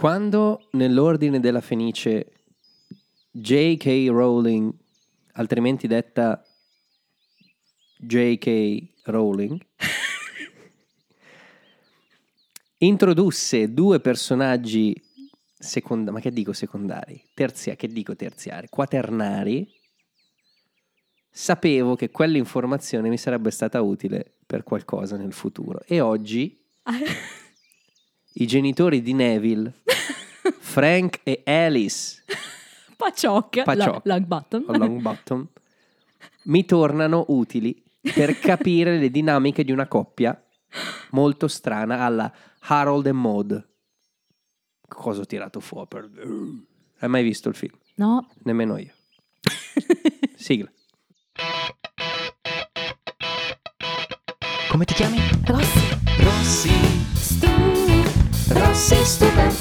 Quando 0.00 0.68
nell'ordine 0.70 1.40
della 1.40 1.60
Fenice 1.60 2.32
J.K. 3.32 4.06
Rowling, 4.08 4.72
altrimenti 5.32 5.86
detta 5.86 6.42
J.K. 7.98 8.82
Rowling, 9.02 9.60
introdusse 12.78 13.74
due 13.74 14.00
personaggi 14.00 14.98
secondari, 15.58 16.16
ma 16.16 16.22
che 16.22 16.32
dico 16.32 16.54
secondari? 16.54 17.22
Terzia, 17.34 17.76
che 17.76 17.88
dico 17.88 18.16
terziari? 18.16 18.68
Quaternari. 18.70 19.70
Sapevo 21.28 21.94
che 21.94 22.10
quell'informazione 22.10 23.10
mi 23.10 23.18
sarebbe 23.18 23.50
stata 23.50 23.82
utile 23.82 24.38
per 24.46 24.62
qualcosa 24.62 25.18
nel 25.18 25.34
futuro. 25.34 25.82
E 25.84 26.00
oggi 26.00 26.58
i 28.34 28.46
genitori 28.46 29.02
di 29.02 29.12
Neville, 29.12 29.72
Frank 30.58 31.20
e 31.22 31.42
Alice 31.44 32.22
Paciocca, 33.00 33.62
Paciocca. 33.62 34.00
Long 34.04 34.26
bottom. 34.26 34.64
o 34.66 34.72
Longbottom, 34.76 35.48
mi 36.44 36.64
tornano 36.66 37.24
utili 37.28 37.82
per 38.14 38.38
capire 38.38 38.98
le 38.98 39.10
dinamiche 39.10 39.64
di 39.64 39.72
una 39.72 39.88
coppia 39.88 40.38
molto 41.10 41.48
strana 41.48 42.00
alla 42.00 42.32
Harold 42.60 43.06
e 43.06 43.12
Maud. 43.12 43.68
Cosa 44.86 45.22
ho 45.22 45.26
tirato 45.26 45.60
fuori? 45.60 45.86
Per... 45.88 46.10
Hai 46.98 47.08
mai 47.08 47.22
visto 47.22 47.48
il 47.48 47.54
film? 47.54 47.76
No, 47.94 48.28
Nemmeno 48.42 48.76
io. 48.76 48.92
Sigla. 50.36 50.70
Come 54.68 54.84
ti 54.84 54.94
chiami? 54.94 55.16
Rossi. 55.46 55.98
Rossi. 56.18 56.70
Stu. 57.14 57.79
Rossi 58.52 58.96
Stupid 59.04 59.52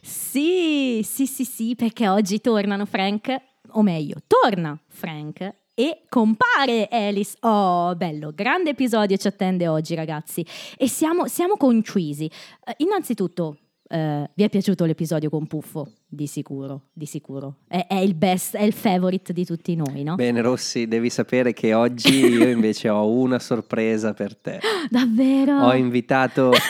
Sì, 0.00 1.00
sì, 1.02 1.26
sì, 1.26 1.44
sì, 1.44 1.74
perché 1.74 2.08
oggi 2.08 2.40
tornano 2.40 2.86
Frank, 2.86 3.36
o 3.70 3.82
meglio, 3.82 4.18
torna 4.28 4.80
Frank 4.86 5.52
e 5.74 6.04
compare 6.08 6.86
Alice. 6.90 7.36
Oh, 7.40 7.96
bello, 7.96 8.30
grande 8.32 8.70
episodio 8.70 9.16
ci 9.16 9.26
attende 9.26 9.66
oggi, 9.66 9.96
ragazzi. 9.96 10.46
E 10.76 10.88
siamo, 10.88 11.26
siamo 11.26 11.56
concisi. 11.56 12.30
Eh, 12.64 12.74
innanzitutto, 12.78 13.58
eh, 13.92 14.30
vi 14.32 14.42
è 14.42 14.48
piaciuto 14.48 14.86
l'episodio 14.86 15.28
con 15.28 15.46
Puffo? 15.46 15.86
Di 16.08 16.26
sicuro, 16.26 16.84
di 16.92 17.04
sicuro. 17.04 17.56
È, 17.68 17.86
è 17.86 17.96
il 17.96 18.14
best, 18.14 18.56
è 18.56 18.62
il 18.62 18.72
favorite 18.72 19.34
di 19.34 19.44
tutti 19.44 19.76
noi, 19.76 20.02
no? 20.02 20.14
Bene, 20.14 20.40
Rossi, 20.40 20.88
devi 20.88 21.10
sapere 21.10 21.52
che 21.52 21.74
oggi 21.74 22.24
io 22.24 22.48
invece 22.48 22.88
ho 22.88 23.06
una 23.10 23.38
sorpresa 23.38 24.14
per 24.14 24.34
te. 24.34 24.60
Davvero? 24.88 25.66
Ho 25.66 25.74
invitato 25.74 26.52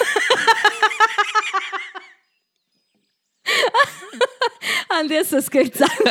Andrea 4.89 5.23
sto 5.23 5.41
scherzando, 5.41 6.11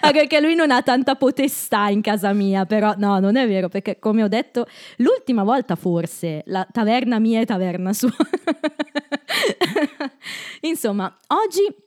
perché 0.12 0.40
lui 0.40 0.54
non 0.54 0.70
ha 0.70 0.82
tanta 0.82 1.14
potestà 1.14 1.88
in 1.88 2.00
casa 2.00 2.32
mia, 2.32 2.66
però 2.66 2.94
no, 2.96 3.18
non 3.18 3.36
è 3.36 3.46
vero, 3.46 3.68
perché 3.68 3.98
come 3.98 4.22
ho 4.22 4.28
detto 4.28 4.66
l'ultima 4.96 5.42
volta 5.42 5.76
forse, 5.76 6.42
la 6.46 6.66
taverna 6.70 7.18
mia 7.18 7.40
è 7.40 7.46
taverna 7.46 7.92
sua. 7.92 8.14
Insomma, 10.62 11.14
oggi 11.28 11.86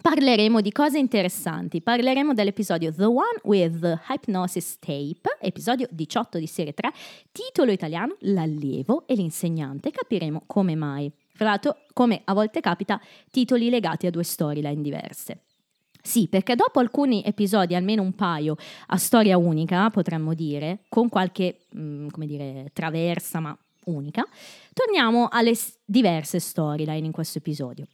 parleremo 0.00 0.60
di 0.60 0.72
cose 0.72 0.98
interessanti, 0.98 1.82
parleremo 1.82 2.34
dell'episodio 2.34 2.92
The 2.92 3.04
One 3.04 3.40
with 3.44 3.80
the 3.80 3.98
Hypnosis 4.08 4.78
Tape, 4.78 5.36
episodio 5.40 5.86
18 5.90 6.38
di 6.38 6.46
serie 6.46 6.74
3, 6.74 6.90
titolo 7.32 7.72
italiano 7.72 8.16
L'allievo 8.20 9.04
e 9.06 9.14
l'insegnante, 9.14 9.90
capiremo 9.90 10.44
come 10.46 10.74
mai. 10.74 11.10
Fra 11.38 11.50
l'altro, 11.50 11.76
come 11.92 12.22
a 12.24 12.34
volte 12.34 12.58
capita, 12.58 13.00
titoli 13.30 13.70
legati 13.70 14.08
a 14.08 14.10
due 14.10 14.24
storyline 14.24 14.82
diverse. 14.82 15.42
Sì, 16.02 16.26
perché 16.26 16.56
dopo 16.56 16.80
alcuni 16.80 17.22
episodi, 17.24 17.76
almeno 17.76 18.02
un 18.02 18.12
paio, 18.14 18.56
a 18.88 18.96
storia 18.96 19.38
unica, 19.38 19.88
potremmo 19.90 20.34
dire, 20.34 20.80
con 20.88 21.08
qualche, 21.08 21.60
mm, 21.76 22.08
come 22.08 22.26
dire, 22.26 22.70
traversa, 22.72 23.38
ma 23.38 23.56
unica, 23.84 24.26
torniamo 24.72 25.28
alle 25.30 25.54
s- 25.54 25.76
diverse 25.84 26.40
storyline 26.40 27.06
in 27.06 27.12
questo 27.12 27.38
episodio. 27.38 27.86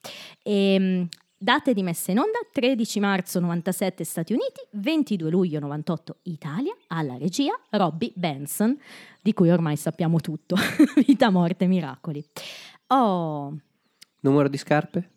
Ehm, 0.42 1.06
date 1.36 1.74
di 1.74 1.82
messa 1.82 2.12
in 2.12 2.20
onda 2.20 2.38
13 2.50 2.98
marzo 3.00 3.40
97 3.40 4.04
Stati 4.04 4.32
Uniti, 4.32 4.60
22 4.70 5.28
luglio 5.30 5.60
98 5.60 6.16
Italia, 6.22 6.74
alla 6.86 7.18
regia 7.18 7.52
Robbie 7.72 8.12
Benson, 8.14 8.74
di 9.20 9.34
cui 9.34 9.50
ormai 9.50 9.76
sappiamo 9.76 10.18
tutto, 10.20 10.56
vita, 11.06 11.28
morte, 11.28 11.66
miracoli. 11.66 12.24
Oh, 12.96 13.52
numero 14.20 14.46
di 14.46 14.56
scarpe? 14.56 15.10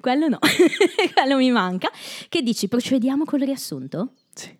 quello 0.00 0.26
no, 0.26 0.38
quello 1.12 1.36
mi 1.36 1.50
manca. 1.50 1.90
Che 2.30 2.40
dici, 2.40 2.66
procediamo 2.66 3.26
col 3.26 3.40
riassunto? 3.40 4.14
Sì. 4.32 4.58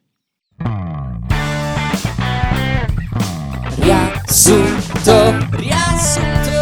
Riassunto. 3.76 5.48
Riassunto. 5.52 6.58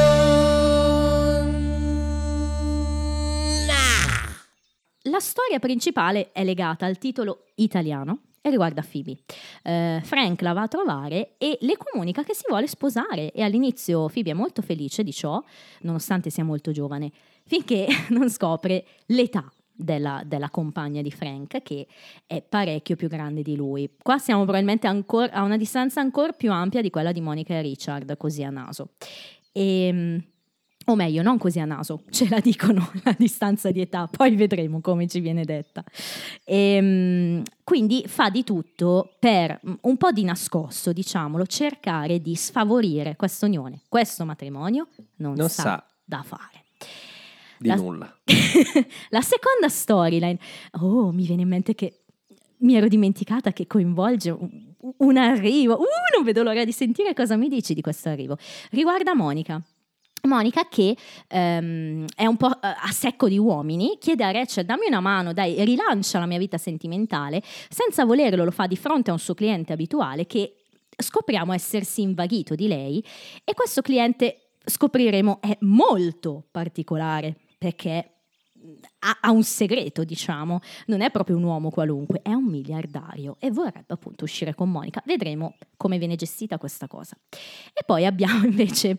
La 5.03 5.21
storia 5.21 5.59
principale 5.59 6.31
è 6.31 6.45
legata 6.45 6.87
al 6.87 6.99
titolo 6.99 7.47
italiano 7.57 8.21
e 8.49 8.51
riguarda 8.51 8.85
Phoebe. 8.89 9.17
Eh, 9.63 10.01
Frank 10.03 10.43
la 10.43 10.53
va 10.53 10.63
a 10.63 10.69
trovare 10.69 11.35
e 11.39 11.59
le 11.61 11.77
comunica 11.77 12.23
che 12.25 12.35
si 12.35 12.45
vuole 12.49 12.67
sposare 12.67 13.33
e 13.33 13.43
all'inizio 13.43 14.09
Phoebe 14.09 14.31
è 14.31 14.35
molto 14.35 14.63
felice 14.63 15.03
di 15.03 15.13
ciò, 15.13 15.43
nonostante 15.83 16.31
sia 16.31 16.45
molto 16.45 16.73
giovane, 16.73 17.11
finché 17.45 17.87
non 18.11 18.29
scopre 18.31 18.85
l'età 19.07 19.51
della, 19.79 20.23
della 20.27 20.51
compagna 20.51 21.03
di 21.03 21.11
Frank, 21.11 21.63
che 21.63 21.87
è 22.27 22.43
parecchio 22.43 22.97
più 22.97 23.09
grande 23.09 23.43
di 23.43 23.55
lui. 23.55 23.89
Qua 24.03 24.19
siamo 24.19 24.43
probabilmente 24.43 24.89
ancora 24.89 25.31
a 25.33 25.43
una 25.43 25.57
distanza 25.57 26.01
ancora 26.01 26.33
più 26.33 26.51
ampia 26.51 26.83
di 26.83 26.91
quella 26.91 27.13
di 27.13 27.21
Monica 27.21 27.55
e 27.55 27.63
Richard, 27.63 28.17
così 28.17 28.43
a 28.43 28.51
naso. 28.51 28.91
E, 29.53 30.21
o 30.89 30.95
meglio, 30.95 31.23
non 31.23 31.37
così 31.39 31.61
a 31.61 31.65
naso, 31.65 32.03
ce 32.11 32.29
la 32.29 32.41
dicono 32.41 32.91
la 33.05 33.15
distanza 33.17 33.71
di 33.71 33.81
età, 33.81 34.09
poi 34.09 34.35
vedremo 34.37 34.81
come 34.81 35.07
ci 35.07 35.21
viene 35.21 35.45
detta. 35.45 35.85
Ehm, 36.45 37.43
quindi 37.63 38.05
fa 38.07 38.31
di 38.31 38.43
tutto 38.45 39.15
per 39.19 39.61
mm, 39.67 39.75
un 39.83 39.97
po' 39.97 40.11
di 40.13 40.25
nascosto, 40.25 40.93
diciamolo, 40.93 41.47
cercare 41.47 42.21
di 42.21 42.35
sfavorire 42.35 43.17
questa 43.17 43.47
unione. 43.47 43.83
Questo 43.89 44.25
matrimonio 44.25 44.89
non, 45.17 45.35
Non 45.35 45.49
sa, 45.49 45.63
sa. 45.63 45.85
da 46.05 46.23
fare. 46.23 46.65
Di 47.59 47.69
La- 47.69 47.75
nulla. 47.75 48.17
la 49.11 49.21
seconda 49.21 49.69
storyline, 49.69 50.39
oh, 50.81 51.13
mi 51.13 51.27
viene 51.27 51.43
in 51.43 51.49
mente 51.49 51.75
che 51.75 52.01
mi 52.61 52.75
ero 52.77 52.89
dimenticata 52.89 53.53
che 53.53 53.67
coinvolge 53.67 54.31
un, 54.31 54.75
un 54.97 55.17
arrivo. 55.17 55.75
Uh, 55.75 55.85
non 56.17 56.25
vedo 56.25 56.43
l'ora 56.43 56.65
di 56.65 56.73
sentire 56.73 57.13
cosa 57.15 57.37
mi 57.37 57.49
dici 57.49 57.75
di 57.75 57.83
questo 57.83 58.09
arrivo. 58.09 58.39
Riguarda 58.71 59.15
Monica. 59.15 59.61
Monica 60.29 60.69
che 60.69 60.97
ehm, 61.27 62.05
è 62.15 62.27
un 62.27 62.37
po' 62.37 62.53
eh, 62.53 62.59
a 62.61 62.91
secco 62.93 63.29
di 63.29 63.39
uomini, 63.39 63.99
chiede 63.99 64.25
a 64.25 64.31
Rachel 64.31 64.65
dammi 64.65 64.87
una 64.87 65.01
mano, 65.01 65.33
dai, 65.33 65.65
rilancia 65.65 66.19
la 66.19 66.27
mia 66.27 66.39
vita 66.39 66.59
sentimentale, 66.59 67.43
senza 67.69 68.05
volerlo 68.05 68.45
lo 68.45 68.51
fa 68.51 68.67
di 68.67 68.77
fronte 68.77 69.11
a 69.11 69.15
un 69.15 69.19
suo 69.19 69.35
cliente 69.35 69.73
abituale 69.73 70.27
che 70.27 70.55
scopriamo 70.97 71.53
essersi 71.53 72.03
invaghito 72.03 72.55
di 72.55 72.67
lei 72.67 73.05
e 73.45 73.55
questo 73.55 73.83
cliente 73.83 74.51
scopriremo 74.65 75.41
è 75.41 75.57
molto 75.61 76.45
particolare 76.51 77.37
perché 77.57 78.13
ha, 79.01 79.19
ha 79.21 79.31
un 79.31 79.45
segreto, 79.45 80.05
diciamo, 80.05 80.61
non 80.87 81.01
è 81.01 81.11
proprio 81.11 81.37
un 81.37 81.45
uomo 81.45 81.71
qualunque, 81.71 82.21
è 82.23 82.33
un 82.33 82.45
miliardario 82.45 83.37
e 83.39 83.51
vorrebbe 83.51 83.95
appunto 83.95 84.25
uscire 84.25 84.55
con 84.55 84.71
Monica. 84.71 85.03
Vedremo 85.05 85.57
come 85.77 85.99
viene 85.99 86.17
gestita 86.17 86.59
questa 86.59 86.87
cosa. 86.87 87.17
E 87.73 87.83
poi 87.87 88.05
abbiamo 88.07 88.45
invece 88.47 88.99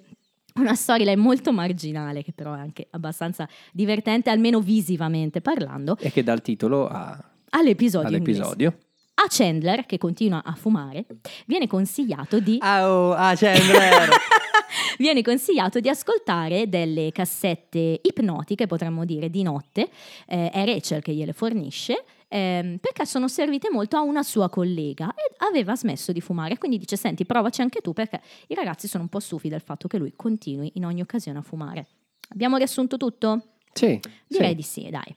una 0.56 0.76
storyline 0.76 1.16
molto 1.16 1.52
marginale, 1.52 2.24
che 2.24 2.32
però 2.34 2.54
è 2.54 2.60
anche 2.60 2.88
abbastanza 2.92 3.48
divertente, 3.72 4.30
almeno 4.30 4.60
visivamente 4.62 5.42
parlando, 5.42 5.98
E 6.00 6.12
che 6.12 6.24
dà 6.24 6.34
il 6.34 6.42
titolo 6.42 6.88
a- 6.88 7.18
all'episodio. 7.52 8.08
all'episodio. 8.08 8.78
A 9.22 9.26
Chandler, 9.28 9.86
che 9.86 9.98
continua 9.98 10.42
a 10.46 10.54
fumare, 10.54 11.06
viene 11.46 11.68
consigliato 11.68 12.40
di 12.40 12.58
Ah, 12.62 12.90
oh, 12.90 13.12
ah, 13.14 13.36
Chandler! 13.36 14.10
viene 14.98 15.22
consigliato 15.22 15.80
di 15.82 15.90
ascoltare 15.90 16.70
delle 16.70 17.12
cassette 17.12 18.00
ipnotiche, 18.02 18.66
potremmo 18.66 19.04
dire, 19.06 19.30
di 19.30 19.44
notte, 19.44 19.90
eh, 20.28 20.50
è 20.50 20.66
Rachel 20.66 21.02
che 21.02 21.14
gliele 21.14 21.34
fornisce, 21.34 22.04
ehm, 22.30 22.78
perché 22.78 23.06
sono 23.06 23.28
servite 23.28 23.70
molto 23.70 23.98
a 23.98 24.02
una 24.02 24.24
sua 24.24 24.50
collega 24.50 25.10
e 25.10 25.36
aveva 25.40 25.76
smesso 25.76 26.14
di 26.14 26.22
fumare, 26.22 26.58
quindi 26.58 26.78
dice 26.78 26.96
senti 26.96 27.26
provaci 27.26 27.62
anche 27.62 27.82
tu 27.82 27.92
perché 27.92 28.22
i 28.48 28.56
ragazzi 28.56 28.88
sono 28.88 29.04
un 29.04 29.10
po' 29.10 29.20
stufi 29.20 29.50
del 29.50 29.62
fatto 29.62 29.88
che 29.90 29.98
lui 29.98 30.14
continui 30.16 30.72
in 30.76 30.86
ogni 30.86 31.02
occasione 31.02 31.40
a 31.40 31.42
fumare. 31.42 31.88
Abbiamo 32.30 32.56
riassunto 32.58 32.96
tutto? 32.96 33.56
sì, 33.74 34.00
Direi 34.28 34.50
sì. 34.50 34.56
di 34.56 34.62
sì, 34.62 34.90
dai. 34.90 35.16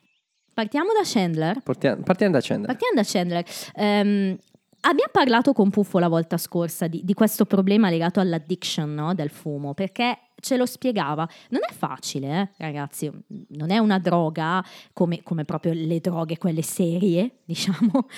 Partiamo 0.54 0.92
da 0.92 1.00
Chandler. 1.04 1.60
Portia- 1.62 1.96
partiamo 1.96 2.32
da 2.34 2.40
Chandler. 2.40 2.66
Partiamo 2.66 2.94
da 2.94 3.02
Chandler. 3.04 3.44
Ehm, 3.74 4.38
abbiamo 4.80 5.10
parlato 5.10 5.52
con 5.52 5.70
Puffo 5.70 5.98
la 5.98 6.08
volta 6.08 6.36
scorsa 6.36 6.86
di, 6.88 7.02
di 7.04 7.14
questo 7.14 7.44
problema 7.46 7.88
legato 7.88 8.20
all'addiction 8.20 8.92
no, 8.92 9.14
del 9.14 9.30
fumo, 9.30 9.72
perché 9.74 10.18
ce 10.42 10.56
lo 10.56 10.66
spiegava. 10.66 11.26
Non 11.50 11.60
è 11.66 11.72
facile, 11.72 12.40
eh, 12.40 12.48
ragazzi, 12.64 13.10
non 13.50 13.70
è 13.70 13.78
una 13.78 13.98
droga 13.98 14.62
come, 14.92 15.22
come 15.22 15.44
proprio 15.44 15.72
le 15.72 16.00
droghe, 16.00 16.36
quelle 16.36 16.62
serie, 16.62 17.38
diciamo, 17.46 18.08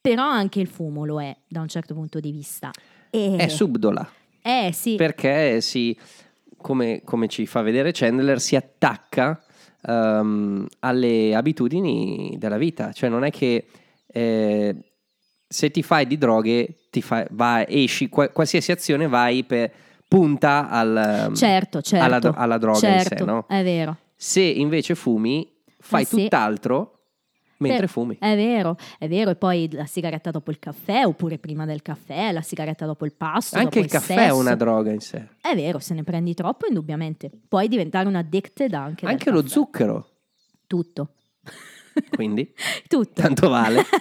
però 0.00 0.22
anche 0.24 0.60
il 0.60 0.68
fumo 0.68 1.04
lo 1.04 1.20
è 1.20 1.34
da 1.48 1.60
un 1.60 1.68
certo 1.68 1.94
punto 1.94 2.20
di 2.20 2.30
vista. 2.30 2.70
E, 3.10 3.36
È 3.36 3.48
subdola. 3.48 4.08
eh 4.42 4.70
sì, 4.72 4.94
perché 4.96 5.60
si, 5.62 5.96
come, 6.56 7.00
come 7.02 7.26
ci 7.28 7.46
fa 7.46 7.62
vedere 7.62 7.92
Chandler, 7.92 8.40
si 8.40 8.54
attacca 8.56 9.42
ehm, 9.82 10.66
alle 10.80 11.34
abitudini 11.34 12.36
della 12.38 12.58
vita. 12.58 12.92
Cioè 12.92 13.08
non 13.08 13.24
è 13.24 13.30
che 13.30 13.66
eh, 14.06 14.76
se 15.48 15.70
ti 15.70 15.82
fai 15.82 16.06
di 16.06 16.18
droghe, 16.18 16.76
ti 16.90 17.00
fai, 17.02 17.24
vai, 17.30 17.64
esci, 17.68 18.08
qua- 18.08 18.28
qualsiasi 18.28 18.70
azione 18.70 19.08
vai 19.08 19.44
per 19.44 19.72
punta 20.10 20.68
al, 20.68 21.30
certo, 21.36 21.80
certo. 21.82 22.04
alla, 22.04 22.18
dro- 22.18 22.34
alla 22.36 22.58
droga 22.58 22.88
in 22.88 22.98
sé, 23.00 23.08
certo, 23.10 23.24
no? 23.24 23.46
È 23.46 23.62
vero. 23.62 23.96
Se 24.16 24.40
invece 24.42 24.96
fumi, 24.96 25.48
fai 25.78 26.02
Eh 26.02 26.06
sì. 26.06 26.22
tutt'altro 26.24 26.96
mentre 27.58 27.86
fumi. 27.86 28.16
È 28.18 28.34
vero, 28.34 28.76
è 28.98 29.06
vero. 29.06 29.30
E 29.30 29.36
poi 29.36 29.70
la 29.70 29.86
sigaretta 29.86 30.32
dopo 30.32 30.50
il 30.50 30.58
caffè, 30.58 31.04
oppure 31.06 31.38
prima 31.38 31.64
del 31.64 31.80
caffè, 31.80 32.32
la 32.32 32.42
sigaretta 32.42 32.86
dopo 32.86 33.04
il 33.04 33.12
pasto. 33.12 33.54
Anche 33.56 33.80
dopo 33.80 33.84
il 33.86 33.88
caffè 33.92 34.14
è 34.14 34.18
sesso. 34.24 34.36
una 34.36 34.56
droga 34.56 34.90
in 34.90 34.98
sé. 35.00 35.28
È 35.40 35.54
vero, 35.54 35.78
se 35.78 35.94
ne 35.94 36.02
prendi 36.02 36.34
troppo, 36.34 36.66
indubbiamente. 36.66 37.30
Puoi 37.48 37.68
diventare 37.68 38.08
un 38.08 38.16
addicted 38.16 38.74
anche. 38.74 39.06
Anche 39.06 39.30
lo 39.30 39.42
caffè. 39.42 39.52
zucchero, 39.52 40.08
Tutto. 40.66 41.14
quindi 42.10 42.52
Tutto. 42.88 43.12
tanto 43.22 43.48
vale. 43.48 43.84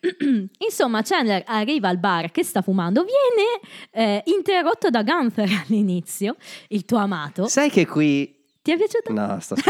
Insomma, 0.58 1.02
Chandler 1.02 1.42
arriva 1.46 1.88
al 1.88 1.98
bar 1.98 2.30
che 2.30 2.42
sta 2.42 2.62
fumando, 2.62 3.04
viene 3.04 3.60
eh, 3.90 4.22
interrotto 4.26 4.90
da 4.90 5.02
Gunther 5.02 5.48
all'inizio, 5.66 6.36
il 6.68 6.84
tuo 6.84 6.98
amato. 6.98 7.46
Sai 7.46 7.70
che 7.70 7.86
qui... 7.86 8.38
Ti 8.62 8.72
è 8.72 8.76
piaciuto? 8.76 9.12
No, 9.12 9.38
sto. 9.40 9.54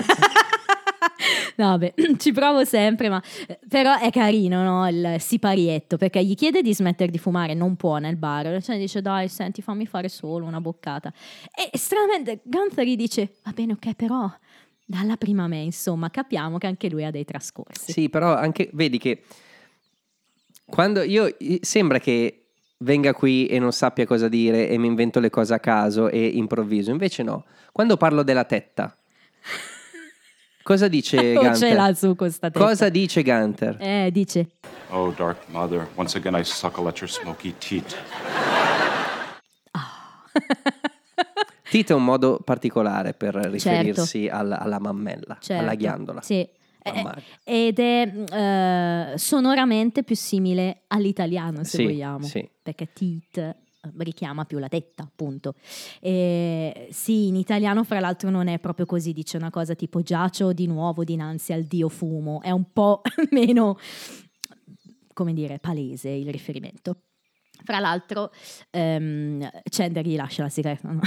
No, 1.57 1.69
vabbè, 1.69 1.93
ci 2.17 2.33
provo 2.33 2.65
sempre, 2.65 3.11
ma 3.11 3.23
eh, 3.47 3.59
però 3.69 3.99
è 3.99 4.11
carino, 4.11 4.63
no? 4.63 4.89
Il 4.89 5.17
siparietto, 5.19 5.99
perché 5.99 6.25
gli 6.25 6.35
chiede 6.35 6.63
di 6.63 6.75
smettere 6.75 7.11
di 7.11 7.19
fumare, 7.19 7.53
non 7.53 7.77
può 7.77 7.99
nel 7.99 8.17
bar, 8.17 8.63
cioè 8.63 8.79
dice 8.79 9.03
dai, 9.03 9.29
senti, 9.29 9.61
fammi 9.61 9.87
fare 9.87 10.09
solo 10.09 10.47
una 10.47 10.61
boccata. 10.61 11.13
E 11.55 11.77
stranamente 11.77 12.41
Gunther 12.45 12.87
gli 12.87 12.97
dice, 12.97 13.35
va 13.45 13.53
bene, 13.53 13.73
ok, 13.75 13.95
però 13.95 14.31
dalla 14.85 15.17
prima 15.17 15.47
me, 15.47 15.59
insomma, 15.59 16.11
capiamo 16.11 16.57
che 16.57 16.67
anche 16.67 16.89
lui 16.89 17.05
ha 17.05 17.11
dei 17.11 17.25
trascorsi. 17.25 17.93
Sì, 17.93 18.09
però 18.09 18.35
anche 18.35 18.71
vedi 18.73 18.99
che 18.99 19.23
quando 20.71 21.03
io 21.03 21.35
sembra 21.61 21.99
che 21.99 22.37
venga 22.79 23.13
qui 23.13 23.47
e 23.47 23.59
non 23.59 23.73
sappia 23.73 24.07
cosa 24.07 24.29
dire 24.29 24.69
e 24.69 24.79
mi 24.79 24.87
invento 24.87 25.21
le 25.21 25.29
cose 25.31 25.53
a 25.55 25.59
caso 25.61 26.09
e 26.09 26.25
improvviso, 26.27 26.91
invece 26.91 27.23
no. 27.23 27.45
Quando 27.73 27.97
parlo 27.99 28.23
della 28.23 28.45
tetta, 28.45 28.97
cosa 30.63 30.89
dice 30.89 31.37
Oh, 31.37 31.55
ce 31.55 31.75
l'ha 31.75 31.93
su 31.95 32.17
questa 32.17 32.51
testa. 32.51 32.67
Cosa 32.67 32.89
dice 32.89 33.23
Gunter? 33.23 33.77
Eh, 33.81 34.09
dice, 34.13 34.49
Oh, 34.89 35.13
Dark 35.17 35.43
Mother, 35.49 35.89
once 35.95 36.17
again 36.17 36.35
I 36.35 36.43
suckle 36.45 36.89
at 36.89 36.99
your 37.01 37.11
smoky 37.11 37.55
teat. 37.59 37.97
Tito 41.71 41.93
è 41.93 41.97
un 41.97 42.05
modo 42.05 42.41
particolare 42.45 43.15
per 43.15 43.35
riferirsi 43.37 44.27
al- 44.29 44.51
alla 44.51 44.81
mammella, 44.81 45.37
certo, 45.41 45.63
alla 45.63 45.75
ghiandola. 45.75 46.21
Sì. 46.21 46.49
Eh, 46.83 46.93
mammaria. 46.93 47.23
ed 47.45 47.79
è 47.79 49.13
eh, 49.13 49.19
sonoramente 49.19 50.03
più 50.03 50.17
simile 50.17 50.83
all'italiano, 50.89 51.65
se 51.65 51.79
Sì, 51.79 51.85
vogliamo, 51.85 52.25
sì. 52.25 52.49
perché 52.63 52.93
tit 52.93 53.37
eh, 53.39 53.57
richiama 53.99 54.45
più 54.45 54.59
la 54.59 54.69
tetta, 54.69 55.03
appunto. 55.03 55.55
E, 56.01 56.89
sì, 56.91 57.29
in 57.29 57.37
italiano, 57.37 57.85
fra 57.85 58.01
l'altro, 58.01 58.31
non 58.31 58.47
è 58.49 58.59
proprio 58.59 58.87
così, 58.87 59.13
dice 59.13 59.37
una 59.37 59.51
cosa 59.51 59.75
tipo 59.75 60.03
giacio 60.03 60.53
di 60.53 60.67
nuovo 60.67 61.05
dinanzi 61.05 61.53
al 61.53 61.65
dio 61.65 61.89
fumo, 61.89 62.41
è 62.43 62.51
un 62.51 62.73
po' 62.73 63.03
meno, 63.31 63.79
come 65.13 65.33
dire, 65.33 65.59
palese 65.59 66.09
il 66.09 66.31
riferimento. 66.31 66.97
Fra 67.65 67.79
l'altro, 67.79 68.31
ehm, 68.71 69.49
Chandler 69.69 70.07
gli 70.07 70.17
lascia 70.17 70.43
la 70.43 70.49
sigaretta. 70.49 70.89
no? 70.91 71.01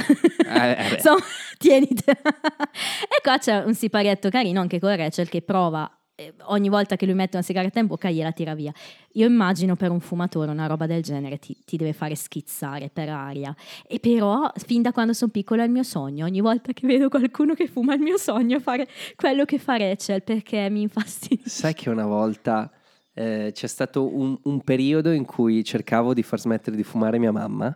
Eh, 0.48 0.72
eh 0.72 0.98
tienite. 1.58 2.12
e 2.12 3.22
qua 3.22 3.38
c'è 3.38 3.64
un 3.64 3.74
siparietto 3.74 4.30
carino 4.30 4.60
anche 4.62 4.80
con 4.80 4.96
Rachel 4.96 5.30
che 5.30 5.42
prova. 5.42 5.90
eh, 6.16 6.34
Ogni 6.48 6.70
volta 6.70 6.96
che 6.96 7.06
lui 7.06 7.16
mette 7.16 7.38
una 7.38 7.46
sigaretta 7.46 7.80
in 7.80 7.88
bocca 7.88 8.10
gliela 8.10 8.32
tira 8.32 8.54
via. 8.54 8.72
Io 9.14 9.26
immagino 9.28 9.76
per 9.76 9.90
un 9.92 10.00
fumatore 10.00 10.52
una 10.52 10.68
roba 10.68 10.86
del 10.86 11.02
genere 11.02 11.38
ti, 11.40 11.58
ti 11.66 11.76
deve 11.78 11.94
fare 11.94 12.16
schizzare 12.16 12.90
per 12.92 13.10
aria. 13.10 13.56
E 13.88 14.00
però, 14.00 14.50
fin 14.56 14.82
da 14.82 14.92
quando 14.92 15.14
sono 15.14 15.32
piccola, 15.32 15.64
è 15.64 15.66
il 15.66 15.72
mio 15.72 15.84
sogno. 15.84 16.26
Ogni 16.26 16.42
volta 16.42 16.72
che 16.74 16.86
vedo 16.88 17.10
qualcuno 17.10 17.54
che 17.56 17.68
fuma, 17.68 17.94
è 17.94 17.96
il 17.96 18.02
mio 18.02 18.18
sogno 18.18 18.60
fare 18.60 18.88
quello 19.16 19.46
che 19.46 19.58
fa 19.58 19.78
Rachel 19.78 20.24
perché 20.24 20.70
mi 20.70 20.82
infastidisce. 20.84 21.50
Sai 21.50 21.74
che 21.74 21.90
una 21.90 22.06
volta 22.06 22.72
eh, 23.14 23.52
c'è 23.54 23.68
stato 23.68 24.16
un, 24.16 24.38
un 24.44 24.62
periodo 24.62 25.12
in 25.12 25.26
cui 25.26 25.64
cercavo 25.64 26.14
di 26.14 26.24
far 26.24 26.40
smettere 26.40 26.76
di 26.76 26.84
fumare 26.84 27.20
mia 27.20 27.32
mamma 27.32 27.76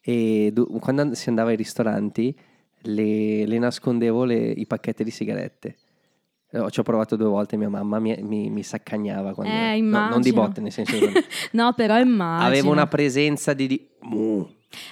e 0.00 0.50
du- 0.52 0.78
quando 0.78 1.14
si 1.14 1.28
andava 1.28 1.50
ai 1.50 1.56
ristoranti 1.56 2.36
le, 2.82 3.46
le 3.46 3.58
nascondevo 3.58 4.24
le- 4.24 4.36
i 4.50 4.66
pacchetti 4.66 5.02
di 5.02 5.10
sigarette. 5.10 5.76
Eh, 6.50 6.70
Ci 6.70 6.78
ho 6.80 6.82
provato 6.84 7.16
due 7.16 7.26
volte, 7.26 7.56
mia 7.56 7.68
mamma 7.68 7.98
mi, 7.98 8.16
mi, 8.22 8.48
mi 8.50 8.62
saccagnava. 8.62 9.34
Quando, 9.34 9.52
Eh, 9.52 9.80
no, 9.80 10.08
non 10.08 10.20
di 10.20 10.32
botte, 10.32 10.60
nel 10.60 10.70
senso 10.70 10.96
che 10.98 11.12
no, 11.52 11.72
però 11.74 11.98
immagino. 11.98 12.46
avevo 12.48 12.70
una 12.70 12.86
presenza 12.86 13.52
di... 13.52 13.66
di-. 13.66 13.88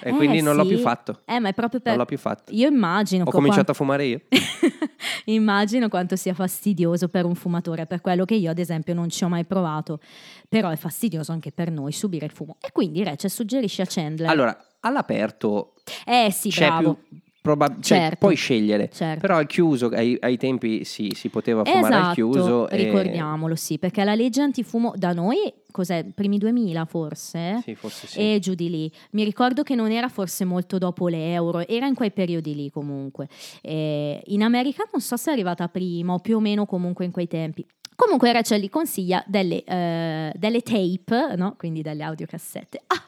E 0.01 0.09
Eh, 0.09 0.13
quindi 0.13 0.41
non 0.41 0.55
l'ho 0.55 0.63
sì. 0.63 0.69
più 0.69 0.77
fatto. 0.79 1.21
Eh, 1.25 1.39
ma 1.39 1.49
è 1.49 1.53
proprio 1.53 1.79
per... 1.79 1.91
Non 1.91 1.99
l'ho 1.99 2.05
più 2.05 2.17
fatto. 2.17 2.51
Io 2.53 2.67
immagino... 2.67 3.23
Ho 3.23 3.25
co- 3.25 3.37
cominciato 3.37 3.71
a 3.71 3.73
fumare 3.73 4.05
io. 4.05 4.21
Immagino 5.25 5.89
quanto 5.89 6.15
sia 6.15 6.33
fastidioso 6.33 7.07
per 7.07 7.25
un 7.25 7.35
fumatore, 7.35 7.85
per 7.85 8.01
quello 8.01 8.25
che 8.25 8.35
io 8.35 8.51
ad 8.51 8.59
esempio 8.59 8.93
non 8.93 9.09
ci 9.09 9.23
ho 9.23 9.29
mai 9.29 9.45
provato, 9.45 9.99
però 10.47 10.69
è 10.69 10.75
fastidioso 10.75 11.31
anche 11.31 11.51
per 11.51 11.71
noi 11.71 11.91
subire 11.91 12.25
il 12.25 12.31
fumo. 12.31 12.57
E 12.61 12.71
quindi 12.71 13.03
Rachel 13.03 13.29
suggerisce 13.29 13.81
a 13.81 13.85
Chandler. 13.87 14.29
Allora, 14.29 14.57
all'aperto 14.81 15.73
eh 16.05 16.29
sì, 16.31 16.49
c'è 16.49 16.67
bravo. 16.67 16.93
più 16.95 17.19
probab- 17.45 17.81
cioè, 17.81 17.97
Certo. 17.99 18.15
puoi 18.17 18.35
scegliere. 18.35 18.89
Certo. 18.91 19.19
Però 19.21 19.37
al 19.37 19.45
chiuso, 19.45 19.87
ai, 19.89 20.17
ai 20.19 20.37
tempi 20.37 20.83
si, 20.83 21.11
si 21.13 21.29
poteva 21.29 21.63
fumare 21.63 21.85
Esatto, 21.87 22.07
al 22.07 22.13
chiuso. 22.13 22.69
e- 22.69 22.75
ricordiamolo, 22.77 23.55
sì, 23.55 23.77
perché 23.77 24.03
la 24.03 24.15
legge 24.15 24.41
antifumo 24.41 24.93
da 24.95 25.13
noi, 25.13 25.37
cos'è, 25.71 26.03
primi 26.13 26.37
2000 26.39 26.85
forse? 26.85 27.61
Sì, 27.63 27.75
forse 27.75 28.07
sì. 28.07 28.19
E 28.33 28.39
giù 28.39 28.55
di 28.55 28.69
lì. 28.69 28.91
Mi 29.11 29.23
ricordo 29.23 29.61
che 29.61 29.75
non 29.75 29.91
era 29.91 30.09
forse 30.09 30.43
molto 30.43 30.77
dopo 30.79 31.07
l'euro, 31.07 31.65
era 31.67 31.85
in 31.85 31.93
quei 31.93 32.11
periodi 32.11 32.55
lì 32.55 32.69
comunque. 32.71 33.27
E 33.61 34.21
in 34.25 34.41
America 34.41 34.83
non 34.91 35.01
so 35.01 35.15
se 35.15 35.29
è 35.29 35.33
arrivata 35.33 35.67
prima 35.67 36.13
o 36.13 36.19
più 36.19 36.37
o 36.37 36.39
meno 36.39 36.65
comunque 36.65 37.05
in 37.05 37.11
quei 37.11 37.27
tempi. 37.27 37.63
Comunque 37.95 38.33
Rachel 38.33 38.59
gli 38.59 38.69
consiglia 38.69 39.23
delle, 39.25 39.63
eh, 39.63 40.33
delle 40.35 40.61
tape, 40.61 41.35
no? 41.37 41.55
quindi 41.57 41.81
delle 41.81 42.03
audiocassette. 42.03 42.81
Ah! 42.87 43.01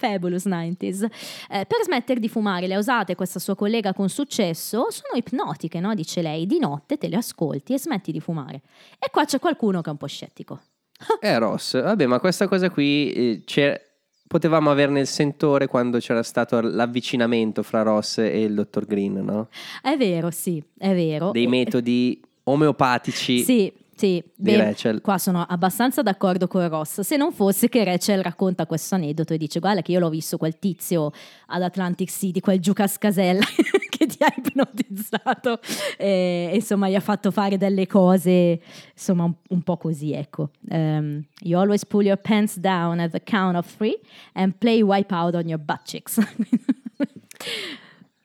Fabulous 0.00 0.46
90s. 0.46 1.04
Eh, 1.50 1.66
per 1.66 1.82
smettere 1.82 2.18
di 2.18 2.28
fumare, 2.28 2.66
le 2.66 2.74
ha 2.74 2.78
usate 2.78 3.14
questa 3.14 3.38
sua 3.38 3.54
collega 3.54 3.92
con 3.92 4.08
successo, 4.08 4.86
sono 4.90 5.14
ipnotiche, 5.14 5.78
no? 5.78 5.94
dice 5.94 6.22
lei, 6.22 6.46
di 6.46 6.58
notte 6.58 6.96
te 6.96 7.08
le 7.08 7.16
ascolti 7.16 7.74
e 7.74 7.78
smetti 7.78 8.10
di 8.10 8.20
fumare. 8.20 8.62
E 8.98 9.10
qua 9.10 9.26
c'è 9.26 9.38
qualcuno 9.38 9.82
che 9.82 9.88
è 9.88 9.92
un 9.92 9.98
po' 9.98 10.06
scettico. 10.06 10.60
Eh, 11.20 11.38
Ross, 11.38 11.80
vabbè, 11.80 12.06
ma 12.06 12.18
questa 12.18 12.48
cosa 12.48 12.70
qui 12.70 13.12
eh, 13.12 13.80
potevamo 14.26 14.70
averne 14.70 15.00
il 15.00 15.06
sentore 15.06 15.66
quando 15.66 15.98
c'era 15.98 16.22
stato 16.22 16.60
l'avvicinamento 16.60 17.62
fra 17.62 17.82
Ross 17.82 18.18
e 18.18 18.42
il 18.42 18.54
dottor 18.54 18.86
Green, 18.86 19.14
no? 19.24 19.48
È 19.82 19.96
vero, 19.96 20.30
sì, 20.30 20.62
è 20.78 20.94
vero. 20.94 21.30
Dei 21.30 21.46
metodi 21.46 22.22
omeopatici. 22.44 23.40
Sì, 23.42 23.72
sì, 24.00 24.24
di 24.34 24.52
beh, 24.52 24.56
Rachel. 24.56 25.02
Qua 25.02 25.18
sono 25.18 25.44
abbastanza 25.46 26.00
d'accordo 26.00 26.48
con 26.48 26.66
Ross. 26.70 27.00
Se 27.00 27.18
non 27.18 27.32
fosse 27.32 27.68
che 27.68 27.84
Rachel 27.84 28.22
racconta 28.22 28.64
questo 28.64 28.94
aneddoto 28.94 29.34
e 29.34 29.36
dice: 29.36 29.60
Guarda, 29.60 29.82
che 29.82 29.92
io 29.92 29.98
l'ho 29.98 30.08
visto 30.08 30.38
quel 30.38 30.58
tizio 30.58 31.12
ad 31.48 31.60
Atlantic 31.60 32.08
City, 32.08 32.40
quel 32.40 32.60
giù 32.60 32.72
cascasella 32.72 33.44
che 33.90 34.06
ti 34.06 34.16
ha 34.22 34.32
ipnotizzato. 34.34 35.60
E, 35.98 36.50
insomma, 36.54 36.88
gli 36.88 36.94
ha 36.94 37.00
fatto 37.00 37.30
fare 37.30 37.58
delle 37.58 37.86
cose, 37.86 38.62
insomma, 38.94 39.24
un, 39.24 39.34
un 39.48 39.60
po' 39.60 39.76
così, 39.76 40.14
ecco. 40.14 40.48
Um, 40.70 41.22
you 41.40 41.60
always 41.60 41.84
pull 41.84 42.02
your 42.02 42.16
pants 42.16 42.56
down 42.56 43.00
at 43.00 43.10
the 43.10 43.20
count 43.22 43.54
of 43.54 43.66
three 43.66 44.00
and 44.32 44.54
play 44.56 44.80
wipe 44.80 45.14
out 45.14 45.34
on 45.34 45.46
your 45.46 45.60
butt 45.60 45.82
cheeks. 45.84 46.18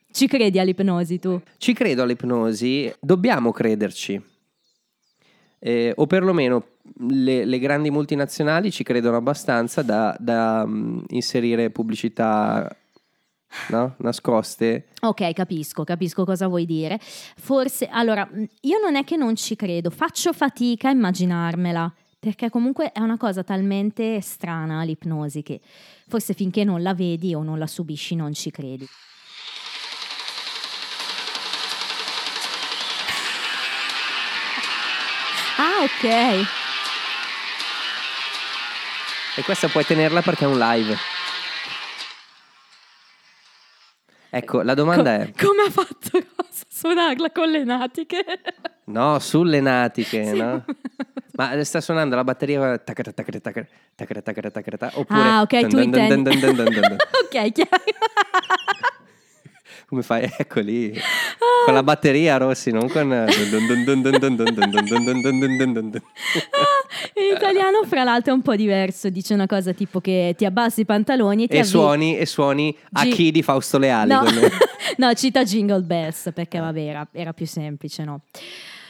Ci 0.10 0.28
credi 0.28 0.58
all'ipnosi 0.58 1.20
tu? 1.20 1.42
Ci 1.58 1.74
credo 1.74 2.04
all'ipnosi, 2.04 2.90
dobbiamo 3.02 3.52
crederci. 3.52 4.35
Eh, 5.68 5.94
o 5.96 6.06
perlomeno 6.06 6.64
le, 7.08 7.44
le 7.44 7.58
grandi 7.58 7.90
multinazionali 7.90 8.70
ci 8.70 8.84
credono 8.84 9.18
abbastanza 9.18 9.82
da, 9.82 10.16
da, 10.20 10.64
mm, 10.64 11.06
inserire 11.08 11.72
pubblicità 11.72 12.70
no? 13.70 13.96
nascoste. 13.98 14.90
Ok, 15.02 15.34
capisco, 15.34 15.84
capisco 15.84 16.24
cosa 16.24 16.48
vuoi 16.48 16.68
dire. 16.68 17.00
Forse, 17.02 17.88
allora, 17.88 18.30
mh, 18.32 18.44
io 18.62 18.78
non 18.80 18.96
è 18.96 19.04
che 19.04 19.16
non 19.16 19.36
ci 19.36 19.56
credo, 19.56 19.90
faccio 19.90 20.34
fatica 20.34 20.90
a 20.90 20.92
immaginarmela, 20.92 21.92
perché 22.20 22.52
comunque 22.52 22.92
è 22.92 23.00
una 23.00 23.18
cosa 23.18 23.44
talmente 23.44 24.22
strana 24.22 24.84
l'ipnosi 24.84 25.42
che 25.42 25.62
forse 26.08 26.36
finché 26.36 26.64
non 26.64 26.84
la 26.84 26.94
vedi 26.94 27.34
o 27.34 27.42
non 27.42 27.58
la 27.58 27.66
subisci 27.66 28.14
non 28.14 28.34
ci 28.34 28.52
credi. 28.52 28.88
Ah, 35.58 35.84
ok. 35.84 36.48
E 39.38 39.44
questa 39.44 39.68
puoi 39.68 39.86
tenerla 39.86 40.22
perché 40.22 40.46
è 40.46 40.48
un 40.48 40.58
live. 40.58 40.98
Ecco, 44.30 44.62
la 44.64 44.74
domanda 44.74 45.16
Co- 45.16 45.24
è... 45.24 45.32
come 45.46 45.62
ha 45.68 45.72
fatto 45.72 46.10
Rosa 46.12 46.64
a 46.64 46.66
suonarla 46.70 47.32
con 47.32 47.50
le 47.50 47.64
natiche? 47.64 48.24
No, 48.86 49.18
sulle 49.20 49.62
natiche, 49.62 50.26
Sì. 50.26 50.38
no? 50.38 50.66
Ma 51.34 51.62
sta 51.64 51.82
suonando 51.82 52.16
la 52.16 52.24
batteria 52.24 52.78
tacata, 52.78 53.12
tacata, 53.12 53.40
tacata, 53.40 53.68
tacata, 53.96 54.22
tacata, 54.22 54.52
tacata, 54.52 54.92
oppure 54.94 55.20
Ah, 55.30 55.42
ok, 55.42 55.68
tu 55.68 55.80
intendi. 55.80 56.30
ok, 56.30 57.52
chiaro 57.52 57.84
come 59.88 60.02
fai? 60.02 60.30
Ecco 60.38 60.60
lì, 60.60 60.94
con 61.66 61.74
la 61.74 61.84
batteria 61.84 62.38
Rossi, 62.38 62.72
non 62.72 62.90
con... 62.90 63.12
In 67.14 67.36
italiano, 67.36 67.84
fra 67.86 68.04
l'altro, 68.04 68.32
è 68.32 68.36
un 68.36 68.42
po' 68.42 68.56
diverso, 68.56 69.10
dice 69.10 69.34
una 69.34 69.48
cosa 69.48 69.74
tipo 69.74 70.00
che 70.00 70.34
ti 70.38 70.46
abbassi 70.46 70.82
i 70.82 70.86
pantaloni 70.86 71.46
e 71.46 71.48
ti... 71.48 71.56
E 71.56 71.60
avvi... 71.60 71.68
suoni, 71.68 72.18
e 72.18 72.26
suoni 72.26 72.72
G... 72.72 72.78
a 72.92 73.04
chi 73.06 73.32
di 73.32 73.42
Fausto 73.42 73.78
Leali. 73.78 74.10
No. 74.10 74.24
no, 74.98 75.14
cita 75.14 75.44
Jingle 75.44 75.82
Bells, 75.82 76.32
perché 76.34 76.60
vabbè, 76.60 76.80
era, 76.80 77.08
era 77.12 77.34
più 77.34 77.46
semplice, 77.48 78.04
no? 78.04 78.22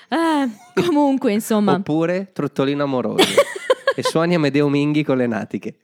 Eh, 0.09 0.83
comunque, 0.85 1.33
insomma... 1.33 1.73
Oppure 1.73 2.31
Trottolino 2.33 2.83
Amoroso. 2.83 3.23
e 3.95 4.03
suoni 4.03 4.35
Amedeo 4.35 4.67
Minghi 4.67 5.03
con 5.03 5.17
le 5.17 5.27
natiche 5.27 5.75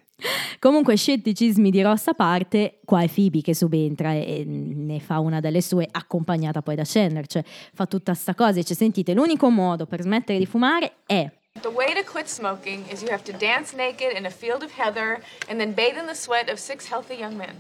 comunque 0.60 0.96
scetticismi 0.96 1.72
di 1.72 1.82
Ross 1.82 2.08
a 2.08 2.13
parte, 2.13 2.80
qua 2.86 3.01
è 3.01 3.10
Phoebe 3.10 3.42
che 3.42 3.56
subentra 3.56 4.13
e, 4.13 4.40
e 4.40 4.44
ne 4.46 5.00
fa 5.00 5.20
una 5.20 5.40
delle 5.40 5.62
sue, 5.62 5.88
accompagnata 5.90 6.62
poi 6.62 6.75
da 6.75 6.84
Chandler, 6.86 7.28
cioè 7.28 7.44
fa 7.74 7.86
tutta 7.86 8.13
sta 8.13 8.36
cosa 8.36 8.51
e 8.51 8.62
dice, 8.62 8.75
sentite, 8.75 9.13
l'unico 9.13 9.50
modo 9.50 9.86
per 9.86 10.01
smettere 10.01 10.40
di 10.40 10.46
fumare 10.46 10.94
è 11.06 11.30
The 11.60 11.68
way 11.68 11.94
to 11.94 12.10
quit 12.10 12.28
smoking 12.28 12.86
is 12.90 13.01
you 13.01 13.12
have 13.12 13.24
to 13.24 13.34
dance 13.38 13.75
naked 13.75 14.16
in 14.16 14.25
a 14.25 14.30
field 14.30 14.63
of 14.63 14.72
heather 14.72 15.22
and 15.50 15.60
then 15.60 15.74
bathe 15.74 15.98
in 15.98 16.06
the 16.06 16.16
sweat 16.16 16.50
of 16.50 16.58
six 16.58 16.90
healthy 16.90 17.16
young 17.16 17.36
men. 17.36 17.56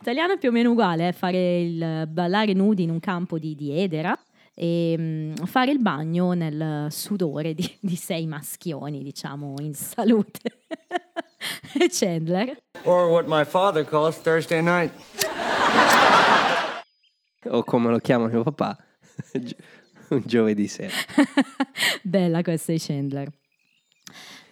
Italiano 0.00 0.34
è 0.34 0.38
più 0.38 0.48
o 0.48 0.52
meno 0.52 0.70
uguale, 0.70 1.08
eh, 1.08 1.12
fare 1.12 1.60
il 1.60 2.08
ballare 2.08 2.54
nudi 2.54 2.84
in 2.84 2.90
un 2.90 3.00
campo 3.00 3.38
di, 3.38 3.54
di 3.54 3.78
edera 3.78 4.18
e 4.54 4.94
mm, 4.98 5.34
fare 5.44 5.70
il 5.70 5.80
bagno 5.80 6.32
nel 6.32 6.86
sudore 6.90 7.54
di, 7.54 7.76
di 7.78 7.94
sei 7.94 8.26
maschioni, 8.26 9.02
diciamo, 9.02 9.56
in 9.60 9.74
salute. 9.74 10.40
e 11.78 11.88
Chandler? 11.92 12.56
Or 12.84 13.10
what 13.10 13.26
my 13.26 13.44
father 13.44 13.84
calls 13.84 14.16
Thursday 14.18 14.60
night. 14.60 14.92
O 17.44 17.62
come 17.62 17.90
lo 17.90 17.98
chiama 17.98 18.28
mio 18.28 18.42
papà. 18.42 18.76
Un 20.08 20.22
giovedì 20.24 20.68
sera. 20.68 20.92
Bella 22.02 22.42
questa 22.42 22.72
di 22.72 22.78
Chandler. 22.78 23.28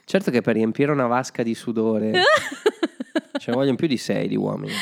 Certo 0.04 0.30
che 0.30 0.42
per 0.42 0.54
riempire 0.54 0.92
una 0.92 1.06
vasca 1.06 1.42
di 1.42 1.54
sudore 1.54 2.12
ce 3.38 3.50
ne 3.50 3.56
vogliono 3.56 3.76
più 3.76 3.86
di 3.86 3.96
sei 3.96 4.28
di 4.28 4.36
uomini. 4.36 4.72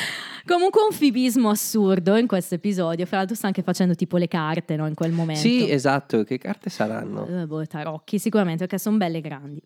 Comunque 0.45 0.81
un 0.83 0.91
fibismo 0.91 1.49
assurdo 1.49 2.17
in 2.17 2.27
questo 2.27 2.55
episodio, 2.55 3.05
fra 3.05 3.17
l'altro 3.17 3.35
sta 3.35 3.47
anche 3.47 3.61
facendo 3.61 3.95
tipo 3.95 4.17
le 4.17 4.27
carte 4.27 4.75
no, 4.75 4.87
in 4.87 4.93
quel 4.93 5.11
momento. 5.11 5.41
Sì, 5.41 5.69
esatto. 5.69 6.23
Che 6.23 6.37
carte 6.37 6.69
saranno? 6.69 7.25
Eh, 7.25 7.47
boh, 7.47 7.65
tarocchi 7.65 8.19
sicuramente 8.19 8.65
perché 8.65 8.77
sono 8.77 8.97
belle 8.97 9.21
grandi. 9.21 9.61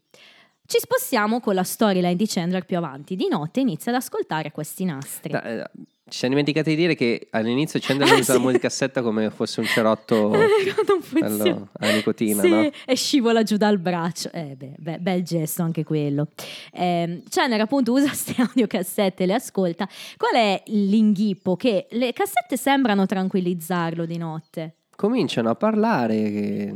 Ci 0.67 0.79
spostiamo 0.79 1.39
con 1.39 1.55
la 1.55 1.63
storyline 1.63 2.15
di 2.17 2.27
Chandler 2.27 2.65
più 2.65 2.75
avanti. 2.77 3.15
Di 3.15 3.27
notte 3.29 3.61
inizia 3.61 3.91
ad 3.91 3.97
ascoltare 3.99 4.51
questi 4.51 4.83
nastri. 4.83 5.31
Da- 5.31 5.43
eh, 5.43 5.69
ci 6.09 6.19
siamo 6.19 6.35
dimenticati 6.35 6.69
di 6.71 6.75
dire 6.75 6.95
che 6.95 7.27
all'inizio 7.31 7.79
Chandler 7.81 8.09
Eh, 8.09 8.13
usa 8.19 8.33
sì. 8.33 8.37
la 8.39 8.39
musicassetta 8.43 9.01
come 9.01 9.29
fosse 9.29 9.61
un 9.61 9.65
cerotto 9.65 10.33
Eh, 11.15 11.55
alla 11.79 11.93
nicotina, 11.93 12.41
Sì, 12.41 12.49
no? 12.49 12.69
e 12.85 12.95
scivola 12.95 13.43
giù 13.43 13.55
dal 13.57 13.77
braccio. 13.79 14.29
Eh, 14.33 14.55
beh, 14.57 14.73
beh, 14.77 14.99
bel 14.99 15.23
gesto 15.23 15.61
anche 15.63 15.83
quello. 15.85 16.27
Ehm, 16.73 17.23
Chandler 17.29 17.61
appunto 17.61 17.93
usa 17.93 18.07
queste 18.07 18.35
audiocassette 18.41 19.23
e 19.23 19.25
le 19.25 19.33
ascolta. 19.35 19.87
Qual 20.17 20.33
è 20.33 20.63
l'inghippo? 20.67 21.55
Che 21.55 21.87
le 21.91 22.11
cassette 22.13 22.57
sembrano 22.57 23.05
tranquillizzarlo 23.05 24.05
di 24.05 24.17
notte. 24.17 24.76
Cominciano 24.97 25.51
a 25.51 25.55
parlare 25.55 26.15
che... 26.15 26.75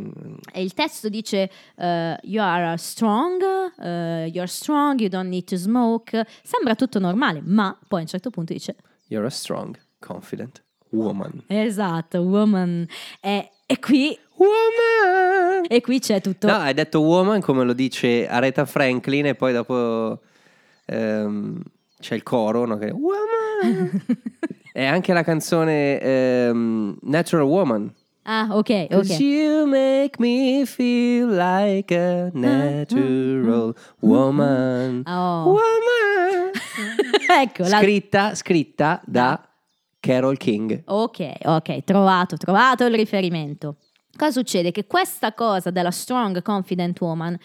E 0.54 0.62
il 0.62 0.76
testo 0.76 1.10
dice 1.10 1.50
eh, 1.76 2.18
You 2.22 2.44
are 2.44 2.78
strong, 2.78 3.42
eh, 3.82 4.30
you're 4.32 4.46
strong, 4.46 5.00
you 5.00 5.10
don't 5.10 5.28
need 5.28 5.46
to 5.46 5.58
smoke. 5.58 6.24
Sembra 6.44 6.76
tutto 6.76 7.00
normale, 7.00 7.42
ma 7.44 7.76
poi 7.88 8.02
a 8.02 8.02
un 8.04 8.08
certo 8.08 8.30
punto 8.30 8.54
dice 8.54 8.76
You're 9.08 9.26
a 9.26 9.32
strong, 9.32 9.76
confident 9.98 10.62
woman. 10.92 11.46
Esatto, 11.48 12.22
woman. 12.22 12.86
E, 13.20 13.50
e 13.66 13.80
qui, 13.80 14.16
Woman! 14.36 15.66
e 15.68 15.82
qui 15.82 15.98
c'è 16.00 16.22
tutto. 16.22 16.46
No, 16.46 16.58
hai 16.58 16.76
detto 16.76 17.02
woman 17.02 17.42
come 17.42 17.64
lo 17.64 17.74
dice 17.74 18.28
Aretha 18.28 18.66
Franklin 18.66 19.26
e 19.26 19.36
poi 19.36 19.52
dopo 19.52 20.22
ehm, 20.86 21.60
c'è 22.00 22.14
il 22.14 22.22
coro, 22.22 22.66
no? 22.66 22.78
Che 22.78 22.92
woman! 22.92 24.04
e 24.74 24.86
anche 24.86 25.12
la 25.12 25.24
canzone 25.24 26.00
ehm, 26.00 26.98
Natural 27.02 27.46
Woman. 27.46 27.92
Ah, 28.24 28.48
ok, 28.52 28.88
'Cause 28.88 29.14
ok. 29.16 29.20
you 29.20 29.66
make 29.66 30.12
me 30.20 30.64
feel 30.66 31.28
like 31.30 31.94
a 31.96 32.30
natural 32.34 33.76
woman. 34.00 35.04
Oh. 35.08 35.46
Woman! 35.58 36.52
ecco, 37.28 37.64
la... 37.64 37.80
Scritta, 37.80 38.36
scritta 38.36 39.02
da 39.06 39.42
Carol 40.00 40.38
King. 40.38 40.84
Ok, 40.86 41.32
ok, 41.44 41.84
trovato, 41.84 42.38
trovato 42.38 42.86
il 42.86 42.94
riferimento. 42.94 43.78
Cosa 44.16 44.32
succede? 44.32 44.72
Che 44.72 44.86
questa 44.86 45.34
cosa 45.34 45.72
della 45.72 45.92
strong, 45.92 46.42
confident 46.44 47.00
woman 47.02 47.36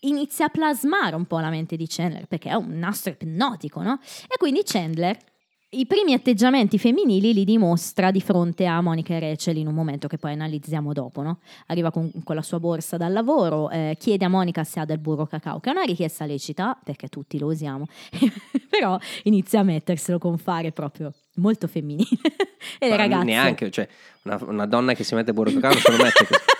inizia 0.00 0.46
a 0.46 0.48
plasmare 0.48 1.16
un 1.16 1.24
po' 1.26 1.40
la 1.40 1.48
mente 1.50 1.76
di 1.76 1.86
Chandler, 1.88 2.26
perché 2.26 2.50
è 2.50 2.54
un 2.54 2.78
nastro 2.78 3.10
ipnotico, 3.18 3.82
no? 3.82 3.98
E 4.28 4.36
quindi 4.36 4.60
Chandler 4.64 5.16
i 5.78 5.86
primi 5.86 6.12
atteggiamenti 6.12 6.78
femminili 6.78 7.32
li 7.32 7.44
dimostra 7.44 8.10
di 8.10 8.20
fronte 8.20 8.66
a 8.66 8.80
Monica 8.80 9.14
e 9.14 9.20
Rachel 9.20 9.56
in 9.56 9.66
un 9.66 9.74
momento 9.74 10.08
che 10.08 10.18
poi 10.18 10.32
analizziamo 10.32 10.92
dopo, 10.92 11.22
no? 11.22 11.38
Arriva 11.66 11.90
con, 11.90 12.10
con 12.22 12.34
la 12.34 12.42
sua 12.42 12.60
borsa 12.60 12.96
dal 12.96 13.12
lavoro, 13.12 13.70
eh, 13.70 13.96
chiede 13.98 14.24
a 14.24 14.28
Monica 14.28 14.64
se 14.64 14.80
ha 14.80 14.84
del 14.84 14.98
burro 14.98 15.26
cacao, 15.26 15.60
che 15.60 15.70
è 15.70 15.72
una 15.72 15.82
richiesta 15.82 16.24
lecita, 16.24 16.78
perché 16.82 17.08
tutti 17.08 17.38
lo 17.38 17.46
usiamo, 17.46 17.86
però 18.68 18.98
inizia 19.24 19.60
a 19.60 19.62
metterselo 19.62 20.18
con 20.18 20.38
fare 20.38 20.72
proprio 20.72 21.12
molto 21.34 21.66
femminile. 21.66 22.08
e 22.78 22.86
le 22.86 22.90
Ma 22.90 22.96
ragazze... 22.96 23.24
Neanche, 23.24 23.70
cioè, 23.70 23.88
una, 24.22 24.38
una 24.46 24.66
donna 24.66 24.94
che 24.94 25.04
si 25.04 25.14
mette 25.14 25.32
burro 25.32 25.52
cacao 25.52 25.72
se 25.72 25.90
lo 25.90 26.02
mette 26.02 26.26
così. 26.26 26.40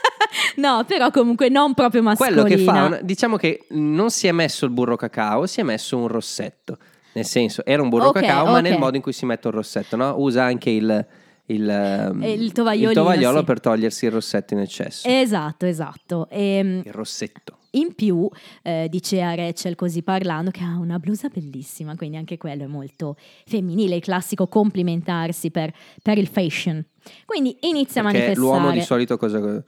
No, 0.56 0.84
però 0.86 1.10
comunque 1.10 1.48
non 1.48 1.74
proprio 1.74 2.02
mascolina. 2.02 2.42
Quello 2.42 2.56
che 2.56 2.62
fa, 2.62 3.00
diciamo 3.02 3.36
che 3.36 3.66
non 3.70 4.10
si 4.10 4.28
è 4.28 4.32
messo 4.32 4.64
il 4.64 4.70
burro 4.70 4.94
cacao, 4.94 5.46
si 5.46 5.60
è 5.60 5.62
messo 5.64 5.96
un 5.96 6.06
rossetto. 6.06 6.78
Nel 7.14 7.24
senso, 7.24 7.64
era 7.64 7.80
un 7.82 7.88
burro 7.88 8.08
Ok, 8.08 8.20
cacao, 8.20 8.46
ma 8.46 8.58
ok. 8.58 8.62
nel 8.62 8.78
modo 8.78 8.96
in 8.96 9.02
cui 9.02 9.12
si 9.12 9.24
mette 9.24 9.48
il 9.48 9.54
rossetto, 9.54 9.96
no? 9.96 10.14
Usa 10.18 10.44
anche 10.44 10.70
il, 10.70 11.06
il, 11.46 11.68
ehm, 11.68 12.22
E 12.22 12.32
il 12.32 12.52
tovagliolino, 12.52 13.00
tovagliolo 13.00 13.38
sì. 13.38 13.44
per 13.44 13.60
togliersi 13.60 14.04
il 14.06 14.10
rossetto 14.10 14.54
in 14.54 14.60
eccesso. 14.60 15.08
Esatto, 15.08 15.66
esatto. 15.66 16.28
E, 16.28 16.82
Il 16.84 16.92
rossetto. 16.92 17.58
in 17.72 17.94
più 17.94 18.28
eh, 18.62 18.88
dice 18.90 19.22
a 19.22 19.34
Rachel 19.34 19.74
così 19.76 20.02
parlando 20.02 20.50
che 20.50 20.62
ha 20.62 20.76
una 20.78 20.98
blusa 20.98 21.28
bellissima, 21.28 21.94
quindi 21.96 22.16
anche 22.16 22.36
quello 22.36 22.64
è 22.64 22.66
molto 22.66 23.16
femminile, 23.46 23.96
il 23.96 24.02
classico 24.02 24.46
complimentarsi 24.48 25.50
per, 25.50 25.72
per 26.02 26.18
il 26.18 26.26
fashion. 26.26 26.84
Quindi 27.24 27.56
inizia 27.60 28.00
a 28.00 28.04
Perché 28.04 28.18
manifestare. 28.18 28.34
l'uomo 28.38 28.70
di 28.72 28.80
solito 28.80 29.16
cosa... 29.16 29.62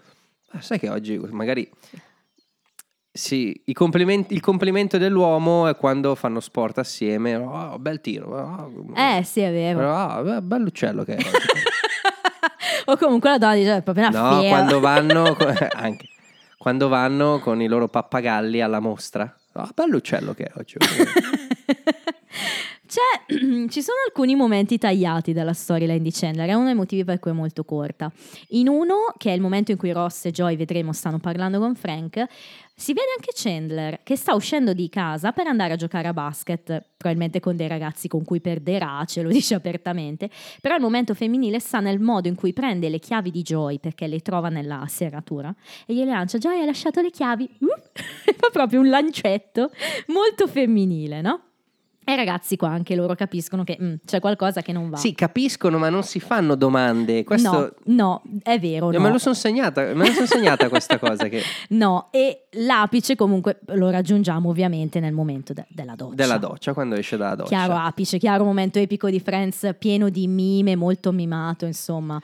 Sai 0.58 0.78
che 0.78 0.88
oggi 0.88 1.18
magari... 1.18 1.68
Sì, 3.16 3.58
complimenti- 3.72 4.34
il 4.34 4.40
complimento 4.40 4.98
dell'uomo 4.98 5.66
è 5.68 5.74
quando 5.76 6.14
fanno 6.14 6.38
sport 6.40 6.78
assieme. 6.78 7.34
Oh, 7.36 7.78
bel 7.78 8.00
tiro. 8.00 8.28
oh, 8.36 8.70
Eh 8.94 9.22
sì, 9.24 9.40
è 9.40 9.50
vero. 9.50 10.22
Be- 10.22 10.42
bell'uccello 10.42 11.02
che 11.02 11.14
è. 11.16 11.18
oggi. 11.18 11.30
o 12.86 12.96
comunque 12.98 13.30
la 13.30 13.38
donna 13.38 13.54
dice 13.54 13.76
"È 13.76 13.82
proprio 13.82 14.08
una 14.08 14.20
No, 14.20 14.38
fiera". 14.40 14.54
quando 14.56 14.80
vanno, 14.80 15.36
anche, 15.74 16.08
quando 16.58 16.88
vanno 16.88 17.38
con 17.40 17.60
i 17.62 17.66
loro 17.68 17.88
pappagalli 17.88 18.60
alla 18.60 18.80
mostra. 18.80 19.34
Ah, 19.52 19.70
bell'uccello 19.74 20.34
che 20.34 20.44
è 20.44 20.52
oggi. 20.56 20.76
C'è- 22.86 23.26
ci 23.68 23.82
sono 23.82 23.98
alcuni 24.06 24.36
momenti 24.36 24.78
tagliati 24.78 25.32
dalla 25.32 25.52
storyline 25.52 26.00
di 26.00 26.12
Chandler, 26.12 26.48
è 26.48 26.54
uno 26.54 26.66
dei 26.66 26.74
motivi 26.74 27.04
per 27.04 27.18
cui 27.18 27.32
è 27.32 27.34
molto 27.34 27.64
corta. 27.64 28.10
In 28.50 28.68
uno, 28.68 29.12
che 29.16 29.30
è 29.30 29.34
il 29.34 29.40
momento 29.40 29.72
in 29.72 29.76
cui 29.76 29.90
Ross 29.92 30.26
e 30.26 30.30
Joy, 30.30 30.56
vedremo, 30.56 30.92
stanno 30.92 31.18
parlando 31.18 31.58
con 31.58 31.74
Frank, 31.74 32.24
si 32.78 32.92
vede 32.92 33.08
anche 33.16 33.32
Chandler 33.34 34.00
che 34.02 34.16
sta 34.16 34.34
uscendo 34.34 34.74
di 34.74 34.90
casa 34.90 35.32
per 35.32 35.46
andare 35.46 35.72
a 35.72 35.76
giocare 35.76 36.08
a 36.08 36.12
basket, 36.12 36.84
probabilmente 36.96 37.40
con 37.40 37.56
dei 37.56 37.68
ragazzi 37.68 38.06
con 38.06 38.22
cui 38.22 38.40
perderà, 38.40 39.02
ce 39.06 39.22
lo 39.22 39.30
dice 39.32 39.54
apertamente, 39.54 40.30
però 40.60 40.76
il 40.76 40.82
momento 40.82 41.14
femminile 41.14 41.58
sta 41.58 41.80
nel 41.80 41.98
modo 41.98 42.28
in 42.28 42.34
cui 42.34 42.52
prende 42.52 42.88
le 42.88 42.98
chiavi 42.98 43.30
di 43.30 43.42
Joy, 43.42 43.78
perché 43.78 44.06
le 44.06 44.20
trova 44.20 44.48
nella 44.48 44.84
serratura, 44.88 45.52
e 45.86 45.94
gliele 45.94 46.12
lancia, 46.12 46.38
Joy 46.38 46.60
hai 46.60 46.66
lasciato 46.66 47.00
le 47.00 47.10
chiavi? 47.10 47.48
Uh, 47.60 47.66
fa 48.36 48.50
proprio 48.52 48.80
un 48.80 48.90
lancetto 48.90 49.70
molto 50.06 50.46
femminile, 50.46 51.20
no? 51.20 51.45
E 52.08 52.12
i 52.12 52.16
ragazzi 52.16 52.54
qua 52.56 52.68
anche 52.68 52.94
loro 52.94 53.16
capiscono 53.16 53.64
che 53.64 53.76
mm, 53.82 53.94
c'è 54.06 54.20
qualcosa 54.20 54.62
che 54.62 54.70
non 54.70 54.90
va. 54.90 54.96
Sì, 54.96 55.12
capiscono, 55.12 55.76
ma 55.76 55.88
non 55.88 56.04
si 56.04 56.20
fanno 56.20 56.54
domande. 56.54 57.24
Questo... 57.24 57.74
No, 57.86 58.22
no, 58.22 58.40
è 58.44 58.60
vero. 58.60 58.92
No. 58.92 59.00
Me 59.00 59.10
lo 59.10 59.18
sono 59.18 59.34
segnata, 59.34 59.82
me 59.82 60.06
lo 60.06 60.12
son 60.12 60.26
segnata 60.28 60.68
questa 60.68 61.00
cosa 61.00 61.26
che... 61.26 61.42
No, 61.70 62.06
e 62.12 62.46
l'apice 62.52 63.16
comunque 63.16 63.58
lo 63.70 63.90
raggiungiamo 63.90 64.48
ovviamente 64.48 65.00
nel 65.00 65.12
momento 65.12 65.52
de- 65.52 65.66
della 65.68 65.96
doccia. 65.96 66.14
della 66.14 66.38
doccia, 66.38 66.72
quando 66.74 66.94
esce 66.94 67.16
dalla 67.16 67.34
doccia. 67.34 67.48
Chiaro 67.48 67.74
apice, 67.74 68.18
chiaro 68.18 68.44
momento 68.44 68.78
epico 68.78 69.10
di 69.10 69.18
Friends, 69.18 69.74
pieno 69.76 70.08
di 70.08 70.28
mime, 70.28 70.76
molto 70.76 71.10
mimato, 71.10 71.66
insomma. 71.66 72.22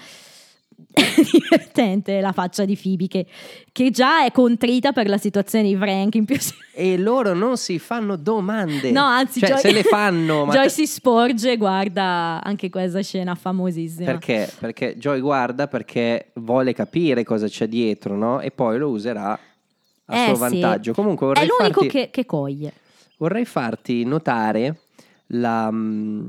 Divertente 1.32 2.20
la 2.20 2.32
faccia 2.32 2.64
di 2.64 2.76
Phoebe 2.80 3.06
che, 3.08 3.26
che 3.72 3.90
già 3.90 4.24
è 4.24 4.30
contrita 4.32 4.92
per 4.92 5.08
la 5.08 5.18
situazione 5.18 5.64
di 5.68 5.76
Frank 5.76 6.14
in 6.14 6.24
più 6.24 6.36
E 6.74 6.96
loro 6.98 7.34
non 7.34 7.56
si 7.56 7.78
fanno 7.78 8.16
domande. 8.16 8.90
No, 8.90 9.02
anzi, 9.04 9.40
Cioè, 9.40 9.50
Joy, 9.50 9.58
se 9.60 9.72
le 9.72 9.82
fanno, 9.82 10.44
ma 10.44 10.52
Joy 10.52 10.68
si 10.70 10.86
sporge 10.86 11.52
e 11.52 11.56
guarda 11.56 12.40
anche 12.42 12.70
questa 12.70 13.02
scena 13.02 13.34
famosissima. 13.34 14.04
perché? 14.06 14.50
Perché 14.58 14.96
Joy 14.98 15.20
guarda 15.20 15.68
perché 15.68 16.30
vuole 16.34 16.72
capire 16.72 17.24
cosa 17.24 17.46
c'è 17.48 17.66
dietro, 17.68 18.16
no? 18.16 18.40
E 18.40 18.50
poi 18.50 18.78
lo 18.78 18.88
userà 18.88 19.38
a 20.06 20.16
Eh, 20.16 20.24
suo 20.26 20.34
sì. 20.34 20.40
vantaggio. 20.40 20.92
Comunque 20.92 21.26
È 21.26 21.28
vorrei 21.28 21.46
l'unico 21.46 21.80
farti, 21.80 21.88
che, 21.98 22.10
che 22.10 22.26
coglie. 22.26 22.72
vorrei 23.18 23.44
farti 23.44 24.04
notare 24.04 24.80
la, 25.28 25.70
mm, 25.70 26.28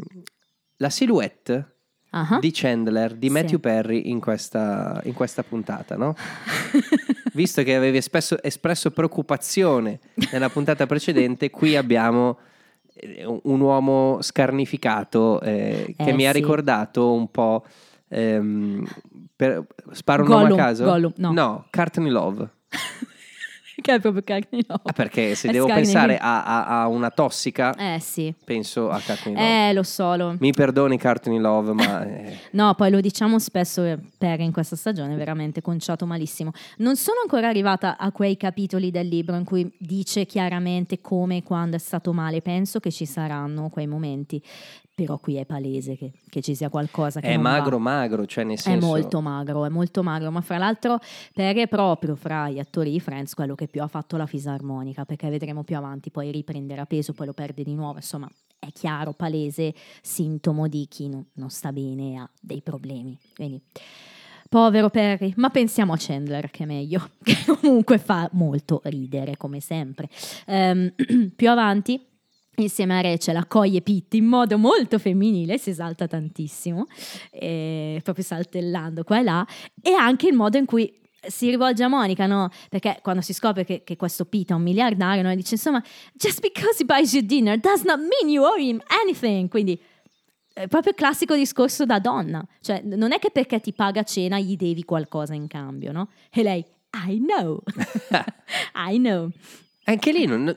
la 0.78 0.90
silhouette 0.90 1.73
Ah. 2.16 2.38
di 2.40 2.52
Chandler, 2.54 3.16
di 3.16 3.26
Sì. 3.28 3.34
Matthew 3.34 3.60
Perry 3.60 4.10
in 4.12 4.20
questa, 4.20 5.02
in 5.06 5.14
questa 5.14 5.42
puntata, 5.42 5.96
no? 5.96 6.14
Visto 7.34 7.64
che 7.64 7.76
avevi 7.76 7.98
espresso, 7.98 8.42
espresso 8.44 8.92
preoccupazione 8.92 10.00
nella 10.32 10.50
puntata 10.50 10.86
precedente, 10.86 11.50
qui 11.50 11.76
abbiamo 11.76 12.38
eh, 12.94 13.26
un 13.26 13.60
uomo 13.62 14.22
scarnificato 14.22 15.42
eh, 15.42 15.96
che 15.98 16.10
Eh, 16.10 16.14
mi 16.14 16.28
ha 16.28 16.32
sì. 16.32 16.40
ricordato 16.40 17.12
un 17.14 17.32
po'. 17.32 17.66
ehm, 18.10 18.86
per- 19.36 19.66
sparo 19.94 20.22
un 20.22 20.30
nome 20.30 20.44
Gollum, 20.44 20.60
a 20.60 20.64
caso? 20.64 20.84
Gollum, 20.84 21.14
no. 21.18 21.32
no, 21.32 21.66
Courtney 21.72 22.12
Love. 22.12 22.48
è 23.92 24.00
proprio 24.00 24.24
Love. 24.68 24.82
Ah, 24.84 24.94
perché 24.94 25.36
se 25.36 25.50
È 25.50 25.52
devo 25.52 25.66
Courtney 25.66 25.84
pensare 25.86 26.18
a, 26.18 26.44
a- 26.44 26.82
a 26.84 26.88
una 26.88 27.10
tossica, 27.10 27.76
Eh 27.76 28.00
sì. 28.00 28.34
penso 28.44 28.90
a 28.90 29.02
Courtney 29.06 29.34
Love. 29.36 29.70
Eh, 29.70 29.74
lo 29.74 29.84
so. 29.84 30.16
Lo... 30.16 30.36
Mi 30.40 30.52
perdoni 30.52 30.98
Courtney 30.98 31.40
Love, 31.40 31.74
ma 31.74 32.04
eh, 32.08 32.38
No, 32.52 32.74
poi 32.76 32.92
lo 32.92 33.02
diciamo 33.02 33.40
spesso, 33.40 33.84
eh, 33.84 33.98
per 34.18 34.40
in 34.40 34.52
questa 34.52 34.76
stagione 34.76 35.14
è 35.14 35.18
veramente 35.18 35.62
conciato 35.62 36.06
malissimo. 36.06 36.52
Non 36.78 36.96
sono 36.96 37.20
ancora 37.22 37.48
arrivata 37.48 37.98
a 37.98 38.12
quei 38.12 38.38
capitoli 38.38 38.92
del 38.92 39.08
libro 39.08 39.36
in 39.36 39.44
cui 39.44 39.70
dice 39.78 40.26
chiaramente 40.26 41.02
come 41.02 41.38
e 41.38 41.44
quando 41.44 41.76
è 41.76 41.80
stato 41.80 42.14
male. 42.14 42.42
Penso 42.42 42.80
che 42.80 42.92
ci 42.92 43.06
saranno 43.06 43.70
quei 43.70 43.88
momenti, 43.88 44.42
però 44.96 45.18
qui 45.18 45.36
è 45.36 45.46
palese 45.46 45.96
che, 45.96 46.12
che 46.30 46.42
ci 46.42 46.54
sia 46.54 46.70
qualcosa 46.70 47.20
che 47.20 47.28
è 47.28 47.38
magro, 47.38 47.78
va. 47.78 47.84
magro, 47.84 48.26
cioè 48.26 48.44
nel 48.44 48.58
È 48.58 48.62
senso... 48.62 48.86
molto 48.86 49.22
magro, 49.22 49.66
è 49.66 49.70
molto 49.70 50.04
magro, 50.04 50.30
ma 50.30 50.42
fra 50.42 50.58
l'altro 50.58 51.00
Perry 51.34 51.62
è 51.62 51.68
proprio 51.68 52.16
fra 52.16 52.50
gli 52.50 52.60
attori 52.60 52.92
di 52.92 53.00
Friends 53.00 53.34
quello 53.34 53.56
che 53.56 53.68
più 53.68 53.82
ha 53.82 53.88
fatto 53.88 54.18
la 54.18 54.28
fisarmonica, 54.28 55.06
perché 55.06 55.30
vedremo 55.30 55.64
più 55.64 55.78
avanti, 55.78 56.12
poi 56.12 56.32
riprenderà 56.32 56.86
peso, 56.86 57.14
poi 57.14 57.26
lo 57.26 57.34
perde 57.34 57.64
di 57.64 57.74
nuovo, 57.74 57.96
insomma 57.96 58.30
è 58.60 58.72
chiaro, 58.72 59.14
palese, 59.14 59.74
sintomo 60.02 60.68
di 60.68 60.88
chi 60.88 61.10
non, 61.10 61.26
non 61.34 61.50
sta 61.50 61.72
bene 61.72 62.18
ha 62.18 62.30
dei 62.40 62.62
problemi. 62.62 63.18
Quindi, 63.36 63.62
povero 64.48 64.90
Perry, 64.90 65.34
ma 65.38 65.50
pensiamo 65.50 65.94
a 65.94 65.98
Chandler 66.00 66.50
che 66.50 66.64
è 66.64 66.66
meglio, 66.68 67.10
che 67.22 67.36
comunque 67.46 67.98
fa 67.98 68.30
molto 68.34 68.80
ridere 68.86 69.38
come 69.38 69.60
sempre. 69.60 70.08
Ehm, 70.46 70.94
più 71.36 71.50
avanti 71.50 72.00
insieme 72.58 72.98
a 72.98 73.02
Rachel 73.02 73.36
accoglie 73.36 73.82
Pitt 73.82 74.14
in 74.14 74.26
modo 74.26 74.58
molto 74.58 75.00
femminile, 75.00 75.58
si 75.58 75.72
esalta 75.72 76.08
tantissimo, 76.08 76.86
eh, 77.32 78.00
proprio 78.04 78.24
saltellando 78.24 79.04
qua 79.04 79.20
e 79.20 79.24
là, 79.24 79.48
e 79.82 79.92
anche 79.94 80.28
il 80.28 80.34
modo 80.34 80.58
in 80.58 80.66
cui 80.66 81.02
si 81.28 81.50
rivolge 81.50 81.84
a 81.84 81.88
Monica, 81.88 82.26
no? 82.26 82.50
Perché 82.70 83.00
quando 83.02 83.22
si 83.22 83.34
scopre 83.34 83.64
che, 83.64 83.84
che 83.84 83.96
questo 83.96 84.26
Pitt 84.26 84.52
è 84.52 84.54
un 84.54 84.62
miliardario, 84.62 85.24
no? 85.24 85.34
dice 85.36 85.56
insomma, 85.56 85.82
just 86.14 86.42
because 86.42 86.82
he 86.82 86.86
buys 86.86 87.14
you 87.14 87.24
dinner 87.24 87.58
does 87.58 87.84
not 87.84 88.00
mean 88.00 88.30
you 88.32 88.44
owe 88.44 88.60
him 88.60 88.82
anything. 89.04 89.50
Quindi 89.50 89.80
è 90.54 90.68
proprio 90.68 90.92
il 90.92 90.98
classico 90.98 91.36
discorso 91.36 91.86
da 91.86 92.00
donna, 92.00 92.46
cioè 92.62 92.82
non 92.84 93.12
è 93.12 93.20
che 93.20 93.32
perché 93.32 93.60
ti 93.60 93.74
paga 93.74 94.04
cena 94.04 94.40
gli 94.40 94.56
devi 94.56 94.84
qualcosa 94.84 95.34
in 95.34 95.48
cambio, 95.48 95.92
no? 95.92 96.10
E 96.30 96.44
lei, 96.44 96.64
I 97.08 97.20
know, 97.20 97.62
I 98.76 98.98
know. 98.98 99.30
Anche 99.86 100.12
lì 100.12 100.26
non... 100.26 100.56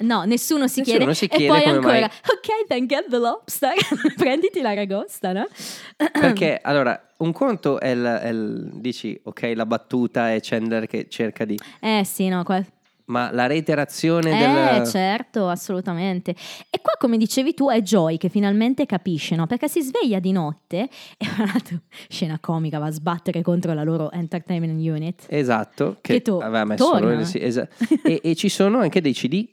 No, 0.00 0.24
nessuno 0.24 0.66
si 0.66 0.80
Nessuno 0.80 0.98
chiede. 0.98 1.14
si 1.14 1.24
e 1.26 1.28
chiede 1.28 1.46
poi 1.48 1.62
come 1.62 1.74
ancora, 1.74 1.92
mai. 1.92 2.04
ok, 2.04 2.66
then 2.68 2.86
get 2.86 3.08
the 3.08 3.18
lobster. 3.18 3.72
Prenditi 4.16 4.60
la 4.60 4.74
ragosta, 4.74 5.32
no? 5.32 5.46
Perché 5.96 6.58
allora, 6.62 6.98
un 7.18 7.32
conto 7.32 7.78
è 7.80 7.88
il, 7.88 8.02
è 8.04 8.28
il- 8.28 8.70
dici, 8.74 9.18
ok, 9.22 9.52
la 9.54 9.66
battuta 9.66 10.32
è 10.32 10.38
Chandler 10.40 10.86
che 10.86 11.06
cerca 11.08 11.44
di... 11.44 11.58
Eh 11.80 12.02
sì, 12.04 12.28
no, 12.28 12.42
qua... 12.44 12.64
Ma 13.10 13.32
la 13.32 13.46
reiterazione 13.46 14.30
Eh, 14.30 14.76
del... 14.78 14.86
certo, 14.86 15.48
assolutamente. 15.48 16.30
E 16.70 16.80
qua, 16.80 16.92
come 16.96 17.16
dicevi 17.16 17.54
tu, 17.54 17.68
è 17.68 17.82
Joy 17.82 18.16
che 18.18 18.28
finalmente 18.28 18.86
capisce, 18.86 19.34
no? 19.34 19.46
Perché 19.48 19.68
si 19.68 19.82
sveglia 19.82 20.20
di 20.20 20.30
notte 20.30 20.88
e, 21.18 21.26
tra 21.34 21.44
l'altro, 21.44 21.80
scena 22.08 22.38
comica, 22.40 22.78
va 22.78 22.86
a 22.86 22.90
sbattere 22.92 23.42
contro 23.42 23.74
la 23.74 23.82
loro 23.82 24.12
entertainment 24.12 24.78
unit. 24.80 25.26
Esatto, 25.28 25.96
che, 26.00 26.12
Che 26.14 26.22
to- 26.22 26.38
aveva 26.38 26.64
messo 26.64 26.98
loro- 27.00 27.24
sì, 27.24 27.38
esa- 27.40 27.66
e, 28.04 28.20
e 28.22 28.34
ci 28.36 28.48
sono 28.48 28.78
anche 28.78 29.00
dei 29.00 29.12
CD. 29.12 29.44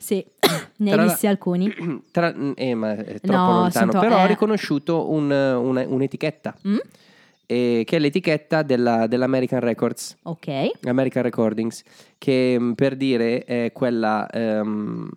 Sì, 0.00 0.24
ne 0.78 0.92
hai 0.92 1.02
visti 1.02 1.26
alcuni? 1.26 1.68
Tra- 2.12 2.32
eh, 2.54 2.74
ma 2.74 2.94
è 2.96 3.18
troppo 3.20 3.50
No, 3.50 3.52
lontano, 3.60 3.70
sono 3.70 3.90
tro- 3.90 4.00
però 4.00 4.20
ho 4.20 4.24
eh. 4.24 4.28
riconosciuto 4.28 5.10
un- 5.10 5.30
una- 5.30 5.84
un'etichetta, 5.86 6.54
Mm? 6.68 6.76
eh, 7.46 7.82
che 7.84 7.96
è 7.96 7.98
l'etichetta 7.98 8.62
della- 8.62 9.06
dell'American 9.08 9.60
Records. 9.60 10.16
Ok, 10.24 10.70
American 10.84 11.22
Recordings, 11.24 11.82
che 12.16 12.56
mh, 12.58 12.74
per 12.74 12.94
dire 12.96 13.44
è 13.44 13.72
quella 13.72 14.28
ehm, 14.30 15.08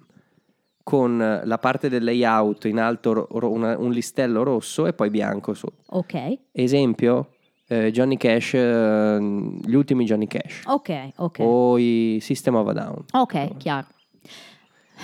con 0.83 1.41
la 1.43 1.57
parte 1.59 1.89
del 1.89 2.03
layout 2.03 2.65
in 2.65 2.79
alto 2.79 3.13
ro- 3.13 3.27
ro- 3.29 3.51
una- 3.51 3.77
un 3.77 3.91
listello 3.91 4.41
rosso 4.43 4.87
e 4.87 4.93
poi 4.93 5.09
bianco 5.11 5.53
su. 5.53 5.67
ok, 5.89 6.37
Esempio, 6.53 7.35
eh, 7.67 7.91
Johnny 7.91 8.17
Cash, 8.17 8.55
eh, 8.55 9.17
gli 9.63 9.75
ultimi 9.75 10.05
Johnny 10.05 10.27
Cash 10.27 10.63
ok, 10.65 11.09
ok. 11.17 11.39
o 11.39 11.77
i 11.77 12.17
System 12.19 12.55
of 12.55 12.67
a 12.67 12.73
Down. 12.73 13.05
Ok, 13.11 13.57
chiaro. 13.57 13.87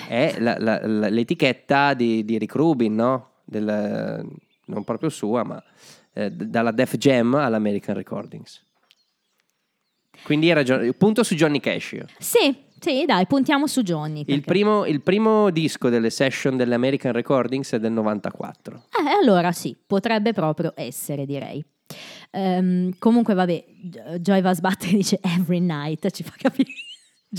È 0.08 0.36
la- 0.40 0.58
la- 0.60 0.86
la- 0.86 1.10
l'etichetta 1.10 1.94
di, 1.94 2.24
di 2.26 2.38
Rick 2.38 2.56
Rubin, 2.56 2.94
no? 2.96 3.30
Del- 3.46 4.26
non 4.66 4.84
proprio 4.84 5.10
sua, 5.10 5.44
ma 5.44 5.64
eh, 6.14 6.30
dalla 6.32 6.72
Def 6.72 6.98
Jam 6.98 7.36
all'American 7.36 7.96
Recordings. 7.96 8.64
Quindi 10.24 10.50
era 10.50 10.64
punto 10.98 11.24
su 11.24 11.36
Johnny 11.36 11.60
Cash. 11.60 11.92
io. 11.94 12.06
Sì, 12.18 12.56
sì, 12.80 13.06
dai, 13.06 13.26
puntiamo 13.28 13.68
su 13.68 13.82
Johnny. 13.84 14.20
Il 14.22 14.26
perché- 14.26 14.42
primo, 14.42 14.86
il 14.86 15.02
primo 15.02 15.50
disco 15.52 15.90
delle 15.90 16.10
session 16.10 16.58
dell'American 16.58 17.12
Recordings 17.14 17.72
è 17.74 17.80
del 17.80 17.92
94. 17.94 18.76
Eh, 19.00 19.10
allora 19.22 19.52
sì, 19.52 19.76
potrebbe 19.86 20.34
proprio 20.34 20.74
essere, 20.76 21.26
direi. 21.26 21.64
Ehm, 22.32 22.98
comunque, 23.00 23.34
vabbè, 23.36 23.64
Joy 24.20 24.42
va 24.42 24.54
sbattere 24.54 24.92
e 24.92 24.96
dice 24.98 25.20
every 25.22 25.60
night, 25.60 26.10
ci 26.10 26.24
fa 26.24 26.34
capire 26.36 26.72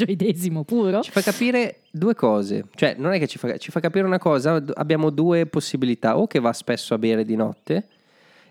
gioidesimo 0.05 0.65
puro. 0.65 1.01
Ci 1.03 1.11
fa 1.11 1.21
capire 1.21 1.81
due 1.91 2.15
cose, 2.15 2.65
cioè 2.75 2.95
non 2.99 3.13
è 3.13 3.19
che 3.19 3.27
ci 3.27 3.39
fa, 3.39 3.57
ci 3.59 3.71
fa 3.71 3.81
capire 3.81 4.05
una 4.07 4.19
cosa, 4.19 4.63
abbiamo 4.75 5.11
due 5.11 5.47
possibilità, 5.47 6.17
o 6.19 6.27
che 6.27 6.39
va 6.41 6.53
spesso 6.53 6.95
a 6.95 6.99
bere 6.99 7.25
di 7.25 7.37
notte 7.37 7.89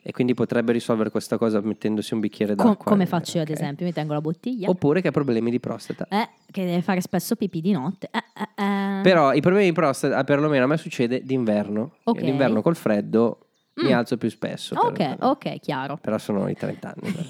e 0.03 0.11
quindi 0.13 0.33
potrebbe 0.33 0.71
risolvere 0.71 1.09
questa 1.09 1.37
cosa 1.37 1.59
mettendosi 1.59 2.13
un 2.13 2.21
bicchiere 2.21 2.55
d'acqua. 2.55 2.75
come 2.75 3.05
faccio 3.05 3.37
io, 3.37 3.43
ad 3.43 3.49
ok? 3.49 3.55
esempio, 3.55 3.85
mi 3.85 3.91
tengo 3.91 4.13
la 4.13 4.21
bottiglia. 4.21 4.69
Oppure 4.69 5.01
che 5.01 5.09
ha 5.09 5.11
problemi 5.11 5.51
di 5.51 5.59
prostata. 5.59 6.07
Eh, 6.09 6.29
che 6.49 6.63
deve 6.63 6.81
fare 6.81 7.01
spesso 7.01 7.35
pipì 7.35 7.59
di 7.59 7.71
notte. 7.73 8.09
Eh, 8.11 8.23
eh, 8.35 8.63
eh. 8.63 9.01
Però 9.01 9.33
i 9.33 9.41
problemi 9.41 9.65
di 9.65 9.73
prostata, 9.73 10.23
perlomeno 10.23 10.63
a 10.63 10.67
me 10.67 10.77
succede 10.77 11.23
d'inverno. 11.23 11.95
Ok. 12.03 12.21
D'inverno 12.21 12.61
col 12.61 12.75
freddo 12.77 13.39
mi 13.81 13.89
Mm. 13.89 13.95
alzo 13.95 14.17
più 14.17 14.29
spesso. 14.29 14.75
Ok, 14.75 15.17
ok, 15.19 15.59
chiaro. 15.59 15.97
Però 16.01 16.17
sono 16.17 16.47
i 16.47 16.55
30 16.55 16.87
anni, 16.87 17.11
quindi 17.11 17.29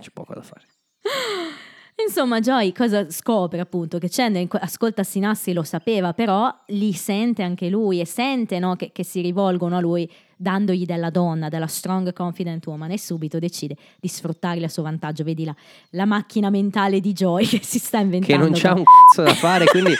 c'è 0.00 0.10
poco 0.12 0.32
da 0.34 0.42
fare. 0.42 0.62
Insomma, 1.96 2.40
Joy 2.40 2.72
cosa 2.72 3.08
scopre 3.10 3.60
appunto? 3.60 3.98
Che 3.98 4.08
Chandler 4.10 4.48
ascolta 4.60 5.04
Sinastri, 5.04 5.52
lo 5.52 5.62
sapeva, 5.62 6.12
però 6.12 6.52
li 6.66 6.92
sente 6.92 7.42
anche 7.42 7.68
lui 7.68 8.00
e 8.00 8.04
sente 8.06 8.58
no, 8.58 8.74
che, 8.74 8.90
che 8.92 9.04
si 9.04 9.20
rivolgono 9.20 9.76
a 9.76 9.80
lui 9.80 10.10
dandogli 10.36 10.84
della 10.84 11.10
donna, 11.10 11.48
della 11.48 11.68
strong 11.68 12.12
confident 12.12 12.66
woman 12.66 12.90
e 12.90 12.98
subito 12.98 13.38
decide 13.38 13.76
di 14.00 14.08
sfruttarli 14.08 14.64
a 14.64 14.68
suo 14.68 14.82
vantaggio. 14.82 15.22
Vedi 15.22 15.44
la, 15.44 15.54
la 15.90 16.04
macchina 16.04 16.50
mentale 16.50 16.98
di 16.98 17.12
Joy 17.12 17.46
che 17.46 17.60
si 17.62 17.78
sta 17.78 17.98
Che 17.98 18.04
inventando. 18.04 18.44
non 18.44 18.52
c'ha 18.54 18.72
un 18.74 18.82
cazzo 19.14 19.22
da 19.22 19.34
fare, 19.34 19.66
quindi 19.66 19.92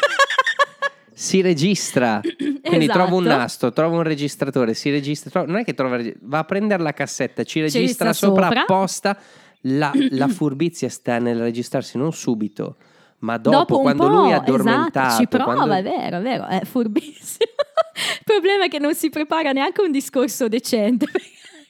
si 1.13 1.41
registra. 1.41 2.21
Quindi 2.65 2.87
Esatto. 2.87 2.99
trova 3.05 3.17
un 3.17 3.25
nastro, 3.25 3.73
trova 3.73 3.97
un 3.99 4.03
registratore, 4.03 4.73
si 4.75 4.91
registra. 4.91 5.29
trova- 5.31 5.47
non 5.47 5.59
è 5.61 5.65
che 5.65 5.75
trova, 5.75 6.01
va 6.23 6.39
a 6.39 6.45
prendere 6.45 6.83
la 6.83 6.93
cassetta, 6.93 7.45
ci 7.45 7.61
registra 7.61 8.07
registra 8.07 8.13
sopra, 8.15 8.47
sopra. 8.47 8.61
apposta. 8.63 9.19
La, 9.67 9.93
la 10.11 10.29
furbizia 10.29 10.89
sta 10.89 11.19
nel 11.19 11.39
registrarsi 11.39 11.97
non 11.99 12.13
subito, 12.13 12.77
ma 13.21 13.39
dopo, 13.39 13.77
un 13.77 13.83
quando 13.83 14.09
lui 14.09 14.31
è 14.31 14.35
addormentato. 14.35 14.99
esatto, 15.07 15.21
ci 15.23 15.29
prova, 15.29 15.55
quando- 15.55 15.75
è 15.75 15.83
vero, 15.83 16.19
è 16.19 16.23
vero, 16.23 16.47
è 16.47 16.61
furbissimo. 16.65 17.51
Il 18.19 18.25
problema 18.25 18.65
è 18.65 18.69
che 18.69 18.79
non 18.79 18.95
si 18.95 19.09
prepara 19.09 19.53
neanche 19.53 19.81
un 19.81 19.91
discorso 19.91 20.49
decente. 20.49 21.07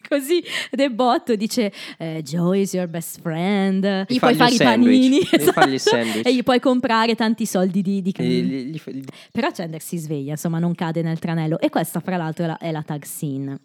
Così 0.06 0.44
debotto 0.70 1.34
dice 1.34 1.72
eh, 1.96 2.20
Joy 2.22 2.60
is 2.60 2.74
your 2.74 2.86
best 2.88 3.20
friend, 3.22 4.04
gli, 4.06 4.18
fa 4.18 4.26
puoi 4.26 4.34
gli 4.34 4.36
fare 4.36 4.54
i 4.54 4.58
panini 4.58 5.08
gli 5.08 5.20
gli 5.20 5.28
esatto, 5.30 6.28
e 6.28 6.34
gli 6.34 6.42
puoi 6.42 6.60
comprare 6.60 7.14
tanti 7.14 7.46
soldi 7.46 7.80
di, 7.80 8.02
di 8.02 8.12
Gli- 8.14 8.22
gli- 8.22 8.64
gli 8.70 8.80
gli- 8.84 9.04
Però 9.32 9.50
Chandler 9.50 9.80
si 9.80 9.96
sveglia, 9.96 10.32
insomma 10.32 10.58
non 10.58 10.74
cade 10.74 11.00
nel 11.00 11.18
tranello 11.18 11.58
e 11.58 11.70
questa 11.70 12.00
fra 12.00 12.18
l'altro 12.18 12.44
è 12.44 12.48
la, 12.48 12.58
è 12.58 12.70
la 12.70 12.82
tag 12.82 13.02
scene. 13.04 13.58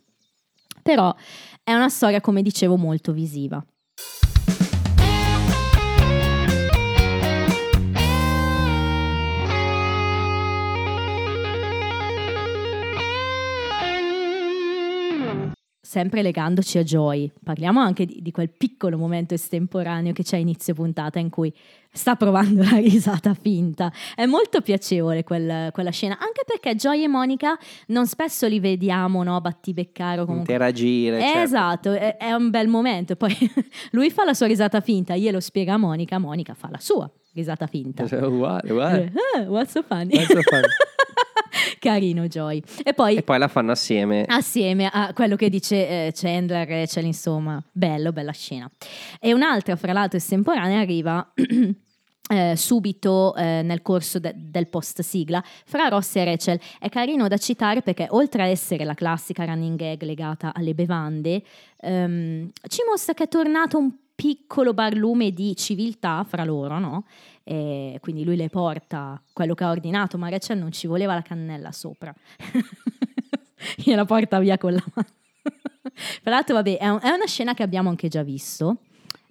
Però 0.82 1.14
è 1.62 1.74
una 1.74 1.90
storia, 1.90 2.22
come 2.22 2.42
dicevo, 2.42 2.78
molto 2.78 3.12
visiva. 3.12 3.62
Sempre 15.90 16.22
legandoci 16.22 16.78
a 16.78 16.84
Joy, 16.84 17.32
parliamo 17.44 17.80
anche 17.80 18.06
di, 18.06 18.20
di 18.22 18.30
quel 18.30 18.52
piccolo 18.52 18.96
momento 18.96 19.34
estemporaneo 19.34 20.14
che 20.14 20.22
c'è 20.22 20.36
a 20.36 20.40
inizio 20.40 20.76
puntata 20.76 21.18
in 21.18 21.32
cui 21.32 21.52
sta 21.92 22.16
provando 22.16 22.62
la 22.62 22.78
risata 22.78 23.34
finta. 23.34 23.92
È 24.14 24.28
molto 24.28 24.62
piacevole 24.62 25.24
quel- 25.24 25.72
quella 25.72 25.90
scena, 25.90 26.20
anche 26.20 26.44
perché 26.46 26.76
Joy 26.76 27.02
e 27.02 27.08
Monica 27.08 27.58
non 27.88 28.06
spesso 28.06 28.46
li 28.46 28.60
vediamo, 28.60 29.24
no, 29.24 29.42
battibeccare 29.42 30.22
o 30.22 30.26
comunque... 30.26 30.54
interagire. 30.54 31.22
certo. 31.22 31.40
Esatto, 31.40 31.94
è, 31.94 32.18
è 32.18 32.34
un 32.34 32.52
bel 32.52 32.68
momento. 32.68 33.16
Poi 33.16 33.36
lui 33.90 34.12
fa 34.12 34.26
la 34.26 34.36
sua 34.36 34.46
risata 34.46 34.82
finta, 34.82 35.16
glielo 35.16 35.40
spiega 35.40 35.74
a 35.74 35.78
Monica, 35.78 36.20
Monica 36.20 36.54
fa 36.54 36.70
la 36.70 36.80
sua 36.80 37.10
risata 37.34 37.66
finta. 37.66 38.04
Uguale, 38.28 38.72
uguale. 38.72 39.12
Eh, 39.36 39.48
what's 39.48 39.72
so 39.72 39.82
funny? 39.82 40.16
What's 40.16 40.34
so 40.34 40.42
funny? 40.44 40.68
Carino 41.80 42.28
Joy. 42.28 42.62
E 42.84 42.94
poi 42.94 43.16
E 43.16 43.24
poi 43.24 43.38
la 43.40 43.48
fanno 43.48 43.72
assieme. 43.72 44.26
assieme 44.28 44.90
a 44.92 45.12
quello 45.14 45.36
che 45.36 45.50
dice 45.50 46.08
eh, 46.08 46.12
Chandler, 46.14 46.68
Rachel, 46.68 47.06
insomma, 47.06 47.62
bello, 47.72 48.12
bella 48.12 48.32
scena. 48.32 48.70
E 49.20 49.34
un'altra, 49.34 49.76
fra 49.76 49.94
l'altro, 49.94 50.18
estemporanea 50.18 50.80
arriva 50.80 51.32
eh, 52.32 52.56
subito 52.56 53.36
eh, 53.36 53.62
nel 53.64 53.82
corso 53.82 54.20
de- 54.20 54.34
del 54.36 54.68
post 54.68 55.02
sigla 55.02 55.44
fra 55.66 55.88
Ross 55.88 56.16
e 56.16 56.26
Rachel. 56.26 56.60
È 56.80 56.90
carino 56.90 57.28
da 57.28 57.38
citare 57.38 57.82
perché 57.82 58.08
oltre 58.12 58.44
a 58.44 58.46
essere 58.48 58.84
la 58.84 58.94
classica 58.94 59.46
running 59.46 59.78
gag 59.78 60.02
legata 60.04 60.52
alle 60.54 60.74
bevande, 60.74 61.42
ehm, 61.80 62.50
ci 62.68 62.82
mostra 62.88 63.14
che 63.14 63.24
è 63.24 63.28
tornato 63.28 63.78
un 63.78 63.92
piccolo 64.16 64.74
barlume 64.74 65.32
di 65.32 65.56
civiltà 65.56 66.26
fra 66.28 66.44
loro, 66.44 66.78
no? 66.78 67.06
E 67.50 67.98
quindi 68.00 68.24
lui 68.24 68.36
le 68.36 68.48
porta 68.48 69.20
quello 69.34 69.56
che 69.56 69.64
ha 69.64 69.72
ordinato, 69.72 70.20
ma 70.20 70.30
Rachel 70.30 70.60
non 70.60 70.72
ci 70.72 70.86
voleva 70.86 71.16
la 71.16 71.24
cannella 71.24 71.72
sopra. 71.72 72.14
Gliela 73.76 74.06
porta 74.06 74.38
via 74.38 74.60
con 74.60 74.74
la 74.74 74.84
mano. 74.94 75.08
Tra 76.22 76.32
l'altro, 76.32 76.54
vabbè, 76.54 76.78
è, 76.78 76.88
un- 76.90 77.00
è 77.02 77.10
una 77.10 77.26
scena 77.26 77.56
che 77.56 77.64
abbiamo 77.64 77.90
anche 77.90 78.08
già 78.08 78.22
visto. 78.22 78.82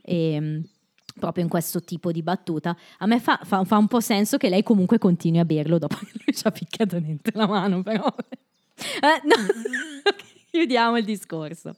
E, 0.02 0.62
proprio 1.16 1.44
in 1.44 1.48
questo 1.48 1.80
tipo 1.80 2.10
di 2.10 2.24
battuta. 2.24 2.76
A 2.98 3.06
me 3.06 3.20
fa, 3.20 3.38
fa- 3.44 3.62
fa 3.64 3.76
un 3.76 3.86
po' 3.86 4.00
senso 4.00 4.36
che 4.36 4.48
lei 4.48 4.64
comunque 4.64 4.98
continui 4.98 5.38
a 5.38 5.44
berlo 5.44 5.78
dopo 5.78 5.94
che 6.02 6.10
lui 6.24 6.34
ci 6.34 6.44
ha 6.44 6.50
picchiato 6.50 6.98
dentro 6.98 7.38
la 7.38 7.46
mano, 7.46 7.84
però... 7.84 8.12
Eh, 8.74 9.20
no. 9.26 9.36
Chiudiamo 10.50 10.96
il 10.98 11.04
discorso. 11.04 11.76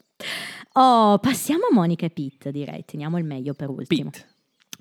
Oh, 0.72 1.18
passiamo 1.18 1.66
a 1.70 1.74
Monica 1.74 2.06
e 2.06 2.10
Pete, 2.10 2.50
direi. 2.50 2.82
Teniamo 2.86 3.18
il 3.18 3.24
meglio 3.24 3.52
per 3.52 3.68
ultimo. 3.68 4.08
Pete. 4.08 4.29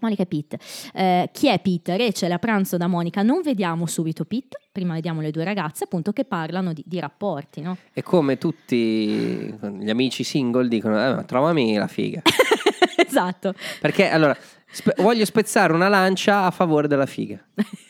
Monica 0.02 0.24
e 0.24 0.26
Pete. 0.26 0.60
Eh, 0.94 1.30
chi 1.32 1.48
è 1.48 1.60
Pete? 1.60 1.98
Rachel 1.98 2.32
a 2.32 2.40
pranzo 2.40 2.78
da 2.78 2.88
Monica. 2.88 3.22
Non 3.22 3.42
vediamo 3.42 3.86
subito 3.86 4.26
Pete, 4.26 4.60
prima 4.72 4.94
vediamo 4.94 5.22
le 5.22 5.32
due 5.32 5.44
ragazze 5.44 5.86
appunto 5.86 6.12
che 6.12 6.26
parlano 6.26 6.74
di, 6.74 6.84
di 6.86 7.00
rapporti, 7.00 7.62
no? 7.62 7.78
E 7.94 8.02
come 8.04 8.38
tutti 8.38 9.54
gli 9.54 9.90
amici 9.90 10.24
single 10.24 10.68
dicono, 10.68 10.96
eh, 10.96 11.14
ma 11.14 11.24
trovami 11.24 11.76
la 11.76 11.88
figa. 11.88 12.22
esatto. 12.96 13.54
Perché 13.80 14.10
allora, 14.10 14.38
spe- 14.70 14.96
voglio 14.98 15.26
spezzare 15.26 15.74
una 15.74 15.88
lancia 15.88 16.44
a 16.44 16.52
favore 16.52 16.88
della 16.88 17.06
figa. 17.06 17.44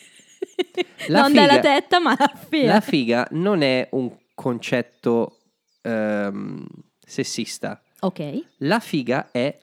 La 1.07 1.21
non 1.21 1.29
figa- 1.29 1.47
della 1.47 1.59
tetta, 1.59 1.99
ma 1.99 2.15
la 2.17 2.31
figa. 2.49 2.73
La 2.73 2.81
figa 2.81 3.27
non 3.31 3.61
è 3.61 3.87
un 3.91 4.11
concetto 4.35 5.37
ehm, 5.81 6.65
sessista. 7.05 7.81
ok. 8.01 8.43
La 8.57 8.79
figa 8.79 9.31
è... 9.31 9.57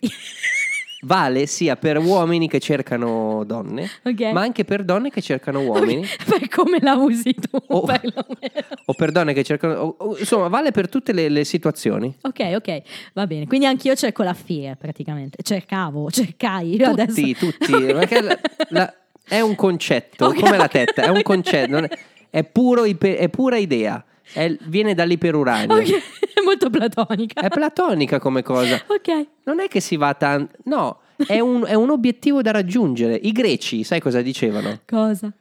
Vale 1.02 1.46
sia 1.46 1.76
per 1.76 1.98
uomini 1.98 2.48
che 2.48 2.58
cercano 2.58 3.44
donne, 3.44 3.88
Ok. 4.02 4.20
ma 4.32 4.40
anche 4.40 4.64
per 4.64 4.82
donne 4.82 5.10
che 5.10 5.20
cercano 5.22 5.60
uomini. 5.60 6.04
per 6.28 6.48
come 6.48 6.78
la 6.80 6.94
usi 6.94 7.34
tu, 7.34 7.60
perlomeno. 7.60 8.26
o 8.86 8.92
per 8.94 9.12
donne 9.12 9.32
che 9.32 9.44
cercano... 9.44 9.74
o- 9.74 9.94
o- 9.96 10.18
insomma, 10.18 10.48
vale 10.48 10.72
per 10.72 10.88
tutte 10.88 11.12
le, 11.12 11.28
le 11.28 11.44
situazioni. 11.44 12.12
Ok, 12.22 12.40
ok, 12.56 12.82
va 13.14 13.26
bene. 13.28 13.46
Quindi 13.46 13.66
anch'io 13.66 13.94
cerco 13.94 14.24
la 14.24 14.34
figa, 14.34 14.74
praticamente. 14.74 15.40
Cercavo, 15.42 16.10
cercai. 16.10 16.72
Tutti, 16.72 16.82
adesso... 16.82 17.22
tutti. 17.38 17.72
Perché 17.72 18.20
la- 18.20 18.38
la- 18.70 18.94
è 19.24 19.38
un 19.40 19.54
concetto, 19.54 20.32
come 20.38 20.56
la 20.56 20.68
tetta, 20.68 21.02
è 21.02 21.08
un 21.10 21.22
concetto, 21.22 21.76
è, 21.76 21.88
è 22.30 22.42
puro 22.44 22.82
è 22.84 23.28
pura 23.28 23.56
idea, 23.56 24.04
È- 24.32 24.56
viene 24.66 24.94
dall'iperuranio. 24.94 25.76
Ok, 25.76 25.88
è 26.34 26.40
molto 26.44 26.70
platonica. 26.70 27.40
È 27.42 27.48
platonica 27.48 28.18
come 28.18 28.42
cosa. 28.42 28.82
ok. 28.86 29.26
Non 29.44 29.60
è 29.60 29.68
che 29.68 29.80
si 29.80 29.96
va 29.96 30.14
tanto... 30.14 30.56
No, 30.64 31.00
è 31.26 31.40
un, 31.40 31.64
è 31.66 31.74
un 31.74 31.90
obiettivo 31.90 32.42
da 32.42 32.50
raggiungere. 32.50 33.14
I 33.14 33.32
greci, 33.32 33.82
sai 33.84 34.00
cosa 34.00 34.20
dicevano? 34.22 34.80
Cosa? 34.86 35.32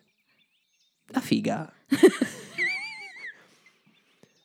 La 1.07 1.19
figa. 1.21 1.71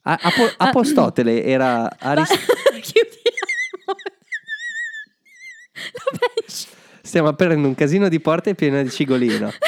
A- 0.04 0.18
Apo- 0.20 0.52
Apostotele 0.56 1.44
era... 1.44 1.82
Va- 1.82 1.96
Arist- 1.98 2.34
Chiudiamo. 2.82 4.00
La 5.74 6.18
bench. 6.18 6.66
Stiamo 7.02 7.28
aprendo 7.28 7.66
un 7.68 7.74
casino 7.74 8.08
di 8.08 8.18
porte 8.20 8.54
pieno 8.54 8.82
di 8.82 8.90
cigolino. 8.90 9.50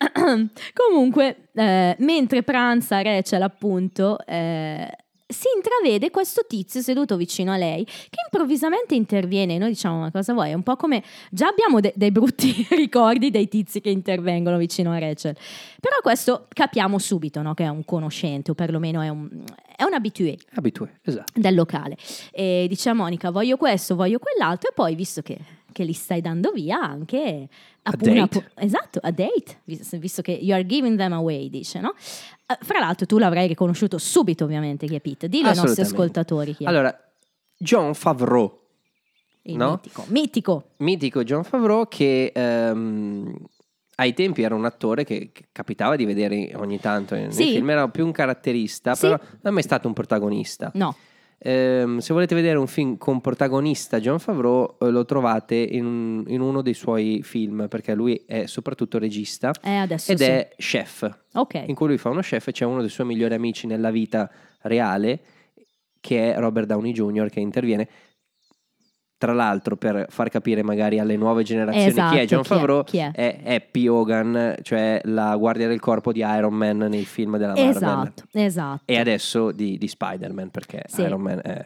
Comunque, 0.72 1.48
eh, 1.52 1.94
mentre 1.98 2.42
pranza 2.42 3.02
Rachel, 3.02 3.42
appunto, 3.42 4.18
eh, 4.26 4.88
si 5.30 5.46
intravede 5.54 6.10
questo 6.10 6.44
tizio 6.46 6.80
seduto 6.80 7.16
vicino 7.16 7.52
a 7.52 7.56
lei 7.56 7.84
che 7.84 8.18
improvvisamente 8.24 8.94
interviene. 8.94 9.58
Noi 9.58 9.70
diciamo: 9.70 10.00
Ma 10.00 10.10
cosa 10.10 10.32
vuoi? 10.32 10.50
È 10.50 10.54
un 10.54 10.62
po' 10.62 10.76
come 10.76 11.02
già 11.30 11.48
abbiamo 11.48 11.80
de- 11.80 11.92
dei 11.94 12.10
brutti 12.10 12.66
ricordi 12.70 13.30
dei 13.30 13.48
tizi 13.48 13.80
che 13.80 13.90
intervengono 13.90 14.56
vicino 14.56 14.90
a 14.92 14.98
Rachel. 14.98 15.36
Però 15.80 15.96
questo 16.02 16.46
capiamo 16.48 16.98
subito 16.98 17.42
no? 17.42 17.54
che 17.54 17.64
è 17.64 17.68
un 17.68 17.84
conoscente, 17.84 18.50
o 18.50 18.54
perlomeno 18.54 19.00
è 19.00 19.08
un, 19.08 19.28
è 19.76 19.84
un 19.84 19.92
habitué 19.92 20.36
Abitue, 20.54 21.00
esatto. 21.04 21.38
del 21.38 21.54
locale. 21.54 21.96
E 22.32 22.66
dice 22.68 22.88
a 22.88 22.94
Monica: 22.94 23.30
Voglio 23.30 23.56
questo, 23.56 23.94
voglio 23.94 24.18
quell'altro, 24.18 24.70
e 24.70 24.72
poi 24.74 24.94
visto 24.94 25.22
che, 25.22 25.38
che 25.72 25.84
li 25.84 25.92
stai 25.92 26.20
dando 26.20 26.50
via 26.52 26.80
anche 26.80 27.48
A 27.82 27.92
una 27.98 28.28
esatto, 28.56 28.98
a 29.02 29.10
date, 29.10 29.60
vis- 29.64 29.96
visto 29.98 30.20
che 30.22 30.32
you 30.32 30.52
are 30.52 30.66
giving 30.66 30.96
them 30.98 31.12
away, 31.14 31.48
dice, 31.48 31.80
no? 31.80 31.94
Eh, 32.46 32.58
fra 32.60 32.78
l'altro, 32.78 33.06
tu 33.06 33.16
l'avrai 33.18 33.46
riconosciuto 33.46 33.96
subito, 33.96 34.44
ovviamente, 34.44 34.86
chi 34.86 34.94
è 34.96 35.00
Pete. 35.00 35.28
Dillo 35.28 35.48
ai 35.48 35.56
nostri 35.56 35.82
ascoltatori 35.82 36.54
chi 36.54 36.64
è. 36.64 36.66
Allora, 36.68 36.94
John 37.56 37.94
Favreau, 37.94 38.58
Il 39.42 39.56
no? 39.56 39.70
mitico. 39.70 40.04
Mitico. 40.08 40.64
mitico 40.78 41.24
John 41.24 41.44
Favreau 41.44 41.88
che 41.88 42.30
ehm, 42.34 43.34
ai 43.96 44.12
tempi 44.14 44.42
era 44.42 44.54
un 44.54 44.64
attore 44.66 45.04
che, 45.04 45.30
che 45.32 45.44
capitava 45.50 45.96
di 45.96 46.04
vedere 46.04 46.52
ogni 46.56 46.78
tanto 46.80 47.14
nei 47.14 47.32
Sì. 47.32 47.52
film, 47.52 47.70
era 47.70 47.88
più 47.88 48.04
un 48.04 48.12
caratterista, 48.12 48.94
Sì. 48.94 49.00
però 49.06 49.16
non 49.18 49.40
è 49.40 49.50
mai 49.50 49.62
stato 49.62 49.88
un 49.88 49.94
protagonista. 49.94 50.70
No. 50.74 50.94
Ehm, 51.42 51.98
se 51.98 52.12
volete 52.12 52.34
vedere 52.34 52.58
un 52.58 52.66
film 52.66 52.98
con 52.98 53.22
protagonista 53.22 53.98
John 53.98 54.18
Favreau 54.18 54.76
eh, 54.78 54.90
lo 54.90 55.06
trovate 55.06 55.54
in, 55.54 56.22
in 56.26 56.40
uno 56.42 56.60
dei 56.60 56.74
suoi 56.74 57.22
film 57.22 57.66
perché 57.66 57.94
lui 57.94 58.22
è 58.26 58.44
soprattutto 58.44 58.98
regista 58.98 59.50
Eh, 59.62 59.84
ed 59.84 59.96
sì. 59.96 60.12
è 60.12 60.50
chef 60.58 61.10
Ok. 61.32 61.62
in 61.66 61.74
cui 61.74 61.86
lui 61.86 61.96
fa 61.96 62.10
uno 62.10 62.20
chef 62.20 62.48
e 62.48 62.52
c'è 62.52 62.66
uno 62.66 62.80
dei 62.80 62.90
suoi 62.90 63.06
migliori 63.06 63.32
amici 63.32 63.66
nella 63.66 63.90
vita 63.90 64.30
reale 64.62 65.20
che 65.98 66.34
è 66.34 66.38
Robert 66.38 66.66
Downey 66.66 66.92
Jr. 66.92 67.30
che 67.30 67.40
interviene. 67.40 67.88
Tra 69.20 69.34
l'altro, 69.34 69.76
per 69.76 70.06
far 70.08 70.30
capire 70.30 70.62
magari 70.62 70.98
alle 70.98 71.14
nuove 71.18 71.42
generazioni 71.42 71.84
chi 71.90 71.90
Esatto, 71.90 72.16
è 72.16 72.24
John 72.24 72.40
chi 72.42 72.46
è- 72.52 72.56
Favreau, 72.56 72.84
chi 72.84 72.96
è? 72.96 73.10
è 73.12 73.40
Happy 73.54 73.86
Hogan, 73.86 74.54
cioè 74.62 74.98
la 75.04 75.36
guardia 75.36 75.68
del 75.68 75.78
corpo 75.78 76.10
di 76.10 76.20
Iron 76.20 76.54
Man 76.54 76.78
nei 76.78 77.04
film 77.04 77.36
della 77.36 77.52
Marvel. 77.52 77.68
Esatto, 77.68 78.22
esatto. 78.32 78.82
E 78.86 78.98
adesso 78.98 79.52
di, 79.52 79.76
di 79.76 79.88
Spider-Man, 79.88 80.48
perché 80.48 80.84
Sì. 80.86 81.02
Iron 81.02 81.20
Man 81.20 81.38
è 81.44 81.62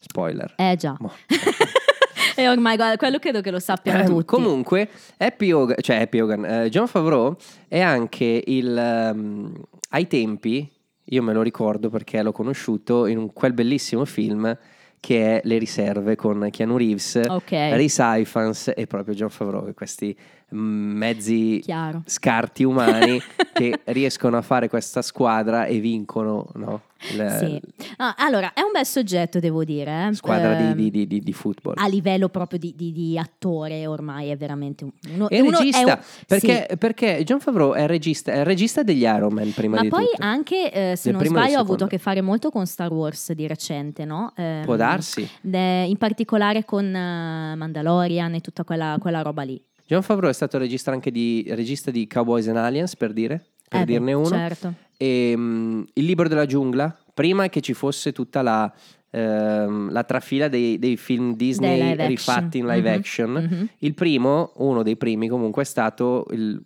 spoiler. 0.00 0.52
Eh 0.58 0.76
già. 0.76 0.94
Mo- 0.98 1.12
e 2.36 2.48
ormai 2.48 2.76
guarda, 2.76 2.96
quello 2.98 3.18
credo 3.18 3.40
che 3.40 3.50
lo 3.50 3.58
sappiano 3.58 4.02
Eh, 4.02 4.04
tutti. 4.04 4.24
Comunque, 4.26 4.88
Happy 5.16 5.50
Hogan, 5.50 5.76
cioè 5.80 5.96
Happy 6.00 6.20
Hogan, 6.20 6.44
eh, 6.44 6.68
John 6.68 6.88
Favreau 6.88 7.34
è 7.68 7.80
anche 7.80 8.42
il 8.46 8.76
ehm, 8.76 9.52
ai 9.90 10.06
tempi, 10.06 10.70
io 11.04 11.22
me 11.22 11.32
lo 11.32 11.40
ricordo 11.40 11.88
perché 11.88 12.22
l'ho 12.22 12.32
conosciuto 12.32 13.06
in 13.06 13.16
un- 13.16 13.32
quel 13.32 13.54
bellissimo 13.54 14.04
film 14.04 14.54
che 15.02 15.40
è 15.40 15.40
Le 15.42 15.58
riserve 15.58 16.14
con 16.14 16.46
Keanu 16.48 16.76
Reeves, 16.76 17.20
Ok. 17.26 17.50
Rhys 17.50 17.98
Ifans 18.00 18.70
e 18.72 18.86
proprio 18.86 19.14
John 19.14 19.30
Favreau, 19.30 19.74
questi 19.74 20.16
mezzi 20.52 21.60
Chiaro. 21.62 22.02
scarti 22.06 22.64
umani 22.64 23.20
che 23.52 23.80
riescono 23.84 24.36
a 24.36 24.42
fare 24.42 24.68
questa 24.68 25.02
squadra 25.02 25.64
e 25.66 25.78
vincono, 25.80 26.48
no? 26.54 26.82
Il- 27.10 27.36
Sì. 27.40 27.60
Ah, 27.96 28.14
allora, 28.16 28.52
è 28.52 28.60
un 28.60 28.70
bel 28.72 28.86
soggetto, 28.86 29.40
devo 29.40 29.64
dire. 29.64 30.06
eh. 30.10 30.14
squadra 30.14 30.54
di- 30.54 30.62
Ehm, 30.62 30.74
di, 30.74 30.90
di- 30.90 31.06
di- 31.08 31.18
di 31.20 31.32
football. 31.32 31.74
A 31.76 31.88
livello 31.88 32.28
proprio 32.28 32.60
di, 32.60 32.74
di- 32.76 32.92
di 32.92 33.18
attore, 33.18 33.88
ormai 33.88 34.28
è 34.28 34.36
veramente 34.36 34.84
un- 34.84 34.92
uno, 35.12 35.28
E 35.28 35.40
uno- 35.40 35.58
regista, 35.58 35.80
un- 35.94 35.98
perché, 36.28 36.66
sì. 36.70 36.76
perché 36.76 37.22
John 37.24 37.40
Favreau 37.40 37.72
è 37.72 37.82
il 37.82 37.88
regista, 37.88 38.30
è 38.30 38.44
regista 38.44 38.84
degli 38.84 39.02
Iron 39.02 39.32
Man 39.32 39.50
prima 39.52 39.76
Ma 39.76 39.82
di 39.82 39.88
poi 39.88 40.04
tutto. 40.12 40.22
anche, 40.22 40.70
eh, 40.72 40.94
se 40.96 41.10
Del 41.10 41.18
non 41.20 41.26
sbaglio, 41.28 41.56
ha 41.56 41.60
avuto 41.60 41.84
a 41.84 41.88
che 41.88 41.98
fare 41.98 42.20
molto 42.20 42.50
con 42.50 42.66
Star 42.66 42.92
Wars 42.92 43.32
di 43.32 43.48
recente, 43.48 44.04
no? 44.04 44.32
Ehm, 44.36 44.64
Può 44.64 44.76
darsi. 44.76 45.28
in 45.42 45.96
particolare 45.98 46.64
con 46.64 46.84
eh, 46.84 47.56
Mandalorian 47.56 48.34
e 48.34 48.40
tutta 48.40 48.62
quella, 48.62 48.96
quella 49.00 49.22
roba 49.22 49.42
lì. 49.42 49.60
John 49.92 50.02
Favreau 50.02 50.30
è 50.30 50.32
stato 50.34 50.56
regista 50.56 50.90
anche 50.90 51.10
di, 51.10 51.44
regista 51.50 51.90
di 51.90 52.06
Cowboys 52.06 52.48
and 52.48 52.56
Aliens, 52.56 52.96
per 52.96 53.12
dire, 53.12 53.44
per 53.68 53.82
Eh 53.82 53.84
dirne 53.84 54.14
uno. 54.14 54.26
Certo. 54.26 54.72
E, 54.96 55.34
mm, 55.36 55.82
il 55.92 56.04
libro 56.06 56.28
della 56.28 56.46
giungla, 56.46 56.96
prima 57.12 57.50
che 57.50 57.60
ci 57.60 57.74
fosse 57.74 58.12
tutta 58.12 58.40
la, 58.40 58.72
ehm, 59.10 59.92
la 59.92 60.02
trafila 60.04 60.48
dei, 60.48 60.78
dei 60.78 60.96
film 60.96 61.36
Disney 61.36 61.94
Dei 61.94 62.06
rifatti 62.06 62.56
in 62.56 62.66
live 62.66 62.88
Mhm, 62.90 62.96
action, 62.98 63.30
mhm. 63.32 63.68
il 63.80 63.92
primo, 63.92 64.52
uno 64.56 64.82
dei 64.82 64.96
primi 64.96 65.28
comunque, 65.28 65.60
è 65.60 65.66
stato 65.66 66.24
il- 66.30 66.58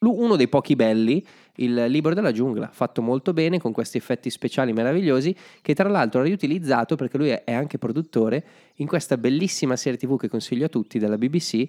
uno 0.00 0.34
dei 0.34 0.48
pochi 0.48 0.74
belli, 0.74 1.24
il 1.58 1.84
libro 1.86 2.12
della 2.12 2.32
giungla, 2.32 2.68
fatto 2.72 3.00
molto 3.02 3.32
bene 3.32 3.60
con 3.60 3.70
questi 3.70 3.98
effetti 3.98 4.28
speciali 4.30 4.72
meravigliosi, 4.72 5.34
che 5.62 5.74
tra 5.74 5.88
l'altro 5.88 6.20
ha 6.20 6.24
riutilizzato 6.24 6.96
perché 6.96 7.16
lui 7.18 7.28
è 7.28 7.52
anche 7.52 7.78
produttore 7.78 8.44
in 8.78 8.88
questa 8.88 9.16
bellissima 9.16 9.76
serie 9.76 9.96
TV 9.96 10.18
che 10.18 10.28
consiglio 10.28 10.64
a 10.66 10.68
tutti 10.68 10.98
della 10.98 11.16
BBC, 11.16 11.68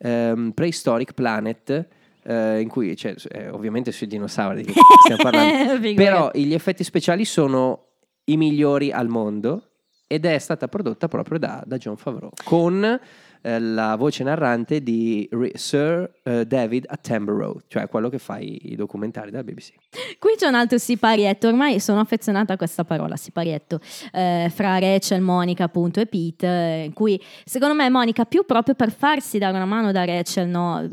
ehm, 0.00 0.52
Prehistoric 0.52 1.12
Planet. 1.12 1.88
eh, 2.22 2.60
in 2.60 2.68
cui 2.68 2.94
c'è 2.94 3.14
eh, 3.30 3.48
ovviamente 3.48 3.92
sui 3.92 4.06
dinosauri 4.06 4.62
di 4.62 4.72
stiamo 5.04 5.22
parlando 5.22 5.80
Figurati. 5.80 5.94
però 5.94 6.30
gli 6.34 6.52
effetti 6.52 6.84
speciali 6.84 7.24
sono 7.24 7.86
i 8.24 8.36
migliori 8.36 8.92
al 8.92 9.08
mondo 9.08 9.70
ed 10.06 10.26
è 10.26 10.38
stata 10.38 10.68
prodotta 10.68 11.08
proprio 11.08 11.38
da, 11.38 11.62
da 11.64 11.76
John 11.78 11.96
Favreau 11.96 12.30
con 12.44 13.00
eh, 13.42 13.58
la 13.58 13.96
voce 13.96 14.22
narrante 14.24 14.82
di 14.82 15.28
Sir 15.54 16.10
eh, 16.22 16.46
David 16.46 16.86
Attenborough, 16.88 17.62
cioè 17.68 17.88
quello 17.88 18.08
che 18.08 18.18
fa 18.18 18.38
i, 18.38 18.72
i 18.72 18.76
documentari 18.76 19.30
della 19.30 19.42
BBC. 19.42 19.72
Qui 20.18 20.34
c'è 20.36 20.46
un 20.46 20.54
altro 20.54 20.78
siparietto, 20.78 21.48
ormai 21.48 21.80
sono 21.80 22.00
affezionata 22.00 22.54
a 22.54 22.56
questa 22.56 22.84
parola, 22.84 23.16
siparietto, 23.16 23.80
eh, 24.12 24.50
fra 24.54 24.78
Rachel, 24.78 25.20
Monica 25.20 25.64
appunto 25.64 26.00
e 26.00 26.06
Pete, 26.06 26.46
eh, 26.46 26.84
in 26.84 26.92
cui 26.92 27.20
secondo 27.44 27.74
me 27.74 27.88
Monica 27.88 28.24
più 28.24 28.44
proprio 28.44 28.74
per 28.74 28.92
farsi 28.92 29.38
dare 29.38 29.56
una 29.56 29.66
mano 29.66 29.92
da 29.92 30.04
Rachel, 30.04 30.48
no, 30.48 30.88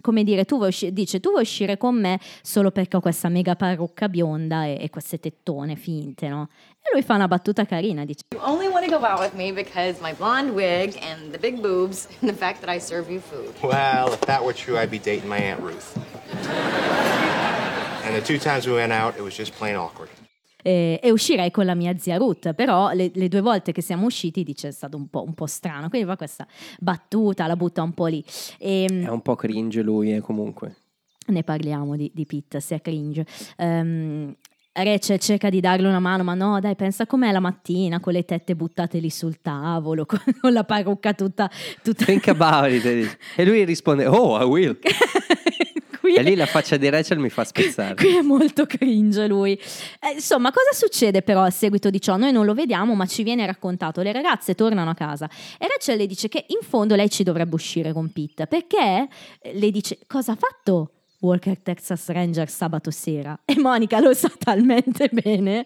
come 0.00 0.24
dire, 0.24 0.44
tu 0.44 0.56
vuoi 0.56 0.68
usci- 0.68 0.92
dice 0.92 1.20
tu 1.20 1.30
vuoi 1.30 1.42
uscire 1.42 1.76
con 1.76 1.94
me 1.98 2.18
solo 2.42 2.70
perché 2.70 2.96
ho 2.96 3.00
questa 3.00 3.28
mega 3.28 3.54
parrucca 3.56 4.08
bionda 4.08 4.64
e, 4.64 4.78
e 4.80 4.90
queste 4.90 5.18
tettone 5.18 5.76
finte, 5.76 6.28
no? 6.28 6.48
E 6.80 6.90
lui 6.92 7.02
fa 7.02 7.14
una 7.14 7.28
battuta 7.28 7.64
carina, 7.66 8.04
dice 8.04 8.22
You 8.34 8.40
only 8.42 8.66
want 8.68 8.86
to 8.86 8.90
go 8.90 9.04
out 9.04 9.20
with 9.20 9.34
me 9.34 9.52
because 9.52 10.00
my 10.00 10.12
blonde 10.14 10.52
wig 10.52 10.96
and 11.02 11.32
the 11.32 11.38
big 11.38 11.60
boobs 11.60 12.08
and 12.20 12.30
the 12.30 12.36
fact 12.36 12.60
that 12.60 12.74
I 12.74 12.78
serve 12.80 13.10
you 13.10 13.20
food. 13.20 13.52
Well, 13.62 14.12
if 14.12 14.20
that 14.26 14.42
were 14.42 14.54
true, 14.54 14.78
I'd 14.78 14.90
be 14.90 14.98
dating 14.98 15.28
my 15.28 15.38
Aunt 15.38 15.60
Ruth. 15.60 15.96
and 18.04 18.14
the 18.14 18.20
two 18.22 18.38
times 18.38 18.66
we 18.66 18.72
went 18.74 18.92
out, 18.92 19.16
it 19.16 19.22
was 19.22 19.36
just 19.36 19.52
plain 19.54 19.76
awkward. 19.76 20.08
E, 20.68 21.00
e 21.02 21.10
uscirei 21.10 21.50
con 21.50 21.64
la 21.64 21.74
mia 21.74 21.96
zia 21.96 22.18
Ruth, 22.18 22.52
però 22.52 22.92
le, 22.92 23.10
le 23.14 23.28
due 23.28 23.40
volte 23.40 23.72
che 23.72 23.80
siamo 23.80 24.04
usciti 24.04 24.42
dice 24.42 24.68
è 24.68 24.70
stato 24.70 24.98
un 24.98 25.08
po', 25.08 25.22
un 25.22 25.32
po' 25.32 25.46
strano, 25.46 25.88
quindi 25.88 26.06
fa 26.06 26.16
questa 26.16 26.46
battuta, 26.78 27.46
la 27.46 27.56
butta 27.56 27.82
un 27.82 27.94
po' 27.94 28.06
lì. 28.06 28.22
E, 28.58 28.84
È 28.84 29.08
un 29.08 29.22
po' 29.22 29.34
cringe 29.34 29.80
lui 29.80 30.12
eh, 30.12 30.20
comunque. 30.20 30.76
ne 31.28 31.42
parliamo 31.42 31.96
di, 31.96 32.10
di 32.12 32.26
Pete, 32.26 32.60
se 32.60 32.76
è 32.76 32.80
cringe. 32.82 33.24
Ehm, 33.56 34.34
Rachel 34.74 35.18
cerca 35.18 35.48
di 35.48 35.60
darle 35.60 35.88
una 35.88 36.00
mano, 36.00 36.22
ma 36.22 36.34
no, 36.34 36.60
dai, 36.60 36.76
pensa 36.76 37.06
com'è 37.06 37.32
la 37.32 37.40
mattina 37.40 37.98
con 37.98 38.12
le 38.12 38.26
tette 38.26 38.54
buttate 38.54 38.98
lì 38.98 39.08
sul 39.08 39.40
tavolo, 39.40 40.04
con, 40.04 40.20
con 40.38 40.52
la 40.52 40.64
parrucca 40.64 41.14
tutta... 41.14 41.50
tutta... 41.82 42.04
Think 42.04 42.28
about 42.28 42.70
it. 42.70 43.16
E 43.36 43.44
lui 43.46 43.64
risponde, 43.64 44.06
oh, 44.06 44.38
I 44.38 44.44
will. 44.44 44.78
Qui 46.08 46.16
E 46.16 46.22
lì 46.22 46.34
la 46.34 46.46
faccia 46.46 46.78
di 46.78 46.88
Rachel 46.88 47.18
mi 47.18 47.28
fa 47.28 47.44
spezzare. 47.44 47.94
Qui 47.94 48.16
è 48.16 48.22
molto 48.22 48.64
cringe 48.64 49.26
lui. 49.26 49.52
Eh, 49.52 50.14
insomma, 50.14 50.50
cosa 50.50 50.72
succede 50.72 51.20
però 51.20 51.42
a 51.42 51.50
seguito 51.50 51.90
di 51.90 52.00
ciò? 52.00 52.16
Noi 52.16 52.32
non 52.32 52.46
lo 52.46 52.54
vediamo, 52.54 52.94
ma 52.94 53.04
ci 53.04 53.22
viene 53.22 53.44
raccontato. 53.44 54.00
Le 54.00 54.12
ragazze 54.12 54.54
tornano 54.54 54.88
a 54.88 54.94
casa 54.94 55.28
e 55.58 55.66
Rachel 55.66 55.98
le 55.98 56.06
dice 56.06 56.28
che 56.28 56.46
in 56.48 56.66
fondo 56.66 56.94
lei 56.94 57.10
ci 57.10 57.24
dovrebbe 57.24 57.54
uscire 57.54 57.92
con 57.92 58.10
Pete 58.10 58.46
perché 58.46 59.08
eh, 59.42 59.52
le 59.58 59.70
dice 59.70 59.98
cosa 60.06 60.32
ha 60.32 60.36
fatto 60.36 60.92
Walker 61.20 61.58
Texas 61.58 62.08
Ranger 62.08 62.48
sabato 62.48 62.90
sera? 62.90 63.38
E 63.44 63.58
Monica 63.58 64.00
lo 64.00 64.14
sa 64.14 64.30
talmente 64.38 65.10
bene 65.12 65.64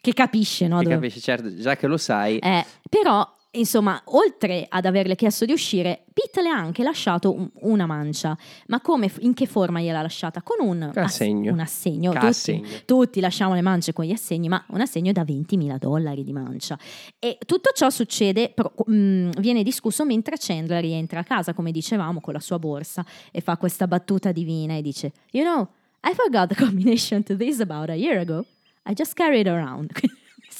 che 0.00 0.12
capisce, 0.12 0.68
no? 0.68 0.78
Ti 0.78 0.84
dove- 0.84 0.96
capisci, 0.96 1.20
certo, 1.20 1.54
già 1.54 1.76
che 1.76 1.86
lo 1.86 1.96
sai, 1.96 2.38
eh, 2.38 2.64
però, 2.88 3.26
insomma, 3.52 4.00
oltre 4.06 4.66
ad 4.68 4.84
averle 4.84 5.14
chiesto 5.16 5.44
di 5.44 5.52
uscire, 5.52 6.04
Pete 6.12 6.42
le 6.42 6.48
ha 6.50 6.56
anche 6.56 6.82
lasciato 6.82 7.32
un- 7.34 7.50
una 7.62 7.86
mancia. 7.86 8.36
Ma 8.66 8.80
come, 8.80 9.10
in 9.20 9.34
che 9.34 9.46
forma 9.46 9.80
gliel'ha 9.80 10.02
lasciata? 10.02 10.42
Con 10.42 10.66
un 10.66 10.82
ass- 10.82 10.96
Assegno. 10.96 11.52
un 11.52 11.60
assegno. 11.60 12.12
Tutti, 12.12 12.84
tutti 12.84 13.20
lasciamo 13.20 13.54
le 13.54 13.60
mance 13.62 13.92
con 13.92 14.04
gli 14.04 14.12
assegni, 14.12 14.48
ma 14.48 14.62
un 14.68 14.80
assegno 14.80 15.12
da 15.12 15.22
20.000 15.24 15.78
dollari 15.78 16.22
di 16.24 16.32
mancia. 16.32 16.78
E 17.18 17.38
tutto 17.46 17.70
ciò 17.74 17.90
succede, 17.90 18.50
pro- 18.54 18.74
mm, 18.90 19.30
viene 19.38 19.62
discusso 19.62 20.04
mentre 20.04 20.36
Chandler 20.38 20.80
rientra 20.82 21.20
a 21.20 21.24
casa, 21.24 21.52
come 21.54 21.70
dicevamo, 21.72 22.20
con 22.20 22.32
la 22.34 22.40
sua 22.40 22.58
borsa 22.58 23.04
e 23.32 23.40
fa 23.40 23.56
questa 23.56 23.86
battuta 23.86 24.32
divina 24.32 24.74
e 24.74 24.82
dice, 24.82 25.12
You 25.32 25.44
know, 25.44 25.68
I 26.04 26.14
forgot 26.14 26.48
the 26.48 26.54
combination 26.54 27.22
to 27.24 27.36
this 27.36 27.60
about 27.60 27.88
a 27.90 27.94
year 27.94 28.18
ago. 28.18 28.44
I 28.86 28.94
just 28.94 29.14
carried 29.14 29.46
it 29.46 29.52
around. 29.52 29.90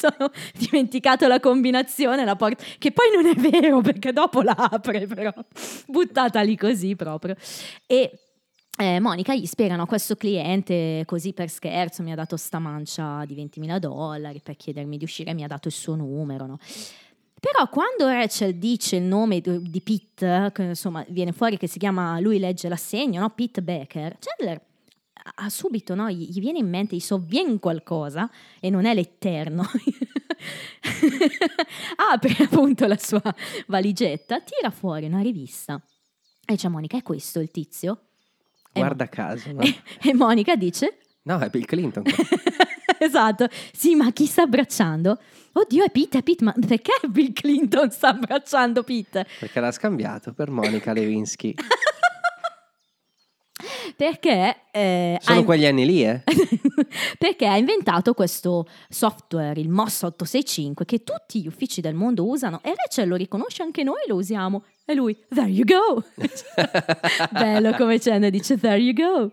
Sono 0.01 0.31
dimenticato 0.57 1.29
la 1.29 1.41
combinazione, 1.41 2.25
la 2.25 2.35
porta, 2.35 2.65
che 2.79 2.91
poi 2.91 3.11
non 3.15 3.27
è 3.27 3.35
vero 3.35 3.81
perché 3.83 4.13
dopo 4.13 4.41
la 4.41 4.55
apre, 4.57 5.07
però 5.07 5.31
buttata 5.87 6.41
lì 6.41 6.57
così 6.57 6.97
proprio. 6.97 7.35
E 7.87 8.19
eh, 8.79 8.99
Monica 8.99 9.35
gli 9.35 9.45
spiegano 9.45 9.85
questo 9.85 10.17
cliente 10.17 11.03
così 11.05 11.35
per 11.35 11.51
scherzo 11.51 12.03
mi 12.03 12.13
ha 12.13 12.15
dato 12.15 12.39
sta 12.39 12.59
mancia 12.59 13.25
di 13.27 13.35
20.000 13.35 13.77
dollari 13.77 14.41
per 14.43 14.57
chiedermi 14.57 14.97
di 14.97 15.05
uscire, 15.05 15.35
mi 15.35 15.45
ha 15.45 15.49
dato 15.49 15.69
il 15.69 15.75
suo 15.75 15.97
numero, 15.97 16.47
no? 16.47 16.59
Però 17.41 17.69
quando 17.69 18.07
Rachel 18.07 18.57
dice 18.57 18.97
il 18.97 19.03
nome 19.03 19.41
di 19.41 19.81
Pete, 19.81 20.51
che 20.53 20.63
insomma 20.63 21.05
viene 21.09 21.33
fuori 21.33 21.57
che 21.57 21.67
si 21.67 21.79
chiama, 21.79 22.21
lui 22.21 22.39
legge 22.39 22.69
l'assegno, 22.69 23.21
no? 23.21 23.31
Pete 23.31 23.63
Becker, 23.63 24.17
Chandler 24.19 24.61
ha- 25.37 25.49
subito, 25.51 25.95
no? 25.95 26.11
Gli, 26.11 26.29
gli 26.31 26.41
viene 26.41 26.59
in 26.59 26.69
mente, 26.69 26.97
gli 26.97 27.01
sovviene 27.01 27.59
qualcosa 27.59 28.31
e 28.61 28.71
non 28.71 28.85
è 28.85 28.95
l'Eterno. 28.95 29.65
Apre 31.97 32.45
appunto 32.45 32.87
la 32.87 32.99
sua 32.99 33.23
valigetta, 33.67 34.41
tira 34.41 34.71
fuori 34.71 35.07
una 35.07 35.21
rivista 35.21 35.81
e 36.47 36.55
dice 36.55 36.67
a 36.67 36.71
Monica, 36.71 36.97
è 36.97 37.03
questo 37.03 37.41
il 37.41 37.51
tizio? 37.51 38.07
E 38.73 38.81
guarda 38.81 39.05
Mo- 39.05 39.11
caso. 39.11 39.51
No? 39.53 39.61
E, 39.61 39.81
e 40.03 40.15
Monica 40.15 40.57
dice, 40.57 40.99
no, 41.23 41.39
è 41.39 41.49
Bill 41.49 41.65
Clinton. 41.65 42.03
esatto, 42.99 43.47
sì, 43.73 43.95
ma 43.95 44.11
chi 44.13 44.27
sta 44.27 44.43
abbracciando? 44.43 45.19
Oddio, 45.53 45.85
è 45.85 45.91
Pete, 45.91 46.19
è 46.19 46.23
Pete, 46.23 46.45
ma 46.45 46.53
perché 46.53 46.93
Bill 47.09 47.33
Clinton 47.33 47.91
sta 47.91 48.09
abbracciando 48.09 48.83
Pete? 48.83 49.27
perché 49.39 49.61
l'ha 49.61 49.73
scambiato 49.73 50.33
per 50.33 50.51
Monica 50.51 50.93
Lewinsky. 50.93 51.55
Perché... 53.97 54.57
eh, 54.71 55.19
Sono 55.21 55.41
ha- 55.41 55.45
quegli 55.45 55.67
anni 55.67 55.85
lì, 55.87 56.05
eh? 56.05 56.23
perché 57.19 57.47
ha 57.47 57.57
inventato 57.57 58.15
questo 58.15 58.67
software, 58.89 59.61
il 59.61 59.69
MOS 59.69 60.03
865, 60.03 60.85
che 60.85 61.03
tutti 61.03 61.41
gli 61.43 61.47
uffici 61.47 61.81
del 61.81 61.95
mondo 61.95 62.27
usano 62.27 62.61
e 62.63 62.75
Rachel 62.77 63.09
lo 63.09 63.17
riconosce, 63.17 63.63
anche 63.63 63.83
noi 63.83 64.01
lo 64.07 64.17
usiamo. 64.17 64.65
E 64.85 64.95
lui, 64.95 65.17
there 65.33 65.49
you 65.49 65.65
go! 65.65 66.03
Bello 67.31 67.73
come 67.75 67.99
Chandler 68.01 68.31
dice, 68.31 68.59
there 68.59 68.77
you 68.79 68.93
go! 68.93 69.31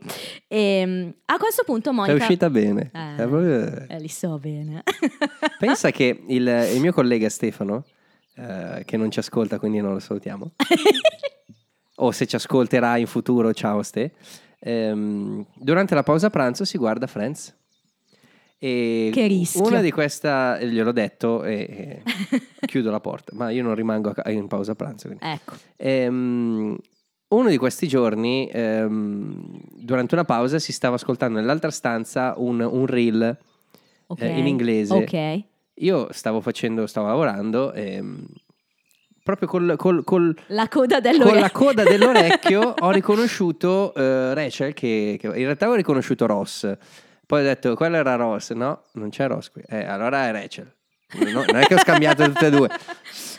E 0.48 0.84
mm, 0.86 1.10
a 1.26 1.38
questo 1.38 1.64
punto 1.66 1.90
È 1.90 1.94
Monica... 1.94 2.14
uscita 2.16 2.50
bene. 2.50 2.92
Eh. 2.94 3.16
È 3.24 3.28
proprio- 3.28 3.86
Eh, 3.88 4.00
li 4.00 4.08
so 4.08 4.38
bene. 4.38 4.84
Pensa 5.58 5.90
che 5.92 6.24
il, 6.28 6.48
il 6.76 6.80
mio 6.80 6.94
collega 6.94 7.28
Stefano, 7.30 7.86
eh, 8.36 8.84
che 8.86 8.98
non 8.98 9.10
ci 9.10 9.18
ascolta, 9.20 9.58
quindi 9.58 9.80
non 9.82 9.94
lo 9.94 10.00
salutiamo, 10.00 10.52
o 12.00 12.12
se 12.12 12.26
ci 12.26 12.36
ascolterà 12.36 12.98
in 12.98 13.08
futuro, 13.08 13.54
ciao 13.54 13.82
Ste, 13.82 14.12
ehm, 14.60 15.46
durante 15.56 15.96
la 15.96 16.04
pausa 16.04 16.30
pranzo 16.30 16.66
si 16.66 16.78
guarda 16.78 17.08
Friends. 17.08 17.56
E 18.60 19.12
Che 19.14 19.28
rischio. 19.28 19.66
Una 19.66 19.82
di 19.82 19.92
questa, 19.92 20.60
gliel'ho 20.60 20.92
detto 20.92 21.44
e, 21.44 22.02
e 22.04 22.04
chiudo 22.66 22.90
la 22.90 23.00
porta, 23.00 23.36
ma 23.36 23.50
io 23.52 23.64
non 23.64 23.76
rimango 23.76 24.14
a 24.16 24.32
in 24.32 24.48
pausa 24.48 24.76
pranzo. 24.76 25.08
quindi. 25.08 25.24
ecco. 25.26 25.56
Ehm, 25.76 26.76
uno 27.30 27.50
di 27.50 27.58
questi 27.58 27.88
giorni, 27.88 28.50
ehm, 28.52 29.60
durante 29.76 30.16
una 30.16 30.24
pausa, 30.24 30.60
si 30.60 30.72
stava 30.72 30.96
ascoltando 30.96 31.40
nell'altra 31.40 31.72
stanza 31.72 32.34
un, 32.38 32.62
un 32.62 32.86
reel 32.86 33.38
ok. 34.08 34.22
eh, 34.22 34.40
in 34.40 34.48
inglese. 34.48 34.94
Ok. 34.94 35.44
Io 35.80 36.08
stavo 36.12 36.42
facendo, 36.42 36.88
stavo 36.88 37.08
lavorando, 37.08 37.74
ehm, 37.74 38.26
proprio 39.28 39.48
col, 39.50 39.76
col- 39.78 40.04
col- 40.06 40.36
La 40.48 40.68
coda 40.70 41.02
con 41.02 41.12
dell'orecchio. 41.12 41.40
la 41.42 41.52
coda 41.52 41.84
dell'orecchio 41.84 42.74
ho 42.80 42.92
riconosciuto 42.92 43.94
eh, 43.94 44.34
Rachel, 44.34 44.74
che, 44.74 45.18
che- 45.20 45.28
in 45.28 45.34
realtà 45.34 45.66
avevo 45.66 45.76
riconosciuto 45.76 46.26
Ross. 46.26 46.72
Poi 47.26 47.42
ho 47.42 47.44
detto, 47.44 47.76
quello 47.76 47.98
era 47.98 48.16
Ross. 48.16 48.54
No, 48.54 48.84
non 48.94 49.10
c'è 49.10 49.28
Ross 49.28 49.50
qui. 49.52 49.62
Eh, 49.68 49.84
allora 49.84 50.28
è 50.28 50.32
Rachel. 50.32 50.74
No, 51.32 51.44
non 51.46 51.58
è 51.58 51.66
che 51.66 51.74
ho 51.76 51.80
scambiato 51.80 52.24
tutte 52.24 52.46
e 52.48 52.50
due. 52.50 52.70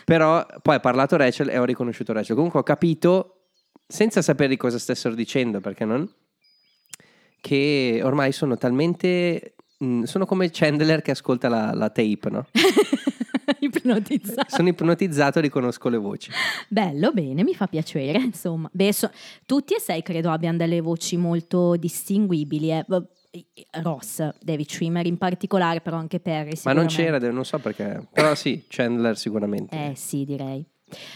Però 0.04 0.44
poi 0.62 0.74
ha 0.76 0.80
parlato 0.80 1.16
Rachel 1.16 1.48
e 1.48 1.58
ho 1.58 1.64
riconosciuto 1.64 2.12
Rachel. 2.12 2.34
Comunque 2.36 2.60
ho 2.60 2.62
capito, 2.62 3.44
senza 3.86 4.20
sapere 4.20 4.50
di 4.50 4.56
cosa 4.58 4.78
stessero 4.78 5.14
dicendo, 5.14 5.60
perché 5.60 5.84
non... 5.86 6.06
Che 7.40 8.00
ormai 8.02 8.32
sono 8.32 8.56
talmente... 8.58 9.54
mh, 9.78 10.02
Sono 10.02 10.26
come 10.26 10.50
Chandler 10.50 11.00
che 11.02 11.12
ascolta 11.12 11.48
la, 11.48 11.72
la 11.72 11.88
tape, 11.88 12.28
no? 12.30 12.46
Ipnotizzato. 13.74 14.48
Sono 14.56 14.68
ipnotizzato 14.68 15.38
e 15.38 15.42
riconosco 15.42 15.88
le 15.88 15.96
voci. 15.98 16.30
Bello, 16.68 17.12
bene, 17.12 17.42
mi 17.42 17.54
fa 17.54 17.66
piacere, 17.66 18.18
insomma. 18.18 18.68
Beh, 18.72 18.92
so- 18.92 19.10
tutti 19.46 19.74
e 19.74 19.80
sei 19.80 20.02
credo 20.02 20.30
abbiano 20.30 20.56
delle 20.56 20.80
voci 20.80 21.16
molto 21.16 21.76
distinguibili. 21.76 22.70
eh. 22.72 22.84
Beh, 22.86 23.02
Ross, 23.82 24.26
David 24.40 24.68
Schwimmer 24.68 25.06
in 25.06 25.18
particolare, 25.18 25.80
però 25.80 25.98
anche 25.98 26.18
Perry. 26.18 26.52
Ma 26.64 26.72
non 26.72 26.86
c'era, 26.86 27.18
non 27.30 27.44
so 27.44 27.58
perché. 27.58 28.06
Però 28.12 28.34
sì, 28.34 28.64
Chandler 28.68 29.16
sicuramente. 29.18 29.76
Eh 29.76 29.94
sì, 29.94 30.24
direi. 30.24 30.64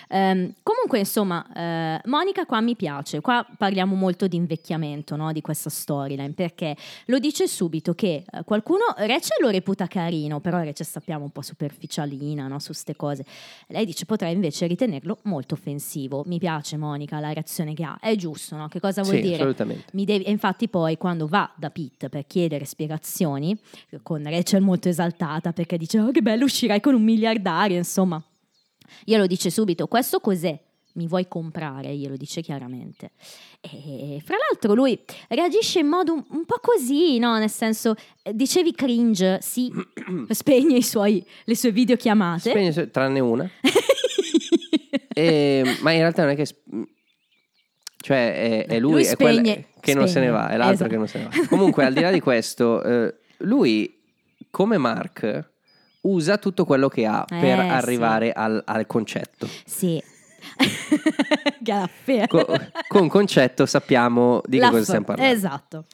Ehm, 0.08 0.54
comunque, 0.62 0.98
insomma, 0.98 1.46
eh, 1.54 2.00
Monica 2.08 2.44
qua 2.46 2.60
mi 2.60 2.76
piace. 2.76 3.20
Qua 3.20 3.46
parliamo 3.56 3.94
molto 3.94 4.26
di 4.26 4.36
invecchiamento 4.36 5.16
no, 5.16 5.32
di 5.32 5.40
questa 5.40 5.70
storyline 5.70 6.32
perché 6.32 6.76
lo 7.06 7.18
dice 7.18 7.46
subito 7.48 7.94
che 7.94 8.24
eh, 8.30 8.42
qualcuno 8.44 8.84
Rachel 8.96 9.38
lo 9.42 9.48
reputa 9.50 9.86
carino, 9.86 10.40
però 10.40 10.58
Rachel 10.58 10.86
sappiamo 10.86 11.24
un 11.24 11.30
po' 11.30 11.42
superficialina 11.42 12.46
no, 12.48 12.58
su 12.58 12.72
ste 12.72 12.96
cose. 12.96 13.24
Lei 13.68 13.84
dice 13.84 14.04
potrei 14.04 14.34
invece 14.34 14.66
ritenerlo 14.66 15.18
molto 15.24 15.54
offensivo. 15.54 16.22
Mi 16.26 16.38
piace 16.38 16.76
Monica 16.76 17.18
la 17.20 17.32
reazione 17.32 17.74
che 17.74 17.84
ha, 17.84 17.98
è 18.00 18.14
giusto, 18.16 18.56
no? 18.56 18.68
Che 18.68 18.80
cosa 18.80 19.02
vuol 19.02 19.16
Sì, 19.16 19.20
dire? 19.22 19.34
assolutamente. 19.36 19.84
Mi 19.92 20.04
devi- 20.04 20.24
e 20.24 20.30
infatti 20.30 20.68
poi 20.68 20.96
quando 20.96 21.26
va 21.26 21.50
da 21.56 21.70
Pete 21.70 22.08
per 22.08 22.26
chiedere 22.26 22.64
spiegazioni, 22.64 23.58
con 24.02 24.22
Rachel 24.22 24.60
molto 24.62 24.88
esaltata 24.88 25.52
perché 25.52 25.76
dice 25.76 25.98
oh 26.00 26.10
che 26.10 26.22
bello 26.22 26.44
uscirai 26.44 26.80
con 26.80 26.94
un 26.94 27.02
miliardario, 27.02 27.76
insomma, 27.76 28.22
glielo 29.04 29.26
dice 29.26 29.50
subito, 29.50 29.86
questo 29.86 30.20
cos'è? 30.20 30.58
Mi 30.94 31.06
vuoi 31.06 31.26
comprare? 31.26 31.94
Glielo 31.94 32.16
dice 32.16 32.42
chiaramente. 32.42 33.12
E 33.60 34.20
fra 34.22 34.36
l'altro 34.36 34.74
lui 34.74 34.98
reagisce 35.28 35.78
in 35.78 35.86
modo 35.86 36.12
un, 36.12 36.24
un 36.28 36.44
po' 36.44 36.58
così, 36.60 37.18
no? 37.18 37.38
Nel 37.38 37.48
senso, 37.48 37.94
eh, 38.22 38.34
dicevi 38.34 38.72
cringe, 38.72 39.38
sì, 39.40 39.72
spegne 40.28 40.76
i 40.76 40.82
suoi, 40.82 41.24
le 41.44 41.56
sue 41.56 41.72
videochiamate. 41.72 42.50
Spegne 42.50 42.90
tranne 42.90 43.20
una. 43.20 43.48
E- 45.14 45.62
ma 45.80 45.92
in 45.92 45.98
realtà 45.98 46.22
non 46.22 46.32
è 46.32 46.36
che... 46.36 46.46
sp- 46.46 46.64
Cioè 47.98 48.64
è, 48.64 48.66
è 48.66 48.78
lui, 48.80 48.92
Lui 48.92 49.04
è 49.04 49.14
quella 49.16 49.40
spegne- 49.40 49.66
che 49.80 49.94
non 49.94 50.08
se 50.08 50.20
ne 50.20 50.26
spegne, 50.26 50.30
va, 50.30 50.48
è 50.48 50.56
l'altro 50.56 50.86
esatto. 50.86 50.90
che 50.90 50.96
non 50.96 51.06
se 51.08 51.18
ne 51.18 51.24
va. 51.24 51.46
Comunque 51.48 51.84
al 51.84 51.92
di 51.92 52.00
là 52.00 52.10
di 52.10 52.20
questo, 52.20 52.82
eh, 52.82 53.14
lui 53.38 54.00
come 54.50 54.78
Mark 54.78 55.51
usa 56.02 56.38
tutto 56.38 56.64
quello 56.64 56.88
che 56.88 57.06
ha 57.06 57.24
per 57.26 57.58
Eh, 57.58 57.62
sì. 57.62 57.68
arrivare 57.68 58.32
al, 58.32 58.62
al 58.64 58.86
concetto. 58.86 59.48
Sì. 59.64 60.02
Gaffia. 61.60 62.26
Co- 62.26 62.46
con 62.88 63.08
concetto 63.08 63.66
sappiamo 63.66 64.40
di 64.44 64.56
che 64.58 64.62
La 64.62 64.68
cosa 64.70 64.80
f- 64.80 64.84
stiamo 64.86 65.04
parlando. 65.04 65.32
Esatto. 65.34 65.84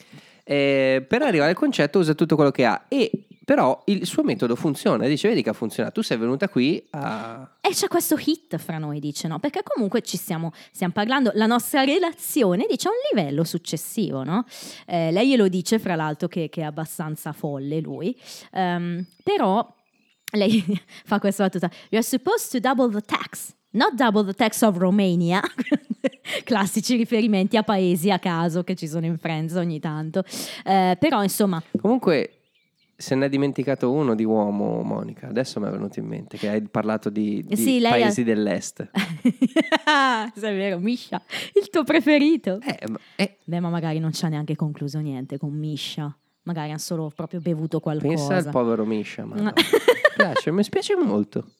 Eh, 0.43 1.05
per 1.07 1.21
arrivare 1.21 1.51
al 1.51 1.55
concetto 1.55 1.99
usa 1.99 2.13
tutto 2.15 2.35
quello 2.35 2.49
che 2.51 2.65
ha 2.65 2.85
e 2.87 3.11
però 3.45 3.81
il 3.85 4.05
suo 4.05 4.21
metodo 4.23 4.55
funziona. 4.55 5.07
Dice, 5.07 5.27
vedi 5.27 5.41
che 5.41 5.49
ha 5.49 5.53
funzionato. 5.53 5.95
Tu 5.95 6.01
sei 6.05 6.17
venuta 6.17 6.47
qui 6.49 6.83
a... 6.91 7.49
E 7.61 7.69
c'è 7.69 7.87
questo 7.87 8.15
hit 8.23 8.57
fra 8.57 8.77
noi, 8.77 8.99
dice 8.99 9.27
no? 9.27 9.39
Perché 9.39 9.61
comunque 9.63 10.01
ci 10.03 10.17
stiamo, 10.17 10.51
stiamo 10.71 10.93
parlando, 10.93 11.31
la 11.33 11.47
nostra 11.47 11.83
relazione 11.83 12.67
dice 12.69 12.87
a 12.89 12.91
un 12.91 12.97
livello 13.11 13.43
successivo, 13.43 14.23
no? 14.23 14.45
Eh, 14.85 15.11
lei 15.11 15.29
glielo 15.29 15.47
dice, 15.47 15.79
fra 15.79 15.95
l'altro, 15.95 16.27
che, 16.27 16.47
che 16.49 16.61
è 16.61 16.63
abbastanza 16.63 17.31
folle 17.33 17.79
lui, 17.79 18.15
Ehm, 18.53 19.03
però 19.23 19.67
lei 20.31 20.63
fa 21.05 21.19
questa 21.19 21.43
battuta, 21.43 21.69
you're 21.89 22.03
supposed 22.05 22.51
to 22.51 22.59
double 22.59 22.89
the 22.89 23.01
tax. 23.05 23.53
Not 23.71 23.93
double 23.93 24.23
the 24.25 24.33
tax 24.33 24.63
of 24.63 24.77
Romania, 24.77 25.41
classici 26.43 26.95
riferimenti 26.95 27.55
a 27.55 27.61
paesi 27.61 28.09
a 28.09 28.17
caso 28.17 28.63
che 28.63 28.73
ci 28.75 28.87
sono 28.87 29.05
in 29.05 29.17
Friends 29.19 29.53
ogni 29.53 29.79
tanto. 29.79 30.23
Eh, 30.65 30.97
però 30.99 31.21
insomma, 31.21 31.61
Comunque 31.79 32.33
se 32.95 33.13
ne 33.15 33.27
è 33.27 33.29
dimenticato 33.29 33.91
uno 33.91 34.15
di 34.15 34.25
uomo, 34.25 34.81
Monica. 34.81 35.27
Adesso 35.27 35.59
mi 35.61 35.67
è 35.67 35.69
venuto 35.69 35.99
in 35.99 36.05
mente 36.07 36.37
che 36.37 36.49
hai 36.49 36.61
parlato 36.63 37.09
di, 37.09 37.43
di 37.45 37.55
Sì, 37.55 37.79
lei 37.79 37.91
ha- 38.01 38.05
paesi 38.05 38.23
dell'est. 38.23 38.89
È 38.91 40.31
vero, 40.41 40.79
Misha, 40.79 41.21
il 41.53 41.69
tuo 41.69 41.83
preferito. 41.83 42.59
Eh, 42.61 42.87
ma- 42.89 42.99
eh, 43.15 43.37
Beh, 43.43 43.59
ma 43.59 43.69
magari 43.69 43.99
non 43.99 44.11
ci 44.13 44.25
ha 44.25 44.27
neanche 44.29 44.55
concluso 44.55 44.99
niente 44.99 45.37
con 45.37 45.51
Misha. 45.51 46.13
Magari 46.49 46.69
hanno 46.69 46.79
solo 46.79 47.11
proprio 47.15 47.39
bevuto 47.41 47.79
qualcosa. 47.79 48.15
pensa 48.15 48.35
al 48.37 48.49
povero 48.49 48.83
Misha. 48.83 49.23
Ma 49.23 49.35
No. 49.35 49.53
piace, 50.15 50.49
mi 50.51 50.63
spiace 50.63 50.95
molto. 50.95 51.51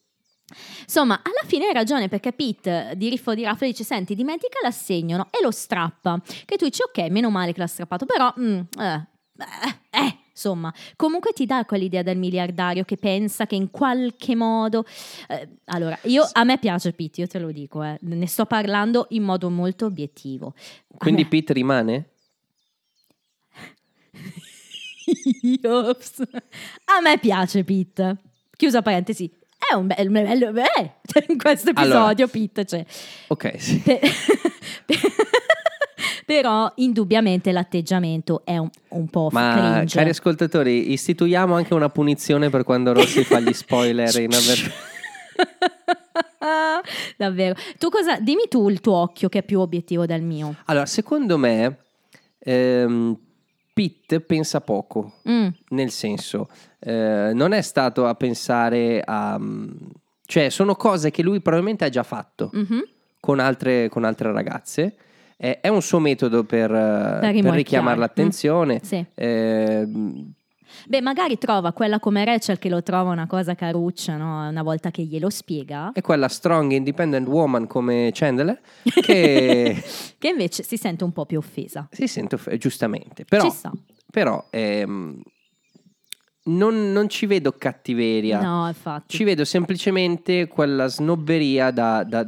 Insomma, 0.82 1.22
alla 1.24 1.46
fine 1.48 1.68
hai 1.68 1.74
ragione 1.74 2.08
perché 2.08 2.34
Pete 2.34 2.94
di 2.96 3.08
Riffo 3.08 3.36
di 3.36 3.44
Raffle 3.44 3.68
dice: 3.68 3.84
Senti, 3.84 4.16
dimentica 4.16 4.58
l'assegno 4.64 5.18
no? 5.18 5.28
e 5.30 5.44
lo 5.44 5.52
strappa. 5.52 6.20
Che 6.46 6.56
tu 6.58 6.66
dici: 6.66 6.82
Ok, 6.82 7.08
meno 7.12 7.30
male 7.30 7.54
che 7.54 7.60
l'ha 7.60 7.68
strappato, 7.68 8.08
però, 8.08 8.34
mm, 8.40 8.60
eh, 8.80 9.08
eh, 9.38 9.80
eh, 9.92 10.18
insomma, 10.32 10.74
comunque 10.96 11.34
ti 11.34 11.46
dà 11.46 11.64
quell'idea 11.66 12.02
del 12.02 12.18
miliardario 12.18 12.84
che 12.84 12.98
pensa 12.98 13.46
che 13.46 13.54
in 13.54 13.70
qualche 13.70 14.36
modo. 14.36 14.86
eh, 15.28 15.58
allora, 15.66 15.96
io, 16.06 16.28
a 16.32 16.44
me 16.44 16.58
piace 16.58 16.94
Pete, 16.94 17.22
io 17.22 17.28
te 17.28 17.38
lo 17.38 17.52
dico, 17.52 17.84
eh, 17.84 18.00
ne 18.02 18.26
sto 18.26 18.48
parlando 18.48 19.06
in 19.10 19.22
modo 19.22 19.52
molto 19.52 19.86
obiettivo. 19.86 20.56
A 20.56 20.98
Quindi 20.98 21.22
me- 21.22 21.28
Pete 21.30 21.54
rimane? 21.54 22.10
Ops. 25.64 26.22
A 26.86 27.02
me 27.02 27.18
piace 27.20 27.64
Pete. 27.64 28.18
Chiusa 28.56 28.82
parentesi. 28.82 29.30
È 29.70 29.74
un 29.76 29.88
bel, 29.88 30.10
bello, 30.10 30.52
beh, 30.52 30.94
in 31.28 31.38
questo 31.38 31.72
Allora. 31.76 32.12
episodio 32.12 32.28
Pete 32.28 32.66
c'è. 32.66 32.86
Ok, 33.28 33.54
sì. 33.58 33.78
Pe- 33.80 34.00
Però 36.26 36.72
indubbiamente 36.76 37.52
l'atteggiamento 37.52 38.44
è 38.46 38.58
un, 38.58 38.70
un 38.90 39.08
po' 39.10 39.30
Ma 39.32 39.74
cringe. 39.76 39.98
cari 39.98 40.10
ascoltatori, 40.10 40.92
istituiamo 40.92 41.56
anche 41.56 41.74
una 41.74 41.90
punizione 41.90 42.50
per 42.50 42.64
quando 42.64 42.94
Rossi 42.94 43.24
fa 43.24 43.40
gli 43.40 43.52
spoiler 43.52 44.16
in 44.20 44.34
avver- 44.34 44.72
Davvero. 47.18 47.56
Tu 47.78 47.90
cosa 47.90 48.20
dimmi 48.20 48.44
tu 48.48 48.70
il 48.70 48.80
tuo 48.80 48.96
occhio 48.96 49.28
che 49.30 49.40
è 49.40 49.44
più 49.44 49.60
obiettivo 49.60 50.06
del 50.06 50.22
mio. 50.22 50.56
Allora, 50.66 50.86
secondo 50.86 51.38
me 51.38 51.78
ehm, 52.40 53.18
Pitt 53.80 54.20
pensa 54.20 54.60
poco. 54.60 55.14
Mm, 55.30 55.48
Nel 55.70 55.90
senso, 55.90 56.50
eh, 56.80 57.32
non 57.34 57.54
è 57.54 57.62
stato 57.62 58.06
a 58.08 58.14
pensare 58.16 59.02
a... 59.06 59.40
mm, 59.40 59.70
Cioè, 60.26 60.50
sono 60.50 60.76
cose 60.76 61.12
che 61.12 61.24
lui 61.24 61.40
probabilmente 61.40 61.86
ha 61.86 61.90
già 61.90 62.04
fatto 62.04 62.50
mhm. 62.52 62.84
con, 63.22 63.40
altre, 63.40 63.88
con 63.88 64.04
altre 64.04 64.34
ragazze. 64.34 64.96
È 65.38 65.70
un 65.70 65.82
suo 65.82 66.00
metodo 66.00 66.44
per, 66.44 66.70
eh, 66.70 67.42
per 67.42 67.54
richiamare 67.54 67.98
l'attenzione. 67.98 68.76
Mm, 68.76 68.86
sì. 68.86 69.06
Eh, 69.16 69.88
Beh, 70.88 71.02
magari 71.02 71.38
trova 71.38 71.72
quella 71.74 72.00
come 72.00 72.24
Rachel 72.26 72.58
che 72.60 72.70
lo 72.70 72.82
trova 72.84 73.12
una 73.12 73.28
cosa 73.28 73.56
caruccia, 73.56 74.18
no? 74.18 74.48
Una 74.48 74.64
volta 74.64 74.92
che 74.92 75.04
glielo 75.04 75.30
spiega. 75.30 75.92
è 75.94 76.02
quella 76.02 76.28
strong 76.28 76.72
independent 76.72 77.28
woman 77.28 77.68
come 77.68 78.10
Chandler 78.14 78.60
che 79.02 79.84
Che 80.18 80.28
invece 80.28 80.64
si 80.64 80.78
sente 80.78 81.04
un 81.04 81.12
po' 81.12 81.26
più 81.26 81.38
offesa. 81.38 81.88
si 81.92 82.08
sente 82.08 82.36
off- 82.36 82.54
giustamente. 82.56 83.26
Però, 83.26 83.48
però 84.12 84.48
ehm, 84.50 85.22
non, 86.46 86.92
non 86.92 87.10
ci 87.10 87.26
vedo 87.26 87.52
cattiveria. 87.52 88.42
No, 88.42 88.68
infatti. 88.68 89.18
Ci 89.18 89.24
vedo 89.24 89.46
semplicemente 89.46 90.48
quella 90.48 90.88
snobberia 90.88 91.70
da, 91.72 92.04
da- 92.04 92.28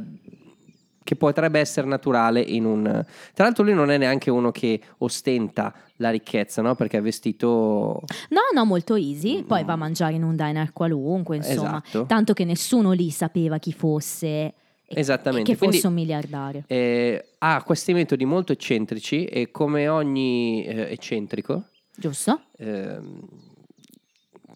che 1.04 1.16
potrebbe 1.16 1.58
essere 1.60 1.86
naturale 1.86 2.40
in 2.40 2.64
un... 2.64 3.04
Tra 3.34 3.44
l'altro 3.44 3.64
lui 3.64 3.74
non 3.74 3.90
è 3.90 3.98
neanche 3.98 4.30
uno 4.30 4.50
che 4.50 4.80
ostenta 4.98 5.74
la 5.96 6.10
ricchezza, 6.10 6.62
no? 6.62 6.74
Perché 6.74 6.98
è 6.98 7.02
vestito... 7.02 8.02
No, 8.30 8.40
no, 8.54 8.64
molto 8.64 8.94
easy. 8.94 9.42
Poi 9.44 9.64
va 9.64 9.72
a 9.72 9.76
mangiare 9.76 10.14
in 10.14 10.22
un 10.22 10.36
diner 10.36 10.72
qualunque, 10.72 11.36
insomma. 11.36 11.82
Esatto. 11.84 12.06
Tanto 12.06 12.32
che 12.32 12.44
nessuno 12.44 12.92
lì 12.92 13.10
sapeva 13.10 13.58
chi 13.58 13.72
fosse. 13.72 14.54
Esattamente, 14.94 15.50
che 15.52 15.56
quindi- 15.56 15.76
fosse 15.76 15.88
un 15.88 15.94
miliardario. 15.94 16.64
eh, 16.66 17.24
ha 17.38 17.62
questi 17.62 17.94
metodi 17.94 18.24
molto 18.26 18.52
eccentrici 18.52 19.24
e 19.24 19.50
come 19.50 19.88
ogni 19.88 20.64
eh, 20.66 20.92
eccentrico, 20.92 21.68
Giusto? 21.96 22.42
ehm, 22.58 23.26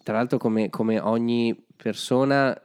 tra 0.03 0.13
l'altro 0.15 0.37
come, 0.37 0.69
come 0.69 0.99
ogni 0.99 1.59
persona 1.75 2.55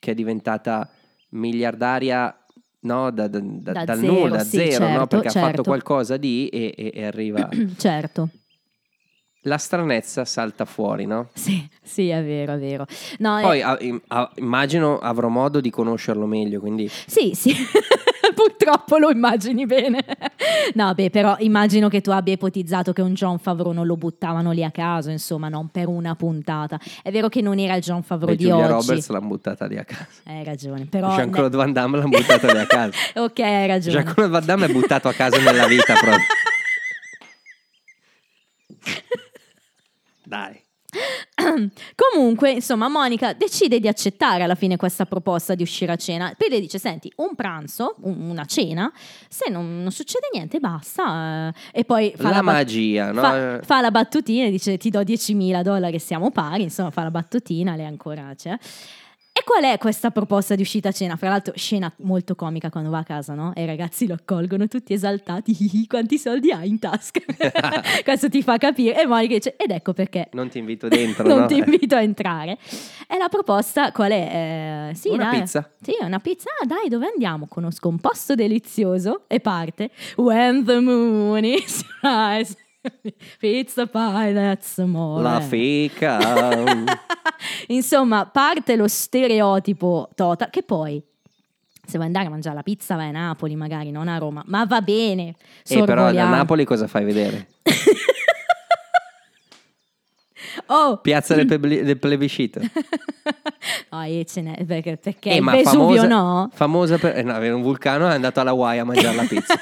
che 0.00 0.10
è 0.10 0.14
diventata 0.14 0.90
miliardaria 1.30 2.36
no, 2.86 3.10
da- 3.10 3.28
da- 3.28 3.40
da- 3.42 3.72
Da 3.72 3.84
dal 3.84 3.98
zero, 3.98 4.12
nulla, 4.12 4.36
da 4.36 4.44
sì, 4.44 4.56
zero, 4.56 4.86
no? 4.86 4.92
certo, 4.92 5.06
perché 5.08 5.28
ha 5.28 5.30
fatto 5.32 5.46
certo. 5.46 5.62
qualcosa 5.62 6.16
di 6.16 6.48
e, 6.48 6.72
e- 6.76 6.92
e 6.94 7.04
arriva. 7.04 7.48
certo. 7.76 8.28
La 9.42 9.58
stranezza 9.58 10.24
salta 10.24 10.64
fuori, 10.64 11.06
no? 11.06 11.28
Sì, 11.34 11.68
sì, 11.80 12.08
è 12.08 12.20
vero, 12.24 12.54
è 12.54 12.58
vero. 12.58 12.84
No, 13.18 13.38
Poi 13.40 13.58
eh, 13.58 13.62
ah, 13.62 13.76
im- 13.80 14.00
ah, 14.08 14.28
immagino 14.36 14.98
avrò 14.98 15.28
modo 15.28 15.60
di 15.60 15.70
conoscerlo 15.70 16.26
meglio, 16.26 16.58
quindi 16.58 16.88
Sì, 16.88 17.32
sì. 17.34 17.54
Purtroppo 18.36 18.98
lo 18.98 19.10
immagini 19.10 19.64
bene. 19.64 20.04
No, 20.74 20.92
beh, 20.92 21.08
però 21.08 21.36
immagino 21.38 21.88
che 21.88 22.02
tu 22.02 22.10
abbia 22.10 22.34
ipotizzato 22.34 22.92
che 22.92 23.00
un 23.00 23.14
John 23.14 23.38
Favreau 23.38 23.72
non 23.72 23.86
lo 23.86 23.96
buttavano 23.96 24.50
lì 24.50 24.62
a 24.62 24.70
caso, 24.70 25.08
insomma, 25.08 25.48
non 25.48 25.68
per 25.70 25.88
una 25.88 26.14
puntata. 26.14 26.78
È 27.02 27.10
vero 27.10 27.30
che 27.30 27.40
non 27.40 27.58
era 27.58 27.74
il 27.74 27.82
John 27.82 28.02
Favreau 28.02 28.34
e 28.34 28.36
di 28.36 28.44
Giulia 28.44 28.64
oggi. 28.64 28.88
Roberts 28.88 29.08
l'hanno 29.08 29.28
buttata 29.28 29.64
lì 29.64 29.78
a 29.78 29.84
casa. 29.84 30.06
Hai 30.24 30.44
ragione, 30.44 30.84
però... 30.84 31.14
Jean-Claude 31.14 31.56
Van 31.56 31.72
Damme 31.72 31.96
l'hanno 31.96 32.10
buttata 32.10 32.52
lì 32.52 32.58
a 32.58 32.66
casa. 32.66 32.92
ok, 33.24 33.38
hai 33.38 33.66
ragione. 33.66 34.02
Jean-Claude 34.02 34.30
Van 34.30 34.44
Damme 34.44 34.66
è 34.66 34.72
buttato 34.72 35.08
a 35.08 35.12
casa 35.14 35.38
nella 35.40 35.66
vita 35.66 35.94
proprio. 35.94 36.26
Dai. 40.24 40.65
Comunque, 41.94 42.50
insomma, 42.52 42.88
Monica 42.88 43.32
decide 43.32 43.80
di 43.80 43.88
accettare 43.88 44.42
alla 44.42 44.54
fine 44.54 44.76
questa 44.76 45.06
proposta 45.06 45.54
di 45.54 45.62
uscire 45.62 45.92
a 45.92 45.96
cena. 45.96 46.32
Poi 46.36 46.48
le 46.48 46.60
dice: 46.60 46.78
Senti, 46.78 47.12
un 47.16 47.34
pranzo, 47.34 47.96
un- 48.02 48.28
una 48.30 48.44
cena, 48.44 48.92
se 49.28 49.50
non, 49.50 49.82
non 49.82 49.90
succede 49.92 50.28
niente, 50.32 50.58
basta. 50.60 51.48
eh." 51.72 51.80
E 51.80 51.84
poi 51.84 52.12
fa 52.16 52.24
La 52.24 52.36
la, 52.36 52.42
bat- 52.42 52.54
magia, 52.54 53.12
no? 53.12 53.20
Fa, 53.20 53.60
fa 53.62 53.80
la 53.80 53.90
battutina 53.90 54.46
e 54.46 54.50
dice: 54.50 54.76
Ti 54.76 54.90
do 54.90 55.00
10.000 55.00 55.62
dollari, 55.62 55.98
siamo 55.98 56.30
pari. 56.30 56.62
Insomma, 56.64 56.90
fa 56.90 57.02
la 57.02 57.10
battutina, 57.10 57.74
lei 57.76 57.86
ancora 57.86 58.32
c'è. 58.36 58.56
E 59.38 59.42
qual 59.44 59.64
è 59.64 59.76
questa 59.76 60.10
proposta 60.10 60.54
di 60.54 60.62
uscita 60.62 60.88
a 60.88 60.92
cena? 60.92 61.16
Fra 61.16 61.28
l'altro, 61.28 61.52
scena 61.56 61.92
molto 61.98 62.34
comica 62.34 62.70
quando 62.70 62.88
va 62.88 63.00
a 63.00 63.04
casa, 63.04 63.34
no? 63.34 63.52
E 63.54 63.64
i 63.64 63.66
ragazzi 63.66 64.06
lo 64.06 64.14
accolgono 64.14 64.66
tutti 64.66 64.94
esaltati. 64.94 65.54
"Ihi, 65.60 65.86
Quanti 65.86 66.16
soldi 66.18 66.50
hai 66.52 66.68
in 66.68 66.78
tasca? 66.78 67.20
Questo 68.02 68.30
ti 68.30 68.42
fa 68.42 68.56
capire. 68.56 68.98
E 68.98 69.06
Monica 69.06 69.34
dice: 69.34 69.54
Ed 69.58 69.72
ecco 69.72 69.92
perché 69.92 70.28
Non 70.32 70.48
ti 70.48 70.56
invito 70.56 70.88
dentro, 70.88 71.26
non 71.28 71.40
no? 71.40 71.46
ti 71.48 71.56
invito 71.58 71.94
a 71.96 72.00
entrare. 72.00 72.56
E 73.06 73.18
la 73.18 73.28
proposta 73.28 73.92
qual 73.92 74.10
è? 74.12 74.88
Eh, 74.90 74.94
sì, 74.94 75.08
Una 75.10 75.28
dai. 75.30 75.40
pizza. 75.40 75.70
Sì, 75.82 75.92
una 76.00 76.18
pizza. 76.18 76.48
Ah, 76.62 76.64
dai, 76.64 76.88
dove 76.88 77.06
andiamo? 77.06 77.46
Conosco 77.46 77.88
un 77.88 77.98
posto 77.98 78.34
delizioso 78.34 79.24
e 79.26 79.40
parte. 79.40 79.90
When 80.16 80.64
the 80.64 80.80
moon 80.80 81.44
is 81.44 81.84
rising. 82.00 82.64
Pizza 83.38 83.86
pie, 83.86 84.32
that's 84.32 84.78
more. 84.78 85.22
La 85.22 85.40
feca. 85.40 86.18
Insomma, 87.68 88.26
parte 88.26 88.76
lo 88.76 88.88
stereotipo 88.88 90.08
total 90.14 90.50
che 90.50 90.62
poi 90.62 91.02
se 91.86 91.92
vuoi 91.98 92.06
andare 92.06 92.26
a 92.26 92.30
mangiare 92.30 92.56
la 92.56 92.62
pizza 92.62 92.96
vai 92.96 93.08
a 93.08 93.12
Napoli 93.12 93.54
magari, 93.54 93.90
non 93.92 94.08
a 94.08 94.18
Roma, 94.18 94.42
ma 94.46 94.64
va 94.64 94.80
bene. 94.80 95.28
e 95.28 95.34
però 95.84 95.84
da 95.84 95.94
sorvoliamo. 95.94 96.34
Napoli 96.34 96.64
cosa 96.64 96.86
fai 96.88 97.04
vedere? 97.04 97.48
Oh, 100.68 100.96
Piazza 100.98 101.34
del, 101.34 101.46
plebiscito. 101.46 101.84
del 101.84 101.98
plebiscito. 101.98 102.60
no, 103.90 104.02
e 104.02 104.24
ce 104.26 104.40
n'è, 104.40 104.64
perché, 104.64 104.96
perché 104.96 105.30
Eh, 105.30 105.40
Vesuvio 105.40 105.62
famosa, 105.64 106.06
no? 106.06 106.50
Famosa 106.52 106.98
per... 106.98 107.18
eh, 107.18 107.22
no, 107.22 107.34
avere 107.34 107.52
un 107.54 107.62
vulcano 107.62 108.08
è 108.08 108.14
andato 108.14 108.40
alla 108.40 108.50
Hawaii 108.50 108.78
a 108.80 108.84
mangiare 108.84 109.14
la 109.14 109.24
pizza. 109.24 109.54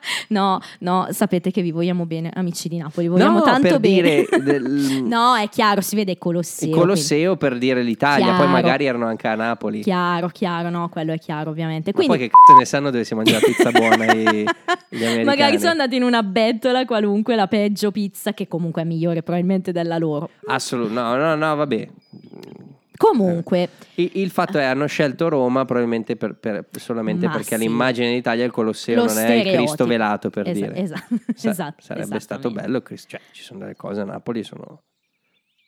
No, 0.28 0.60
no, 0.80 1.08
sapete 1.10 1.50
che 1.50 1.62
vi 1.62 1.70
vogliamo 1.70 2.04
bene, 2.06 2.30
amici 2.34 2.68
di 2.68 2.76
Napoli, 2.76 3.08
vogliamo 3.08 3.38
no, 3.38 3.44
tanto 3.44 3.80
bene. 3.80 4.26
dire... 4.26 4.26
del- 4.42 5.02
no, 5.06 5.34
è 5.36 5.48
chiaro, 5.48 5.80
si 5.80 5.96
vede 5.96 6.18
Colosseo. 6.18 6.68
Il 6.68 6.74
Colosseo 6.74 7.36
per 7.36 7.56
dire 7.58 7.82
l'Italia, 7.82 8.26
poi 8.26 8.34
Chiaro. 8.36 8.50
magari 8.50 8.84
erano 8.86 9.06
anche 9.06 9.26
a 9.26 9.34
Napoli. 9.34 9.82
quindi- 9.82 9.90
Chiaro, 9.90 10.28
chiaro, 10.28 10.70
no, 10.70 10.88
quello 10.88 11.12
è 11.12 11.18
chiaro 11.18 11.50
ovviamente. 11.50 11.90
Ma 11.92 11.96
Quindi 11.96 12.16
poi 12.18 12.26
che 12.26 12.32
cazzo 12.32 12.58
ne 12.58 12.64
sanno 12.66 12.90
dove 12.90 13.04
si 13.04 13.14
mangia 13.14 13.32
la 13.34 13.40
pizza 13.40 13.70
buona 13.70 14.04
i- 14.12 14.44
gli 14.88 14.96
americani? 15.04 15.24
magari 15.24 15.58
sono 15.58 15.70
andati 15.70 15.96
in 15.96 16.02
una 16.02 16.22
bettola 16.22 16.84
qualunque, 16.84 17.34
la 17.36 17.46
peggio 17.46 17.90
pizza, 17.90 18.34
che 18.34 18.46
comunque 18.48 18.82
è 18.82 18.84
migliore 18.84 19.22
probabilmente 19.22 19.72
della 19.72 19.98
loro. 19.98 20.30
Assolutamente, 20.46 21.18
no, 21.18 21.34
no, 21.34 21.46
no, 21.46 21.56
vabbè. 21.56 21.88
Comunque, 22.98 23.68
Il, 23.94 24.10
il 24.14 24.30
fatto 24.30 24.58
è 24.58 24.64
hanno 24.64 24.86
scelto 24.86 25.28
Roma 25.28 25.64
probabilmente 25.64 26.16
per- 26.16 26.34
per- 26.34 26.66
solamente 26.78 27.26
Ma 27.26 27.32
perché 27.32 27.46
sì. 27.46 27.54
all'immagine 27.54 28.12
d'Italia 28.12 28.44
il 28.44 28.50
Colosseo 28.50 28.96
Lo 28.96 29.04
non 29.06 29.16
è 29.18 29.20
il 29.20 29.26
stereotipo. 29.26 29.56
Cristo 29.56 29.86
velato 29.86 30.30
per 30.30 30.48
Esa- 30.48 30.66
dire. 30.66 30.74
esa- 30.76 31.06
Sa- 31.34 31.50
esatto, 31.50 31.82
sarebbe 31.82 32.18
stato 32.20 32.48
esattamente. 32.48 32.82
bello, 32.82 32.96
cioè 33.06 33.20
ci 33.30 33.42
sono 33.42 33.60
delle 33.60 33.76
cose 33.76 34.00
a 34.00 34.04
Napoli 34.04 34.42
sono 34.42 34.82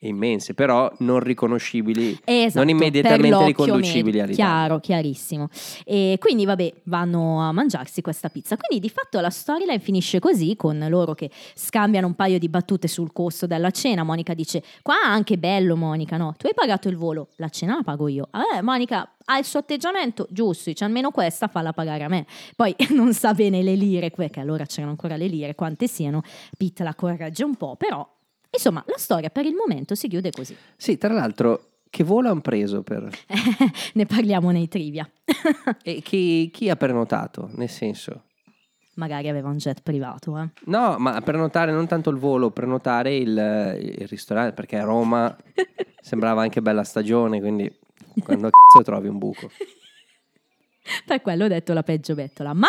immense, 0.09 0.55
però 0.55 0.91
non 0.99 1.21
riconoscibili, 1.21 2.19
Esatto, 2.25 2.59
non 2.59 2.69
immediatamente 2.69 3.45
riconducibili 3.45 4.21
all'Italia. 4.21 4.35
Chiaro, 4.35 4.81
chiarissimo. 4.81 5.49
E 5.85 6.17
quindi, 6.19 6.45
vabbè, 6.45 6.73
vanno 6.85 7.41
a 7.41 7.53
mangiarsi 7.53 8.01
questa 8.01 8.29
pizza. 8.29 8.57
Quindi, 8.57 8.87
di 8.87 8.93
fatto, 8.93 9.21
la 9.21 9.31
storyline 9.31 9.79
finisce 9.79 10.19
così, 10.19 10.57
con 10.57 10.85
loro 10.89 11.15
che 11.15 11.31
scambiano 11.55 12.07
un 12.07 12.15
paio 12.15 12.39
di 12.39 12.49
battute 12.49 12.89
sul 12.89 13.13
costo 13.13 13.47
della 13.47 13.71
cena. 13.71 14.03
Monica 14.03 14.35
dice, 14.35 14.63
qua 14.83 14.97
anche 15.05 15.37
bello, 15.37 15.77
Monica, 15.77 16.17
no? 16.17 16.35
Tu 16.37 16.47
hai 16.47 16.55
pagato 16.55 16.89
il 16.89 16.97
volo, 16.97 17.29
la 17.37 17.49
cena 17.49 17.77
la 17.77 17.83
pago 17.83 18.09
io. 18.09 18.29
Eh, 18.55 18.63
Monica 18.63 19.13
ha 19.25 19.39
il 19.39 19.45
suo 19.45 19.61
atteggiamento, 19.61 20.27
giusto, 20.31 20.71
dice 20.71 20.85
almeno 20.85 21.11
questa 21.11 21.47
falla 21.47 21.73
pagare 21.73 22.05
a 22.05 22.09
me. 22.09 22.27
Poi 22.57 22.75
non 22.91 23.13
sa 23.13 23.35
bene 23.35 23.63
le 23.63 23.75
lire, 23.75 24.11
perché 24.11 24.41
allora 24.41 24.65
c'erano 24.65 24.91
ancora 24.91 25.17
le 25.17 25.27
lire, 25.27 25.55
quante 25.55 25.87
siano. 25.87 26.23
Pete 26.57 26.83
la 26.83 26.95
corregge 26.95 27.45
un 27.45 27.55
po', 27.57 27.77
però... 27.77 28.07
Insomma, 28.51 28.83
la 28.87 28.99
storia 28.99 29.31
per 29.31 29.47
il 29.47 29.55
momento 29.55 29.95
si 29.95 30.09
chiude 30.09 30.31
così. 30.31 30.57
Sì, 30.77 30.99
tra 30.99 31.13
l'altro, 31.13 31.71
che 31.89 32.05
volo 32.05 32.31
hanno 32.31 32.41
preso 32.41 32.83
per... 32.83 33.09
ne 33.95 34.07
parliamo 34.07 34.51
nei 34.51 34.69
trivia. 34.69 35.09
e 35.83 36.01
chi, 36.03 36.51
chi 36.53 36.69
ha 36.71 36.77
prenotato? 36.77 37.51
Nel 37.55 37.69
senso... 37.69 38.25
Magari 38.95 39.29
aveva 39.29 39.49
un 39.49 39.57
jet 39.57 39.83
privato, 39.83 40.37
eh. 40.37 40.51
No, 40.65 40.97
ma 40.99 41.21
prenotare 41.23 41.73
non 41.73 41.87
tanto 41.87 42.11
il 42.11 42.19
volo, 42.19 42.51
prenotare 42.51 43.17
il, 43.17 43.29
il 43.81 44.07
ristorante, 44.09 44.53
perché 44.53 44.77
a 44.77 44.85
Roma 44.85 45.35
sembrava 46.03 46.43
anche 46.43 46.61
bella 46.61 46.85
stagione, 46.85 47.41
quindi 47.41 47.73
quando 48.23 48.51
cazzo 48.51 48.85
trovi 48.85 49.09
un 49.09 49.17
buco? 49.17 49.51
Per 51.07 51.23
quello 51.23 51.45
ho 51.45 51.49
detto 51.49 51.73
la 51.73 51.83
peggio 51.83 52.15
bettola. 52.15 52.53
Ma 52.53 52.69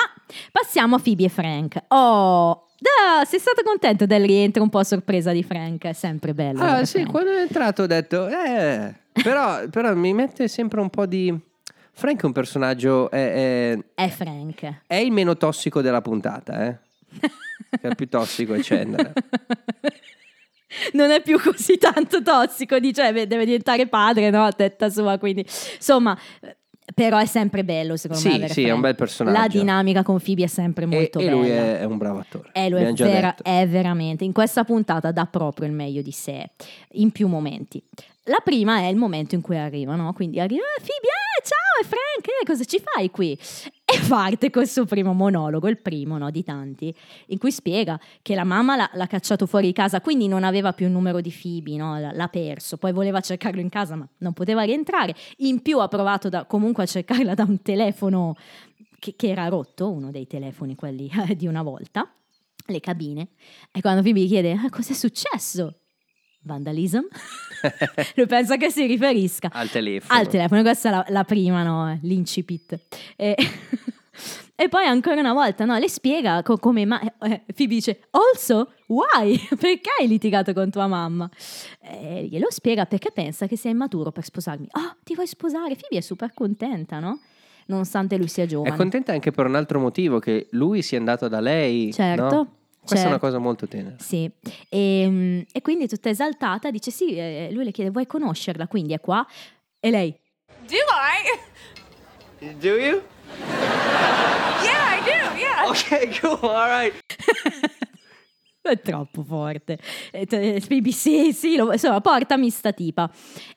passiamo 0.51 0.95
a 0.95 0.99
Phoebe 0.99 1.25
e 1.25 1.29
Frank. 1.29 1.83
Oh, 1.89 2.70
da, 2.81 3.23
sei 3.25 3.37
stato 3.39 3.61
contento 3.63 4.07
del 4.07 4.25
rientro 4.25 4.63
un 4.63 4.69
po' 4.69 4.79
a 4.79 4.83
sorpresa 4.83 5.31
di 5.31 5.43
Frank? 5.43 5.83
È 5.85 5.93
sempre 5.93 6.33
bello. 6.33 6.63
Ah 6.63 6.83
sì, 6.83 6.93
Frank. 6.99 7.11
quando 7.11 7.31
è 7.31 7.41
entrato 7.41 7.83
ho 7.83 7.85
detto, 7.85 8.27
eh, 8.27 8.91
però, 9.21 9.67
però 9.69 9.93
mi 9.93 10.13
mette 10.13 10.47
sempre 10.47 10.81
un 10.81 10.89
po' 10.89 11.05
di... 11.05 11.37
Frank 11.93 12.23
è 12.23 12.25
un 12.25 12.31
personaggio, 12.31 13.11
è, 13.11 13.71
è- 13.73 13.79
È 13.93 14.07
Frank. 14.09 14.81
è 14.87 14.95
il 14.95 15.11
meno 15.11 15.37
tossico 15.37 15.81
della 15.81 16.01
puntata, 16.01 16.65
eh? 16.65 16.77
Il 17.83 17.95
più 17.95 18.07
tossico 18.09 18.53
è 18.55 18.59
Chandler. 18.61 19.13
non 20.93 21.11
è 21.11 21.21
più 21.21 21.39
così 21.39 21.77
tanto 21.77 22.23
tossico, 22.23 22.79
dice, 22.79 23.11
deve 23.11 23.45
diventare 23.45 23.85
padre, 23.87 24.31
no? 24.31 24.43
A 24.45 24.51
tetta 24.51 24.89
sua, 24.89 25.19
quindi... 25.19 25.41
Insomma... 25.75 26.17
Però 26.93 27.17
è 27.19 27.25
sempre 27.25 27.63
bello, 27.63 27.95
secondo 27.95 28.21
Sì, 28.21 28.37
me. 28.37 28.47
sì, 28.49 28.61
è 28.61 28.63
Frank. 28.63 28.75
un 28.75 28.81
bel 28.81 28.95
personaggio. 28.95 29.39
La 29.39 29.47
dinamica 29.47 30.03
con 30.03 30.19
Phoebe 30.19 30.43
è 30.43 30.47
sempre 30.47 30.83
E, 30.83 30.87
molto 30.87 31.19
e 31.19 31.23
bella. 31.25 31.35
lui 31.37 31.49
è, 31.49 31.79
è 31.79 31.83
un 31.85 31.97
bravo 31.97 32.19
attore. 32.19 32.49
Eh, 32.53 32.69
lui 32.69 32.81
è, 32.81 32.91
vera- 32.93 33.35
è 33.41 33.65
veramente, 33.67 34.23
in 34.25 34.33
questa 34.33 34.63
puntata 34.65 35.11
dà 35.11 35.25
proprio 35.25 35.67
il 35.67 35.73
meglio 35.73 36.01
di 36.01 36.11
sé, 36.11 36.49
in 36.93 37.11
più 37.11 37.27
momenti. 37.27 37.81
La 38.25 38.39
prima 38.43 38.79
è 38.79 38.85
il 38.85 38.97
momento 38.97 39.35
in 39.35 39.41
cui 39.41 39.57
arriva, 39.57 39.95
no? 39.95 40.11
Quindi 40.13 40.39
arriva, 40.39 40.61
"Eh, 40.61 40.79
Phoebe, 40.81 41.07
eh, 41.07 41.43
ciao, 41.43 41.81
è 41.81 41.85
Frank, 41.85 42.27
eh, 42.41 42.45
cosa 42.45 42.63
ci 42.65 42.79
fai 42.83 43.09
qui? 43.09 43.37
E 43.93 43.99
parte 44.07 44.49
col 44.49 44.67
suo 44.67 44.85
primo 44.85 45.13
monologo, 45.13 45.67
il 45.67 45.77
primo, 45.77 46.17
no, 46.17 46.31
di 46.31 46.43
tanti, 46.43 46.95
in 47.27 47.37
cui 47.37 47.51
spiega 47.51 47.99
che 48.21 48.35
la 48.35 48.45
mamma 48.45 48.75
l'ha, 48.77 48.89
l'ha 48.93 49.07
cacciato 49.07 49.45
fuori 49.45 49.67
di 49.67 49.73
casa, 49.73 49.99
quindi 49.99 50.27
non 50.29 50.43
aveva 50.45 50.71
più 50.71 50.85
il 50.85 50.91
numero 50.93 51.19
di 51.19 51.29
Phoebe, 51.31 51.75
no? 51.75 51.99
L'ha 51.99 52.27
perso, 52.29 52.77
poi 52.77 52.93
voleva 52.93 53.19
cercarlo 53.19 53.59
in 53.59 53.67
casa, 53.69 53.95
ma 53.95 54.07
non 54.19 54.31
poteva 54.33 54.61
rientrare. 54.63 55.13
In 55.37 55.61
più 55.61 55.79
ha 55.79 55.87
provato 55.89 56.29
da- 56.29 56.45
comunque 56.45 56.83
a 56.83 56.85
cercarla 56.85 57.33
da 57.33 57.43
un 57.43 57.61
telefono 57.61 58.35
che, 58.97 59.15
che 59.17 59.27
era 59.27 59.47
rotto, 59.47 59.91
uno 59.91 60.09
dei 60.09 60.25
telefoni 60.27 60.75
quelli 60.75 61.11
di 61.35 61.47
una 61.47 61.61
volta, 61.61 62.09
le 62.67 62.79
cabine. 62.79 63.29
E 63.71 63.81
quando 63.81 64.01
Phoebe 64.03 64.25
chiede 64.25 64.53
"Ah, 64.53 64.69
cos'è 64.69 64.93
successo? 64.93 65.80
Vandalism? 66.43 67.01
lui 68.15 68.25
pensa 68.25 68.57
che 68.57 68.69
si 68.71 68.85
riferisca 68.85 69.49
Al 69.51 69.69
telefono. 69.69 70.19
al 70.19 70.27
telefono, 70.27 70.61
questa 70.61 70.89
è 70.89 70.91
la, 70.91 71.05
la 71.09 71.23
prima, 71.23 71.63
no? 71.63 71.97
L'incipit. 72.01 72.79
E, 73.15 73.35
e 74.55 74.67
poi 74.69 74.85
ancora 74.85 75.19
una 75.19 75.33
volta, 75.33 75.65
no? 75.65 75.77
Le 75.77 75.87
spiega 75.89 76.41
co- 76.43 76.57
come 76.57 76.85
ma- 76.85 76.99
eh, 77.01 77.43
Phoebe 77.53 77.73
dice, 77.75 78.01
also, 78.11 78.71
why? 78.87 79.37
Perché 79.59 79.89
hai 79.99 80.07
litigato 80.07 80.53
con 80.53 80.69
tua 80.71 80.87
mamma? 80.87 81.29
E 81.79 82.27
glielo 82.29 82.47
spiega 82.49 82.85
perché 82.85 83.11
pensa 83.11 83.47
che 83.47 83.55
sia 83.55 83.69
immaturo 83.69 84.11
per 84.11 84.23
sposarmi. 84.23 84.67
Oh, 84.71 84.95
ti 85.03 85.13
vuoi 85.13 85.27
sposare? 85.27 85.75
Phoebe 85.75 85.97
è 85.97 86.01
super 86.01 86.33
contenta, 86.33 86.99
no? 86.99 87.19
Nonostante 87.67 88.17
lui 88.17 88.27
sia 88.27 88.43
È 88.43 88.47
giovane. 88.47 88.75
contenta 88.75 89.11
anche 89.13 89.31
per 89.31 89.45
un 89.45 89.55
altro 89.55 89.79
motivo, 89.79 90.19
che 90.19 90.47
lui 90.51 90.81
sia 90.81 90.97
andato 90.97 91.27
da 91.27 91.39
lei. 91.39 91.93
Certo, 91.93 92.23
no? 92.35 92.55
Questa 92.83 93.05
è 93.05 93.09
una 93.09 93.19
certo. 93.19 93.25
cosa 93.27 93.37
molto 93.37 93.67
tenera. 93.67 93.95
Sì, 93.99 94.29
e, 94.69 95.05
mm, 95.07 95.41
e 95.51 95.61
quindi 95.61 95.87
tutta 95.87 96.09
esaltata 96.09 96.71
dice 96.71 96.91
sì, 96.91 97.15
eh, 97.15 97.49
lui 97.51 97.63
le 97.63 97.71
chiede 97.71 97.91
vuoi 97.91 98.07
conoscerla, 98.07 98.67
quindi 98.67 98.93
è 98.93 98.99
qua 98.99 99.25
e 99.79 99.89
lei 99.89 100.19
Do 100.67 100.77
I? 100.89 102.53
Do 102.59 102.77
you? 102.77 103.01
Yeah, 104.63 104.95
I 104.95 105.01
do, 105.03 105.39
yeah. 105.39 105.69
Okay, 105.69 106.07
cool. 106.19 106.37
All 106.41 106.67
right. 106.67 106.93
è 108.69 108.79
troppo 108.79 109.23
forte. 109.23 109.79
E 110.11 110.25
te- 110.25 110.61
Phoebe, 110.67 110.91
sì, 110.91 111.33
sì, 111.33 111.55
lo- 111.55 111.71
insomma, 111.71 111.99
portami 112.01 112.49
sta 112.49 112.71
tipa. 112.71 113.09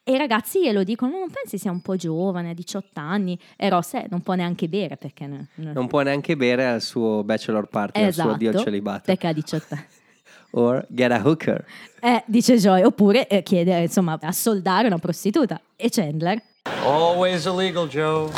E 0.02 0.12
i 0.12 0.16
ragazzi 0.16 0.60
glielo 0.60 0.82
dicono, 0.82 1.12
"Ma 1.12 1.18
non 1.18 1.30
pensi 1.30 1.58
sia 1.58 1.70
un 1.70 1.80
po' 1.82 1.96
giovane, 1.96 2.50
ha 2.50 2.54
18 2.54 3.00
anni? 3.00 3.38
E 3.56 3.68
Ross 3.68 3.94
eh, 3.94 4.06
non 4.10 4.20
può 4.22 4.34
neanche 4.34 4.68
bere 4.68 4.96
perché... 4.96 5.26
ne- 5.26 5.48
ne- 5.56 5.72
Non 5.72 5.86
può 5.86 6.00
neanche 6.02 6.36
bere 6.36 6.66
al 6.66 6.80
suo 6.82 7.22
bachelor 7.24 7.66
party, 7.68 8.02
al 8.02 8.12
suo 8.12 8.30
addio 8.30 8.48
al 8.48 8.54
Esatto, 8.54 8.70
celibato. 8.70 9.02
perché 9.04 9.26
ha 9.26 9.32
18 9.32 9.74
anni. 9.74 9.84
Or 10.56 10.86
get 10.88 11.10
a 11.10 11.20
hooker. 11.26 11.64
Eh, 12.00 12.22
dice 12.26 12.56
Joy, 12.58 12.82
oppure 12.82 13.26
eh, 13.26 13.42
chiede 13.42 13.76
insomma 13.82 14.16
a 14.20 14.30
soldare 14.30 14.86
una 14.86 14.98
prostituta. 14.98 15.60
E 15.74 15.88
Chandler? 15.90 16.40
Always 16.84 17.44
illegal, 17.46 17.88
Joe. 17.88 18.30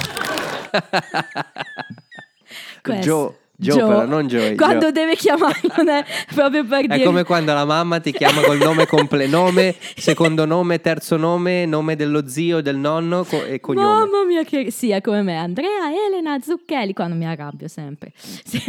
Questo. 2.82 3.38
Joe, 3.58 3.76
Joe 3.78 3.88
però, 3.88 4.04
non 4.06 4.26
Joey. 4.26 4.54
Quando 4.54 4.80
Joe. 4.84 4.92
deve 4.92 5.16
chiamarlo 5.16 5.72
non 5.78 5.88
è 5.88 6.04
proprio 6.34 6.64
per 6.66 6.84
È 6.84 6.86
dire... 6.88 7.04
come 7.04 7.24
quando 7.24 7.54
la 7.54 7.64
mamma 7.64 8.00
ti 8.00 8.12
chiama 8.12 8.42
col 8.42 8.58
nome 8.58 8.86
completo, 8.86 9.30
nome, 9.30 9.74
secondo 9.96 10.44
nome, 10.44 10.80
terzo 10.80 11.16
nome, 11.16 11.64
nome 11.64 11.96
dello 11.96 12.28
zio, 12.28 12.60
del 12.60 12.76
nonno 12.76 13.24
co- 13.24 13.44
e 13.44 13.58
cognome. 13.60 13.86
Mamma 13.86 14.24
mia, 14.26 14.42
che 14.44 14.70
è 14.78 15.00
come 15.00 15.22
me. 15.22 15.36
Andrea, 15.38 15.90
Elena, 16.06 16.38
Zucchelli, 16.38 16.92
quando 16.92 17.16
mi 17.16 17.26
arrabbio 17.26 17.68
sempre. 17.68 18.12
Sì. 18.44 18.60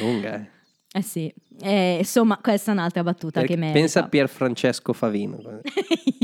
Lunga, 0.00 0.34
eh. 0.36 0.46
Eh 0.94 1.02
sì, 1.02 1.32
Eh, 1.62 1.96
insomma, 1.98 2.38
questa 2.42 2.70
è 2.70 2.74
un'altra 2.74 3.02
battuta 3.02 3.40
Perché 3.40 3.54
che 3.54 3.60
merita. 3.60 3.78
pensa 3.78 4.00
a 4.00 4.08
Pier 4.08 4.28
Francesco 4.28 4.92
Favino, 4.92 5.38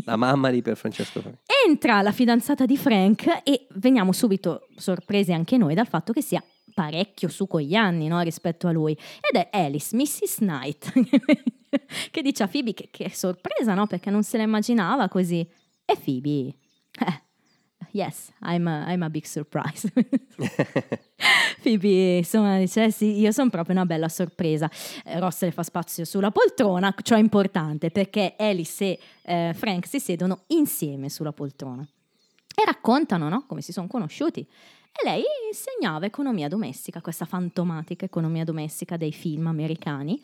la 0.05 0.17
mamma 0.17 0.51
di 0.51 0.61
Pier 0.61 0.77
Francesco 0.77 1.21
Favino. 1.23 1.41
Entra 1.67 2.03
la 2.03 2.13
fidanzata 2.13 2.67
di 2.67 2.77
Frank 2.77 3.41
e 3.45 3.67
veniamo 3.77 4.13
subito 4.13 4.69
sorpresi 4.77 5.33
anche 5.33 5.57
noi 5.57 5.73
dal 5.75 5.87
fatto 5.89 6.13
che 6.13 6.21
sia 6.21 6.43
parecchio 6.79 7.29
su 7.29 7.49
con 7.49 7.61
gli 7.61 7.75
anni 7.75 8.07
no, 8.07 8.21
rispetto 8.21 8.69
a 8.69 8.71
lui. 8.71 8.93
Ed 8.93 9.35
è 9.35 9.49
Alice, 9.51 9.97
Mrs. 9.97 10.37
Knight, 10.37 10.93
che 12.13 12.23
dice 12.23 12.45
a 12.45 12.47
Phoebe 12.47 12.73
che, 12.73 12.87
che 12.93 13.07
è 13.07 13.09
sorpresa, 13.09 13.75
no? 13.75 13.89
Perché 13.89 14.11
non 14.11 14.23
se 14.23 14.37
la 14.37 14.45
immaginava 14.45 15.09
così. 15.09 15.41
E 15.85 15.97
Phoebe, 15.97 16.55
eh, 17.01 17.23
yes, 17.91 18.31
I'm 18.43 18.69
a, 18.69 18.93
I'm 18.93 19.03
a 19.03 19.11
big 19.11 19.25
surprise. 19.25 19.91
Phoebe, 21.63 22.19
insomma, 22.19 22.59
dice, 22.59 22.85
"Eh 22.85 22.93
sì, 22.93 23.19
io 23.19 23.33
sono 23.33 23.51
proprio 23.51 23.75
una 23.75 23.87
bella 23.87 24.09
sorpresa. 24.09 24.71
Eh, 25.05 25.19
Ross 25.19 25.43
le 25.43 25.51
fa 25.51 25.65
spazio 25.65 26.05
sulla 26.05 26.31
poltrona, 26.31 26.95
ciò 27.03 27.17
è 27.17 27.19
importante 27.19 27.91
perché 27.91 28.37
Alice 28.39 28.85
e 28.85 29.01
eh, 29.23 29.53
Frank 29.53 29.89
si 29.89 29.99
siedono 29.99 30.45
insieme 30.49 31.09
sulla 31.09 31.33
poltrona 31.33 31.85
e 32.55 32.65
raccontano 32.65 33.29
no, 33.29 33.47
come 33.47 33.63
si 33.63 33.73
sono 33.73 33.89
conosciuti. 33.89 34.47
E 35.01 35.05
lei 35.09 35.23
insegnava 35.51 36.07
economia 36.07 36.49
domestica, 36.49 37.01
questa 37.01 37.25
fantomatica 37.25 38.05
economia 38.05 38.45
domestica 38.45 38.97
dei 38.97 39.13
film 39.13 39.47
americani. 39.47 40.21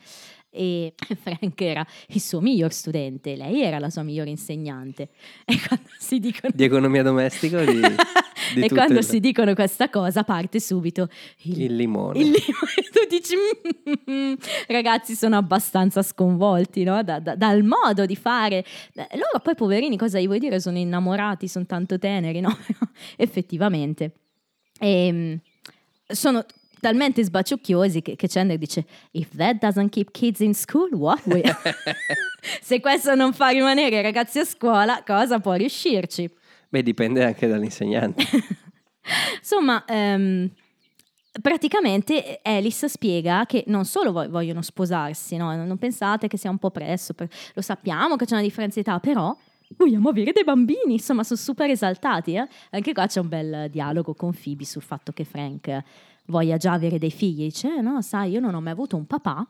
E 0.49 0.93
Frank 1.21 1.59
era 1.61 1.85
il 2.07 2.21
suo 2.21 2.39
miglior 2.41 2.71
studente, 2.71 3.35
lei 3.35 3.61
era 3.61 3.77
la 3.79 3.89
sua 3.89 4.03
migliore 4.03 4.29
insegnante. 4.29 5.09
E 5.45 5.55
quando 5.67 5.89
si 5.97 6.19
dicono 6.19 6.51
Di 6.55 6.63
economia 6.63 7.03
domestica 7.03 7.63
di, 7.63 7.79
di 8.55 8.61
e 8.61 8.69
quando 8.69 8.95
le- 8.95 9.01
si 9.03 9.19
dicono 9.19 9.53
questa 9.53 9.89
cosa 9.89 10.23
parte 10.23 10.59
subito 10.61 11.07
il, 11.43 11.61
Il 11.63 11.75
limone. 11.75 12.19
il 12.19 12.25
limone. 12.25 12.73
Tu 12.95 13.05
dici, 13.09 13.35
"Mm, 14.09 14.33
ragazzi, 14.67 15.15
sono 15.15 15.35
abbastanza 15.35 16.01
sconvolti 16.01 16.83
no? 16.83 17.03
Da- 17.03 17.19
da- 17.19 17.35
dal 17.35 17.61
modo 17.63 18.05
di 18.05 18.15
fare. 18.15 18.63
Loro 18.93 19.39
poi, 19.43 19.55
poverini, 19.55 19.97
cosa 19.97 20.19
gli 20.19 20.25
vuoi 20.25 20.39
dire? 20.39 20.59
Sono 20.61 20.77
innamorati, 20.77 21.47
sono 21.49 21.65
tanto 21.65 21.99
teneri, 21.99 22.39
no? 22.39 22.57
Effettivamente. 23.17 24.13
Ehm, 24.79 25.39
sono 26.07 26.45
talmente 26.79 27.23
sbaciucchiosi 27.23 28.01
che, 28.01 28.15
che 28.15 28.27
Chandler 28.27 28.57
dice 28.57 28.85
if 29.11 29.35
that 29.35 29.57
doesn't 29.57 29.89
keep 29.89 30.11
kids 30.11 30.39
in 30.41 30.53
school 30.53 30.89
what 30.93 31.19
will 31.25 31.41
se 32.61 32.79
questo 32.79 33.15
non 33.15 33.33
fa 33.33 33.47
rimanere 33.49 33.97
i 33.97 34.01
ragazzi 34.03 34.37
a 34.39 34.45
scuola 34.45 35.01
cosa 35.03 35.39
può 35.39 35.53
riuscirci 35.53 36.29
Beh, 36.69 36.83
dipende 36.83 37.23
anche 37.23 37.47
dall'insegnante. 37.47 38.23
Insomma, 39.39 39.85
ehm, 39.87 40.49
praticamente 41.41 42.41
Alice 42.43 42.89
spiega 42.89 43.45
che 43.45 43.63
non 43.67 43.85
solo 43.85 44.11
vo- 44.11 44.29
vogliono 44.29 44.61
sposarsi, 44.61 45.37
no? 45.37 45.55
non 45.55 45.77
pensate 45.77 46.27
che 46.27 46.37
sia 46.37 46.49
un 46.49 46.57
po' 46.57 46.71
presto, 46.71 47.13
per- 47.13 47.29
lo 47.53 47.61
sappiamo 47.61 48.17
che 48.17 48.25
c'è 48.25 48.33
una 48.33 48.41
differenza 48.43 48.81
di 48.81 48.89
età, 48.89 48.99
però 48.99 49.33
vogliamo 49.77 50.09
avere 50.09 50.31
dei 50.31 50.43
bambini, 50.43 50.93
insomma 50.93 51.23
sono 51.23 51.39
super 51.39 51.69
esaltati. 51.69 52.35
eh. 52.35 52.47
Anche 52.71 52.93
qua 52.93 53.07
c'è 53.07 53.19
un 53.19 53.27
bel 53.29 53.69
dialogo 53.69 54.13
con 54.13 54.33
Phoebe 54.33 54.65
sul 54.65 54.81
fatto 54.81 55.11
che 55.11 55.23
Frank 55.23 55.83
voglia 56.27 56.57
già 56.57 56.73
avere 56.73 56.97
dei 56.97 57.11
figli, 57.11 57.43
dice 57.43 57.67
"Eh, 57.77 57.81
no, 57.81 58.01
sai, 58.01 58.31
io 58.31 58.39
non 58.39 58.55
ho 58.55 58.61
mai 58.61 58.71
avuto 58.73 58.95
un 58.95 59.05
papà. 59.05 59.45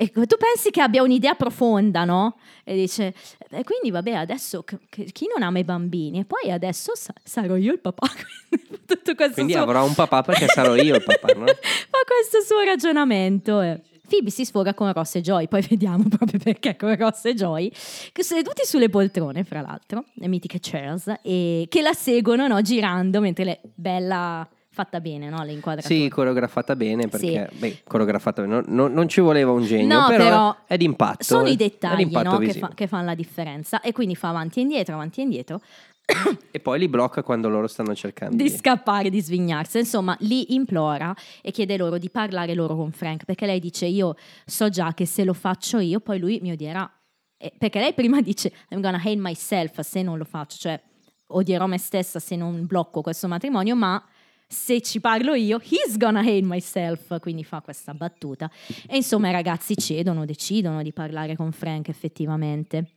E 0.00 0.10
tu 0.10 0.36
pensi 0.38 0.70
che 0.70 0.80
abbia 0.80 1.02
un'idea 1.02 1.34
profonda, 1.34 2.04
no? 2.04 2.36
E 2.64 2.74
dice, 2.76 3.12
e 3.50 3.64
quindi 3.64 3.90
vabbè, 3.90 4.12
adesso 4.12 4.62
chi 4.88 5.26
non 5.34 5.42
ama 5.42 5.58
i 5.58 5.64
bambini? 5.64 6.20
E 6.20 6.24
poi 6.24 6.50
adesso 6.52 6.92
sa- 6.94 7.12
sarò 7.24 7.56
io 7.56 7.72
il 7.72 7.80
papà. 7.80 8.06
Quindi 8.48 8.68
Tutto 8.86 9.14
Quindi 9.32 9.52
suo- 9.52 9.62
avrò 9.62 9.84
un 9.84 9.94
papà 9.94 10.22
perché 10.22 10.46
sarò 10.46 10.74
io 10.76 10.94
il 10.96 11.02
papà, 11.02 11.32
no? 11.34 11.44
Fa 11.90 11.98
questo 12.06 12.40
suo 12.46 12.60
ragionamento. 12.62 13.60
eh. 13.60 13.80
Phoebe 14.08 14.30
si 14.30 14.44
sfoga 14.44 14.74
con 14.74 14.92
Ross 14.92 15.16
e 15.16 15.20
Joy, 15.20 15.46
poi 15.48 15.60
vediamo 15.68 16.04
proprio 16.08 16.40
perché 16.42 16.76
con 16.76 16.96
Ross 16.96 17.26
e 17.26 17.34
Joy, 17.34 17.70
che 18.12 18.22
seduti 18.24 18.62
sulle 18.64 18.88
poltrone, 18.88 19.44
fra 19.44 19.60
l'altro, 19.60 20.04
le 20.14 20.28
mitiche 20.28 20.58
chairs, 20.60 21.12
e 21.22 21.66
che 21.68 21.82
la 21.82 21.92
seguono, 21.92 22.46
no, 22.46 22.60
girando, 22.62 23.20
mentre 23.20 23.44
lei, 23.44 23.58
bella, 23.74 24.48
fatta 24.70 25.00
bene, 25.00 25.28
no, 25.28 25.42
le 25.42 25.52
inquadrature. 25.52 25.92
Sì, 25.92 26.08
coreografata 26.08 26.76
bene 26.76 27.08
perché, 27.08 27.50
beh, 27.52 27.82
coreografata 27.84 28.42
bene, 28.42 28.54
non, 28.54 28.64
non- 28.68 28.92
non 28.92 29.08
ci 29.08 29.20
voleva 29.20 29.50
un 29.50 29.64
genio, 29.64 30.00
No, 30.02 30.06
però, 30.06 30.24
però 30.24 30.56
è 30.66 30.76
d'impatto. 30.76 31.24
Sono 31.24 31.48
i 31.48 31.54
È 31.54 31.56
dettagli 31.56 32.08
no, 32.12 32.38
che, 32.38 32.52
fa- 32.52 32.70
che 32.74 32.86
fanno 32.86 33.06
la 33.06 33.14
differenza 33.16 33.80
e 33.80 33.92
quindi 33.92 34.14
fa 34.14 34.28
avanti 34.28 34.60
e 34.60 34.62
indietro, 34.62 34.94
avanti 34.94 35.18
e 35.20 35.22
indietro 35.24 35.60
E 36.50 36.60
poi 36.60 36.78
li 36.78 36.88
blocca 36.88 37.22
quando 37.22 37.48
loro 37.48 37.66
stanno 37.66 37.94
cercando 37.94 38.34
di 38.34 38.48
scappare, 38.48 39.10
di 39.10 39.20
svignarsi. 39.20 39.78
Insomma, 39.78 40.16
li 40.20 40.54
implora 40.54 41.14
e 41.42 41.50
chiede 41.50 41.76
loro 41.76 41.98
di 41.98 42.10
parlare 42.10 42.54
loro 42.54 42.74
con 42.74 42.90
Frank 42.90 43.24
perché 43.24 43.46
lei 43.46 43.60
dice 43.60 43.86
io 43.86 44.14
so 44.44 44.68
già 44.68 44.94
che 44.94 45.06
se 45.06 45.24
lo 45.24 45.34
faccio 45.34 45.78
io 45.78 46.00
poi 46.00 46.18
lui 46.18 46.38
mi 46.40 46.52
odierà. 46.52 46.90
E- 47.36 47.52
perché 47.56 47.78
lei 47.78 47.92
prima 47.94 48.20
dice 48.20 48.52
I'm 48.70 48.80
gonna 48.80 48.98
hate 48.98 49.16
myself 49.16 49.80
se 49.80 50.02
non 50.02 50.18
lo 50.18 50.24
faccio, 50.24 50.56
cioè 50.58 50.80
odierò 51.28 51.66
me 51.66 51.78
stessa 51.78 52.18
se 52.18 52.36
non 52.36 52.64
blocco 52.66 53.02
questo 53.02 53.28
matrimonio, 53.28 53.76
ma 53.76 54.02
se 54.50 54.80
ci 54.80 54.98
parlo 54.98 55.34
io, 55.34 55.60
he's 55.62 55.98
gonna 55.98 56.20
hate 56.20 56.40
myself, 56.42 57.20
quindi 57.20 57.44
fa 57.44 57.60
questa 57.60 57.92
battuta. 57.92 58.50
E 58.88 58.96
insomma 58.96 59.28
i 59.28 59.32
ragazzi 59.32 59.76
cedono, 59.76 60.24
decidono 60.24 60.82
di 60.82 60.92
parlare 60.92 61.36
con 61.36 61.52
Frank 61.52 61.88
effettivamente. 61.88 62.92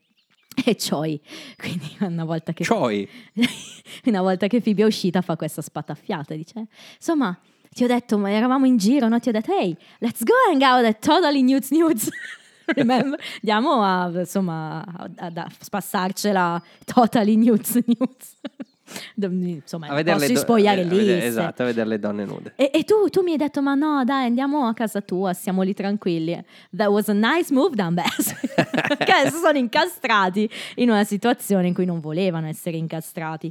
E 0.66 0.76
Choi, 0.76 1.20
quindi 1.58 1.96
una 2.02 2.26
volta 2.26 2.54
che... 2.54 2.66
Choi. 2.66 3.08
una 4.06 4.22
volta 4.22 4.48
che 4.48 4.62
Phoebe 4.62 4.84
è 4.84 4.86
uscita 4.86 5.22
fa 5.22 5.36
questa 5.36 5.62
spataffiata, 5.62 6.34
dice, 6.36 6.68
insomma, 6.96 7.38
ti 7.70 7.84
ho 7.84 7.88
detto, 7.88 8.18
ma 8.18 8.30
eravamo 8.32 8.66
in 8.66 8.78
giro, 8.78 9.08
no? 9.08 9.20
Ti 9.20 9.30
ho 9.30 9.32
detto, 9.32 9.54
hey, 9.58 9.76
let's 10.00 10.24
go 10.24 10.34
hang 10.50 10.62
out 10.62 10.84
at 10.86 11.00
Totally 11.00 11.42
Nudes 11.42 11.72
Nudes. 11.72 12.10
Remember? 12.76 13.20
Andiamo 13.36 13.82
a, 13.82 14.12
insomma, 14.14 14.84
a, 14.84 15.10
a- 15.18 15.32
a 15.34 15.48
spassarcela 15.60 16.62
Totally 16.86 17.36
Nudes 17.38 17.76
Nudes. 17.86 18.38
Insomma, 19.16 19.88
A 19.88 19.94
vedere 19.96 20.20
le 20.20 20.28
posso 20.28 20.40
spogliare 20.42 20.84
lì. 20.84 21.10
esatto, 21.10 21.64
a 21.64 21.66
vedere 21.66 21.88
le 21.88 22.00
donne 22.00 22.26
nude. 22.26 22.54
e, 22.56 22.72
e 22.74 22.84
tu, 22.84 23.08
tu 23.10 23.22
mi 23.22 23.32
hai 23.32 23.38
detto, 23.38 23.62
ma 23.62 23.74
no, 23.76 24.04
dai, 24.04 24.26
andiamo 24.26 24.66
a 24.68 24.74
casa 24.74 25.02
tua, 25.02 25.34
siamo 25.34 25.62
lì 25.62 25.74
tranquilli. 25.74 26.40
That 26.76 26.88
was 26.90 27.10
a 27.10 27.14
nice 27.14 27.54
move, 27.54 27.76
Dan 27.76 27.94
Bass. 27.94 28.34
che 28.98 29.12
adesso 29.12 29.38
sono 29.38 29.58
incastrati 29.58 30.50
in 30.76 30.90
una 30.90 31.04
situazione 31.04 31.68
in 31.68 31.74
cui 31.74 31.86
non 31.86 32.00
volevano 32.00 32.48
essere 32.48 32.78
incastrati. 32.78 33.48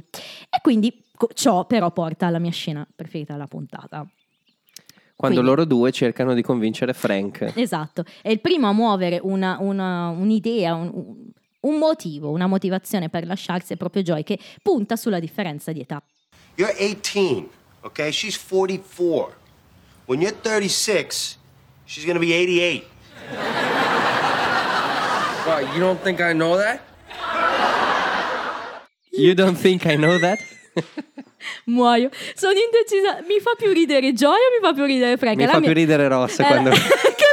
E 0.49 0.59
quindi 0.61 1.03
ciò 1.33 1.65
però 1.65 1.91
porta 1.91 2.27
alla 2.27 2.39
mia 2.39 2.51
scena 2.51 2.87
preferita 2.95 3.33
della 3.33 3.47
puntata. 3.47 4.05
Quando 5.15 5.39
Quindi- 5.41 5.55
loro 5.61 5.65
due 5.65 5.91
cercano 5.91 6.33
di 6.33 6.41
convincere 6.41 6.93
Frank. 6.93 7.53
Esatto, 7.55 8.03
è 8.23 8.29
il 8.29 8.41
primo 8.41 8.67
a 8.67 8.71
muovere 8.73 9.19
una- 9.21 9.57
una- 9.59 10.09
un'idea, 10.09 10.73
un- 10.73 11.29
un- 11.61 11.77
motivo, 11.77 12.29
una 12.29 12.47
motivazione 12.47 13.09
per 13.09 13.25
lasciarsi 13.25 13.73
è 13.73 13.77
proprio 13.77 14.01
Joy 14.03 14.23
che 14.23 14.37
punta 14.61 14.95
sulla 14.95 15.19
differenza 15.19 15.71
di 15.71 15.81
età. 15.81 16.01
You're 16.55 16.73
18, 16.77 17.49
okay? 17.81 18.11
She's 18.11 18.37
44. 18.37 19.35
When 20.05 20.21
you're 20.21 20.35
36, 20.41 21.37
she's 21.85 22.05
gonna 22.05 22.19
be 22.19 22.33
88. 22.33 22.85
What, 25.45 25.63
you 25.73 25.79
don't 25.79 26.01
think 26.01 26.19
I 26.19 26.33
know 26.33 26.57
that? 26.57 26.81
You 29.11 29.33
don't 29.33 29.57
think 29.59 29.85
I 29.85 29.95
know 29.95 30.17
that? 30.19 30.37
Muoio, 31.65 32.09
sono 32.35 32.53
indecisa, 32.53 33.21
mi 33.27 33.39
fa 33.39 33.51
più 33.57 33.71
ridere 33.73 34.13
Joy 34.13 34.29
o 34.29 34.51
mi 34.59 34.61
fa 34.61 34.73
più 34.73 34.85
ridere 34.85 35.17
Frank? 35.17 35.37
Mi 35.37 35.45
la 35.45 35.51
fa 35.51 35.59
mia- 35.59 35.69
più 35.71 35.77
ridere 35.77 36.07
Ross 36.07 36.37
la- 36.39 36.45
quando... 36.45 36.69
che 36.71 37.25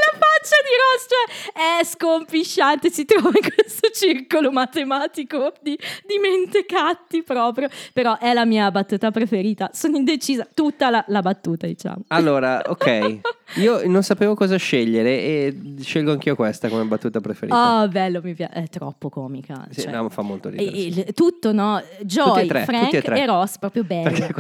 di 0.62 0.74
Ross 0.78 1.07
cioè, 1.09 1.80
è 1.80 1.84
scompisciante, 1.84 2.91
si 2.91 3.05
trova 3.05 3.30
in 3.34 3.51
questo 3.55 3.91
circolo 3.93 4.51
matematico 4.51 5.53
di, 5.61 5.78
di 6.07 6.18
mentecatti 6.18 7.22
proprio, 7.22 7.68
però 7.93 8.18
è 8.18 8.32
la 8.32 8.45
mia 8.45 8.70
battuta 8.70 9.11
preferita, 9.11 9.70
sono 9.72 9.97
indecisa, 9.97 10.47
tutta 10.53 10.91
la, 10.91 11.05
la 11.09 11.22
battuta 11.22 11.66
diciamo. 11.66 12.05
Allora, 12.09 12.62
ok. 12.66 13.18
Io 13.55 13.80
non 13.89 14.03
sapevo 14.03 14.34
cosa 14.34 14.57
scegliere 14.57 15.11
e 15.11 15.59
scelgo 15.80 16.12
anch'io 16.12 16.34
questa 16.34 16.68
come 16.68 16.84
battuta 16.84 17.20
preferita. 17.20 17.80
Oh, 17.80 17.89
bello, 17.89 18.20
mi 18.22 18.34
piace, 18.34 18.53
è 18.53 18.68
troppo 18.68 19.09
comica. 19.09 19.66
Sì, 19.70 19.82
cioè. 19.82 19.93
no, 19.93 20.11
fa 20.11 20.20
molto 20.20 20.51
ridere. 20.51 20.70
E- 20.70 20.93
sì. 20.93 21.12
tutto, 21.14 21.53
no? 21.53 21.82
Joy, 22.03 22.45
e 22.45 22.47
tre, 22.47 22.64
Frank 22.64 22.93
e 22.93 23.03
e 23.07 23.26
Ross, 23.26 23.57
proprio 23.57 23.84
bello. 23.84 24.11
Perché 24.11 24.34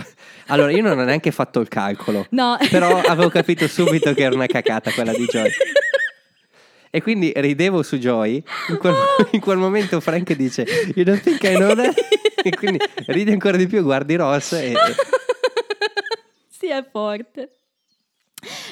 allora, 0.48 0.70
io 0.72 0.82
non 0.82 0.98
ho 0.98 1.04
neanche 1.04 1.30
fatto 1.30 1.60
il 1.60 1.68
calcolo, 1.68 2.26
No. 2.30 2.58
però 2.68 3.00
avevo 3.00 3.30
capito 3.30 3.66
subito 3.66 4.12
che 4.12 4.22
era 4.24 4.34
una 4.34 4.46
cacata 4.46 4.90
quella 4.92 5.12
di 5.12 5.24
Joy. 5.24 5.48
E 6.90 7.02
quindi 7.02 7.32
ridevo 7.34 7.82
su 7.82 7.98
Joy. 7.98 8.42
In 8.68 8.76
quel, 8.78 8.94
in 9.32 9.40
quel 9.40 9.58
momento 9.58 10.00
Frank 10.00 10.32
dice: 10.34 10.64
You 10.94 11.04
don't 11.04 11.20
think 11.22 11.42
I 11.42 11.54
know 11.54 11.74
that? 11.74 11.94
E 12.40 12.50
quindi 12.50 12.78
ridi 13.06 13.32
ancora 13.32 13.56
di 13.56 13.66
più, 13.66 13.82
guardi 13.82 14.14
Ross 14.14 14.52
e. 14.52 14.72
sì, 16.48 16.68
è 16.68 16.86
forte. 16.90 17.50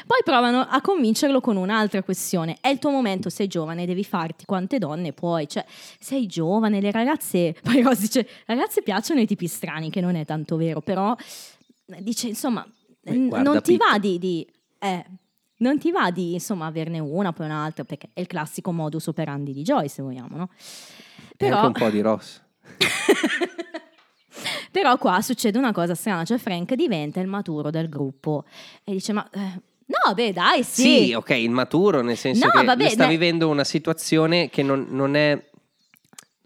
Poi 0.06 0.18
provano 0.24 0.60
a 0.60 0.80
convincerlo 0.80 1.40
con 1.40 1.56
un'altra 1.56 2.02
questione. 2.04 2.58
È 2.60 2.68
il 2.68 2.78
tuo 2.78 2.90
momento, 2.90 3.28
sei 3.28 3.48
giovane, 3.48 3.84
devi 3.84 4.04
farti 4.04 4.44
quante 4.44 4.78
donne 4.78 5.12
puoi. 5.12 5.48
Cioè, 5.48 5.64
sei 5.98 6.26
giovane, 6.26 6.80
le 6.80 6.92
ragazze... 6.92 7.56
Poi 7.60 7.82
Ross 7.82 7.98
dice, 7.98 8.28
ragazze 8.46 8.82
piacciono 8.82 9.20
i 9.20 9.26
tipi 9.26 9.48
strani, 9.48 9.90
che 9.90 10.00
non 10.00 10.14
è 10.14 10.24
tanto 10.24 10.56
vero, 10.56 10.80
però 10.80 11.14
dice, 11.98 12.28
insomma, 12.28 12.64
n- 13.10 13.26
guarda 13.28 13.50
non 13.50 13.60
ti 13.62 13.76
va 13.76 13.98
di... 13.98 14.18
di- 14.20 14.46
eh, 14.78 15.04
non 15.58 15.78
ti 15.78 15.90
va 15.90 16.10
di, 16.10 16.34
insomma, 16.34 16.66
averne 16.66 16.98
una, 16.98 17.32
poi 17.32 17.46
un'altra, 17.46 17.84
perché 17.84 18.08
è 18.12 18.20
il 18.20 18.26
classico 18.26 18.72
modus 18.72 19.06
operandi 19.06 19.52
di 19.52 19.62
Joy, 19.62 19.88
se 19.88 20.02
vogliamo, 20.02 20.36
no? 20.36 20.48
E 21.36 21.48
anche 21.48 21.66
un 21.66 21.72
po' 21.72 21.90
di 21.90 22.00
Ross. 22.00 22.42
Però 24.70 24.98
qua 24.98 25.20
succede 25.22 25.56
una 25.58 25.72
cosa 25.72 25.94
strana, 25.94 26.24
cioè 26.24 26.36
Frank 26.38 26.74
diventa 26.74 27.20
il 27.20 27.26
maturo 27.26 27.70
del 27.70 27.88
gruppo 27.88 28.44
e 28.84 28.92
dice 28.92 29.12
ma... 29.14 29.26
eh, 29.30 29.38
no, 29.86 30.14
beh 30.14 30.32
dai, 30.32 30.62
sì. 30.62 31.06
Sì, 31.06 31.12
ok, 31.14 31.30
il 31.30 31.50
maturo, 31.50 32.02
nel 32.02 32.16
senso 32.18 32.44
No, 32.46 32.50
che 32.52 32.64
vabbè, 32.64 32.88
sta 32.90 33.04
dai. 33.04 33.08
vivendo 33.08 33.48
una 33.48 33.64
situazione 33.64 34.50
che 34.50 34.62
non, 34.62 34.86
non 34.90 35.14
è. 35.16 35.42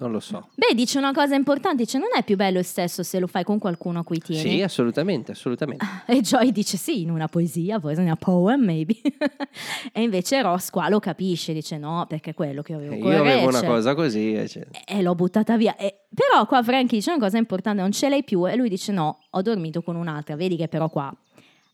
Non 0.01 0.13
lo 0.13 0.21
so. 0.21 0.49
Beh, 0.55 0.75
dice 0.75 0.97
una 0.97 1.13
cosa 1.13 1.35
importante, 1.35 1.85
dice 1.85 1.99
non 1.99 2.09
è 2.17 2.25
più 2.25 2.35
bello 2.35 2.59
il 2.59 2.65
sesso 2.65 3.03
se 3.03 3.19
lo 3.19 3.27
fai 3.27 3.45
con 3.45 3.59
qualcuno 3.59 3.99
a 3.99 4.03
cui 4.03 4.19
tieni. 4.19 4.49
Sì, 4.49 4.63
assolutamente, 4.63 5.33
assolutamente. 5.33 5.85
E 6.07 6.23
Joy 6.23 6.53
dice 6.53 6.79
sì, 6.79 7.03
in 7.03 7.11
una 7.11 7.29
poesia, 7.29 7.79
forse 7.79 8.01
in 8.01 8.07
una 8.07 8.17
poem 8.17 8.63
maybe. 8.65 8.97
e 9.93 10.03
invece 10.03 10.41
Ross 10.41 10.71
qua 10.71 10.89
lo 10.89 11.01
capisce, 11.01 11.53
dice 11.53 11.77
no, 11.77 12.07
perché 12.09 12.31
è 12.31 12.35
quello 12.35 12.63
che 12.63 12.73
avevo 12.73 12.97
con 12.99 13.13
Io 13.13 13.19
avevo 13.21 13.49
una 13.49 13.63
cosa 13.63 13.95
così. 13.95 14.33
e 14.35 14.49
cioè- 14.49 14.67
E 14.87 15.03
l'ho 15.03 15.15
buttata 15.15 15.57
via. 15.59 15.77
E- 15.77 16.07
però 16.13 16.47
qua 16.47 16.63
Frank 16.63 16.89
dice 16.91 17.11
una 17.11 17.21
cosa 17.21 17.37
importante, 17.37 17.83
non 17.83 17.93
ce 17.93 18.09
l'hai 18.09 18.25
più. 18.25 18.49
E 18.49 18.57
lui 18.57 18.69
dice 18.71 18.93
no, 18.93 19.19
ho 19.29 19.43
dormito 19.43 19.83
con 19.83 19.97
un'altra. 19.97 20.35
Vedi 20.35 20.57
che 20.57 20.67
però 20.69 20.89
qua 20.89 21.15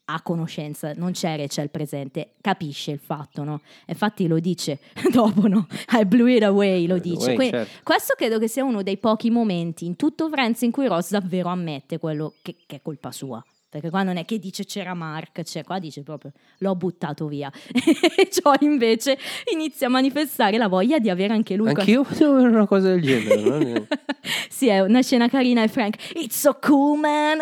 ha 0.08 0.20
conoscenza, 0.22 0.92
non 0.94 1.12
c'è 1.12 1.36
Rachel 1.36 1.70
presente, 1.70 2.34
capisce 2.40 2.92
il 2.92 2.98
fatto, 2.98 3.42
no? 3.42 3.60
Infatti 3.86 4.26
lo 4.26 4.38
dice 4.38 4.78
dopo, 5.12 5.46
no? 5.48 5.66
I 5.92 6.04
blew 6.04 6.26
it 6.28 6.42
away, 6.42 6.86
lo 6.86 6.98
dice. 6.98 7.32
away, 7.32 7.34
Quindi, 7.34 7.56
certo. 7.56 7.80
Questo 7.82 8.14
credo 8.16 8.38
che 8.38 8.48
sia 8.48 8.64
uno 8.64 8.82
dei 8.82 8.98
pochi 8.98 9.30
momenti 9.30 9.84
in 9.84 9.96
tutto 9.96 10.28
Friends 10.28 10.62
in 10.62 10.70
cui 10.70 10.86
Ross 10.86 11.10
davvero 11.10 11.48
ammette 11.48 11.98
quello 11.98 12.34
che, 12.42 12.56
che 12.66 12.76
è 12.76 12.82
colpa 12.82 13.10
sua. 13.10 13.44
Perché 13.68 13.90
qua 13.90 14.04
non 14.04 14.16
è 14.16 14.24
che 14.24 14.38
dice 14.38 14.64
c'era 14.64 14.94
Mark, 14.94 15.42
cioè 15.42 15.64
qua 15.64 15.78
dice 15.78 16.02
proprio 16.02 16.32
l'ho 16.58 16.74
buttato 16.76 17.26
via. 17.26 17.50
E 18.16 18.28
Joy 18.30 18.56
invece 18.60 19.18
inizia 19.52 19.88
a 19.88 19.90
manifestare 19.90 20.56
la 20.56 20.68
voglia 20.68 20.98
di 20.98 21.10
avere 21.10 21.34
anche 21.34 21.56
lui. 21.56 21.68
Anch'io 21.68 22.02
potevo 22.02 22.32
avere 22.32 22.48
una 22.48 22.66
cosa 22.66 22.88
del 22.88 23.02
genere. 23.02 23.42
no? 23.42 23.86
sì, 24.48 24.68
è 24.68 24.80
una 24.80 25.02
scena 25.02 25.28
carina 25.28 25.62
e 25.62 25.68
Frank, 25.68 25.96
it's 26.14 26.38
so 26.38 26.56
cool 26.62 26.98
man. 26.98 27.38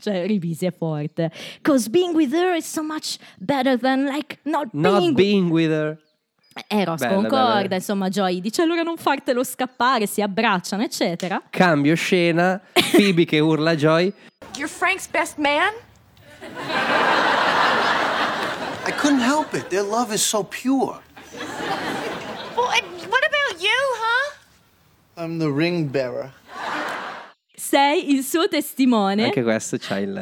Cioè, 0.00 0.26
Ribisi 0.26 0.66
è 0.66 0.72
forte. 0.72 1.30
Cause 1.62 1.88
being 1.90 2.14
with 2.14 2.32
her 2.32 2.54
is 2.54 2.64
so 2.66 2.82
much 2.82 3.16
better 3.38 3.76
than 3.78 4.04
like 4.06 4.38
not, 4.44 4.68
Not 4.72 5.00
being... 5.00 5.14
being 5.14 5.50
with 5.50 5.70
her. 5.70 5.98
Eh, 6.68 6.84
Ross 6.84 6.98
Bella, 7.00 7.14
concorda, 7.14 7.62
bella. 7.62 7.74
insomma, 7.76 8.08
Joy 8.08 8.40
dice 8.40 8.62
allora 8.62 8.82
non 8.82 8.96
fartelo 8.96 9.44
scappare, 9.44 10.06
si 10.06 10.20
abbracciano, 10.22 10.82
eccetera. 10.82 11.40
Cambio 11.50 11.94
scena. 11.94 12.60
Phoebe 12.90 13.24
che 13.24 13.38
urla 13.38 13.70
a 13.70 13.76
Joy. 13.76 14.12
You're 14.56 14.68
Frank's 14.68 15.06
best 15.06 15.36
man? 15.38 15.72
I 18.86 18.92
couldn't 18.92 19.20
help 19.20 19.54
it. 19.54 19.68
Their 19.68 19.82
love 19.84 20.12
is 20.12 20.22
so 20.24 20.42
pure. 20.44 21.00
Well, 22.56 22.66
what 22.66 23.24
about 23.24 23.60
you, 23.60 23.78
huh? 24.00 24.32
I'm 25.16 25.38
the 25.38 25.50
ring 25.50 25.88
bearer. 25.88 26.32
Sei 27.58 28.12
il 28.14 28.22
suo 28.22 28.46
testimone. 28.48 29.24
Anche 29.24 29.42
questo 29.42 29.76
c'ha 29.80 29.98
il- 29.98 30.12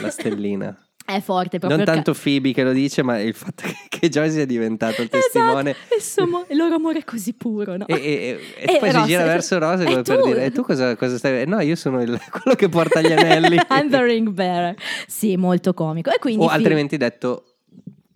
la 0.00 0.10
stellina. 0.10 0.78
È 1.04 1.20
forte 1.20 1.58
proprio. 1.58 1.68
Non 1.68 1.80
il 1.80 1.84
ca- 1.84 1.92
tanto 1.92 2.14
Phoebe 2.18 2.52
che 2.54 2.62
lo 2.62 2.72
dice, 2.72 3.02
ma 3.02 3.18
il 3.20 3.34
fatto 3.34 3.64
che, 3.68 3.74
che 3.90 4.08
Joy 4.08 4.30
sia 4.30 4.46
diventato 4.46 5.02
il 5.02 5.08
testimone. 5.10 5.70
Esatto, 5.72 5.94
il, 5.96 6.02
suo 6.02 6.26
mo- 6.26 6.46
il 6.48 6.56
loro 6.56 6.76
amore 6.76 7.00
è 7.00 7.04
così 7.04 7.34
puro, 7.34 7.76
no? 7.76 7.86
E, 7.88 7.94
e- 7.94 8.40
e 8.56 8.72
E 8.74 8.78
poi 8.80 8.90
Ross- 8.90 9.02
si 9.02 9.08
gira 9.08 9.24
verso 9.24 9.58
Rosa 9.58 9.82
E 9.82 9.86
come 9.86 10.02
per 10.02 10.18
tu? 10.20 10.26
dire: 10.28 10.44
E 10.46 10.50
tu 10.50 10.62
cosa, 10.62 10.96
cosa 10.96 11.18
stai. 11.18 11.42
eh, 11.42 11.44
No, 11.44 11.60
io 11.60 11.76
sono 11.76 12.00
il- 12.00 12.18
quello 12.30 12.56
che 12.56 12.68
porta 12.70 13.02
gli 13.02 13.12
anelli. 13.12 13.56
I'm 13.68 13.90
the 13.90 14.02
ring 14.02 14.28
bearer. 14.30 14.74
Sì, 15.06 15.36
molto 15.36 15.74
comico. 15.74 16.10
E 16.10 16.18
quindi 16.18 16.40
o 16.42 16.46
Phoebe- 16.46 16.62
altrimenti 16.62 16.96
detto 16.96 17.56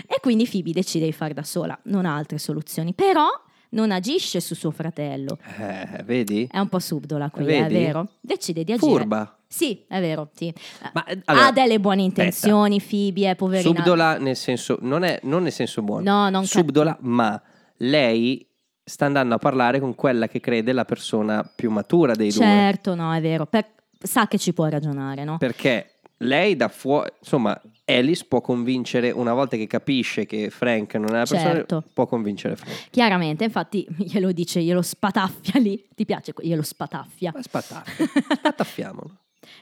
E 0.06 0.18
quindi 0.20 0.48
Phoebe 0.48 0.72
decide 0.72 1.04
di 1.06 1.12
fare 1.12 1.32
da 1.32 1.42
sola, 1.44 1.78
non 1.84 2.06
ha 2.06 2.16
altre 2.16 2.38
soluzioni, 2.38 2.92
però 2.92 3.26
non 3.72 3.90
agisce 3.90 4.40
su 4.40 4.54
suo 4.54 4.70
fratello. 4.70 5.38
Eh, 5.58 6.02
vedi? 6.04 6.48
È 6.50 6.58
un 6.58 6.68
po' 6.68 6.78
subdola 6.78 7.30
qui, 7.30 7.44
Vedi? 7.44 7.74
è 7.74 7.78
vero? 7.78 8.08
Decide 8.20 8.64
di 8.64 8.72
agire. 8.72 8.90
Furba. 8.90 9.36
Sì, 9.46 9.84
è 9.86 10.00
vero, 10.00 10.30
sì. 10.34 10.52
Ma, 10.94 11.04
eh, 11.04 11.20
allora, 11.26 11.46
ha 11.48 11.52
delle 11.52 11.78
buone 11.78 12.02
intenzioni, 12.02 12.80
Phoebe, 12.80 13.30
è 13.30 13.36
poverina. 13.36 13.74
Subdola 13.74 14.18
nel 14.18 14.36
senso, 14.36 14.78
non, 14.80 15.04
è, 15.04 15.20
non 15.24 15.42
nel 15.42 15.52
senso 15.52 15.82
buono. 15.82 16.02
No, 16.10 16.30
non 16.30 16.46
Subdola, 16.46 16.96
ma 17.00 17.40
lei 17.78 18.46
sta 18.82 19.06
andando 19.06 19.34
a 19.34 19.38
parlare 19.38 19.78
con 19.78 19.94
quella 19.94 20.26
che 20.26 20.40
crede 20.40 20.72
la 20.72 20.84
persona 20.84 21.42
più 21.42 21.70
matura 21.70 22.14
dei 22.14 22.30
due. 22.30 22.42
Certo, 22.42 22.94
no, 22.94 23.12
è 23.12 23.20
vero. 23.20 23.46
Per- 23.46 23.72
sa 23.98 24.26
che 24.26 24.38
ci 24.38 24.52
può 24.52 24.66
ragionare, 24.66 25.24
no? 25.24 25.38
Perché 25.38 25.91
lei 26.22 26.56
da 26.56 26.68
fuori, 26.68 27.10
insomma, 27.20 27.60
Alice 27.84 28.24
può 28.26 28.40
convincere, 28.40 29.10
una 29.10 29.34
volta 29.34 29.56
che 29.56 29.66
capisce 29.66 30.24
che 30.24 30.50
Frank 30.50 30.94
non 30.94 31.08
è 31.10 31.12
la 31.12 31.18
persona, 31.18 31.42
Certo. 31.42 31.84
può 31.92 32.06
convincere 32.06 32.56
Frank. 32.56 32.90
Chiaramente, 32.90 33.44
infatti, 33.44 33.86
glielo 33.98 34.32
dice, 34.32 34.62
glielo 34.62 34.82
spataffia 34.82 35.60
lì. 35.60 35.84
Ti 35.94 36.04
piace? 36.04 36.32
Glielo 36.40 36.62
spataffia. 36.62 37.32
Ma 37.34 37.42
spataffia, 37.42 38.06
spataffiamolo. 38.36 39.10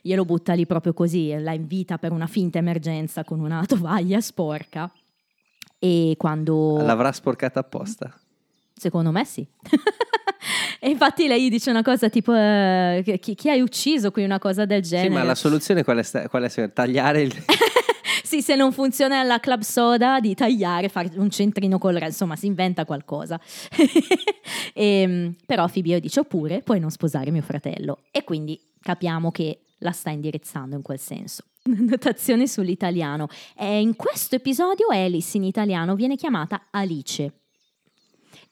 glielo 0.03 0.25
butta 0.25 0.53
lì 0.53 0.67
proprio 0.67 0.93
così, 0.93 1.35
la 1.39 1.53
invita 1.53 1.99
per 1.99 2.13
una 2.13 2.27
finta 2.27 2.59
emergenza 2.59 3.25
con 3.25 3.41
una 3.41 3.65
tovaglia 3.67 4.21
sporca. 4.21 4.91
E 5.79 6.15
quando... 6.19 6.77
L'avrà 6.83 7.11
sporcata 7.11 7.61
apposta. 7.61 8.15
Secondo 8.75 9.11
me 9.11 9.25
sì. 9.25 9.47
e 10.81 10.89
infatti 10.89 11.27
lei 11.27 11.45
gli 11.45 11.51
dice 11.51 11.71
una 11.71 11.83
cosa 11.83 12.09
tipo, 12.09 12.35
eh, 12.35 13.19
chi, 13.21 13.35
chi 13.35 13.51
hai 13.51 13.61
ucciso 13.61 14.11
qui, 14.11 14.25
una 14.25 14.39
cosa 14.39 14.65
del 14.65 14.83
genere. 14.83 15.09
Sì, 15.09 15.15
ma 15.15 15.23
la 15.23 15.35
soluzione 15.35 15.85
qual 15.85 15.99
è? 15.99 16.03
sta- 16.03 16.29
qual 16.29 16.45
è? 16.45 16.73
Tagliare 16.73 17.23
il... 17.23 17.33
Sì, 18.23 18.43
se 18.43 18.55
non 18.55 18.71
funziona 18.71 19.19
alla 19.19 19.41
club 19.41 19.63
soda 19.63 20.21
di 20.21 20.37
tagliare, 20.37 20.89
fare 20.89 21.11
un 21.17 21.31
centrino 21.31 21.79
col 21.79 21.95
re, 21.95 22.07
insomma, 22.07 22.37
si 22.37 22.47
inventa 22.47 22.85
qualcosa. 22.85 23.41
Ehm, 24.73 25.35
però 25.47 25.67
Fibio 25.67 25.99
dice 25.99 26.21
oppure 26.21 26.61
puoi 26.63 26.79
non 26.79 26.91
sposare 26.91 27.33
mio 27.33 27.43
fratello 27.43 28.03
e 28.13 28.23
quindi 28.23 28.59
capiamo 28.81 29.33
che 29.33 29.63
la 29.79 29.91
sta 29.91 30.11
indirizzando 30.11 30.77
in 30.77 30.83
quel 30.83 31.01
senso. 31.01 31.43
Notazione 31.65 32.47
sull'italiano. 32.47 33.27
Eh, 33.57 33.81
in 33.81 33.97
questo 33.97 34.37
episodio 34.37 34.87
Alice 34.91 35.37
in 35.37 35.43
italiano 35.43 35.97
viene 35.97 36.15
chiamata 36.15 36.69
Alice. 36.71 37.40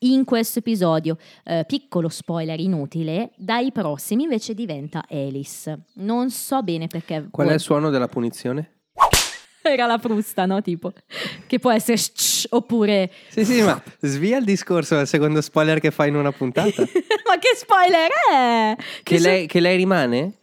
In 0.03 0.25
questo 0.25 0.61
episodio, 0.61 1.17
eh, 1.43 1.65
piccolo 1.67 2.09
spoiler 2.09 2.61
inutile, 2.61 3.31
dai 3.37 3.73
prossimi 3.73 4.23
invece 4.23 4.55
diventa 4.55 5.05
Alice. 5.11 5.77
Non 5.95 6.31
so 6.31 6.63
bene 6.63 6.87
perché... 6.87 7.27
Qual 7.29 7.49
è 7.49 7.55
il 7.55 7.59
suono 7.59 7.91
della 7.91 8.07
punizione? 8.07 8.83
Era 9.61 9.87
la 9.87 9.99
frusta, 9.99 10.47
no? 10.47 10.63
Tipo, 10.63 10.93
che 11.49 11.59
può 11.59 11.73
essere 11.73 11.97
shh, 11.97 12.47
oppure... 12.51 13.11
Sì, 13.29 13.45
sì, 13.45 13.61
ma 13.61 13.83
svia 14.01 14.39
il 14.39 14.45
discorso 14.45 14.97
al 14.97 15.09
secondo 15.09 15.41
spoiler 15.41 15.81
che 15.81 15.91
fai 15.91 16.11
in 16.11 16.15
una 16.15 16.31
puntata. 16.31 16.83
Ma 17.27 17.39
che 17.41 17.57
spoiler 17.57 18.09
è? 18.33 18.77
che, 19.03 19.19
so- 19.19 19.27
lei, 19.27 19.49
che 19.49 19.59
lei 19.59 19.77
rimane? 19.77 20.39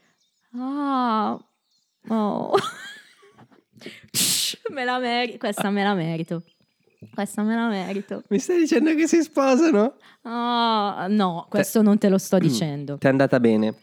Ah, 0.54 1.40
oh. 2.10 2.52
Me 4.70 4.84
la 4.84 5.00
merito, 5.00 5.38
questa 5.38 5.70
me 5.70 5.84
la 5.84 5.94
merito. 5.94 6.44
Questa 7.14 7.44
me 7.44 7.56
la 7.56 7.68
merito. 7.68 8.24
Mi 8.30 8.40
stai 8.40 8.60
dicendo 8.60 8.94
che 8.96 9.08
si 9.08 9.22
sposano? 9.22 9.96
Ah, 10.24 11.08
no, 11.10 11.48
questo 11.50 11.82
non 11.82 11.98
te 11.98 12.10
lo 12.10 12.18
sto 12.18 12.38
dicendo. 12.38 12.98
Ti 12.98 13.06
è 13.06 13.10
andata 13.10 13.40
bene. 13.40 13.76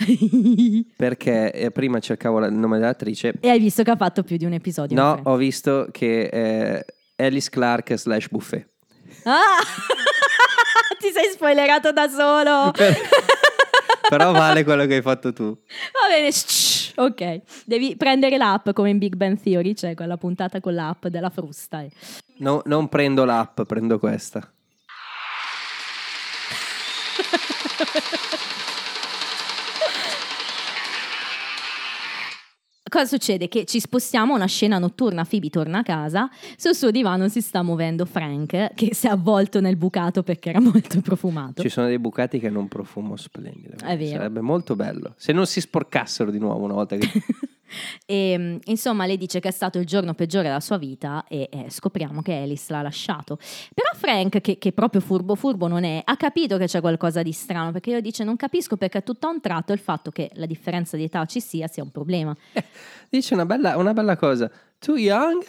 Perché 0.96 1.52
eh, 1.52 1.70
prima 1.70 1.98
cercavo 1.98 2.44
il 2.44 2.52
nome 2.52 2.78
dell'attrice. 2.78 3.34
E 3.40 3.48
hai 3.48 3.58
visto 3.58 3.82
che 3.82 3.90
ha 3.90 3.96
fatto 3.96 4.22
più 4.22 4.36
di 4.36 4.44
un 4.44 4.52
episodio. 4.52 4.96
No, 4.96 5.20
ho 5.22 5.36
visto 5.36 5.88
che 5.90 6.28
è 6.28 6.84
Alice 7.16 7.50
Clark 7.50 7.94
slash 7.96 8.28
buffet. 8.28 8.66
Ah! 9.24 9.58
Ti 10.98 11.10
sei 11.12 11.30
spoilerato 11.32 11.92
da 11.92 12.08
solo. 12.08 12.70
Però 14.08 14.32
vale 14.32 14.64
quello 14.64 14.86
che 14.86 14.96
hai 14.96 15.02
fatto 15.02 15.32
tu. 15.32 15.44
Va 15.44 16.08
bene, 16.14 16.32
shh, 16.32 16.79
ok. 17.04 17.40
Devi 17.64 17.96
prendere 17.96 18.36
l'app 18.36 18.70
come 18.70 18.90
in 18.90 18.98
Big 18.98 19.16
Bang 19.16 19.40
Theory, 19.40 19.74
c'è 19.74 19.94
quella 19.94 20.16
puntata 20.16 20.60
con 20.60 20.74
l'app 20.74 21.06
della 21.06 21.30
frusta. 21.30 21.82
eh. 21.82 21.90
No, 22.38 22.62
non 22.66 22.88
prendo 22.88 23.24
l'app, 23.24 23.62
prendo 23.62 23.98
questa. 23.98 24.50
Cosa 32.90 33.06
succede? 33.06 33.46
Che 33.46 33.64
ci 33.66 33.78
spostiamo 33.78 34.32
a 34.32 34.36
una 34.36 34.46
scena 34.46 34.78
notturna, 34.78 35.24
Phoebe 35.24 35.48
torna 35.48 35.78
a 35.78 35.82
casa, 35.84 36.28
sul 36.56 36.74
suo 36.74 36.90
divano 36.90 37.28
si 37.28 37.40
sta 37.40 37.62
muovendo 37.62 38.04
Frank, 38.04 38.74
che 38.74 38.94
si 38.94 39.06
è 39.06 39.10
avvolto 39.10 39.60
nel 39.60 39.76
bucato 39.76 40.24
perché 40.24 40.50
era 40.50 40.60
molto 40.60 41.00
profumato. 41.00 41.62
Ci 41.62 41.68
sono 41.68 41.86
dei 41.86 42.00
bucati 42.00 42.40
che 42.40 42.48
hanno 42.48 42.58
un 42.58 42.66
profumo 42.66 43.14
splendido. 43.14 43.76
È 43.84 43.96
vero. 43.96 44.16
Sarebbe 44.16 44.40
molto 44.40 44.74
bello. 44.74 45.14
Se 45.16 45.32
non 45.32 45.46
si 45.46 45.60
sporcassero 45.60 46.32
di 46.32 46.38
nuovo 46.40 46.64
una 46.64 46.74
volta 46.74 46.96
che... 46.96 47.08
E 48.06 48.36
mm, 48.38 48.56
insomma, 48.64 49.06
lei 49.06 49.16
dice 49.16 49.40
che 49.40 49.48
è 49.48 49.52
stato 49.52 49.78
il 49.78 49.86
giorno 49.86 50.14
peggiore 50.14 50.44
della 50.44 50.60
sua 50.60 50.78
vita 50.78 51.24
e 51.28 51.48
eh, 51.50 51.66
scopriamo 51.68 52.22
che 52.22 52.34
Alice 52.34 52.72
l'ha 52.72 52.82
lasciato. 52.82 53.38
Però 53.74 53.88
Frank, 53.94 54.40
che, 54.40 54.58
che 54.58 54.72
proprio 54.72 55.00
furbo 55.00 55.34
furbo 55.34 55.66
non 55.66 55.84
è, 55.84 56.02
ha 56.04 56.16
capito 56.16 56.56
che 56.56 56.66
c'è 56.66 56.80
qualcosa 56.80 57.22
di 57.22 57.32
strano 57.32 57.72
perché 57.72 57.90
io 57.90 58.00
dice 58.00 58.24
non 58.24 58.36
capisco 58.36 58.76
perché 58.76 59.02
tutto 59.02 59.26
a 59.26 59.30
un 59.30 59.40
tratto 59.40 59.72
il 59.72 59.78
fatto 59.78 60.10
che 60.10 60.30
la 60.34 60.46
differenza 60.46 60.96
di 60.96 61.04
età 61.04 61.24
ci 61.26 61.40
sia 61.40 61.66
sia 61.66 61.82
un 61.82 61.90
problema. 61.90 62.36
Dice 63.08 63.34
una 63.34 63.46
bella, 63.46 63.76
una 63.76 63.92
bella 63.92 64.16
cosa. 64.16 64.50
Too 64.78 64.96
young? 64.96 65.44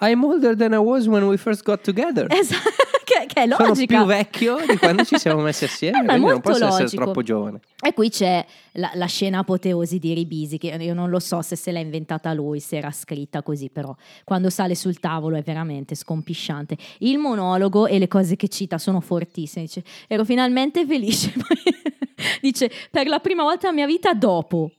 I'm 0.00 0.24
older 0.24 0.54
than 0.56 0.72
I 0.72 0.78
was 0.78 1.06
when 1.06 1.24
we 1.26 1.36
first 1.36 1.62
got 1.64 1.82
together. 1.82 2.26
Esatto, 2.34 2.70
che, 3.04 3.26
che 3.26 3.42
è 3.44 3.48
Sono 3.48 3.68
logica. 3.68 3.96
più 3.98 4.06
vecchio 4.06 4.56
di 4.68 4.76
quando 4.76 5.04
ci 5.04 5.16
siamo 5.16 5.40
messi 5.40 5.64
assieme, 5.70 6.00
Eh, 6.02 6.04
quindi 6.06 6.26
non 6.26 6.40
posso 6.40 6.64
essere 6.66 6.82
logico. 6.82 7.02
troppo 7.04 7.22
giovane. 7.22 7.60
E 7.80 7.92
qui 7.94 8.10
c'è 8.10 8.44
la, 8.72 8.90
la 8.94 9.06
scena 9.06 9.38
apoteosi 9.38 9.98
di 9.98 10.12
Ribisi, 10.12 10.58
che 10.58 10.68
io 10.68 10.92
non 10.92 11.08
lo 11.08 11.20
so 11.20 11.40
se 11.42 11.54
se 11.56 11.70
l'ha 11.72 11.78
inventata 11.78 12.32
lui, 12.32 12.58
se 12.60 12.76
era 12.76 12.90
scritta 12.90 13.42
così, 13.42 13.70
però 13.70 13.94
quando 14.24 14.50
sale 14.50 14.74
sul 14.74 14.98
tavolo 14.98 15.36
è 15.36 15.42
veramente 15.42 15.94
scompisciante. 15.94 16.76
Il 16.98 17.18
monologo 17.18 17.86
e 17.86 17.98
le 17.98 18.08
cose 18.08 18.34
che 18.36 18.48
cita 18.48 18.76
sono 18.78 19.00
fortissime. 19.00 19.64
Dice, 19.66 19.82
ero 20.08 20.24
finalmente 20.24 20.84
felice. 20.84 21.32
Dice, 22.40 22.70
per 22.90 23.06
la 23.06 23.20
prima 23.20 23.42
volta 23.44 23.70
nella 23.70 23.86
mia 23.86 23.94
vita 23.94 24.12
dopo. 24.14 24.72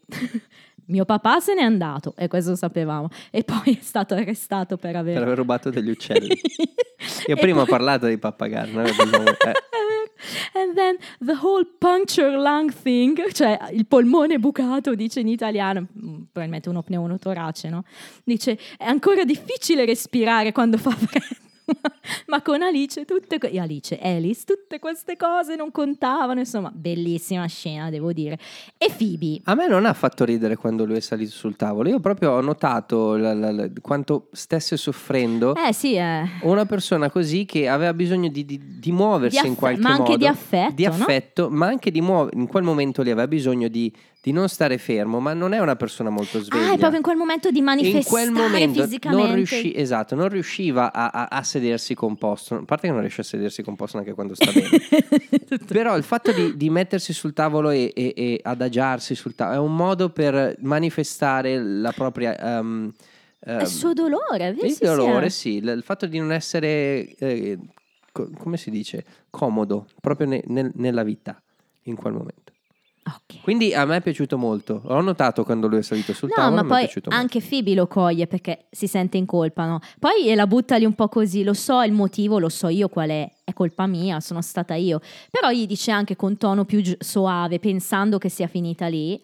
Mio 0.87 1.05
papà 1.05 1.39
se 1.39 1.53
n'è 1.53 1.61
andato, 1.61 2.13
e 2.17 2.27
questo 2.27 2.51
lo 2.51 2.55
sapevamo, 2.55 3.09
e 3.29 3.43
poi 3.43 3.77
è 3.77 3.81
stato 3.81 4.13
arrestato 4.13 4.77
per 4.77 4.95
aver... 4.95 5.15
Per 5.15 5.23
aver 5.23 5.37
rubato 5.37 5.69
degli 5.69 5.89
uccelli. 5.89 6.29
Io 7.27 7.35
prima 7.35 7.61
ho 7.61 7.65
poi- 7.65 7.71
parlato 7.71 8.07
di 8.07 8.17
pappagallo. 8.17 8.81
Eh, 8.81 8.91
And 10.53 10.75
then 10.75 10.97
the 11.19 11.37
whole 11.39 11.65
puncture 11.77 12.31
lung 12.31 12.73
thing, 12.73 13.31
cioè 13.31 13.59
il 13.71 13.85
polmone 13.85 14.39
bucato, 14.39 14.95
dice 14.95 15.19
in 15.19 15.27
italiano, 15.27 15.81
mm, 15.81 16.21
probabilmente 16.31 16.69
uno 16.69 16.81
pneumotorace, 16.81 17.69
no? 17.69 17.83
Dice 18.23 18.57
è 18.77 18.85
ancora 18.85 19.23
difficile 19.23 19.85
respirare 19.85 20.51
quando 20.51 20.77
fa 20.77 20.91
freddo. 20.91 21.45
Ma 22.27 22.41
con 22.41 22.61
Alice, 22.61 23.03
tutte 23.05 23.37
que- 23.37 23.57
Alice, 23.59 23.97
Alice, 24.01 24.43
tutte 24.45 24.79
queste 24.79 25.17
cose 25.17 25.55
non 25.55 25.71
contavano, 25.71 26.39
insomma, 26.39 26.71
bellissima 26.73 27.45
scena, 27.47 27.89
devo 27.89 28.13
dire. 28.13 28.37
E 28.77 28.91
Phoebe, 28.95 29.41
A 29.43 29.55
me 29.55 29.67
non 29.67 29.85
ha 29.85 29.93
fatto 29.93 30.23
ridere 30.25 30.55
quando 30.55 30.85
lui 30.85 30.97
è 30.97 30.99
salito 30.99 31.31
sul 31.31 31.55
tavolo. 31.55 31.89
Io 31.89 31.99
proprio 31.99 32.31
ho 32.31 32.41
notato 32.41 33.15
la- 33.15 33.33
la- 33.33 33.51
la- 33.51 33.69
quanto 33.81 34.27
stesse 34.31 34.77
soffrendo 34.77 35.55
eh 35.55 35.73
sì, 35.73 35.95
eh, 35.95 36.23
una 36.43 36.65
persona 36.65 37.09
così 37.09 37.45
che 37.45 37.67
aveva 37.67 37.93
bisogno 37.93 38.29
di, 38.29 38.45
di- 38.45 38.79
di 38.79 38.91
muoversi 38.91 39.39
Di 39.41 39.45
in 39.47 39.51
affe- 39.53 39.59
qualche 39.59 39.81
ma 39.81 39.89
anche 39.89 40.01
modo. 40.03 40.17
di 40.17 40.27
affetto, 40.27 40.73
Di 40.73 40.83
no? 40.85 40.89
affetto, 40.91 41.49
ma 41.49 41.67
anche 41.67 41.91
di 41.91 42.01
muoversi. 42.01 42.37
In 42.39 42.47
quel 42.47 42.63
momento 42.63 43.01
lì 43.01 43.11
aveva 43.11 43.27
bisogno 43.27 43.67
di, 43.67 43.93
di 44.19 44.31
non 44.33 44.49
stare 44.49 44.77
fermo, 44.77 45.19
ma 45.21 45.33
non 45.33 45.53
è 45.53 45.59
una 45.59 45.75
persona 45.77 46.09
molto 46.09 46.41
sveglia. 46.41 46.63
ah, 46.69 46.73
è 46.73 46.77
proprio 46.77 46.97
in 46.97 47.03
quel 47.03 47.15
momento 47.15 47.49
di 47.49 47.59
in 47.59 47.63
manifestare 47.63 48.03
quel 48.25 48.31
momento 48.31 48.83
fisicamente. 48.83 49.25
non, 49.27 49.35
riusci- 49.35 49.73
esatto, 49.75 50.15
non 50.15 50.27
riusciva 50.27 50.91
a, 50.91 51.07
a- 51.07 51.27
a 51.29 51.43
sedersi 51.43 51.93
composto. 51.95 52.55
A 52.55 52.63
parte 52.65 52.87
che 52.87 52.91
non 52.91 52.99
riesce 53.01 53.21
a 53.21 53.23
sedersi 53.23 53.63
composto 53.63 53.95
neanche 53.97 54.13
quando 54.13 54.35
sta 54.35 54.51
bene. 54.51 54.69
Però 55.67 55.95
il 55.95 56.03
fatto 56.03 56.33
di, 56.33 56.57
di 56.57 56.69
mettersi 56.69 57.13
sul 57.13 57.31
tavolo 57.33 57.69
e, 57.69 57.93
e- 57.95 58.13
e 58.15 58.39
adagiarsi 58.43 59.15
sul 59.15 59.33
tavolo 59.35 59.55
è 59.55 59.59
un 59.61 59.75
modo 59.75 60.09
per 60.09 60.55
manifestare 60.59 61.61
la 61.61 61.91
propria. 61.93 62.37
ehm, 62.37 62.91
ehm, 63.45 63.59
il 63.61 63.67
suo 63.67 63.93
dolore, 63.93 64.47
il 64.49 64.59
sì, 64.59 64.69
sì, 64.75 64.83
dolore, 64.83 65.29
sì, 65.29 65.55
il 65.57 65.67
il 65.69 65.83
fatto 65.83 66.05
di 66.05 66.17
non 66.19 66.33
essere, 66.33 67.15
eh, 67.15 67.57
co- 68.11 68.29
come 68.37 68.57
si 68.57 68.69
dice, 68.71 69.05
comodo 69.29 69.87
proprio 70.01 70.27
ne- 70.27 70.43
nel- 70.47 70.71
nella 70.75 71.03
vita 71.03 71.41
in 71.83 71.95
quel 71.95 72.11
momento. 72.13 72.51
Ok. 73.07 73.41
Quindi 73.41 73.73
a 73.73 73.85
me 73.85 73.97
è 73.97 74.01
piaciuto 74.01 74.37
molto. 74.37 74.81
L'ho 74.85 75.01
notato 75.01 75.43
quando 75.43 75.67
lui 75.67 75.79
è 75.79 75.81
salito 75.81 76.13
sul 76.13 76.27
No, 76.29 76.35
tavolo. 76.35 76.55
ma 76.55 76.61
mi 76.61 76.67
è 76.67 76.71
poi 76.71 76.81
molto. 76.93 77.09
anche 77.09 77.41
Phoebe 77.41 77.73
lo 77.73 77.87
coglie 77.87 78.27
perché 78.27 78.65
si 78.69 78.87
sente 78.87 79.17
in 79.17 79.25
colpa, 79.25 79.65
no? 79.65 79.79
Poi 79.99 80.33
la 80.35 80.45
butta 80.47 80.75
lì 80.77 80.85
un 80.85 80.93
po' 80.93 81.07
così, 81.07 81.43
lo 81.43 81.53
so 81.53 81.81
il 81.81 81.91
motivo, 81.93 82.37
lo 82.39 82.49
so 82.49 82.67
io 82.67 82.89
qual 82.89 83.09
è, 83.09 83.31
è 83.43 83.53
colpa 83.53 83.87
mia, 83.87 84.19
sono 84.19 84.41
stata 84.41 84.73
io. 84.75 84.99
Però 85.31 85.49
gli 85.51 85.65
dice 85.65 85.91
anche 85.91 86.15
con 86.15 86.37
tono 86.37 86.65
più 86.65 86.81
soave, 86.99 87.59
pensando 87.59 88.17
che 88.17 88.29
sia 88.29 88.47
finita 88.47 88.87
lì, 88.87 89.21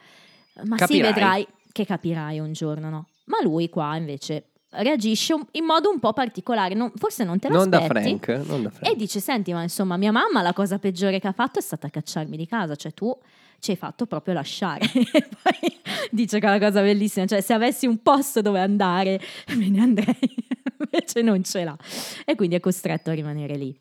ma 0.65 0.77
Capirai. 0.77 0.87
sì, 0.87 1.13
vedrai 1.13 1.47
che 1.71 1.85
capirai 1.85 2.39
un 2.39 2.53
giorno, 2.53 2.89
no? 2.89 3.07
Ma 3.25 3.37
lui 3.41 3.69
qua 3.69 3.95
invece 3.97 4.51
reagisce 4.75 5.35
in 5.51 5.65
modo 5.65 5.89
un 5.89 5.99
po' 5.99 6.13
particolare, 6.13 6.73
non- 6.73 6.91
forse 6.95 7.23
non 7.23 7.39
te 7.39 7.49
Non 7.49 7.69
da 7.69 7.79
l'aspetti. 7.79 8.19
Frank, 8.19 8.47
non 8.47 8.63
da 8.63 8.69
Frank. 8.69 8.91
E 8.91 8.95
dice, 8.95 9.19
senti, 9.19 9.53
ma 9.53 9.61
insomma, 9.61 9.97
mia 9.97 10.11
mamma 10.11 10.41
la 10.41 10.53
cosa 10.53 10.79
peggiore 10.79 11.19
che 11.19 11.27
ha 11.27 11.31
fatto 11.31 11.59
è 11.59 11.61
stata 11.61 11.89
cacciarmi 11.89 12.35
di 12.37 12.47
casa, 12.47 12.75
cioè 12.75 12.93
tu 12.93 13.15
ci 13.59 13.71
hai 13.71 13.77
fatto 13.77 14.05
proprio 14.05 14.33
lasciare. 14.33 14.85
e 14.93 15.27
poi 15.41 15.79
dice 16.11 16.39
che 16.39 16.45
è 16.45 16.49
una 16.49 16.59
cosa 16.59 16.81
bellissima, 16.81 17.25
cioè 17.25 17.41
se 17.41 17.53
avessi 17.53 17.85
un 17.85 18.01
posto 18.01 18.41
dove 18.41 18.59
andare, 18.59 19.19
me 19.55 19.69
ne 19.69 19.79
andrei, 19.79 20.17
invece 20.79 21.21
non 21.21 21.43
ce 21.43 21.63
l'ha. 21.63 21.77
E 22.25 22.35
quindi 22.35 22.55
è 22.55 22.59
costretto 22.59 23.09
a 23.09 23.13
rimanere 23.13 23.55
lì. 23.55 23.77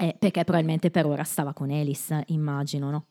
Eh, 0.00 0.14
perché 0.16 0.44
probabilmente 0.44 0.90
per 0.92 1.06
ora 1.06 1.24
stava 1.24 1.52
con 1.52 1.70
Alice, 1.70 2.22
immagino, 2.28 2.90
no? 2.90 3.06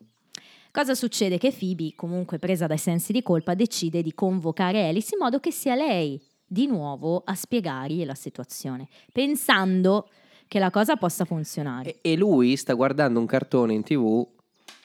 Cosa 0.71 0.95
succede? 0.95 1.37
Che 1.37 1.51
Phoebe, 1.51 1.93
comunque 1.95 2.39
presa 2.39 2.67
dai 2.67 2.77
sensi 2.77 3.11
di 3.11 3.23
colpa, 3.23 3.55
decide 3.55 4.01
di 4.01 4.13
convocare 4.13 4.87
Alice 4.87 5.09
in 5.13 5.19
modo 5.19 5.39
che 5.39 5.51
sia 5.51 5.75
lei 5.75 6.21
di 6.47 6.65
nuovo 6.65 7.21
a 7.25 7.35
spiegargli 7.35 8.05
la 8.05 8.15
situazione, 8.15 8.87
pensando 9.11 10.07
che 10.47 10.59
la 10.59 10.69
cosa 10.69 10.95
possa 10.95 11.25
funzionare. 11.25 11.99
E, 12.01 12.13
e 12.13 12.15
lui 12.15 12.55
sta 12.55 12.73
guardando 12.73 13.19
un 13.19 13.25
cartone 13.25 13.73
in 13.73 13.83
tv, 13.83 14.25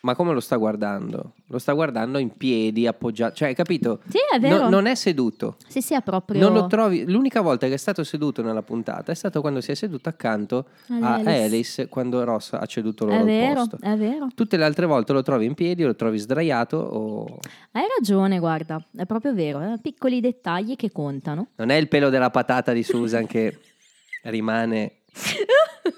ma 0.02 0.16
come 0.16 0.32
lo 0.32 0.40
sta 0.40 0.56
guardando? 0.56 1.34
Lo 1.46 1.58
sta 1.58 1.72
guardando 1.74 2.18
in 2.18 2.36
piedi, 2.36 2.86
appoggiato, 2.86 3.34
cioè 3.36 3.48
hai 3.48 3.54
capito? 3.54 4.00
Sì, 4.08 4.18
è 4.34 4.40
vero. 4.40 4.64
No- 4.64 4.68
non 4.68 4.86
è 4.86 4.94
seduto. 4.96 5.56
Sì, 5.68 5.80
sì, 5.80 5.94
è 5.94 6.02
proprio... 6.02 6.40
Non 6.40 6.52
lo 6.52 6.66
trovi. 6.66 7.04
L'unica 7.08 7.40
volta 7.40 7.68
che 7.68 7.74
è 7.74 7.76
stato 7.76 8.02
seduto 8.02 8.42
nella 8.42 8.62
puntata 8.62 9.12
è 9.12 9.14
stato 9.14 9.40
quando 9.40 9.60
si 9.60 9.70
è 9.70 9.74
seduto 9.74 10.08
accanto 10.08 10.66
a 11.00 11.14
Alice. 11.14 11.42
Alice 11.44 11.88
quando 11.88 12.24
Ross 12.24 12.52
ha 12.54 12.66
ceduto 12.66 13.04
loro 13.04 13.16
È 13.16 13.20
il 13.20 13.26
vero, 13.26 13.54
posto. 13.66 13.78
è 13.80 13.96
vero. 13.96 14.26
Tutte 14.34 14.56
le 14.56 14.64
altre 14.64 14.86
volte 14.86 15.12
lo 15.12 15.22
trovi 15.22 15.44
in 15.46 15.54
piedi, 15.54 15.84
lo 15.84 15.94
trovi 15.94 16.18
sdraiato 16.18 16.76
o 16.78 17.38
Hai 17.72 17.84
ragione, 17.96 18.38
guarda, 18.40 18.84
è 18.96 19.06
proprio 19.06 19.34
vero, 19.34 19.60
eh, 19.60 19.78
piccoli 19.80 20.20
dettagli 20.20 20.74
che 20.74 20.90
contano. 20.90 21.48
non 21.56 21.68
è 21.70 21.76
il 21.76 21.86
pelo 21.88 22.08
della 22.08 22.30
patata 22.30 22.72
di 22.72 22.82
Susan 22.82 23.26
che 23.26 23.56
rimane 24.24 25.02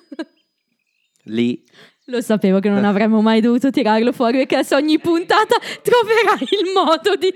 lì. 1.24 1.64
Lo 2.08 2.20
sapevo 2.20 2.60
che 2.60 2.68
non 2.68 2.84
avremmo 2.84 3.22
mai 3.22 3.40
dovuto 3.40 3.70
tirarlo 3.70 4.12
fuori 4.12 4.36
perché 4.38 4.56
adesso 4.56 4.76
ogni 4.76 4.98
puntata 4.98 5.56
troverai 5.80 6.48
il 6.50 6.72
modo 6.74 7.16
di... 7.16 7.32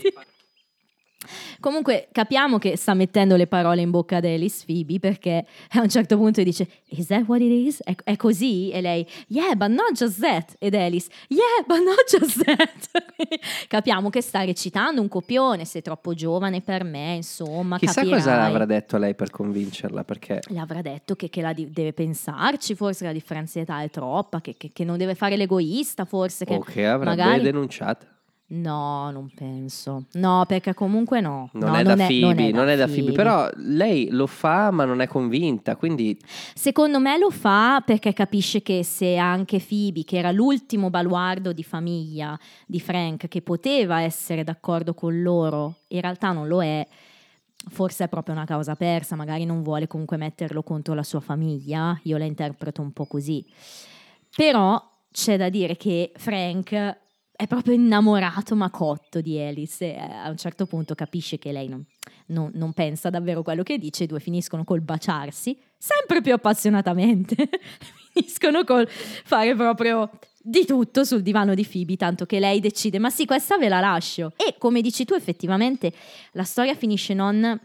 Comunque 1.60 2.08
capiamo 2.12 2.58
che 2.58 2.76
sta 2.76 2.94
mettendo 2.94 3.36
le 3.36 3.46
parole 3.46 3.80
in 3.80 3.90
bocca 3.90 4.16
ad 4.16 4.24
Alice 4.24 4.64
Phoebe 4.66 4.98
perché 4.98 5.44
a 5.72 5.80
un 5.80 5.88
certo 5.88 6.16
punto 6.16 6.42
dice 6.42 6.68
Is 6.90 7.06
that 7.06 7.24
what 7.26 7.40
it 7.40 7.50
is? 7.50 7.80
È, 7.82 7.94
è 8.04 8.16
così? 8.16 8.70
E 8.70 8.80
lei 8.80 9.06
Yeah, 9.28 9.54
but 9.54 9.68
not 9.68 9.92
just 9.92 10.20
that. 10.20 10.54
Ed 10.58 10.74
Alice 10.74 11.08
Yeah, 11.28 11.64
but 11.66 11.78
not 11.78 12.04
just 12.08 12.44
that. 12.44 13.02
Capiamo 13.68 14.10
che 14.10 14.20
sta 14.22 14.44
recitando 14.44 15.00
un 15.00 15.08
copione, 15.08 15.64
sei 15.64 15.82
troppo 15.82 16.14
giovane 16.14 16.60
per 16.60 16.84
me, 16.84 17.14
insomma, 17.16 17.78
Chissà 17.78 17.94
capirai. 18.00 18.18
cosa 18.18 18.42
avrà 18.44 18.64
detto 18.64 18.96
a 18.96 18.98
lei 18.98 19.14
per 19.14 19.30
convincerla, 19.30 20.04
perché 20.04 20.40
Le 20.48 20.58
avrà 20.58 20.80
detto 20.82 21.14
che, 21.16 21.28
che 21.28 21.40
la 21.40 21.52
di- 21.52 21.70
deve 21.70 21.92
pensarci, 21.92 22.74
forse 22.74 23.04
la 23.04 23.12
differenza 23.12 23.58
di 23.58 23.64
età 23.64 23.82
è 23.82 23.90
troppa, 23.90 24.40
che, 24.40 24.54
che- 24.56 24.70
che 24.72 24.84
non 24.84 24.96
deve 24.96 25.14
fare 25.14 25.36
l'egoista, 25.36 26.04
forse. 26.04 26.44
Che 26.44 26.54
o 26.54 26.60
che 26.60 26.86
avrebbe 26.86 27.16
magari... 27.16 27.42
denunciata. 27.42 28.06
No, 28.50 29.10
non 29.10 29.30
penso. 29.34 30.06
No, 30.12 30.44
perché 30.48 30.72
comunque 30.72 31.20
no. 31.20 31.50
Non, 31.52 31.70
No, 31.70 31.76
è, 31.76 31.82
da 31.82 31.94
Phoebe, 31.96 32.50
non 32.50 32.68
è 32.68 32.76
da 32.76 32.86
Phoebe, 32.86 33.00
Phoebe. 33.02 33.12
però 33.12 33.50
lei 33.56 34.08
lo 34.10 34.26
fa 34.26 34.70
ma 34.70 34.86
non 34.86 35.00
è 35.02 35.06
convinta, 35.06 35.76
quindi 35.76 36.18
Secondo 36.54 36.98
me 36.98 37.18
lo 37.18 37.30
fa 37.30 37.82
perché 37.84 38.14
capisce 38.14 38.62
che 38.62 38.82
se 38.84 39.16
anche 39.16 39.60
Phoebe, 39.60 40.04
che 40.04 40.16
era 40.16 40.30
l'ultimo 40.30 40.88
baluardo 40.88 41.52
di 41.52 41.62
famiglia 41.62 42.38
di 42.66 42.80
Frank, 42.80 43.28
che 43.28 43.42
poteva 43.42 44.00
essere 44.00 44.44
d'accordo 44.44 44.94
con 44.94 45.20
loro, 45.20 45.80
in 45.88 46.00
realtà 46.00 46.32
non 46.32 46.48
lo 46.48 46.62
è, 46.62 46.86
forse 47.68 48.04
è 48.04 48.08
proprio 48.08 48.34
una 48.34 48.46
causa 48.46 48.76
persa, 48.76 49.14
magari 49.14 49.44
non 49.44 49.62
vuole 49.62 49.86
comunque 49.86 50.16
metterlo 50.16 50.62
contro 50.62 50.94
la 50.94 51.02
sua 51.02 51.20
famiglia, 51.20 52.00
io 52.04 52.16
la 52.16 52.24
interpreto 52.24 52.80
un 52.80 52.92
po' 52.92 53.04
così. 53.04 53.44
Però 54.34 54.82
c'è 55.12 55.36
da 55.36 55.50
dire 55.50 55.76
che 55.76 56.12
Frank 56.16 57.06
è 57.38 57.46
proprio 57.46 57.74
innamorato 57.74 58.56
ma 58.56 58.68
cotto 58.68 59.20
di 59.20 59.40
Alice 59.40 59.84
e 59.84 59.96
eh, 59.96 60.00
a 60.00 60.28
un 60.28 60.36
certo 60.36 60.66
punto 60.66 60.96
capisce 60.96 61.38
che 61.38 61.52
lei 61.52 61.68
non, 61.68 61.84
non- 62.26 62.50
non 62.54 62.72
pensa 62.72 63.10
davvero 63.10 63.44
quello 63.44 63.62
che 63.62 63.78
dice, 63.78 64.02
i 64.02 64.06
due 64.08 64.18
finiscono 64.18 64.64
col 64.64 64.80
baciarsi, 64.80 65.56
sempre 65.78 66.20
più 66.20 66.32
appassionatamente, 66.32 67.48
finiscono 68.12 68.64
col 68.64 68.88
fare 68.88 69.54
proprio 69.54 70.10
di 70.42 70.66
tutto 70.66 71.04
sul 71.04 71.22
divano 71.22 71.54
di 71.54 71.64
Phoebe, 71.64 71.94
tanto 71.94 72.26
che 72.26 72.40
lei 72.40 72.58
decide, 72.58 72.98
ma 72.98 73.08
sì, 73.08 73.24
questa 73.24 73.56
ve 73.56 73.68
la 73.68 73.78
lascio. 73.78 74.32
E 74.36 74.56
come 74.58 74.80
dici 74.80 75.04
tu, 75.04 75.14
effettivamente 75.14 75.92
la 76.32 76.42
storia 76.42 76.74
finisce 76.74 77.14
non 77.14 77.56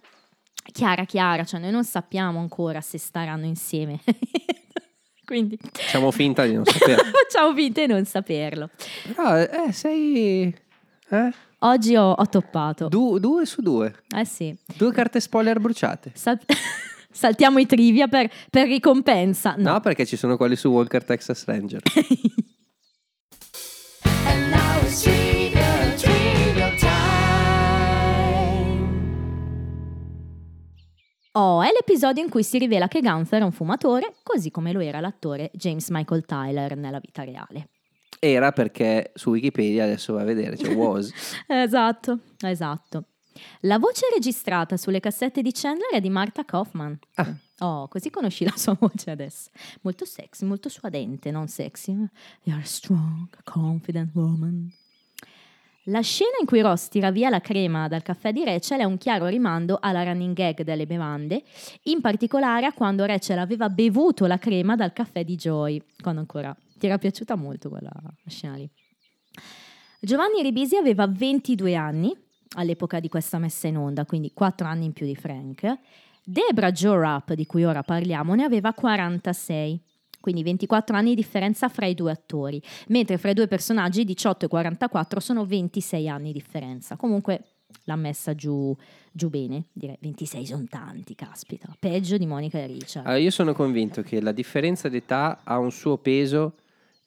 chiara 0.72 1.06
chiara, 1.06 1.46
cioè 1.46 1.60
noi 1.60 1.72
non 1.72 1.84
sappiamo 1.84 2.38
ancora 2.38 2.80
se 2.80 3.00
staranno 3.00 3.48
insieme. 3.48 4.02
Quindi 5.26 5.58
facciamo 5.72 6.12
finta 6.12 6.46
di 6.46 6.54
non 6.54 6.66
sapere. 6.66 7.02
facciamo 7.28 7.54
finta 7.56 7.82
di 7.82 7.88
non 7.88 8.06
saperlo. 8.06 8.70
Però, 9.16 9.38
eh, 9.38 9.72
sei... 9.72 10.54
Eh? 11.10 11.32
Oggi 11.60 11.96
ho, 11.96 12.12
ho 12.12 12.28
toppato. 12.28 12.90
Du- 12.90 13.20
due 13.20 13.46
su 13.46 13.62
due. 13.62 13.94
Eh 14.16 14.26
sì. 14.26 14.56
Due 14.76 14.92
carte 14.92 15.20
spoiler 15.22 15.60
bruciate. 15.60 16.12
Sal- 16.14 16.40
saltiamo 17.10 17.60
i 17.60 17.66
trivia 17.66 18.08
per, 18.08 18.30
per 18.50 18.68
ricompensa. 18.68 19.56
No. 19.58 19.72
No, 19.74 19.80
perché 19.80 20.06
ci 20.06 20.18
sono 20.18 20.36
quelli 20.36 20.58
su 20.58 20.70
Walker 20.70 21.04
Texas 21.06 21.46
Ranger. 21.46 21.82
And 24.26 24.50
now 24.52 24.82
it's 24.82 25.06
Oh, 31.36 31.64
è 31.64 31.70
l'episodio 31.72 32.22
in 32.22 32.30
cui 32.30 32.44
si 32.44 32.60
rivela 32.60 32.88
che 32.88 33.02
Gunther 33.02 33.42
è 33.42 33.44
un 33.44 33.52
fumatore, 33.52 34.14
così 34.22 34.52
come 34.52 34.72
lo 34.72 34.82
era 34.82 35.00
l'attore 35.00 35.50
James 35.54 35.90
Michael 35.90 36.26
Tyler 36.26 36.78
nella 36.78 37.00
vita 37.00 37.24
reale. 37.24 37.70
Era 38.20 38.52
perché 38.52 39.12
su 39.16 39.32
Wikipedia 39.32 39.84
adesso 39.84 40.14
vai 40.14 40.22
a 40.22 40.26
vedere, 40.26 40.56
c'è 40.56 40.74
was. 40.76 41.12
Esatto, 41.48 42.20
esatto. 42.40 43.06
La 43.62 43.80
voce 43.80 44.06
registrata 44.14 44.78
sulle 44.78 45.00
cassette 45.00 45.42
di 45.42 45.52
Chandler 45.52 45.94
è 45.94 46.00
di 46.00 46.10
Martha 46.10 46.46
Kaufman. 46.46 47.00
Ah. 47.16 47.36
Oh, 47.60 47.88
così 47.88 48.12
conosci 48.12 48.44
la 48.44 48.54
sua 48.56 48.78
voce 48.80 49.10
adesso. 49.10 49.50
Molto 49.82 50.06
sexy, 50.06 50.46
molto 50.46 50.70
suadente, 50.70 51.32
non 51.32 51.48
sexy. 51.48 51.94
You're 52.44 52.62
a 52.62 52.66
strong, 52.66 53.28
confident 53.44 54.12
woman. 54.14 54.72
La 55.88 56.00
scena 56.00 56.38
in 56.40 56.46
cui 56.46 56.62
Ross 56.62 56.88
tira 56.88 57.12
via 57.12 57.30
la 57.30 57.42
crema 57.42 57.90
dal 57.90 58.04
caffè 58.04 58.32
di 58.32 58.46
Rachel 58.46 58.80
è 58.80 58.84
un 58.86 58.98
chiaro 58.98 59.28
rimando 59.28 59.80
alla 59.82 60.04
running 60.04 60.34
gag 60.34 60.62
delle 60.62 60.86
bevande, 60.86 61.44
in 61.84 62.00
particolare 62.00 62.66
a 62.66 62.72
quando 62.72 63.04
Rachel 63.04 63.38
aveva 63.38 63.68
bevuto 63.68 64.26
la 64.26 64.38
crema 64.38 64.78
dal 64.78 64.94
caffè 64.94 65.26
di 65.26 65.36
Joy, 65.36 65.84
quando 66.02 66.22
ancora 66.22 66.56
ti 66.78 66.86
era 66.86 66.98
piaciuta 66.98 67.36
molto 67.36 67.68
quella 67.68 67.92
scena 68.28 68.56
lì. 68.56 68.70
Giovanni 70.00 70.42
Ribisi 70.42 70.78
aveva 70.78 71.06
22 71.06 71.76
anni 71.76 72.16
all'epoca 72.56 73.02
di 73.02 73.10
questa 73.10 73.38
messa 73.38 73.68
in 73.68 73.76
onda, 73.76 74.06
quindi 74.06 74.32
4 74.34 74.66
anni 74.66 74.86
in 74.86 74.94
più 74.94 75.06
di 75.06 75.16
Frank. 75.16 75.80
Debra 76.24 76.72
Jo 76.72 76.98
Rapp, 76.98 77.34
di 77.34 77.46
cui 77.46 77.66
ora 77.66 77.84
parliamo, 77.84 78.36
ne 78.36 78.46
aveva 78.46 78.72
46, 78.72 79.82
quindi 80.24 80.42
24 80.42 80.96
anni 80.96 81.10
di 81.10 81.16
differenza 81.16 81.68
fra 81.68 81.86
i 81.86 81.94
due 81.94 82.10
attori, 82.10 82.62
mentre 82.88 83.18
fra 83.18 83.32
i 83.32 83.34
due 83.34 83.50
personaggi 83.50 84.06
18 84.06 84.46
e 84.46 84.48
44 84.48 85.20
sono 85.20 85.46
26 85.46 86.08
anni 86.08 86.32
di 86.32 86.40
differenza. 86.40 86.96
Comunque 86.96 87.44
l'ha 87.84 87.98
messa 87.98 88.34
giù, 88.34 88.74
giù 89.12 89.28
bene, 89.28 89.66
direi 89.74 89.98
26 90.00 90.46
sono 90.46 90.64
tanti, 90.70 91.14
caspita, 91.14 91.76
peggio 91.78 92.16
di 92.16 92.26
Monica 92.26 92.58
e 92.58 92.68
Richard. 92.68 93.06
Allora, 93.06 93.22
io 93.22 93.32
sono 93.32 93.52
convinto 93.52 94.02
che 94.02 94.22
la 94.22 94.32
differenza 94.32 94.88
d'età 94.88 95.42
ha 95.44 95.58
un 95.58 95.72
suo 95.72 95.98
peso 95.98 96.54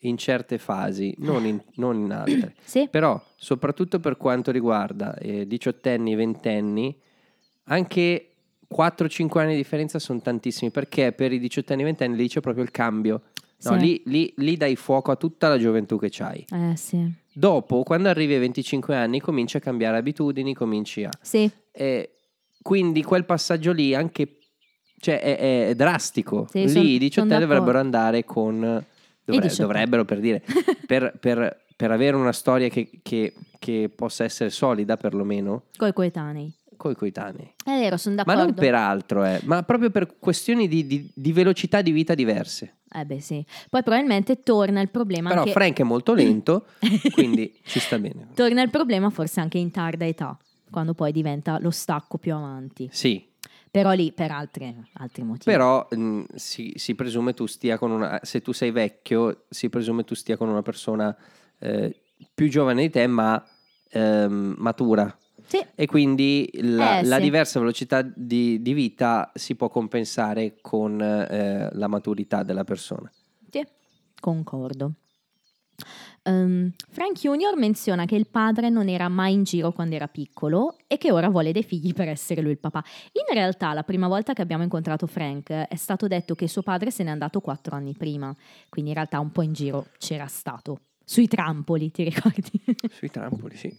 in 0.00 0.18
certe 0.18 0.58
fasi, 0.58 1.14
non 1.20 1.46
in, 1.46 1.58
non 1.76 1.98
in 1.98 2.12
altre. 2.12 2.54
Sì. 2.64 2.86
Però, 2.90 3.18
soprattutto 3.36 3.98
per 3.98 4.18
quanto 4.18 4.50
riguarda 4.50 5.16
eh, 5.16 5.46
diciottenni, 5.46 6.14
ventenni, 6.14 6.94
anche 7.64 8.32
4-5 8.74 9.38
anni 9.38 9.50
di 9.52 9.56
differenza 9.56 9.98
sono 9.98 10.20
tantissimi, 10.20 10.70
perché 10.70 11.12
per 11.12 11.32
i 11.32 11.38
diciottenni 11.38 11.82
e 11.82 11.84
ventenni 11.84 12.16
lì 12.16 12.28
c'è 12.28 12.40
proprio 12.40 12.64
il 12.64 12.70
cambio. 12.70 13.22
No, 13.62 13.72
Sì. 13.72 13.78
lì, 13.78 14.02
lì- 14.06 14.34
lì 14.36 14.56
dai 14.56 14.76
fuoco 14.76 15.10
a 15.10 15.16
tutta 15.16 15.48
la 15.48 15.58
gioventù 15.58 15.98
che 15.98 16.08
c'hai. 16.10 16.44
Eh 16.52 16.76
sì. 16.76 17.10
Dopo, 17.32 17.82
quando 17.84 18.08
arrivi 18.08 18.34
ai 18.34 18.40
25 18.40 18.94
anni, 18.94 19.20
cominci 19.20 19.56
a 19.56 19.60
cambiare 19.60 19.96
abitudini, 19.96 20.52
cominci 20.54 21.04
a... 21.04 21.10
Sì, 21.20 21.50
Eh, 21.72 22.10
quindi 22.62 23.02
quel 23.02 23.24
passaggio 23.24 23.72
lì 23.72 23.94
anche 23.94 24.38
cioè, 24.98 25.20
è, 25.20 25.68
è 25.68 25.74
drastico. 25.74 26.46
Sì, 26.50 26.64
lì 26.72 26.94
i 26.94 26.98
18 26.98 27.12
son 27.20 27.28
d'accordo. 27.28 27.46
dovrebbero 27.46 27.78
andare 27.78 28.24
con... 28.24 28.60
dovre- 29.24 29.42
18. 29.48 29.62
dovrebbero 29.62 30.04
per 30.04 30.20
dire, 30.20 30.42
per, 30.86 31.16
per- 31.20 31.64
per 31.76 31.90
avere 31.90 32.16
una 32.16 32.32
storia 32.32 32.68
che, 32.68 32.90
che- 33.02 33.34
che 33.58 33.90
possa 33.94 34.24
essere 34.24 34.48
solida 34.50 34.96
perlomeno, 34.96 35.64
coi 35.76 35.92
coetanei. 35.92 36.50
Coi 36.76 36.94
coetanei. 36.94 37.54
È 37.64 37.70
vero, 37.78 37.96
sono 37.96 38.14
Ma 38.16 38.22
d'accordo. 38.24 38.44
non 38.44 38.54
per 38.54 38.74
altro, 38.74 39.24
eh, 39.24 39.40
ma 39.44 39.62
proprio 39.62 39.90
per 39.90 40.18
questioni 40.18 40.68
di, 40.68 40.86
di- 40.86 41.10
di 41.14 41.32
velocità 41.32 41.82
di 41.82 41.90
vita 41.90 42.14
diverse. 42.14 42.76
Eh 42.92 43.04
beh 43.04 43.20
sì. 43.20 43.44
Poi 43.68 43.82
probabilmente 43.82 44.42
torna 44.42 44.80
il 44.80 44.88
problema 44.90 45.28
Però 45.28 45.40
anche... 45.40 45.52
Frank 45.52 45.78
è 45.80 45.82
molto 45.82 46.14
lento, 46.14 46.66
quindi 47.12 47.52
ci 47.64 47.80
sta 47.80 47.98
bene. 47.98 48.28
Torna 48.34 48.62
il 48.62 48.70
problema 48.70 49.10
forse 49.10 49.40
anche 49.40 49.58
in 49.58 49.70
tarda 49.70 50.06
età, 50.06 50.38
quando 50.70 50.94
poi 50.94 51.12
diventa 51.12 51.58
lo 51.60 51.70
stacco 51.70 52.16
più 52.18 52.34
avanti. 52.34 52.88
Sì, 52.92 53.26
Però 53.70 53.92
lì 53.92 54.12
per 54.12 54.30
altre- 54.30 54.88
altri 54.94 55.22
motivi. 55.24 55.44
Però 55.44 55.86
mh, 55.90 56.22
si, 56.34 56.72
si 56.76 56.94
presume 56.94 57.34
tu 57.34 57.46
stia 57.46 57.76
con 57.76 57.90
una. 57.90 58.20
Se 58.22 58.40
tu 58.40 58.52
sei 58.52 58.70
vecchio, 58.70 59.44
si 59.50 59.68
presume 59.68 60.04
tu 60.04 60.14
stia 60.14 60.36
con 60.38 60.48
una 60.48 60.62
persona 60.62 61.14
eh, 61.58 61.94
più 62.34 62.48
giovane 62.48 62.82
di 62.82 62.90
te, 62.90 63.06
ma 63.06 63.44
ehm, 63.90 64.54
matura. 64.58 65.14
Sì, 65.46 65.64
E 65.74 65.86
quindi 65.86 66.48
la, 66.54 66.98
Eh, 66.98 67.04
la 67.04 67.16
sì. 67.16 67.22
diversa 67.22 67.58
velocità 67.60 68.02
di, 68.02 68.60
di 68.60 68.72
vita 68.72 69.30
si 69.34 69.54
può 69.54 69.68
compensare 69.68 70.56
con 70.60 71.00
eh, 71.00 71.68
la 71.72 71.86
maturità 71.86 72.42
della 72.42 72.64
persona. 72.64 73.10
sì, 73.50 73.64
concordo. 74.20 74.92
Ehm, 76.22 76.72
Frank 76.90 77.20
Junior 77.20 77.56
menziona 77.56 78.04
che 78.06 78.16
il 78.16 78.26
padre 78.26 78.68
non 78.68 78.88
era 78.88 79.08
mai 79.08 79.34
in 79.34 79.44
giro 79.44 79.70
quando 79.72 79.94
era 79.94 80.08
piccolo 80.08 80.76
e 80.86 80.96
che 80.98 81.12
ora 81.12 81.28
vuole 81.28 81.52
dei 81.52 81.62
figli 81.62 81.92
per 81.92 82.08
essere 82.08 82.40
lui 82.40 82.52
il 82.52 82.58
papà. 82.58 82.82
In 83.12 83.32
realtà, 83.34 83.72
la 83.72 83.82
prima 83.84 84.08
volta 84.08 84.32
che 84.32 84.42
abbiamo 84.42 84.62
incontrato 84.64 85.06
Frank 85.06 85.50
è 85.50 85.76
stato 85.76 86.08
detto 86.08 86.34
che 86.34 86.48
suo 86.48 86.62
padre 86.62 86.90
se 86.90 87.04
n'è 87.04 87.10
andato 87.10 87.40
quattro 87.40 87.76
anni 87.76 87.94
prima, 87.94 88.34
quindi 88.68 88.90
in 88.90 88.96
realtà 88.96 89.20
un 89.20 89.30
po' 89.30 89.42
in 89.42 89.52
giro 89.52 89.86
c'era 89.98 90.26
stato. 90.26 90.80
Sui 91.04 91.28
trampoli, 91.28 91.90
ti 91.92 92.02
ricordi? 92.02 92.50
Sui 92.90 93.10
trampoli, 93.10 93.56
sì. 93.56 93.78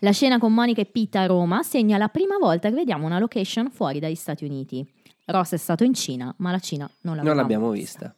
La 0.00 0.10
scena 0.12 0.38
con 0.38 0.52
Monica 0.52 0.80
e 0.80 0.86
Pete 0.86 1.18
a 1.18 1.26
Roma 1.26 1.62
segna 1.62 1.96
la 1.96 2.08
prima 2.08 2.36
volta 2.38 2.68
che 2.68 2.74
vediamo 2.74 3.06
una 3.06 3.18
location 3.18 3.70
fuori 3.70 4.00
dagli 4.00 4.14
Stati 4.14 4.44
Uniti. 4.44 4.84
Ross 5.26 5.52
è 5.52 5.56
stato 5.56 5.84
in 5.84 5.94
Cina, 5.94 6.34
ma 6.38 6.50
la 6.50 6.58
Cina 6.58 6.90
non 7.02 7.16
l'abbiamo, 7.16 7.28
Non 7.28 7.36
l'abbiamo 7.36 7.70
vista. 7.70 8.14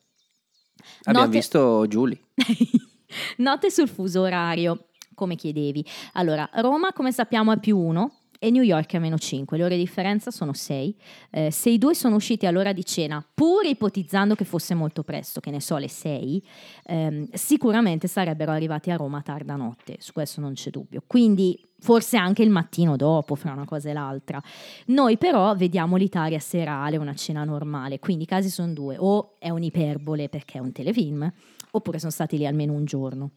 Abbiamo 1.03 1.27
Note- 1.27 1.39
visto 1.39 1.87
Julie. 1.87 2.21
Note 3.39 3.71
sul 3.71 3.89
fuso 3.89 4.23
orario, 4.23 4.89
come 5.15 5.37
chiedevi. 5.37 5.85
Allora, 6.15 6.49
Roma, 6.55 6.93
come 6.93 7.13
sappiamo, 7.13 7.53
è 7.53 7.59
più 7.59 7.79
uno 7.79 8.21
e 8.45 8.51
New 8.51 8.63
York 8.63 8.93
a 8.95 8.99
meno 8.99 9.17
5. 9.17 9.57
Le 9.57 9.65
ore 9.65 9.77
di 9.77 9.85
differenza 9.85 10.31
sono 10.31 10.53
6. 10.53 10.97
Eh, 11.31 11.51
se 11.51 11.71
i 11.71 11.79
due 11.79 11.95
sono 11.95 12.17
usciti 12.17 12.45
all'ora 12.45 12.75
di 12.75 12.85
cena, 12.85 13.27
pur 13.33 13.65
ipotizzando 13.65 14.35
che 14.35 14.45
fosse 14.45 14.75
molto 14.75 15.03
presto, 15.03 15.41
che 15.41 15.51
ne 15.51 15.63
so, 15.63 15.79
le 15.79 15.89
6, 15.89 16.47
ehm, 16.85 17.29
sicuramente 17.33 18.07
sarebbero 18.07 18.53
arrivati 18.53 18.91
a 18.91 18.97
Roma 18.97 19.23
tarda 19.23 19.57
notte, 19.57 19.97
su 19.99 20.13
questo 20.13 20.43
non 20.43 20.53
c'è 20.53 20.69
dubbio. 20.69 21.03
Quindi 21.07 21.59
forse 21.81 22.19
anche 22.19 22.43
il 22.43 22.51
mattino 22.51 22.97
dopo, 22.97 23.35
fra 23.35 23.53
una 23.53 23.65
cosa 23.65 23.89
e 23.89 23.95
l'altra. 23.95 24.43
Noi 24.87 25.17
però 25.17 25.55
vediamo 25.55 25.97
l'Italia 25.97 26.39
serale, 26.39 26.99
una 26.99 27.15
cena 27.15 27.45
normale, 27.45 27.99
quindi 27.99 28.25
i 28.25 28.27
casi 28.27 28.51
sono 28.51 28.75
due, 28.75 28.97
o 28.99 29.37
è 29.39 29.49
un'iperbole 29.49 30.29
perché 30.29 30.59
è 30.59 30.61
un 30.61 30.71
telefilm, 30.71 31.33
oppure 31.71 31.99
sono 31.99 32.13
stati 32.13 32.37
lì 32.37 32.47
almeno 32.47 32.75
un 32.75 32.85
giorno. 32.85 33.31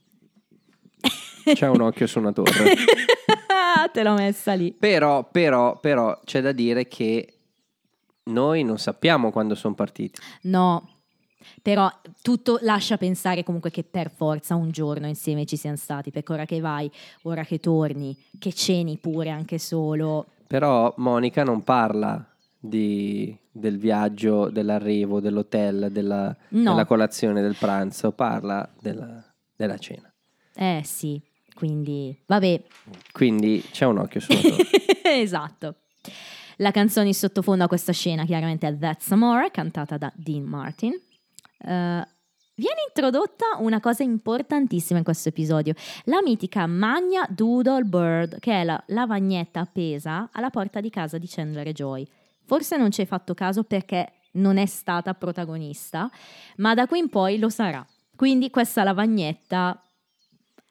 C'è 1.46 1.70
un 1.70 1.80
occhio 1.80 2.08
su 2.08 2.20
una 2.20 2.34
torre. 2.34 2.76
Te 3.92 4.04
l'ho 4.04 4.14
messa 4.14 4.54
lì. 4.54 4.72
Però, 4.74 5.28
però, 5.30 5.80
però 5.80 6.20
c'è 6.24 6.42
da 6.42 6.52
dire 6.52 6.88
che 6.88 7.34
noi 8.24 8.64
non 8.64 8.78
sappiamo 8.78 9.32
quando 9.32 9.56
sono 9.56 9.74
partiti. 9.74 10.20
No, 10.44 10.90
però 11.62 11.90
tutto 12.22 12.60
lascia 12.62 12.98
pensare 12.98 13.44
comunque 13.44 13.70
che 13.72 13.84
per 13.84 14.12
forza 14.12 14.56
un 14.56 14.70
giorno 14.72 15.08
insieme 15.08 15.46
ci 15.46 15.56
siano 15.56 15.78
stati, 15.78 16.12
perché 16.12 16.34
ora 16.34 16.46
che 16.46 16.60
vai, 16.60 16.92
ora 17.24 17.44
che 17.44 17.60
torni, 17.60 18.18
che 18.38 18.52
ceni 18.54 18.98
pure 18.98 19.30
anche 19.30 19.58
solo. 19.60 20.26
Però 20.48 20.94
Monica 20.98 21.44
non 21.44 21.64
parla 21.64 22.26
di- 22.60 23.36
del 23.52 23.78
viaggio, 23.78 24.50
dell'arrivo, 24.50 25.20
dell'hotel, 25.20 25.90
della, 25.92 26.36
No. 26.50 26.72
della 26.72 26.86
colazione, 26.86 27.42
del 27.42 27.56
pranzo, 27.58 28.12
parla 28.12 28.70
della, 28.80 29.24
della 29.56 29.78
cena. 29.78 30.12
Eh 30.54 30.82
sì, 30.84 31.22
quindi 31.58 32.16
vabbè, 32.28 32.64
Quindi 33.12 33.64
c'è 33.72 33.86
un 33.86 33.98
occhio 33.98 34.20
su 34.20 34.32
una 34.32 34.42
torre. 34.42 34.64
esatto. 35.20 35.76
La 36.58 36.72
canzone 36.72 37.08
in 37.08 37.14
sottofondo 37.14 37.64
a 37.64 37.68
questa 37.68 37.92
scena 37.94 38.26
chiaramente 38.26 38.68
è 38.68 38.78
That's 38.78 39.12
Amore, 39.12 39.50
cantata 39.52 39.98
da 39.98 40.12
Dean 40.16 40.44
Martin. 40.44 40.92
Eh, 40.94 42.08
viene 42.56 42.82
introdotta 42.88 43.46
una 43.60 43.80
cosa 43.80 44.04
importantissima 44.04 45.00
in 45.00 45.04
questo 45.04 45.30
episodio, 45.30 45.74
la 46.06 46.22
mitica 46.24 46.66
Magna 46.68 47.28
Doodle 47.30 47.84
Bird, 47.84 48.40
che 48.40 48.62
è 48.62 48.64
la 48.64 48.82
lavagnetta 48.88 49.60
appesa 49.62 50.30
alla 50.32 50.50
porta 50.50 50.80
di 50.82 50.90
casa 50.90 51.18
di 51.18 51.28
Chandler 51.28 51.68
e 51.68 51.74
Joy. 51.74 52.08
Forse 52.46 52.78
non 52.78 52.92
ci 52.92 53.02
hai 53.02 53.08
fatto 53.08 53.34
caso 53.34 53.64
perché 53.64 54.14
non 54.34 54.58
è 54.58 54.66
stata 54.66 55.14
protagonista, 55.14 56.10
ma 56.58 56.74
da 56.74 56.88
qui 56.88 57.00
in 57.00 57.10
poi 57.10 57.38
lo 57.40 57.50
sarà. 57.50 57.86
Quindi 58.16 58.50
questa 58.50 58.84
lavagnetta 58.84 59.80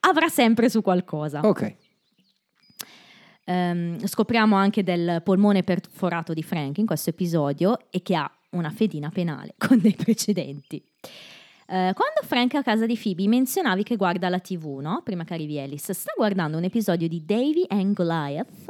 avrà 0.09 0.29
sempre 0.29 0.69
su 0.69 0.83
qualcosa. 0.83 1.41
Ok. 1.41 1.75
Ehm, 3.45 4.05
scopriamo 4.05 4.57
anche 4.57 4.83
del 4.83 5.21
polmone 5.23 5.63
perforato 5.63 6.33
di 6.33 6.43
Frank 6.43 6.79
in 6.79 6.87
questo 6.87 7.11
episodio 7.11 7.79
e 7.91 8.03
che 8.03 8.17
ha 8.17 8.31
una 8.51 8.71
fedina 8.71 9.09
penale 9.11 9.55
con 9.59 9.79
dei 9.81 9.95
precedenti. 9.95 10.83
Eh, 11.69 11.93
quando 11.95 12.21
Frank 12.23 12.55
è 12.55 12.59
a 12.59 12.63
casa 12.63 12.87
di 12.87 12.97
Phoebe 12.97 13.27
menzionavi 13.27 13.83
che 13.83 13.97
guarda 13.97 14.29
la 14.29 14.39
tv, 14.39 14.79
no? 14.81 15.01
Prima 15.05 15.25
che 15.25 15.35
arrivi 15.35 15.59
Alice, 15.59 15.93
sta 15.93 16.13
guardando 16.17 16.57
un 16.57 16.65
episodio 16.65 17.09
di 17.09 17.25
Davy 17.25 17.65
and 17.69 17.95
Goliath, 17.95 18.65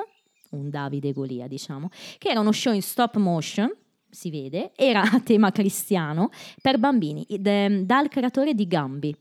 un 0.50 0.70
Davide 0.70 1.12
Golia 1.12 1.46
diciamo, 1.46 1.90
che 2.18 2.28
era 2.28 2.40
uno 2.40 2.52
show 2.52 2.72
in 2.72 2.82
stop 2.82 3.16
motion, 3.16 3.70
si 4.08 4.30
vede, 4.30 4.72
era 4.74 5.02
a 5.02 5.20
tema 5.20 5.52
cristiano 5.52 6.30
per 6.62 6.78
bambini, 6.78 7.24
ed, 7.28 7.82
dal 7.82 8.08
creatore 8.08 8.54
di 8.54 8.66
Gambi. 8.66 9.14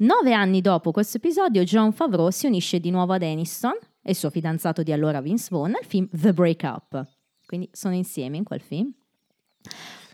Nove 0.00 0.32
anni 0.32 0.60
dopo 0.60 0.92
questo 0.92 1.16
episodio, 1.16 1.64
John 1.64 1.92
Favreau 1.92 2.30
si 2.30 2.46
unisce 2.46 2.78
di 2.78 2.90
nuovo 2.90 3.14
ad 3.14 3.22
Aniston 3.22 3.76
e 4.00 4.10
il 4.10 4.16
suo 4.16 4.30
fidanzato 4.30 4.82
di 4.84 4.92
allora 4.92 5.20
Vince 5.20 5.48
Vaughn 5.50 5.70
nel 5.72 5.84
film 5.84 6.08
The 6.12 6.32
Breakup. 6.32 7.04
Quindi 7.46 7.68
sono 7.72 7.94
insieme 7.94 8.36
in 8.36 8.44
quel 8.44 8.60
film. 8.60 8.92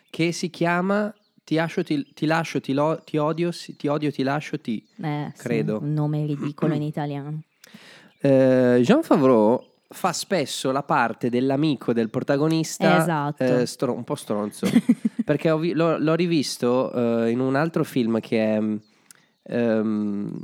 Che 0.08 0.32
si 0.32 0.48
chiama 0.50 1.12
Ti 1.44 1.56
lascio, 1.56 1.82
ti, 1.84 2.02
ti 2.14 2.24
lascio, 2.24 2.58
ti, 2.62 2.72
lo- 2.72 3.02
ti 3.04 3.18
odio, 3.18 3.50
ti 3.76 3.86
odio, 3.86 4.10
ti 4.10 4.22
lascio, 4.22 4.58
ti. 4.58 4.82
Eh, 5.02 5.30
sì, 5.34 5.42
Credo. 5.42 5.80
un 5.82 5.92
nome 5.92 6.24
ridicolo 6.24 6.72
in 6.72 6.80
italiano. 6.82 7.42
Eh, 8.22 8.80
Jean 8.82 9.02
Favreau 9.02 9.62
fa 9.86 10.14
spesso 10.14 10.70
la 10.72 10.82
parte 10.82 11.28
dell'amico 11.28 11.92
del 11.92 12.08
protagonista 12.08 13.02
Esatto. 13.02 13.42
eh, 13.44 13.66
stro- 13.66 13.92
un 13.92 14.04
po' 14.04 14.14
stronzo 14.14 14.66
perché 15.22 15.54
vi- 15.58 15.74
l'ho, 15.74 15.98
l'ho 15.98 16.14
rivisto 16.14 17.24
eh, 17.24 17.30
in 17.30 17.40
un 17.40 17.54
altro 17.56 17.84
film 17.84 18.18
che 18.20 18.56
è 18.56 18.62
ehm, 19.44 20.40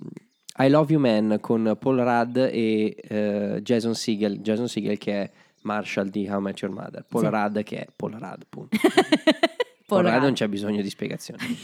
I 0.58 0.68
Love 0.68 0.92
You 0.92 1.00
Man 1.00 1.38
con 1.40 1.76
Paul 1.78 1.98
Rudd 1.98 2.36
e 2.36 2.96
eh, 3.08 3.60
Jason 3.62 3.94
Segel 3.94 4.38
Jason 4.40 4.68
Segel 4.68 4.98
che 4.98 5.12
è 5.22 5.30
Marshall 5.62 6.08
di 6.08 6.28
How 6.28 6.38
I 6.38 6.42
Met 6.42 6.60
Your 6.60 6.74
Mother 6.74 7.04
Paul 7.08 7.24
Sì. 7.24 7.30
Rudd 7.30 7.58
che 7.62 7.78
è 7.80 7.86
Paul 7.94 8.12
Rudd 8.12 8.42
punto 8.48 8.76
Paul 9.86 10.04
Rudd 10.04 10.22
non 10.22 10.32
c'è 10.34 10.48
bisogno 10.48 10.82
di 10.82 10.90
spiegazioni 10.90 11.58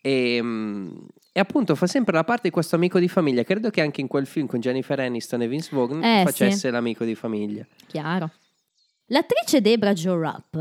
e, 0.00 0.38
mm, 0.42 0.90
e 1.32 1.40
appunto 1.40 1.74
fa 1.76 1.86
sempre 1.86 2.14
la 2.14 2.24
parte 2.24 2.48
di 2.48 2.50
questo 2.50 2.74
amico 2.74 2.98
di 2.98 3.06
famiglia. 3.08 3.44
Credo 3.44 3.70
che 3.70 3.80
anche 3.80 4.00
in 4.00 4.08
quel 4.08 4.26
film 4.26 4.46
con 4.48 4.58
Jennifer 4.58 4.98
Aniston 4.98 5.42
e 5.42 5.48
Vince 5.48 5.68
Vaughn 5.72 6.02
Eh, 6.02 6.22
facesse 6.24 6.56
sì. 6.58 6.70
l'amico 6.70 7.04
di 7.04 7.14
famiglia. 7.14 7.64
Chiaro. 7.86 8.30
L'attrice 9.06 9.60
Debra 9.60 9.92
Jo 9.92 10.16
Rupp, 10.20 10.56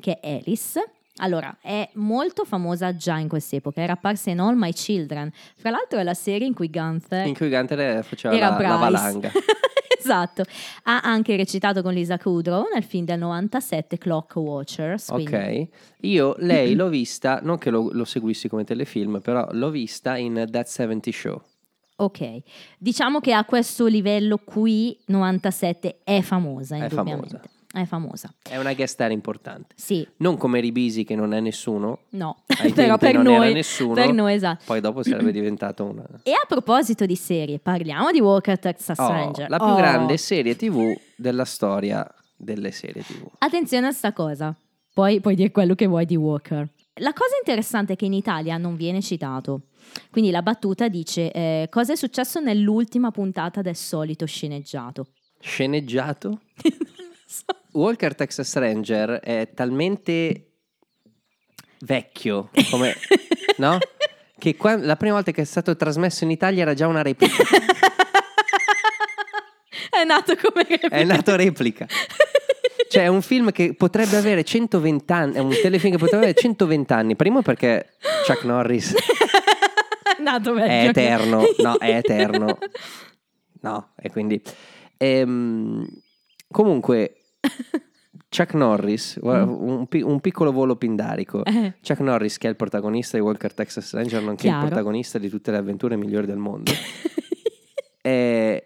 che 0.00 0.18
è 0.18 0.40
Alice, 0.44 0.82
allora 1.18 1.56
è 1.60 1.88
molto 1.94 2.44
famosa 2.44 2.94
già 2.96 3.18
in 3.18 3.28
quest'epoca, 3.28 3.80
era 3.82 3.92
apparsa 3.94 4.30
in 4.30 4.40
All 4.40 4.56
My 4.56 4.72
Children. 4.72 5.30
Fra 5.56 5.70
l'altro 5.70 5.98
è 5.98 6.02
la 6.02 6.14
serie 6.14 6.46
in 6.46 6.54
cui 6.54 6.68
Gunther 6.70 7.26
In 7.26 7.34
cui 7.36 7.48
Gunter 7.48 8.02
faceva 8.04 8.34
era 8.34 8.48
la, 8.50 8.56
Bryce. 8.56 8.70
la 8.72 8.76
valanga. 8.78 9.30
esatto. 9.98 10.42
Ha 10.84 11.00
anche 11.00 11.36
recitato 11.36 11.82
con 11.82 11.92
Lisa 11.92 12.18
Kudrow 12.18 12.66
nel 12.72 12.82
film 12.84 13.04
del 13.04 13.18
97 13.18 13.98
Clock 13.98 14.36
Watchers. 14.36 15.06
quindi- 15.08 15.34
Ok. 15.34 15.68
Io 16.02 16.34
lei 16.38 16.74
l'ho 16.76 16.88
vista, 16.88 17.40
non 17.42 17.58
che 17.58 17.70
lo, 17.70 17.90
lo 17.92 18.04
seguissi 18.04 18.48
come 18.48 18.64
telefilm, 18.64 19.20
però 19.20 19.46
l'ho 19.52 19.70
vista 19.70 20.16
in 20.16 20.46
That 20.50 20.66
70 20.66 21.10
Show. 21.10 21.42
Ok, 22.00 22.42
diciamo 22.78 23.18
che 23.18 23.32
a 23.32 23.44
questo 23.44 23.86
livello 23.86 24.38
qui 24.38 24.96
97 25.06 25.98
è 26.04 26.20
famosa, 26.20 26.76
È 26.76 26.88
famosa. 26.88 27.40
È 27.80 27.86
famosa. 27.86 28.32
È 28.42 28.56
una 28.56 28.74
guest 28.74 28.94
star 28.94 29.10
importante. 29.12 29.74
Sì, 29.76 30.06
Non 30.18 30.36
come 30.36 30.60
Ribisi 30.60 31.04
che 31.04 31.14
non 31.14 31.32
è 31.32 31.40
nessuno. 31.40 32.00
no, 32.10 32.42
però 32.74 32.96
per 32.98 33.14
non 33.14 33.24
noi, 33.24 33.34
era 33.46 33.52
nessuno. 33.54 33.94
per 33.94 34.12
noi 34.12 34.34
esatto. 34.34 34.64
Poi 34.66 34.80
dopo 34.80 35.02
sarebbe 35.02 35.30
diventato 35.32 35.84
una... 35.84 36.04
E 36.22 36.32
a 36.32 36.44
proposito 36.46 37.06
di 37.06 37.16
serie, 37.16 37.58
parliamo 37.58 38.10
di 38.10 38.20
Walker 38.20 38.58
Texas 38.58 38.98
Oh, 38.98 39.08
Ranger. 39.08 39.48
la 39.48 39.58
più 39.58 39.66
Oh, 39.66 39.76
grande 39.76 40.16
serie 40.16 40.56
tv 40.56 40.98
della 41.16 41.44
storia 41.44 42.06
delle 42.36 42.70
serie 42.70 43.02
tv. 43.02 43.26
Attenzione 43.38 43.86
a 43.88 43.92
sta 43.92 44.12
cosa, 44.12 44.54
poi 44.94 45.20
puoi 45.20 45.34
dire 45.34 45.50
quello 45.50 45.74
che 45.74 45.86
vuoi 45.86 46.06
di 46.06 46.16
Walker. 46.16 46.68
La 47.00 47.12
cosa 47.12 47.36
interessante 47.38 47.92
è 47.92 47.96
che 47.96 48.06
in 48.06 48.12
Italia 48.12 48.56
non 48.56 48.74
viene 48.74 49.00
citato. 49.00 49.62
Quindi 50.10 50.30
la 50.32 50.42
battuta 50.42 50.88
dice 50.88 51.30
eh, 51.30 51.68
cosa 51.70 51.92
è 51.92 51.96
successo 51.96 52.40
nell'ultima 52.40 53.10
puntata 53.12 53.62
del 53.62 53.76
solito 53.76 54.26
sceneggiato. 54.26 55.06
Sceneggiato? 55.40 56.40
Walker 57.72 58.14
Texas 58.14 58.54
Ranger 58.56 59.20
è 59.20 59.50
talmente 59.54 60.46
vecchio, 61.80 62.50
come, 62.70 62.94
no? 63.58 63.78
Che 64.38 64.56
qua- 64.56 64.76
la 64.76 64.96
prima 64.96 65.14
volta 65.14 65.30
che 65.32 65.42
è 65.42 65.44
stato 65.44 65.76
trasmesso 65.76 66.24
in 66.24 66.30
Italia 66.30 66.62
era 66.62 66.74
già 66.74 66.86
una 66.86 67.02
replica. 67.02 67.42
È 69.90 70.04
nato 70.04 70.36
come 70.36 70.64
È 70.66 71.02
nato 71.02 71.34
replica. 71.34 71.86
Cioè, 72.88 73.02
è 73.02 73.06
un 73.08 73.20
film 73.20 73.50
che 73.50 73.74
potrebbe 73.74 74.16
avere 74.16 74.44
120 74.44 75.12
anni. 75.12 75.34
È 75.34 75.38
un 75.40 75.50
telefilm 75.50 75.92
che 75.92 75.98
potrebbe 75.98 76.24
avere 76.24 76.38
120 76.38 76.92
anni. 76.92 77.16
Primo 77.16 77.42
perché 77.42 77.96
Chuck 78.26 78.44
Norris 78.44 78.94
è 78.94 80.22
nato 80.22 80.52
vecchio. 80.52 80.70
è 80.72 80.88
eterno. 80.88 81.42
No, 81.58 81.78
è 81.78 81.96
eterno. 81.96 82.58
No, 83.60 83.92
e 84.00 84.10
quindi. 84.10 84.40
ehm, 84.96 85.84
comunque, 86.50 87.17
Chuck 88.30 88.54
Norris, 88.54 89.18
guarda, 89.18 89.50
un, 89.50 89.86
un 89.90 90.20
piccolo 90.20 90.52
volo 90.52 90.76
pindarico. 90.76 91.44
Eh. 91.44 91.74
Chuck 91.80 92.00
Norris, 92.00 92.36
che 92.36 92.46
è 92.46 92.50
il 92.50 92.56
protagonista 92.56 93.16
di 93.16 93.22
Walker 93.22 93.54
Texas 93.54 93.92
Ranger, 93.94 94.22
nonché 94.22 94.42
Chiaro. 94.42 94.62
il 94.62 94.66
protagonista 94.66 95.18
di 95.18 95.28
tutte 95.28 95.50
le 95.50 95.56
avventure 95.56 95.96
migliori 95.96 96.26
del 96.26 96.36
mondo, 96.36 96.70
è, 98.02 98.62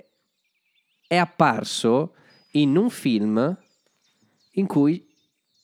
è 1.06 1.16
apparso 1.16 2.14
in 2.52 2.76
un 2.76 2.90
film 2.90 3.56
in 4.54 4.66
cui 4.66 5.08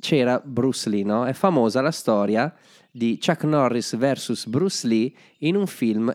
c'era 0.01 0.41
Bruce 0.45 0.89
Lee, 0.89 1.03
no? 1.03 1.27
È 1.27 1.33
famosa 1.33 1.81
la 1.81 1.91
storia 1.91 2.55
di 2.91 3.19
Chuck 3.21 3.45
Norris 3.45 3.97
versus 3.97 4.47
Bruce 4.47 4.87
Lee 4.87 5.13
in 5.39 5.57
un 5.57 5.67
film, 5.67 6.13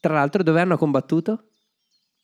tra 0.00 0.14
l'altro, 0.14 0.42
dove 0.42 0.60
hanno 0.60 0.76
combattuto? 0.76 1.45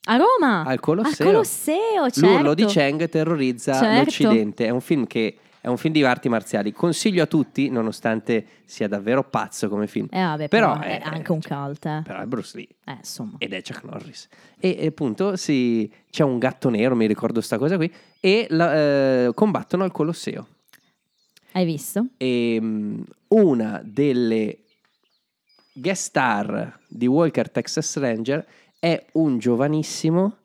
A 0.04 0.16
Roma! 0.16 0.64
Al 0.64 0.80
Colosseo. 0.80 1.26
Al 1.26 1.32
Colosseo, 1.32 2.10
certo. 2.10 2.20
L'urlo 2.20 2.54
di 2.54 2.64
Cheng 2.64 3.08
terrorizza 3.08 3.74
Certo. 3.74 3.98
l'Occidente. 3.98 4.66
È 4.66 4.70
un 4.70 4.80
film 4.80 5.06
che 5.06 5.36
È 5.62 5.68
un 5.68 5.76
film 5.76 5.92
di 5.94 6.02
arti 6.02 6.28
marziali. 6.28 6.72
Consiglio 6.72 7.22
a 7.22 7.26
tutti, 7.26 7.70
nonostante 7.70 8.44
sia 8.64 8.88
davvero 8.88 9.22
pazzo 9.22 9.68
come 9.68 9.86
film. 9.86 10.08
Eh, 10.10 10.20
vabbè, 10.20 10.48
però, 10.48 10.76
però, 10.76 10.84
è 10.84 11.00
anche 11.04 11.30
un 11.30 11.40
cult, 11.40 11.86
eh. 11.86 12.02
Però 12.04 12.20
è 12.20 12.24
Bruce 12.24 12.56
Lee. 12.56 12.66
Eh, 12.84 12.96
insomma. 12.98 13.36
Ed 13.38 13.52
è 13.52 13.62
Chuck 13.62 13.84
Norris. 13.84 14.26
E, 14.58 14.74
e 14.76 14.86
appunto 14.88 15.36
si- 15.36 15.88
c'è 16.10 16.24
un 16.24 16.40
gatto 16.40 16.68
nero, 16.68 16.96
mi 16.96 17.06
ricordo 17.06 17.40
sta 17.40 17.58
cosa 17.58 17.76
qui, 17.76 17.88
e 18.18 18.46
la- 18.50 18.74
eh, 18.74 19.30
combattono 19.34 19.84
al 19.84 19.92
Colosseo. 19.92 20.48
Hai 21.52 21.64
visto? 21.64 22.06
E 22.16 22.58
mm, 22.60 23.00
una 23.28 23.80
delle 23.84 24.64
guest 25.74 26.02
star 26.08 26.76
di 26.88 27.06
Walker 27.06 27.48
Texas 27.48 27.96
Ranger 27.98 28.44
è 28.84 29.06
un 29.12 29.38
giovanissimo 29.38 30.38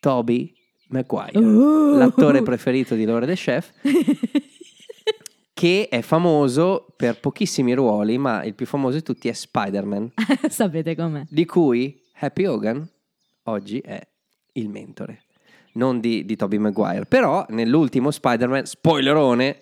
Toby 0.00 0.52
Maguire, 0.88 1.38
Uh. 1.38 1.96
l'attore 1.96 2.42
preferito 2.42 2.96
di 2.96 3.04
Laura 3.04 3.26
the 3.26 3.34
Chef, 3.34 3.70
che 5.54 5.86
è 5.88 6.00
famoso 6.00 6.86
per 6.96 7.20
pochissimi 7.20 7.74
ruoli, 7.74 8.18
ma 8.18 8.42
il 8.42 8.54
più 8.54 8.66
famoso 8.66 8.96
di 8.96 9.02
tutti 9.04 9.28
è 9.28 9.32
Spider-Man, 9.32 10.12
Sapete 10.50 10.96
com'è. 10.96 11.24
di 11.28 11.44
cui 11.44 12.02
Happy 12.18 12.44
Hogan 12.46 12.88
oggi 13.44 13.78
è 13.78 14.04
il 14.54 14.68
mentore, 14.68 15.22
non 15.74 16.00
di, 16.00 16.24
di 16.24 16.34
Tobey 16.34 16.58
Maguire. 16.58 17.04
Però 17.06 17.46
nell'ultimo 17.50 18.10
Spider-Man, 18.10 18.66
spoilerone, 18.66 19.60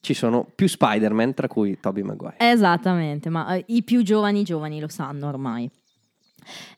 ci 0.00 0.14
sono 0.14 0.44
più 0.52 0.66
Spider-Man, 0.66 1.34
tra 1.34 1.46
cui 1.46 1.78
Tobey 1.78 2.02
Maguire. 2.02 2.34
Esattamente, 2.38 3.28
ma 3.30 3.54
eh, 3.54 3.62
i 3.68 3.84
più 3.84 4.02
giovani 4.02 4.42
giovani 4.42 4.80
lo 4.80 4.88
sanno 4.88 5.28
ormai. 5.28 5.70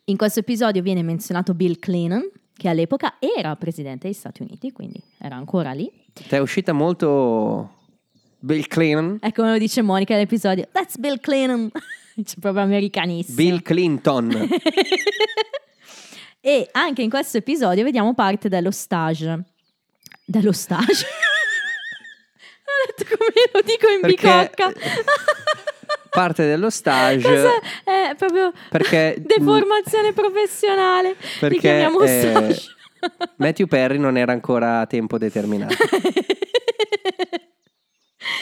In 0.07 0.17
questo 0.19 0.41
episodio 0.41 0.83
viene 0.83 1.03
menzionato 1.03 1.55
Bill 1.55 1.79
Clinton, 1.79 2.31
che 2.55 2.69
all'epoca 2.69 3.15
era 3.19 3.57
presidente 3.57 4.07
degli 4.07 4.17
Stati 4.17 4.43
Uniti, 4.43 4.71
quindi 4.71 5.03
era 5.19 5.35
ancora 5.37 5.73
lì. 5.73 5.91
Ti 6.13 6.25
è 6.29 6.39
uscita 6.39 6.73
molto 6.75 7.71
Bill 8.39 8.67
Clinton, 8.67 9.17
È 9.21 9.33
come 9.33 9.53
lo 9.53 9.59
dice 9.59 9.81
Monica 9.81 10.13
nell'episodio, 10.15 10.69
That's 10.71 10.99
Bill 10.99 11.19
Clinton. 11.21 11.71
C'è 12.23 12.35
proprio 12.39 12.63
americanissimo. 12.63 13.37
Bill 13.37 13.63
Clinton. 13.63 14.49
E 16.47 16.69
anche 16.73 17.01
in 17.01 17.09
questo 17.09 17.39
episodio 17.39 17.83
vediamo 17.85 18.13
parte 18.13 18.51
dello 18.51 18.71
stage. 18.71 19.45
Dello 20.27 20.53
stage? 20.53 21.07
Ho 22.69 22.95
detto 22.99 23.17
come 23.17 23.31
lo 23.51 23.61
dico 23.63 23.89
in 23.89 24.01
Perché- 24.03 24.51
bicocca. 24.55 24.73
Parte 26.15 26.47
dello 26.47 26.71
stage. 26.71 27.45
È 27.83 28.15
proprio 28.17 28.53
Perché- 28.71 29.17
deformazione 29.27 30.13
professionale. 30.13 31.09
Li 31.09 31.17
Perché 31.41 31.59
chiamiamo 31.59 32.01
eh, 32.03 32.07
stage. 32.07 32.63
Matthew 33.37 33.67
Perry 33.67 33.99
non 33.99 34.17
era 34.17 34.31
ancora 34.31 34.79
a 34.79 34.87
tempo 34.87 35.19
determinato. 35.19 35.75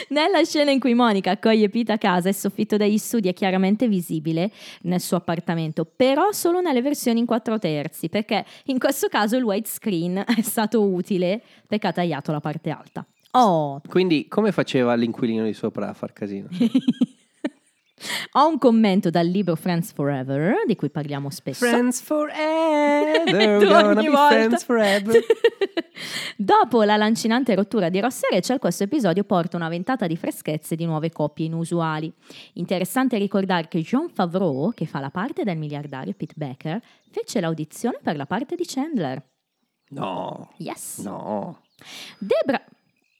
Nella 0.09 0.43
scena 0.43 0.69
in 0.69 0.79
cui 0.79 0.93
Monica 0.93 1.31
accoglie 1.31 1.67
Pete 1.69 1.93
a 1.93 1.97
casa, 1.97 2.29
il 2.29 2.35
soffitto 2.35 2.77
degli 2.77 2.99
studi 2.99 3.27
è 3.27 3.33
chiaramente 3.33 3.87
visibile 3.87 4.51
nel 4.83 5.01
suo 5.01 5.17
appartamento, 5.17 5.83
però 5.83 6.31
solo 6.31 6.61
nelle 6.61 6.83
versioni 6.83 7.19
in 7.19 7.25
4 7.25 7.57
terzi, 7.57 8.07
perché 8.07 8.45
in 8.65 8.77
questo 8.77 9.07
caso 9.07 9.35
il 9.35 9.43
widescreen 9.43 10.23
è 10.37 10.41
stato 10.41 10.83
utile 10.83 11.41
perché 11.67 11.87
ha 11.87 11.91
tagliato 11.91 12.31
la 12.31 12.39
parte 12.39 12.69
alta. 12.69 13.03
Oh, 13.31 13.81
Quindi, 13.89 14.27
come 14.27 14.51
faceva 14.51 14.93
l'inquilino 14.93 15.43
di 15.43 15.53
sopra 15.53 15.89
a 15.89 15.93
far 15.93 16.13
casino? 16.13 16.49
ho 18.33 18.47
un 18.47 18.57
commento 18.57 19.09
dal 19.09 19.27
libro 19.27 19.55
Friends 19.55 19.91
Forever, 19.93 20.63
di 20.65 20.75
cui 20.75 20.89
parliamo 20.89 21.29
spesso. 21.29 21.65
Friends 21.65 22.01
forever, 22.03 23.65
gonna 23.65 23.93
be 24.01 24.07
volta. 24.09 24.27
friends 24.29 24.63
forever. 24.63 25.21
Dopo 26.37 26.83
la 26.83 26.97
lancinante 26.97 27.55
rottura 27.55 27.89
di 27.89 27.99
Ross 27.99 28.23
e 28.23 28.35
Rachel, 28.35 28.59
questo 28.59 28.83
episodio 28.83 29.23
porta 29.23 29.55
una 29.57 29.69
ventata 29.69 30.07
di 30.07 30.17
freschezze 30.17 30.75
di 30.75 30.85
nuove 30.85 31.11
coppie 31.11 31.45
inusuali. 31.45 32.11
Interessante 32.53 33.17
ricordare 33.17 33.67
che 33.67 33.79
John 33.81 34.09
Favreau, 34.09 34.71
che 34.73 34.85
fa 34.85 34.99
la 34.99 35.11
parte 35.11 35.43
del 35.43 35.57
miliardario 35.57 36.13
Pete 36.17 36.33
Becker, 36.35 36.81
fece 37.11 37.39
l'audizione 37.39 37.99
per 38.01 38.15
la 38.15 38.25
parte 38.25 38.55
di 38.55 38.63
Chandler. 38.65 39.23
No, 39.89 40.51
Yes. 40.57 40.99
no. 41.03 41.61
Debra, 42.17 42.61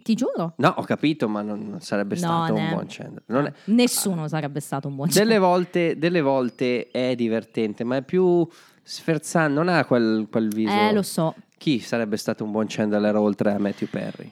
ti 0.03 0.13
giuro, 0.15 0.53
No, 0.57 0.73
ho 0.77 0.83
capito, 0.83 1.27
ma 1.27 1.41
non, 1.41 1.67
non 1.67 1.81
sarebbe 1.81 2.13
No, 2.15 2.19
stato 2.19 2.53
un 2.53 2.61
ne- 2.61 2.69
buon 2.69 2.85
Chandler. 2.87 3.45
È- 3.45 3.53
nessuno 3.71 4.27
sarebbe 4.27 4.59
stato 4.59 4.87
un 4.87 4.95
buon 4.95 5.09
delle, 5.09 5.37
volte, 5.39 5.97
delle 5.97 6.21
volte 6.21 6.89
è 6.91 7.15
divertente, 7.15 7.83
ma 7.83 7.95
è 7.97 8.01
più 8.03 8.47
sferzante, 8.83 9.53
non 9.53 9.67
ha 9.69 9.83
quel, 9.85 10.27
quel 10.29 10.49
viso. 10.49 10.71
Eh, 10.73 10.91
lo 10.93 11.01
so, 11.01 11.33
Chi 11.57 11.79
sarebbe 11.79 12.17
stato 12.17 12.43
un 12.43 12.51
buon 12.51 12.65
Chandler 12.67 13.15
oltre 13.15 13.51
a 13.53 13.57
Matthew 13.57 13.87
Perry? 13.89 14.31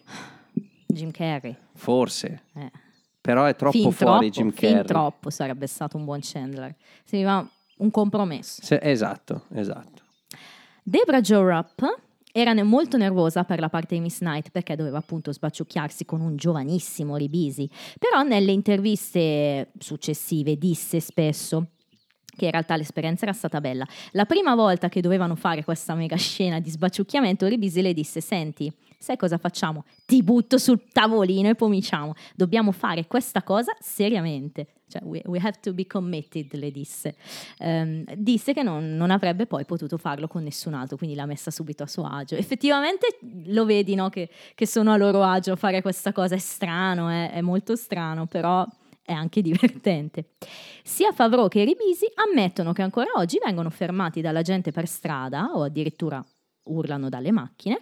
Jim 0.88 1.12
Carrey. 1.12 1.56
Forse, 1.76 2.42
Eh. 2.54 2.70
però 3.22 3.46
è 3.46 3.56
troppo 3.56 3.78
fin 3.78 3.92
fuori 3.92 4.30
troppo, 4.30 4.50
Jim 4.50 4.52
fin 4.52 4.70
Carrey. 4.72 4.86
troppo 4.86 5.30
sarebbe 5.30 5.68
stato 5.68 5.96
un 5.96 6.04
buon 6.04 6.20
Chandler. 6.22 6.76
Serviva 7.06 7.48
un 7.78 7.90
compromesso. 7.92 8.62
Se- 8.64 8.80
esatto, 8.82 9.46
esatto. 9.54 10.02
Debra 10.84 11.22
Jo 11.22 11.42
Rupp 11.48 11.82
era 12.32 12.54
molto 12.64 12.98
nervosa 12.98 13.44
per 13.44 13.60
la 13.60 13.70
parte 13.70 13.96
di 13.96 14.02
Miss 14.02 14.20
Knight 14.20 14.52
perché 14.52 14.76
doveva 14.76 14.98
appunto 14.98 15.32
sbaciucchiarsi 15.32 16.06
con 16.06 16.22
un 16.22 16.36
giovanissimo 16.36 17.16
Ribisi, 17.16 17.70
però 18.00 18.24
nelle 18.24 18.52
interviste 18.52 19.72
successive 19.78 20.58
disse 20.58 21.00
spesso 21.00 21.68
che 22.36 22.46
in 22.46 22.52
realtà 22.52 22.76
l'esperienza 22.76 23.26
era 23.26 23.34
stata 23.34 23.60
bella. 23.60 23.86
La 24.12 24.26
prima 24.26 24.56
volta 24.56 24.90
che 24.90 25.02
dovevano 25.02 25.36
fare 25.36 25.64
questa 25.64 25.94
mega 25.94 26.16
scena 26.16 26.60
di 26.60 26.70
sbaciucchiamento, 26.70 27.46
Ribisi 27.48 27.82
le 27.82 27.94
disse: 27.94 28.22
Senti, 28.22 28.72
sai 29.02 29.18
cosa 29.18 29.38
facciamo? 29.40 29.84
Ti 30.06 30.22
butto 30.22 30.60
sul 30.60 30.88
tavolino 30.92 31.50
e 31.50 31.56
cominciamo. 31.56 32.14
Dobbiamo 32.36 32.72
fare 32.72 33.08
questa 33.08 33.42
cosa 33.42 33.76
seriamente. 33.80 34.68
Cioè, 34.88 35.02
we, 35.04 35.22
we 35.26 35.40
have 35.40 35.58
to 35.62 35.74
be 35.74 35.88
committed, 35.88 36.54
le 36.54 36.70
disse. 36.70 37.16
Ehm, 37.58 38.04
disse 38.16 38.54
che 38.54 38.62
non, 38.62 38.96
non 38.96 39.10
avrebbe 39.10 39.48
poi 39.48 39.66
potuto 39.66 39.98
farlo 39.98 40.28
con 40.28 40.44
nessun 40.44 40.76
altro, 40.76 40.98
quindi 40.98 41.16
l'ha 41.16 41.26
messa 41.26 41.50
subito 41.50 41.82
a 41.82 41.88
suo 41.88 42.06
agio. 42.06 42.36
Effettivamente 42.36 43.18
lo 43.46 43.66
vedi, 43.66 43.96
no? 43.96 44.10
Che, 44.10 44.30
che 44.54 44.68
sono 44.68 44.92
a 44.92 44.98
loro 44.98 45.24
agio 45.24 45.56
fare 45.56 45.82
questa 45.82 46.12
cosa. 46.12 46.36
È 46.36 46.40
strano, 46.40 47.10
è, 47.10 47.32
è 47.32 47.42
molto 47.42 47.76
strano, 47.76 48.28
però 48.28 48.68
è 49.02 49.14
anche 49.14 49.42
divertente. 49.42 50.34
Sia 50.84 51.12
Favreau 51.12 51.48
che 51.48 51.64
Ribisi 51.64 52.06
ammettono 52.14 52.72
che 52.72 52.84
ancora 52.84 53.12
oggi 53.16 53.40
vengono 53.44 53.72
fermati 53.72 54.22
dalla 54.22 54.44
gente 54.44 54.72
per 54.72 54.88
strada 54.88 55.52
o 55.54 55.64
addirittura 55.64 56.24
urlano 56.64 57.10
dalle 57.10 57.32
macchine 57.32 57.80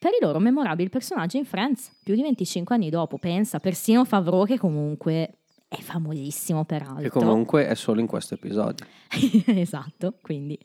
per 0.00 0.12
i 0.18 0.24
loro 0.24 0.38
memorabili 0.38 0.88
personaggi 0.88 1.36
in 1.36 1.44
Friends, 1.44 1.92
più 2.02 2.14
di 2.14 2.22
25 2.22 2.74
anni 2.74 2.88
dopo. 2.88 3.18
Pensa, 3.18 3.58
persino 3.58 4.06
Favreau 4.06 4.46
che 4.46 4.56
comunque 4.58 5.34
è 5.68 5.76
famosissimo 5.76 6.64
peraltro. 6.64 7.02
Che 7.02 7.10
comunque 7.10 7.66
è 7.68 7.74
solo 7.74 8.00
in 8.00 8.06
questo 8.06 8.32
episodio. 8.32 8.86
esatto, 9.44 10.14
quindi 10.22 10.58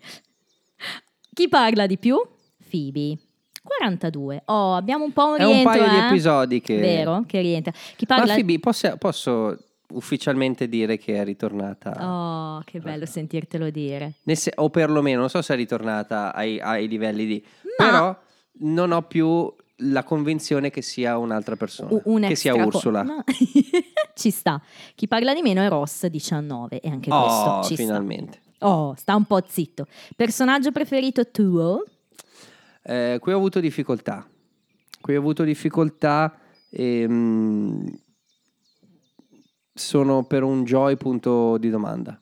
chi 1.33 1.49
parla 1.49 1.85
di 1.85 1.97
più? 1.97 2.17
Phoebe. 2.69 3.17
42. 3.61 4.43
Oh, 4.45 4.75
abbiamo 4.75 5.03
un 5.03 5.11
po' 5.11 5.25
un 5.25 5.37
È 5.37 5.43
un 5.43 5.51
rientro, 5.51 5.71
paio 5.71 5.89
di 5.89 5.95
eh? 5.95 6.07
episodi 6.07 6.61
che... 6.61 6.77
Vero, 6.77 7.23
che 7.27 7.41
rientra. 7.41 7.73
Chi 7.97 8.05
Ma 8.07 8.15
parla 8.15 8.33
Phoebe, 8.35 8.59
posso, 8.59 8.95
posso 8.97 9.57
ufficialmente 9.89 10.69
dire 10.69 10.97
che 10.97 11.15
è 11.15 11.25
ritornata... 11.25 11.97
Oh, 11.99 12.61
che 12.63 12.79
bello 12.79 13.05
sentirtelo 13.05 13.69
dire. 13.69 14.13
Se- 14.33 14.53
o 14.55 14.69
perlomeno, 14.69 15.19
non 15.19 15.29
so 15.29 15.41
se 15.41 15.53
è 15.53 15.57
ritornata 15.57 16.33
ai, 16.33 16.57
ai 16.61 16.87
livelli 16.87 17.25
di... 17.25 17.45
Ma- 17.77 17.85
Però 17.85 18.17
non 18.59 18.91
ho 18.91 19.01
più 19.03 19.53
la 19.79 20.03
convinzione 20.03 20.69
che 20.69 20.81
sia 20.81 21.17
un'altra 21.17 21.55
persona. 21.55 21.99
Un 22.05 22.21
che 22.21 22.35
sia 22.35 22.53
co- 22.53 22.65
Ursula. 22.65 23.03
No. 23.03 23.23
Ci 24.15 24.31
sta. 24.31 24.61
Chi 24.95 25.07
parla 25.07 25.33
di 25.33 25.41
meno 25.41 25.61
è 25.61 25.67
Ross 25.67 26.05
19 26.05 26.79
e 26.79 26.89
anche 26.89 27.11
oh, 27.11 27.21
questo 27.21 27.69
ci 27.69 27.75
finalmente. 27.75 28.39
sta. 28.55 28.67
Oh, 28.67 28.95
sta 28.95 29.15
un 29.15 29.25
po' 29.25 29.43
zitto. 29.45 29.87
Personaggio 30.15 30.71
preferito 30.71 31.29
tuo? 31.29 31.83
Eh, 32.81 33.17
qui 33.19 33.33
ho 33.33 33.35
avuto 33.35 33.59
difficoltà. 33.59 34.25
Qui 35.01 35.15
ho 35.15 35.19
avuto 35.19 35.43
difficoltà 35.43 36.39
e... 36.69 37.05
mm, 37.07 37.85
sono 39.73 40.23
per 40.23 40.43
un 40.43 40.63
joy 40.63 40.95
punto 40.95 41.57
di 41.57 41.69
domanda. 41.69 42.19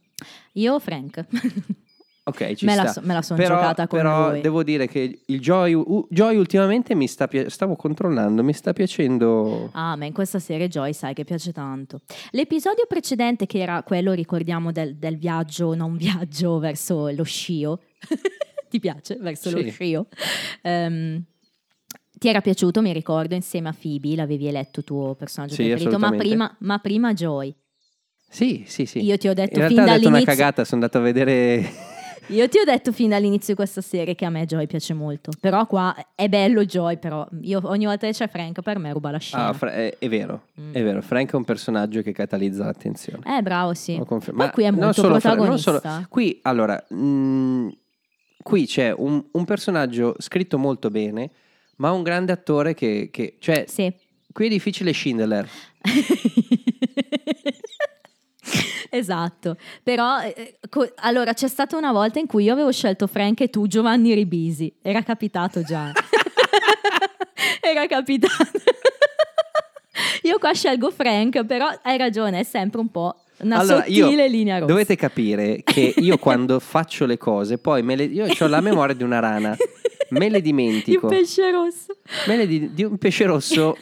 Io 0.53 0.79
Frank. 0.79 1.25
Ok, 2.25 2.53
ci 2.53 2.63
Me 2.65 2.75
la 2.75 2.83
sta. 2.83 2.93
so- 2.93 3.01
me 3.05 3.13
la 3.13 3.21
son 3.21 3.35
però, 3.35 3.55
giocata 3.55 3.85
con 3.85 3.99
però 3.99 4.29
lui. 4.31 4.39
devo 4.41 4.63
dire 4.63 4.87
che 4.87 5.23
il 5.25 5.39
Joy, 5.41 5.73
u- 5.73 6.07
Joy 6.09 6.37
ultimamente 6.37 6.95
mi 6.95 7.05
sta 7.07 7.27
pi- 7.27 7.49
stavo 7.49 7.75
controllando, 7.75 8.41
mi 8.43 8.53
sta 8.53 8.71
piacendo. 8.71 9.69
Ah, 9.73 9.97
ma 9.97 10.05
in 10.05 10.13
questa 10.13 10.39
serie 10.39 10.69
Joy 10.69 10.93
sai 10.93 11.13
che 11.13 11.25
piace 11.25 11.51
tanto. 11.51 11.99
L'episodio 12.31 12.85
precedente, 12.87 13.45
che 13.45 13.59
era 13.59 13.83
quello, 13.83 14.13
ricordiamo, 14.13 14.71
del, 14.71 14.95
del 14.95 15.17
viaggio, 15.17 15.75
non 15.75 15.97
viaggio 15.97 16.59
verso 16.59 17.09
lo 17.09 17.23
scio. 17.23 17.81
Ti 18.69 18.79
piace? 18.79 19.17
Verso 19.19 19.51
lo 19.51 19.61
Sì. 19.61 19.69
scio. 19.69 20.07
Ehm, 20.61 21.21
ti 22.17 22.29
era 22.29 22.39
piaciuto, 22.39 22.81
mi 22.81 22.93
ricordo, 22.93 23.35
insieme 23.35 23.67
a 23.67 23.75
Phoebe, 23.77 24.15
l'avevi 24.15 24.47
eletto 24.47 24.81
tuo 24.83 25.13
personaggio 25.13 25.55
Sì, 25.55 25.65
preferito, 25.65 25.99
ma 25.99 26.11
prima, 26.11 26.55
ma 26.59 26.79
prima 26.79 27.13
Joy. 27.13 27.53
Sì, 28.29 28.63
sì, 28.65 28.85
sì. 28.85 29.03
Io 29.03 29.17
ti 29.17 29.27
ho 29.27 29.33
detto 29.33 29.59
In 29.59 29.65
fin 29.67 29.75
realtà 29.75 29.81
ho 29.81 29.95
detto 29.97 30.07
una 30.07 30.17
dall'inizio- 30.17 30.25
cagata, 30.25 30.63
sono 30.63 30.81
andato 30.81 30.97
a 30.99 31.01
vedere 31.01 31.69
Io 32.27 32.47
ti 32.47 32.57
ho 32.57 32.63
detto 32.63 32.91
fin 32.91 33.09
dall'inizio 33.09 33.49
di 33.53 33.55
questa 33.55 33.81
serie 33.81 34.15
che 34.15 34.25
a 34.25 34.29
me 34.29 34.45
Joy 34.45 34.65
piace 34.65 34.93
molto, 34.93 35.31
però 35.39 35.67
qua 35.67 35.95
è 36.15 36.29
bello 36.29 36.63
Joy, 36.65 36.97
però 36.97 37.27
io 37.41 37.59
ogni 37.65 37.85
volta 37.85 38.07
che 38.07 38.13
c'è 38.13 38.27
Frank 38.29 38.61
per 38.61 38.79
me 38.79 38.91
ruba 38.93 39.11
la 39.11 39.17
scena. 39.19 39.47
Ah, 39.47 39.53
Fra- 39.53 39.71
è, 39.73 39.97
è 39.97 40.07
vero, 40.09 40.47
Mm. 40.59 40.73
è 40.73 40.81
vero. 40.83 41.01
Frank 41.01 41.33
è 41.33 41.35
un 41.35 41.43
personaggio 41.43 42.01
che 42.01 42.11
catalizza 42.13 42.63
l'attenzione. 42.65 43.23
Eh, 43.37 43.41
bravo, 43.41 43.73
sì. 43.73 44.01
Poi 44.05 44.19
Ma 44.31 44.49
qui 44.51 44.63
è 44.63 44.69
non 44.71 44.79
molto 44.79 45.01
solo 45.01 45.19
Fra- 45.19 45.29
non 45.35 45.37
protagonista. 45.47 45.79
solo- 45.81 46.05
qui, 46.09 46.39
allora, 46.43 46.81
mm, 46.93 47.67
qui 48.41 48.65
c'è 48.65 48.93
un, 48.95 49.23
un 49.31 49.45
personaggio 49.45 50.15
scritto 50.19 50.57
molto 50.57 50.89
bene, 50.89 51.29
ma 51.77 51.91
un 51.91 52.03
grande 52.03 52.31
attore 52.31 52.73
che, 52.73 53.09
che- 53.11 53.35
cioè, 53.39 53.65
Sì. 53.67 53.91
qui 54.31 54.45
è 54.45 54.49
difficile 54.49 54.93
Schindler. 54.93 55.47
esatto, 58.89 59.57
però 59.81 60.21
eh, 60.21 60.57
co- 60.69 60.91
allora 60.95 61.33
c'è 61.33 61.47
stata 61.47 61.77
una 61.77 61.91
volta 61.91 62.19
in 62.19 62.27
cui 62.27 62.45
io 62.45 62.53
avevo 62.53 62.71
scelto 62.71 63.07
Frank 63.07 63.41
e 63.41 63.49
tu 63.49 63.67
Giovanni 63.67 64.13
Ribisi, 64.13 64.73
era 64.81 65.01
capitato 65.01 65.61
già. 65.63 65.91
era 67.61 67.85
capitato. 67.87 68.33
io 70.23 70.37
qua 70.37 70.53
scelgo 70.53 70.91
Frank, 70.91 71.45
però 71.45 71.67
hai 71.81 71.97
ragione, 71.97 72.39
è 72.39 72.43
sempre 72.43 72.79
un 72.79 72.89
po' 72.89 73.15
una 73.39 73.57
allora, 73.57 73.83
sottile 73.83 74.27
linea 74.27 74.59
rossa. 74.59 74.71
dovete 74.71 74.95
capire 74.95 75.61
che 75.63 75.93
io 75.97 76.17
quando 76.17 76.59
faccio 76.59 77.05
le 77.05 77.17
cose, 77.17 77.57
poi 77.57 77.81
me 77.83 77.95
le, 77.95 78.03
io 78.05 78.25
ho 78.25 78.47
la 78.47 78.61
memoria 78.61 78.95
di 78.95 79.03
una 79.03 79.19
rana, 79.19 79.55
me 80.09 80.29
le 80.29 80.41
dimentico. 80.41 81.07
pesce 81.07 81.51
rosso. 81.51 81.97
Me 82.27 82.37
le 82.37 82.47
di, 82.47 82.73
di 82.73 82.83
un 82.83 82.97
pesce 82.97 83.25
rosso 83.25 83.77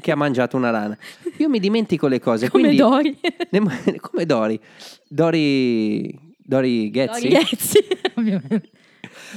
che 0.00 0.10
ha 0.10 0.16
mangiato 0.16 0.56
una 0.56 0.70
rana. 0.70 0.96
Io 1.38 1.48
mi 1.48 1.58
dimentico 1.58 2.06
le 2.06 2.20
cose. 2.20 2.48
Come 2.48 2.74
Dori. 2.74 3.18
Ne- 3.50 4.00
come 4.00 4.26
Dori? 4.26 4.58
Dori, 5.08 6.18
Dori 6.38 6.90
Ghezzi? 6.90 7.28
Dori 7.28 7.44
Ghezzi, 7.44 7.78
ovviamente. 8.16 8.70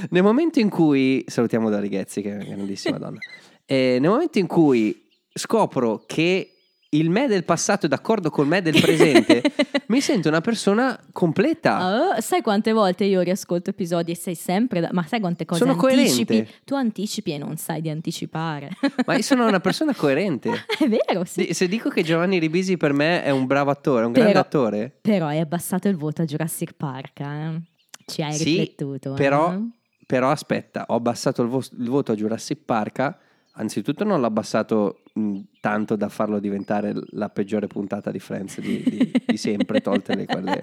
Nel 0.10 0.24
momento 0.24 0.60
in 0.60 0.70
cui 0.70 1.24
salutiamo 1.28 1.70
Dori 1.70 1.90
Ghezzi, 1.90 2.22
che 2.22 2.32
è 2.32 2.36
una 2.36 2.44
grandissima 2.44 2.98
donna. 2.98 3.20
Eh, 3.66 3.98
nel 4.00 4.10
momento 4.10 4.40
in 4.40 4.48
cui 4.48 5.08
scopro 5.34 6.04
che 6.06 6.55
il 6.98 7.10
me 7.10 7.28
del 7.28 7.44
passato 7.44 7.86
è 7.86 7.90
d'accordo 7.90 8.30
col 8.30 8.48
me 8.48 8.62
del 8.62 8.80
presente, 8.80 9.42
mi 9.88 10.02
sento 10.02 10.28
una 10.30 10.42
persona 10.42 11.00
completa. 11.12 12.14
Oh, 12.16 12.22
sai 12.22 12.42
quante 12.42 12.72
volte 12.74 13.04
io 13.06 13.22
riascolto 13.22 13.70
episodi 13.72 14.12
e 14.12 14.16
sei 14.16 14.36
sempre 14.36 14.80
da- 14.82 14.90
ma 14.92 15.04
sai 15.06 15.20
quante 15.20 15.46
cose 15.46 15.60
Sono 15.66 15.74
anticipi? 15.80 16.26
coerente. 16.26 16.54
Tu 16.64 16.76
anticipi 16.76 17.32
e 17.34 17.38
non 17.38 17.58
sai 17.58 17.82
di 17.82 17.90
anticipare. 17.90 18.70
Ma 19.06 19.16
io 19.16 19.22
sono 19.22 19.48
una 19.48 19.60
persona 19.60 19.94
coerente. 19.98 20.52
è 20.80 20.88
vero, 20.88 21.24
sì. 21.26 21.54
Se 21.54 21.68
dico 21.68 21.90
che 21.90 22.04
Giovanni 22.04 22.40
Ribisi 22.40 22.78
per 22.78 22.94
me 22.94 23.24
è 23.24 23.30
un 23.30 23.46
bravo 23.46 23.72
attore, 23.72 24.04
è 24.04 24.06
un 24.06 24.12
grande 24.12 24.32
Però- 24.34 24.44
attore, 24.46 24.98
Però 25.02 25.26
hai 25.28 25.40
abbassato 25.40 25.88
il 25.88 25.96
voto 25.98 26.22
a 26.22 26.26
Jurassic 26.26 26.74
Park, 26.76 27.20
eh? 27.20 27.62
Ci 28.06 28.22
hai 28.22 28.34
Sì, 28.34 28.44
riflettuto. 28.44 29.14
eh? 29.14 29.16
però, 29.18 29.58
però 30.06 30.30
aspetta, 30.30 30.86
ho 30.90 30.96
abbassato 30.96 31.42
il, 31.42 31.48
vo- 31.50 31.64
il 31.80 31.90
voto 31.90 32.12
a 32.12 32.16
Jurassic 32.16 32.60
Park. 32.64 33.24
Anzitutto 33.58 34.04
non 34.04 34.20
l'ho 34.20 34.26
abbassato 34.28 35.04
mh, 35.14 35.40
tanto 35.62 35.96
da 35.96 36.10
farlo 36.10 36.40
diventare 36.40 36.94
la 37.12 37.30
peggiore 37.30 37.68
puntata 37.68 38.12
di 38.12 38.20
Friends 38.20 38.60
di, 38.60 38.84
di- 38.84 39.24
di 39.26 39.38
sempre, 39.38 39.82
tolte 39.82 40.16
le 40.16 40.26
quelle. 40.26 40.60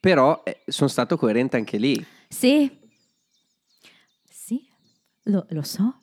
Però 0.00 0.42
eh, 0.44 0.62
sono 0.66 0.88
stato 0.88 1.16
coerente 1.16 1.56
anche 1.56 1.76
lì. 1.78 2.04
Sì. 2.28 2.70
Sì, 4.28 4.66
lo, 5.24 5.46
lo 5.50 5.62
so. 5.62 6.00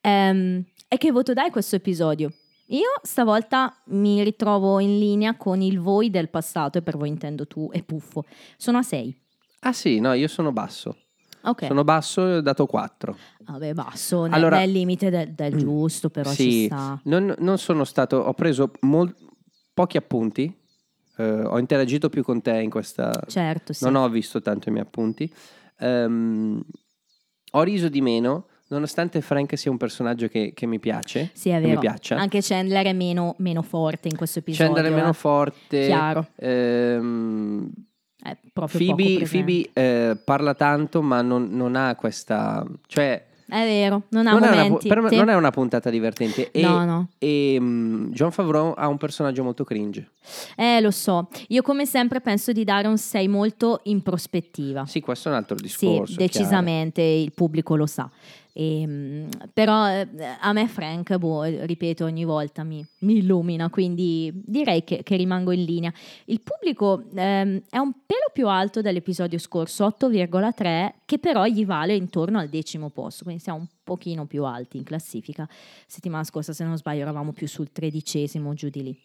Ehm, 0.00 0.64
e 0.88 0.96
che 0.96 1.10
voto 1.10 1.32
dai 1.32 1.50
questo 1.50 1.76
episodio? 1.76 2.32
Io 2.68 2.88
stavolta 3.02 3.82
mi 3.86 4.22
ritrovo 4.22 4.78
in 4.80 4.98
linea 4.98 5.36
con 5.36 5.60
il 5.60 5.80
voi 5.80 6.10
del 6.10 6.30
passato, 6.30 6.78
e 6.78 6.82
per 6.82 6.96
voi 6.96 7.08
intendo 7.08 7.46
tu 7.46 7.68
e 7.72 7.82
Puffo. 7.82 8.24
Sono 8.56 8.78
a 8.78 8.82
6. 8.82 9.22
Ah 9.60 9.72
sì, 9.72 9.98
no, 10.00 10.12
io 10.12 10.28
sono 10.28 10.52
basso. 10.52 10.96
Ok. 11.44 11.66
Sono 11.66 11.84
basso 11.84 12.26
e 12.26 12.36
ho 12.36 12.40
dato 12.40 12.66
4. 12.66 13.16
Vabbè, 13.46 13.74
basso, 13.74 14.22
nel, 14.22 14.32
Allora- 14.32 14.58
nel 14.58 14.72
limite 14.72 15.10
del, 15.10 15.32
del 15.32 15.56
giusto, 15.56 16.10
però 16.10 16.30
ci 16.30 16.50
sì, 16.50 16.64
sta. 16.64 16.98
non, 17.04 17.34
non 17.38 17.58
sono 17.58 17.84
stato, 17.84 18.16
ho 18.16 18.32
preso 18.32 18.72
mol- 18.80 19.14
pochi 19.74 19.96
appunti, 19.96 20.52
eh, 21.16 21.42
ho 21.42 21.58
interagito 21.58 22.08
più 22.08 22.22
con 22.22 22.40
te 22.40 22.60
in 22.60 22.70
questa... 22.70 23.22
Certo, 23.26 23.72
sì. 23.72 23.84
Non 23.84 23.96
ho 23.96 24.08
visto 24.08 24.40
tanto 24.40 24.68
i 24.68 24.72
miei 24.72 24.84
appunti. 24.84 25.32
Ehm, 25.78 26.62
ho 27.52 27.62
riso 27.62 27.88
di 27.88 28.00
meno, 28.00 28.46
nonostante 28.68 29.20
Frank 29.20 29.56
sia 29.58 29.70
un 29.70 29.76
personaggio 29.76 30.28
che, 30.28 30.52
che 30.54 30.66
mi 30.66 30.80
piace. 30.80 31.30
Sì, 31.34 31.50
è 31.50 31.60
vero. 31.60 31.80
Anche 32.10 32.40
Chandler 32.40 32.86
è 32.86 32.92
meno, 32.92 33.34
meno 33.38 33.62
forte 33.62 34.08
in 34.08 34.16
questo 34.16 34.40
episodio. 34.40 34.72
Chandler 34.72 34.92
è 34.92 34.94
meno 34.94 35.10
eh. 35.10 35.14
forte. 35.14 35.86
Chiaro. 35.86 36.28
Ehm, 36.36 37.70
È 38.24 38.36
Phoebe. 38.54 39.26
Phoebe, 39.28 39.70
eh, 39.74 40.16
parla 40.24 40.54
tanto, 40.54 41.02
ma 41.02 41.20
non, 41.20 41.48
non 41.50 41.76
ha 41.76 41.94
questa. 41.94 42.64
Cioè, 42.86 43.22
È 43.46 43.64
vero, 43.66 44.04
non 44.08 44.26
ha 44.26 44.32
non, 44.32 44.42
è 44.44 44.48
una, 44.50 44.62
momenti. 44.62 44.88
per 44.88 45.04
sì. 45.10 45.16
non 45.16 45.28
è 45.28 45.34
una 45.34 45.50
puntata 45.50 45.90
divertente. 45.90 46.50
E, 46.50 46.62
No, 46.62 46.84
no. 46.86 47.08
e, 47.18 47.58
mm, 47.60 48.12
John 48.12 48.32
Favreau 48.32 48.72
ha 48.74 48.88
un 48.88 48.96
personaggio 48.96 49.42
molto 49.44 49.62
cringe. 49.64 50.12
Eh, 50.56 50.80
lo 50.80 50.90
so. 50.90 51.28
Io 51.48 51.60
come 51.60 51.84
sempre 51.84 52.22
penso 52.22 52.52
di 52.52 52.64
dare 52.64 52.88
un 52.88 52.96
6 52.96 53.28
molto 53.28 53.80
in 53.84 54.02
prospettiva. 54.02 54.86
Sì, 54.86 55.00
questo 55.00 55.28
è 55.28 55.32
un 55.32 55.36
altro 55.36 55.58
Sì, 55.58 55.64
discorso. 55.64 56.16
decisamente 56.16 57.02
il 57.02 57.32
pubblico 57.32 57.76
lo 57.76 57.84
sa. 57.86 58.10
Ehm, 58.56 59.28
però 59.52 59.88
eh, 59.88 60.08
a 60.40 60.52
me 60.52 60.68
Frank, 60.68 61.16
boh, 61.16 61.42
ripeto, 61.42 62.04
ogni 62.04 62.24
volta 62.24 62.62
mi, 62.62 62.86
mi 63.00 63.18
illumina, 63.18 63.68
quindi 63.68 64.32
direi 64.46 64.84
che, 64.84 65.02
che 65.02 65.16
rimango 65.16 65.50
in 65.50 65.64
linea. 65.64 65.92
Il 66.26 66.40
pubblico 66.40 67.04
ehm, 67.14 67.62
è 67.68 67.78
un 67.78 67.92
pelo 68.06 68.30
più 68.32 68.48
alto 68.48 68.80
dell'episodio 68.80 69.38
scorso, 69.38 69.84
8,3, 69.86 70.94
che 71.04 71.18
però 71.18 71.44
gli 71.46 71.66
vale 71.66 71.96
intorno 71.96 72.38
al 72.38 72.48
decimo 72.48 72.90
posto, 72.90 73.24
quindi 73.24 73.42
siamo 73.42 73.58
un 73.58 73.68
pochino 73.82 74.26
più 74.26 74.44
alti 74.44 74.76
in 74.76 74.84
classifica. 74.84 75.48
Settimana 75.86 76.22
scorsa, 76.22 76.52
se 76.52 76.64
non 76.64 76.76
sbaglio, 76.76 77.02
eravamo 77.02 77.32
più 77.32 77.48
sul 77.48 77.72
tredicesimo, 77.72 78.54
giù 78.54 78.68
di 78.68 78.82
lì. 78.84 78.98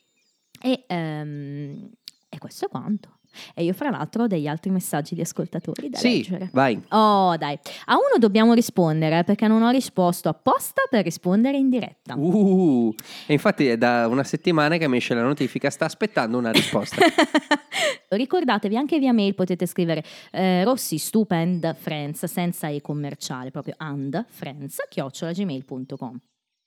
E, 0.62 0.84
ehm, 0.88 1.90
e 2.30 2.38
questo 2.38 2.66
è 2.66 2.70
quanto. 2.70 3.19
E 3.54 3.64
io, 3.64 3.74
fra 3.74 3.90
l'altro, 3.90 4.24
ho 4.24 4.28
degli 4.28 4.48
altri 4.48 4.70
messaggi 4.70 5.16
di 5.16 5.22
ascoltatori 5.22 5.90
da 5.90 5.98
Sì, 5.98 6.18
leggere. 6.18 6.50
vai. 6.52 6.82
Oh, 6.90 7.36
dai. 7.38 7.58
A 7.86 7.94
uno 7.94 8.18
dobbiamo 8.18 8.54
rispondere 8.54 9.24
perché 9.24 9.48
non 9.48 9.62
ho 9.62 9.70
risposto 9.70 10.30
apposta 10.30 10.82
per 10.90 11.04
rispondere 11.04 11.58
in 11.58 11.70
diretta. 11.70 12.16
Uh, 12.16 12.94
e 13.28 13.34
infatti 13.34 13.68
è 13.68 13.78
da 13.78 14.08
una 14.08 14.24
settimana 14.24 14.78
che 14.78 14.88
mi 14.88 14.98
esce 14.98 15.14
la 15.14 15.24
notifica, 15.24 15.70
sta 15.70 15.86
aspettando 15.86 16.38
una 16.38 16.52
risposta. 16.52 16.98
Ricordatevi 18.10 18.76
anche 18.76 18.98
via 19.00 19.14
mail 19.14 19.36
potete 19.36 19.66
scrivere 19.66 20.04
eh, 20.32 20.64
Rossi 20.64 20.98
Stupend 20.98 21.76
Friends 21.76 22.26
senza 22.26 22.68
e 22.68 22.82
commerciale, 22.82 23.52
proprio 23.52 23.76
and 23.78 24.26
friends 24.30 24.78
chiocciolagmail.com. 24.90 26.20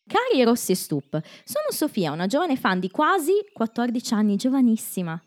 Cari 0.04 0.42
Rossi 0.42 0.72
e 0.72 0.74
Stup, 0.74 1.20
sono 1.44 1.66
Sofia, 1.70 2.10
una 2.12 2.26
giovane 2.26 2.56
fan 2.56 2.80
di 2.80 2.90
quasi 2.90 3.32
14 3.52 4.14
anni, 4.14 4.36
giovanissima. 4.36 5.20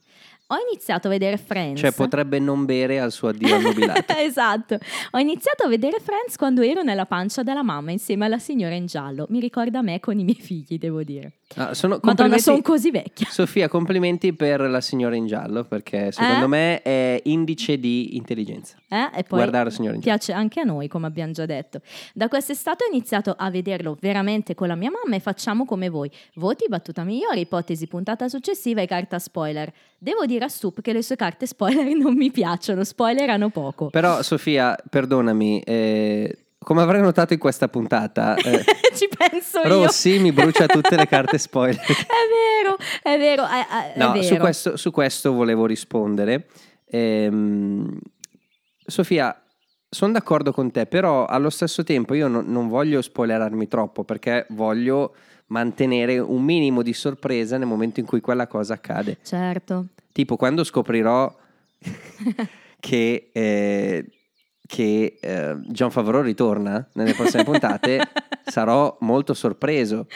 Ho 0.47 0.57
iniziato 0.69 1.07
a 1.07 1.09
vedere 1.09 1.37
Friends. 1.37 1.79
cioè, 1.79 1.91
potrebbe 1.91 2.37
non 2.37 2.65
bere 2.65 2.99
al 2.99 3.11
suo 3.11 3.29
addio 3.29 3.55
al 3.55 3.61
nobilato. 3.63 4.13
esatto. 4.19 4.77
Ho 5.11 5.17
iniziato 5.17 5.63
a 5.63 5.67
vedere 5.67 5.99
Friends 5.99 6.35
quando 6.35 6.61
ero 6.61 6.83
nella 6.83 7.07
pancia 7.07 7.41
della 7.41 7.63
mamma 7.63 7.89
insieme 7.89 8.25
alla 8.25 8.37
signora 8.37 8.75
in 8.75 8.85
giallo. 8.85 9.25
Mi 9.29 9.39
ricorda 9.39 9.81
me 9.81 9.99
con 9.99 10.19
i 10.19 10.23
miei 10.23 10.37
figli, 10.39 10.77
devo 10.77 11.01
dire. 11.01 11.37
Ah, 11.55 11.73
sono 11.73 11.99
Madonna, 12.03 12.37
sono 12.37 12.61
così 12.61 12.91
vecchia. 12.91 13.27
Sofia, 13.29 13.67
complimenti 13.67 14.33
per 14.33 14.61
la 14.61 14.81
signora 14.81 15.15
in 15.15 15.25
giallo, 15.25 15.63
perché 15.63 16.11
secondo 16.11 16.45
Eh? 16.45 16.47
me 16.47 16.81
è 16.83 17.19
indice 17.23 17.79
di 17.79 18.15
intelligenza. 18.15 18.77
Eh? 18.87 19.09
E 19.15 19.23
poi 19.23 19.39
Guardare 19.39 19.63
la 19.65 19.69
signora 19.71 19.95
in 19.95 20.01
giallo. 20.01 20.17
piace 20.17 20.31
anche 20.31 20.59
a 20.59 20.63
noi, 20.63 20.87
come 20.87 21.07
abbiamo 21.07 21.31
già 21.31 21.47
detto. 21.47 21.81
Da 22.13 22.27
quest'estate 22.27 22.83
ho 22.85 22.91
iniziato 22.91 23.33
a 23.35 23.49
vederlo 23.49 23.97
veramente 23.99 24.53
con 24.53 24.67
la 24.67 24.75
mia 24.75 24.91
mamma 24.91 25.15
e 25.15 25.19
facciamo 25.19 25.65
come 25.65 25.89
voi. 25.89 26.11
Voti, 26.35 26.65
battuta 26.67 27.03
migliore, 27.03 27.39
ipotesi, 27.39 27.87
puntata 27.87 28.27
successiva 28.27 28.81
e 28.81 28.85
carta 28.85 29.17
spoiler. 29.17 29.71
Devo 29.97 30.25
dire 30.25 30.34
a 30.43 30.47
Stup 30.49 30.81
che 30.81 30.91
le 30.93 31.01
sue 31.01 31.15
carte 31.15 31.45
spoiler 31.47 31.85
non 31.95 32.13
mi 32.15 32.29
piacciono, 32.31 32.83
spoilerano 32.83 33.49
poco. 33.49 33.89
Però, 33.89 34.21
Sofia, 34.21 34.75
perdonami, 34.89 35.61
eh, 35.61 36.37
come 36.59 36.81
avrai 36.81 37.01
notato 37.01 37.33
in 37.33 37.39
questa 37.39 37.67
puntata, 37.69 38.35
eh, 38.35 38.63
Ci 38.95 39.07
penso 39.15 39.59
io. 39.59 39.67
Rossi 39.85 40.19
mi 40.19 40.31
brucia 40.31 40.65
tutte 40.65 40.95
le 40.95 41.05
carte 41.07 41.37
spoiler. 41.37 41.79
È 41.85 42.63
vero, 42.63 42.77
è 43.03 43.17
vero, 43.19 43.43
è, 43.43 43.93
è 43.93 43.97
No, 43.99 44.11
vero. 44.13 44.23
su 44.23 44.35
questo, 44.37 44.77
su 44.77 44.91
questo 44.91 45.33
volevo 45.33 45.65
rispondere. 45.65 46.47
Ehm, 46.87 47.99
Sofia, 48.85 49.39
sono 49.89 50.13
d'accordo 50.13 50.51
con 50.51 50.71
te, 50.71 50.85
però 50.87 51.25
allo 51.25 51.49
stesso 51.49 51.83
tempo 51.83 52.13
io 52.15 52.27
non, 52.27 52.45
non 52.47 52.67
voglio 52.67 53.01
spoilerarmi 53.01 53.67
troppo 53.67 54.03
perché 54.03 54.45
voglio 54.49 55.15
mantenere 55.47 56.17
un 56.17 56.41
minimo 56.43 56.81
di 56.81 56.93
sorpresa 56.93 57.57
nel 57.57 57.67
momento 57.67 57.99
in 57.99 58.05
cui 58.05 58.19
quella 58.21 58.47
cosa 58.47 58.73
accade. 58.73 59.17
Certo. 59.23 59.87
Tipo 60.15 60.37
quando 60.37 60.63
scoprirò 60.63 61.29
che, 62.79 63.29
eh, 63.33 64.05
che 64.65 65.17
eh, 65.19 65.55
John 65.67 65.91
Favreau 65.91 66.21
ritorna 66.21 66.87
nelle 66.93 67.13
prossime 67.13 67.43
puntate, 67.43 67.99
sarò 68.45 68.95
molto 69.01 69.33
sorpreso. 69.33 70.07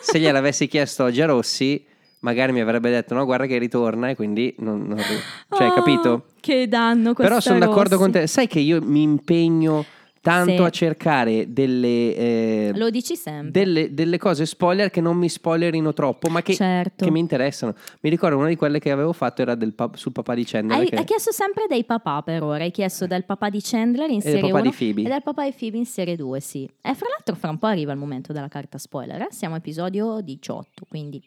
Se 0.00 0.18
gliel'avessi 0.18 0.66
chiesto 0.66 1.04
oggi 1.04 1.22
a 1.22 1.26
Rossi, 1.26 1.86
magari 2.20 2.50
mi 2.50 2.60
avrebbe 2.60 2.90
detto 2.90 3.14
no 3.14 3.24
guarda 3.24 3.46
che 3.46 3.56
ritorna 3.58 4.08
e 4.08 4.16
quindi 4.16 4.52
non, 4.58 4.82
non 4.84 4.98
cioè 4.98 5.68
Oh, 5.68 5.74
capito? 5.74 6.24
Che 6.40 6.66
danno 6.66 7.14
Però 7.14 7.38
sono 7.38 7.60
d'accordo 7.60 7.90
Rossi. 7.90 8.02
con 8.02 8.10
te, 8.10 8.26
sai 8.26 8.48
che 8.48 8.58
io 8.58 8.82
mi 8.82 9.02
impegno 9.02 9.84
tanto 10.26 10.56
Sì. 10.56 10.62
a 10.62 10.70
cercare 10.70 11.52
delle, 11.52 12.14
eh, 12.16 12.72
Lo 12.74 12.90
dici 12.90 13.14
sempre. 13.14 13.50
delle, 13.52 13.94
delle 13.94 14.18
cose 14.18 14.44
spoiler 14.44 14.90
che 14.90 15.00
non 15.00 15.16
mi 15.16 15.28
spoilerino 15.28 15.92
troppo 15.92 16.28
ma 16.28 16.42
che, 16.42 16.54
Certo. 16.54 17.04
che 17.04 17.10
mi 17.12 17.20
interessano. 17.20 17.74
Mi 18.00 18.10
ricordo 18.10 18.36
una 18.36 18.48
di 18.48 18.56
quelle 18.56 18.80
che 18.80 18.90
avevo 18.90 19.12
fatto 19.12 19.42
era 19.42 19.54
del 19.54 19.72
pap- 19.72 19.94
sul 19.94 20.10
papà 20.12 20.34
di 20.34 20.44
Chandler 20.44 20.78
Hai, 20.80 20.88
che- 20.88 20.96
hai 20.96 21.04
chiesto 21.04 21.30
sempre 21.30 21.66
dei 21.68 21.84
papà 21.84 22.22
per 22.22 22.42
ora, 22.42 22.64
hai 22.64 22.72
chiesto 22.72 23.06
del 23.06 23.24
papà 23.24 23.50
di 23.50 23.60
Chandler 23.62 24.10
in 24.10 24.18
del 24.18 24.32
serie 24.32 24.50
papà 24.50 24.60
1 24.62 24.70
di 24.70 24.76
Phoebe. 24.76 25.02
e 25.02 25.08
del 25.12 25.22
papà 25.22 25.44
di 25.44 25.54
Phoebe 25.56 25.76
in 25.76 25.86
serie 25.86 26.16
2, 26.16 26.40
sì. 26.40 26.64
E 26.64 26.94
fra 26.94 27.06
l'altro 27.08 27.34
fra 27.36 27.50
un 27.50 27.58
po' 27.58 27.66
arriva 27.66 27.92
il 27.92 27.98
momento 27.98 28.32
della 28.32 28.48
carta 28.48 28.78
spoiler, 28.78 29.20
eh? 29.22 29.28
siamo 29.30 29.54
a 29.54 29.58
episodio 29.58 30.20
18, 30.20 30.86
quindi... 30.88 31.22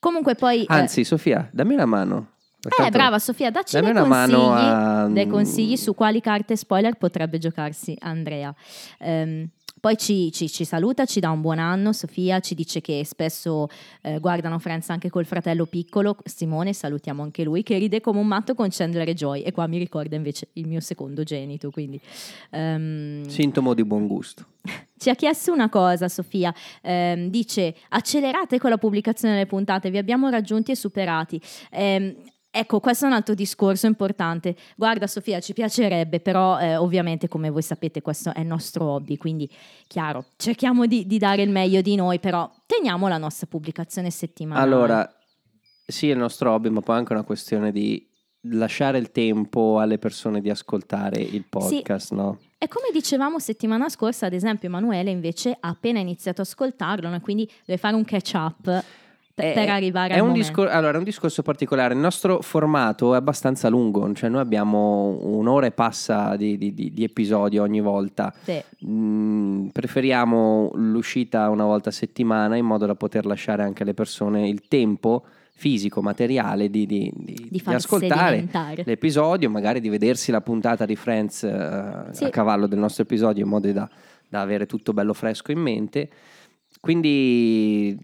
Comunque 0.00 0.34
poi... 0.36 0.60
eh, 0.62 0.66
Anzi 0.68 1.02
Sofia, 1.02 1.48
dammi 1.52 1.74
una 1.74 1.86
mano. 1.86 2.28
Eh, 2.60 2.90
brava 2.90 3.18
Sofia, 3.18 3.50
dacci 3.50 3.74
dammi 3.80 3.92
dei 3.92 4.02
una 4.02 4.08
consigli, 4.16 4.36
mano 4.36 4.52
a- 4.54 5.08
dei 5.08 5.26
consigli 5.28 5.76
su 5.76 5.94
quali 5.94 6.20
carte 6.20 6.56
spoiler 6.56 6.94
potrebbe 6.96 7.38
giocarsi 7.38 7.96
Andrea. 8.00 8.52
Ehm, 8.98 9.48
poi 9.80 9.96
ci, 9.96 10.32
ci- 10.32 10.48
ci 10.48 10.64
saluta, 10.64 11.04
ci 11.04 11.20
dà 11.20 11.30
un 11.30 11.40
buon 11.40 11.60
anno, 11.60 11.92
Sofia 11.92 12.40
ci 12.40 12.56
dice 12.56 12.80
che 12.80 13.04
spesso 13.04 13.68
eh, 14.02 14.18
guardano 14.18 14.58
Friends 14.58 14.88
anche 14.90 15.08
col 15.08 15.24
fratello 15.24 15.66
piccolo, 15.66 16.16
Simone, 16.24 16.72
salutiamo 16.72 17.22
anche 17.22 17.44
lui, 17.44 17.62
che 17.62 17.78
ride 17.78 18.00
come 18.00 18.18
un 18.18 18.26
matto 18.26 18.54
con 18.56 18.66
Chandler 18.70 19.08
e 19.08 19.14
Joy 19.14 19.42
e 19.42 19.52
qua 19.52 19.68
mi 19.68 19.78
ricorda 19.78 20.16
invece 20.16 20.48
il 20.54 20.66
mio 20.66 20.80
secondo 20.80 21.22
genito, 21.22 21.70
quindi... 21.70 22.00
ehm, 22.50 23.28
Sintomo 23.28 23.72
di 23.74 23.84
buon 23.84 24.08
gusto. 24.08 24.46
ci 24.98 25.10
ha 25.10 25.14
chiesto 25.14 25.52
una 25.52 25.68
cosa, 25.68 26.08
Sofia. 26.08 26.52
Ehm, 26.82 27.28
dice: 27.28 27.76
accelerate 27.90 28.58
con 28.58 28.70
la 28.70 28.78
pubblicazione 28.78 29.34
delle 29.34 29.46
puntate, 29.46 29.90
vi 29.90 29.98
abbiamo 29.98 30.28
raggiunti 30.28 30.72
e 30.72 30.74
superati. 30.74 31.40
Ehm, 31.70 32.16
ecco, 32.50 32.80
questo 32.80 33.04
è 33.04 33.08
un 33.08 33.14
altro 33.14 33.34
discorso 33.34 33.86
importante. 33.86 34.56
Guarda, 34.76 35.06
Sofia, 35.06 35.40
ci 35.40 35.52
piacerebbe, 35.52 36.20
però, 36.20 36.58
eh, 36.58 36.76
ovviamente, 36.76 37.28
come 37.28 37.50
voi 37.50 37.62
sapete, 37.62 38.02
questo 38.02 38.32
è 38.34 38.40
il 38.40 38.46
nostro 38.46 38.84
hobby. 38.86 39.16
Quindi, 39.16 39.50
chiaro, 39.86 40.26
cerchiamo 40.36 40.86
di, 40.86 41.06
di 41.06 41.18
dare 41.18 41.42
il 41.42 41.50
meglio 41.50 41.80
di 41.80 41.94
noi, 41.94 42.18
però 42.18 42.50
teniamo 42.66 43.08
la 43.08 43.18
nostra 43.18 43.46
pubblicazione 43.46 44.10
settimanale. 44.10 44.64
Allora, 44.64 45.16
sì, 45.86 46.08
è 46.08 46.12
il 46.12 46.18
nostro 46.18 46.52
hobby, 46.52 46.68
ma 46.68 46.80
poi 46.80 46.96
è 46.96 46.98
anche 46.98 47.12
una 47.12 47.22
questione 47.22 47.72
di 47.72 48.06
lasciare 48.42 48.98
il 48.98 49.10
tempo 49.10 49.80
alle 49.80 49.98
persone 49.98 50.40
di 50.40 50.48
ascoltare 50.48 51.20
il 51.20 51.44
podcast, 51.44 52.12
no? 52.12 52.38
E 52.56 52.68
come 52.68 52.88
dicevamo 52.92 53.38
settimana 53.38 53.88
scorsa, 53.88 54.26
ad 54.26 54.32
esempio, 54.32 54.68
Emanuele 54.68 55.10
invece 55.10 55.56
ha 55.58 55.68
appena 55.68 55.98
iniziato 55.98 56.40
a 56.40 56.44
ascoltarlo, 56.44 57.12
e 57.12 57.20
quindi 57.20 57.50
deve 57.64 57.78
fare 57.78 57.94
un 57.94 58.04
catch 58.04 58.32
up 58.34 58.84
per, 59.42 59.54
per 59.54 59.68
arrivare 59.68 60.14
Eh, 60.14 60.16
È 60.16 60.20
un, 60.20 60.32
discor- 60.32 60.68
allora, 60.70 60.94
è 60.94 60.98
un 60.98 61.04
discorso 61.04 61.42
particolare. 61.42 61.94
Il 61.94 62.00
nostro 62.00 62.40
formato 62.40 63.14
è 63.14 63.16
abbastanza 63.16 63.68
lungo, 63.68 64.12
cioè 64.14 64.28
noi 64.28 64.40
abbiamo 64.40 65.18
un'ora 65.22 65.66
e 65.66 65.70
passa 65.70 66.36
di, 66.36 66.58
di- 66.58 66.74
di- 66.74 66.92
di 66.92 67.04
episodi 67.04 67.58
ogni 67.58 67.80
volta. 67.80 68.32
Sì. 68.42 68.60
Mm, 68.86 69.68
preferiamo 69.68 70.70
l'uscita 70.74 71.48
una 71.50 71.64
volta 71.64 71.88
a 71.88 71.92
settimana 71.92 72.56
in 72.56 72.64
modo 72.66 72.86
da 72.86 72.94
poter 72.94 73.26
lasciare 73.26 73.62
anche 73.62 73.82
alle 73.84 73.94
persone 73.94 74.48
il 74.48 74.66
tempo 74.68 75.24
fisico, 75.60 76.00
materiale 76.02 76.70
di, 76.70 76.86
di- 76.86 77.12
di- 77.14 77.48
di 77.50 77.62
ascoltare 77.66 78.46
l'episodio, 78.84 79.50
magari 79.50 79.80
di 79.80 79.88
vedersi 79.88 80.30
la 80.30 80.40
puntata 80.40 80.86
di 80.86 80.94
Friends 80.94 81.42
eh, 81.42 82.04
Sì. 82.12 82.24
a 82.24 82.30
cavallo 82.30 82.66
del 82.68 82.78
nostro 82.78 83.02
episodio 83.02 83.42
in 83.42 83.50
modo 83.50 83.70
da, 83.72 83.88
da 84.28 84.40
avere 84.40 84.66
tutto 84.66 84.92
bello 84.92 85.12
fresco 85.14 85.50
in 85.50 85.58
mente. 85.58 86.08
Quindi, 86.80 87.98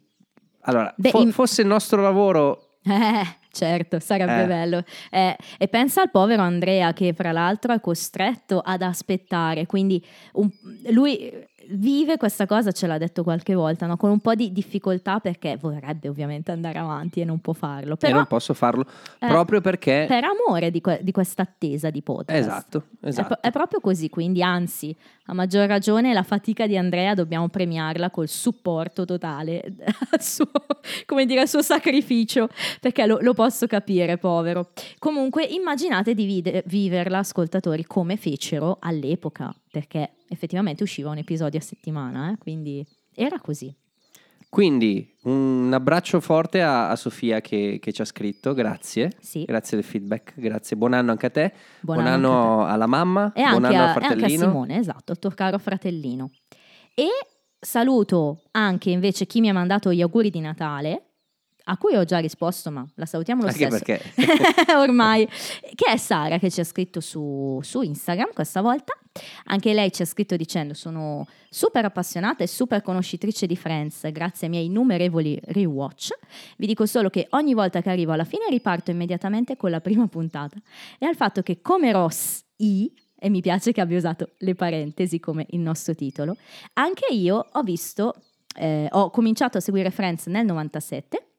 allora, 0.64 0.92
Beh, 0.96 1.10
fo- 1.10 1.20
in- 1.22 1.32
fosse 1.32 1.62
il 1.62 1.68
nostro 1.68 2.00
lavoro, 2.02 2.68
Eh, 2.86 3.24
certo, 3.50 3.98
sarebbe 3.98 4.42
Eh. 4.42 4.46
bello. 4.46 4.82
Eh, 5.10 5.34
e 5.56 5.68
pensa 5.68 6.02
al 6.02 6.10
povero 6.10 6.42
Andrea 6.42 6.92
che 6.92 7.14
fra 7.14 7.32
l'altro 7.32 7.72
è 7.72 7.80
costretto 7.80 8.60
ad 8.62 8.82
aspettare, 8.82 9.64
quindi 9.64 10.04
un- 10.34 10.50
lui 10.90 11.32
vive 11.70 12.16
questa 12.16 12.46
cosa, 12.46 12.72
ce 12.72 12.86
l'ha 12.86 12.98
detto 12.98 13.22
qualche 13.22 13.54
volta, 13.54 13.86
no? 13.86 13.96
con 13.96 14.10
un 14.10 14.20
po' 14.20 14.34
di 14.34 14.52
difficoltà 14.52 15.20
perché 15.20 15.56
vorrebbe 15.56 16.08
ovviamente 16.08 16.50
andare 16.52 16.78
avanti 16.78 17.20
e 17.20 17.24
non 17.24 17.40
può 17.40 17.52
farlo. 17.52 17.94
e 17.94 17.96
Però 17.96 18.16
non 18.16 18.26
posso 18.26 18.54
farlo 18.54 18.84
eh, 19.18 19.26
proprio 19.26 19.60
perché... 19.60 20.04
per 20.08 20.24
amore 20.24 20.70
di, 20.70 20.80
que- 20.80 21.00
di 21.02 21.12
questa 21.12 21.42
attesa 21.42 21.90
di 21.90 22.02
podcast. 22.02 22.38
Esatto, 22.38 22.84
È, 23.00 23.08
esatto. 23.08 23.26
pro- 23.28 23.40
è 23.40 23.50
proprio 23.50 23.80
così, 23.80 24.08
quindi 24.08 24.42
anzi, 24.42 24.94
a 25.26 25.34
maggior 25.34 25.66
ragione 25.66 26.12
la 26.12 26.22
fatica 26.22 26.66
di 26.66 26.76
Andrea 26.76 27.14
dobbiamo 27.14 27.48
premiarla 27.48 28.10
col 28.10 28.28
supporto 28.28 29.04
totale 29.04 29.62
al 30.10 30.22
suo, 30.22 30.50
come 31.06 31.26
dire, 31.26 31.40
al 31.40 31.48
suo 31.48 31.62
sacrificio, 31.62 32.48
perché 32.80 33.06
lo, 33.06 33.18
lo 33.20 33.34
posso 33.34 33.66
capire, 33.66 34.18
povero. 34.18 34.70
Comunque 34.98 35.44
immaginate 35.44 36.14
di 36.14 36.24
vide- 36.24 36.62
viverla, 36.66 37.18
ascoltatori, 37.18 37.84
come 37.84 38.16
fecero 38.16 38.78
all'epoca, 38.80 39.54
perché 39.74 40.12
effettivamente 40.28 40.84
usciva 40.84 41.10
un 41.10 41.18
episodio 41.18 41.58
a 41.58 41.62
settimana, 41.62 42.30
eh, 42.30 42.38
quindi 42.38 42.86
era 43.12 43.40
così. 43.40 43.74
Quindi 44.48 45.16
un 45.22 45.72
abbraccio 45.74 46.20
forte 46.20 46.62
a, 46.62 46.90
a 46.90 46.94
Sofia 46.94 47.40
che, 47.40 47.80
che 47.82 47.92
ci 47.92 48.02
ha 48.02 48.04
scritto, 48.04 48.54
grazie. 48.54 49.10
Sì. 49.18 49.42
Grazie 49.42 49.76
del 49.76 49.84
feedback, 49.84 50.34
grazie. 50.36 50.76
Buon 50.76 50.92
anno 50.92 51.10
anche 51.10 51.26
a 51.26 51.30
te. 51.30 51.52
Buon 51.80 51.96
Buon, 51.96 52.08
anno 52.08 52.30
anno, 52.30 52.60
anche 52.60 52.72
alla 52.72 52.86
mamma. 52.86 53.32
E 53.34 53.42
buon 53.42 53.64
anche, 53.64 53.76
anno 53.76 53.84
a, 53.84 53.88
al 53.88 53.88
e 53.88 53.90
anche 53.90 54.06
a 54.06 54.08
fratellino. 54.10 54.46
Simone, 54.46 54.78
esatto, 54.78 55.10
il 55.10 55.18
tuo 55.18 55.30
caro 55.30 55.58
fratellino. 55.58 56.30
E 56.94 57.08
saluto 57.58 58.42
anche 58.52 58.90
invece 58.90 59.26
chi 59.26 59.40
mi 59.40 59.48
ha 59.48 59.52
mandato 59.52 59.92
gli 59.92 60.02
auguri 60.02 60.30
di 60.30 60.38
Natale, 60.38 61.02
a 61.64 61.76
cui 61.76 61.96
ho 61.96 62.04
già 62.04 62.18
risposto, 62.18 62.70
ma 62.70 62.86
la 62.94 63.06
salutiamo 63.06 63.42
lo 63.42 63.48
Anche 63.48 63.68
stesso. 63.68 63.82
perché 63.84 64.74
Ormai, 64.78 65.26
che 65.74 65.90
è 65.90 65.96
Sara 65.96 66.38
che 66.38 66.48
ci 66.52 66.60
ha 66.60 66.64
scritto 66.64 67.00
su, 67.00 67.58
su 67.60 67.82
Instagram 67.82 68.32
questa 68.32 68.60
volta. 68.60 68.96
Anche 69.44 69.72
lei 69.72 69.92
ci 69.92 70.02
ha 70.02 70.06
scritto 70.06 70.36
dicendo 70.36 70.74
sono 70.74 71.26
super 71.48 71.84
appassionata 71.84 72.42
e 72.42 72.48
super 72.48 72.82
conoscitrice 72.82 73.46
di 73.46 73.56
Friends 73.56 74.10
grazie 74.10 74.46
ai 74.46 74.52
miei 74.52 74.66
innumerevoli 74.66 75.38
rewatch. 75.44 76.10
Vi 76.56 76.66
dico 76.66 76.84
solo 76.86 77.10
che 77.10 77.28
ogni 77.30 77.54
volta 77.54 77.80
che 77.80 77.90
arrivo 77.90 78.12
alla 78.12 78.24
fine 78.24 78.46
riparto 78.48 78.90
immediatamente 78.90 79.56
con 79.56 79.70
la 79.70 79.80
prima 79.80 80.08
puntata 80.08 80.56
e 80.98 81.06
al 81.06 81.14
fatto 81.14 81.42
che 81.42 81.60
come 81.60 81.92
Ross 81.92 82.42
I, 82.56 82.92
e 83.16 83.30
mi 83.30 83.40
piace 83.40 83.72
che 83.72 83.80
abbia 83.80 83.96
usato 83.96 84.32
le 84.38 84.54
parentesi 84.54 85.18
come 85.20 85.46
il 85.50 85.60
nostro 85.60 85.94
titolo, 85.94 86.36
anche 86.74 87.06
io 87.14 87.46
ho 87.52 87.62
visto, 87.62 88.14
eh, 88.56 88.88
ho 88.90 89.10
cominciato 89.10 89.58
a 89.58 89.60
seguire 89.60 89.90
Friends 89.90 90.26
nel 90.26 90.44
97 90.44 91.33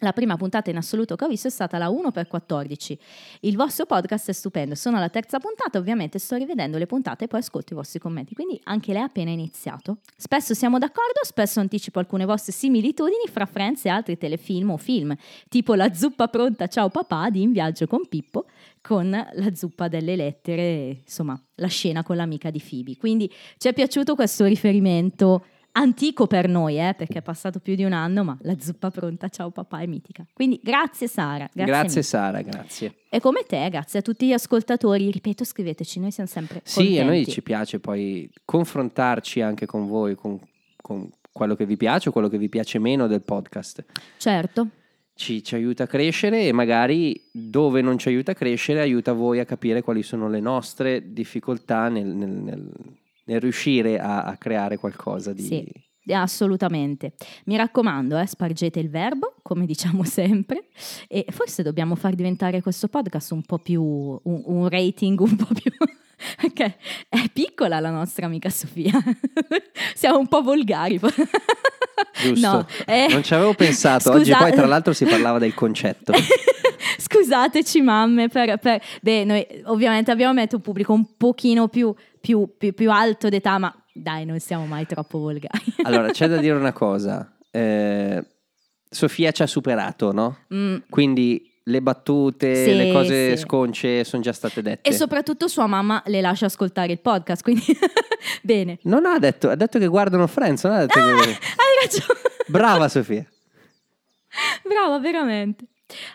la 0.00 0.12
prima 0.12 0.36
puntata 0.36 0.70
in 0.70 0.76
assoluto 0.76 1.16
che 1.16 1.24
ho 1.24 1.28
visto 1.28 1.48
è 1.48 1.50
stata 1.50 1.78
la 1.78 1.88
1x14. 1.88 2.98
Il 3.40 3.56
vostro 3.56 3.86
podcast 3.86 4.28
è 4.28 4.32
stupendo. 4.32 4.74
Sono 4.74 4.96
alla 4.96 5.08
terza 5.08 5.38
puntata, 5.38 5.78
ovviamente 5.78 6.18
sto 6.18 6.36
rivedendo 6.36 6.78
le 6.78 6.86
puntate 6.86 7.24
e 7.24 7.28
poi 7.28 7.40
ascolto 7.40 7.72
i 7.72 7.76
vostri 7.76 7.98
commenti. 7.98 8.34
Quindi 8.34 8.60
anche 8.64 8.92
lei 8.92 9.02
ha 9.02 9.06
appena 9.06 9.30
iniziato. 9.30 9.98
Spesso 10.16 10.54
siamo 10.54 10.78
d'accordo, 10.78 11.20
spesso 11.22 11.60
anticipo 11.60 11.98
alcune 11.98 12.24
vostre 12.24 12.52
similitudini 12.52 13.24
fra 13.30 13.46
Friends 13.46 13.84
e 13.84 13.88
altri 13.88 14.18
telefilm 14.18 14.70
o 14.70 14.76
film, 14.76 15.14
tipo 15.48 15.74
la 15.74 15.92
zuppa 15.92 16.28
pronta 16.28 16.66
Ciao 16.66 16.88
papà 16.88 17.30
di 17.30 17.42
In 17.42 17.52
viaggio 17.52 17.86
con 17.86 18.06
Pippo, 18.08 18.46
con 18.80 19.10
la 19.10 19.54
zuppa 19.54 19.88
delle 19.88 20.16
lettere, 20.16 21.00
insomma, 21.04 21.40
la 21.56 21.68
scena 21.68 22.02
con 22.02 22.16
l'amica 22.16 22.50
di 22.50 22.62
Phoebe. 22.66 22.96
Quindi 22.96 23.32
ci 23.56 23.68
è 23.68 23.72
piaciuto 23.72 24.14
questo 24.14 24.44
riferimento 24.44 25.44
antico 25.78 26.26
per 26.26 26.48
noi, 26.48 26.78
eh, 26.78 26.94
perché 26.96 27.18
è 27.18 27.22
passato 27.22 27.58
più 27.60 27.74
di 27.74 27.84
un 27.84 27.92
anno, 27.92 28.24
ma 28.24 28.36
la 28.42 28.56
zuppa 28.58 28.90
pronta, 28.90 29.28
ciao 29.28 29.50
papà, 29.50 29.80
è 29.80 29.86
mitica. 29.86 30.26
Quindi 30.32 30.58
grazie 30.62 31.06
Sara. 31.06 31.48
Grazie, 31.52 31.64
grazie. 31.72 32.02
Sara, 32.02 32.40
grazie. 32.42 32.94
E 33.10 33.20
come 33.20 33.42
te, 33.46 33.68
grazie 33.70 33.98
a 33.98 34.02
tutti 34.02 34.26
gli 34.26 34.32
ascoltatori, 34.32 35.10
ripeto, 35.10 35.44
scriveteci, 35.44 36.00
noi 36.00 36.10
siamo 36.10 36.28
sempre 36.28 36.60
Sì, 36.64 36.98
a 36.98 37.02
noi 37.04 37.16
contenti. 37.16 37.30
ci 37.30 37.42
piace 37.42 37.78
poi 37.78 38.30
confrontarci 38.44 39.40
anche 39.40 39.66
con 39.66 39.86
voi, 39.86 40.14
con, 40.14 40.38
con 40.80 41.08
quello 41.30 41.54
che 41.54 41.66
vi 41.66 41.76
piace 41.76 42.08
o 42.08 42.12
quello 42.12 42.28
che 42.28 42.38
vi 42.38 42.48
piace 42.48 42.78
meno 42.78 43.06
del 43.06 43.22
podcast. 43.22 43.84
Certo, 44.16 44.68
Ci, 45.14 45.42
ci 45.44 45.54
aiuta 45.54 45.84
a 45.84 45.86
crescere 45.86 46.46
e 46.46 46.52
magari 46.52 47.28
dove 47.32 47.80
non 47.82 47.98
ci 47.98 48.08
aiuta 48.08 48.32
a 48.32 48.34
crescere 48.34 48.80
aiuta 48.80 49.12
voi 49.12 49.38
a 49.40 49.44
capire 49.44 49.82
quali 49.82 50.02
sono 50.02 50.28
le 50.28 50.40
nostre 50.40 51.12
difficoltà 51.12 51.88
nel, 51.88 52.06
nel- 52.06 52.28
nel- 52.30 52.72
nel 53.26 53.40
riuscire 53.40 53.98
a, 53.98 54.22
a 54.22 54.36
creare 54.36 54.76
qualcosa 54.76 55.32
di... 55.32 55.42
Sì. 55.42 56.12
assolutamente. 56.12 57.14
Mi 57.46 57.56
raccomando, 57.56 58.18
eh, 58.18 58.26
spargete 58.26 58.80
il 58.80 58.90
verbo, 58.90 59.34
come 59.42 59.66
diciamo 59.66 60.04
sempre, 60.04 60.68
e 61.08 61.26
forse 61.30 61.62
dobbiamo 61.62 61.94
far 61.94 62.14
diventare 62.14 62.60
questo 62.62 62.88
podcast 62.88 63.32
un 63.32 63.42
po' 63.42 63.58
più, 63.58 63.82
un, 63.82 64.42
un 64.44 64.68
rating 64.68 65.18
un 65.20 65.36
po' 65.36 65.48
più... 65.52 65.70
Perché 66.40 66.78
è 67.10 67.28
piccola 67.30 67.78
la 67.78 67.90
nostra 67.90 68.24
amica 68.24 68.48
Sofia, 68.48 68.92
siamo 69.94 70.18
un 70.18 70.26
po' 70.28 70.40
volgari. 70.40 70.98
Giusto. 72.22 72.48
No, 72.48 72.66
eh, 72.86 73.06
Non 73.10 73.22
ci 73.22 73.34
avevo 73.34 73.52
pensato. 73.52 74.12
Oggi 74.12 74.30
scusa- 74.30 74.38
poi 74.38 74.52
tra 74.52 74.64
l'altro 74.64 74.94
si 74.94 75.04
parlava 75.04 75.38
del 75.38 75.52
concetto. 75.52 76.14
Scusateci 76.98 77.82
mamme, 77.82 78.28
per, 78.28 78.56
per- 78.58 78.80
beh, 79.02 79.24
noi 79.24 79.46
ovviamente 79.64 80.10
abbiamo 80.10 80.32
messo 80.32 80.56
un 80.56 80.62
pubblico 80.62 80.92
un 80.94 81.16
pochino 81.16 81.68
più, 81.68 81.94
più- 82.26 82.56
più- 82.58 82.74
più 82.74 82.90
alto 82.90 83.28
d'età, 83.28 83.56
ma 83.58 83.72
dai, 83.92 84.24
non 84.24 84.40
siamo 84.40 84.66
mai 84.66 84.84
troppo 84.86 85.18
volgari. 85.18 85.62
Allora, 85.84 86.10
c'è 86.10 86.26
da 86.26 86.38
dire 86.42 86.56
una 86.56 86.72
cosa. 86.72 87.32
Eh, 87.50 88.24
Sofia 88.90 89.30
ci 89.30 89.42
ha 89.42 89.46
superato, 89.46 90.12
no? 90.12 90.38
Mm. 90.52 90.76
Quindi 90.90 91.52
le 91.64 91.82
battute, 91.82 92.64
Sì, 92.64 92.74
le 92.76 92.92
cose 92.92 93.36
sì. 93.36 93.42
sconce 93.44 94.04
sono 94.04 94.22
già 94.22 94.32
state 94.32 94.60
dette. 94.62 94.88
E 94.88 94.92
soprattutto 94.92 95.46
sua 95.48 95.66
mamma 95.66 96.02
le 96.06 96.20
lascia 96.20 96.46
ascoltare 96.46 96.92
il 96.92 97.00
podcast, 97.00 97.42
quindi 97.42 97.64
bene. 98.42 98.78
Non 98.82 99.06
ha 99.06 99.18
detto, 99.18 99.48
ha 99.50 99.54
detto 99.56 99.78
che 99.78 99.86
guardano 99.86 100.26
Friends, 100.26 100.64
non 100.64 100.74
ha 100.74 100.80
detto 100.80 100.94
che... 100.98 101.02
Hai 101.02 101.82
ragione. 101.82 102.20
Brava 102.48 102.88
Sofia. 102.88 103.24
Brava, 104.66 104.98
veramente. 104.98 105.66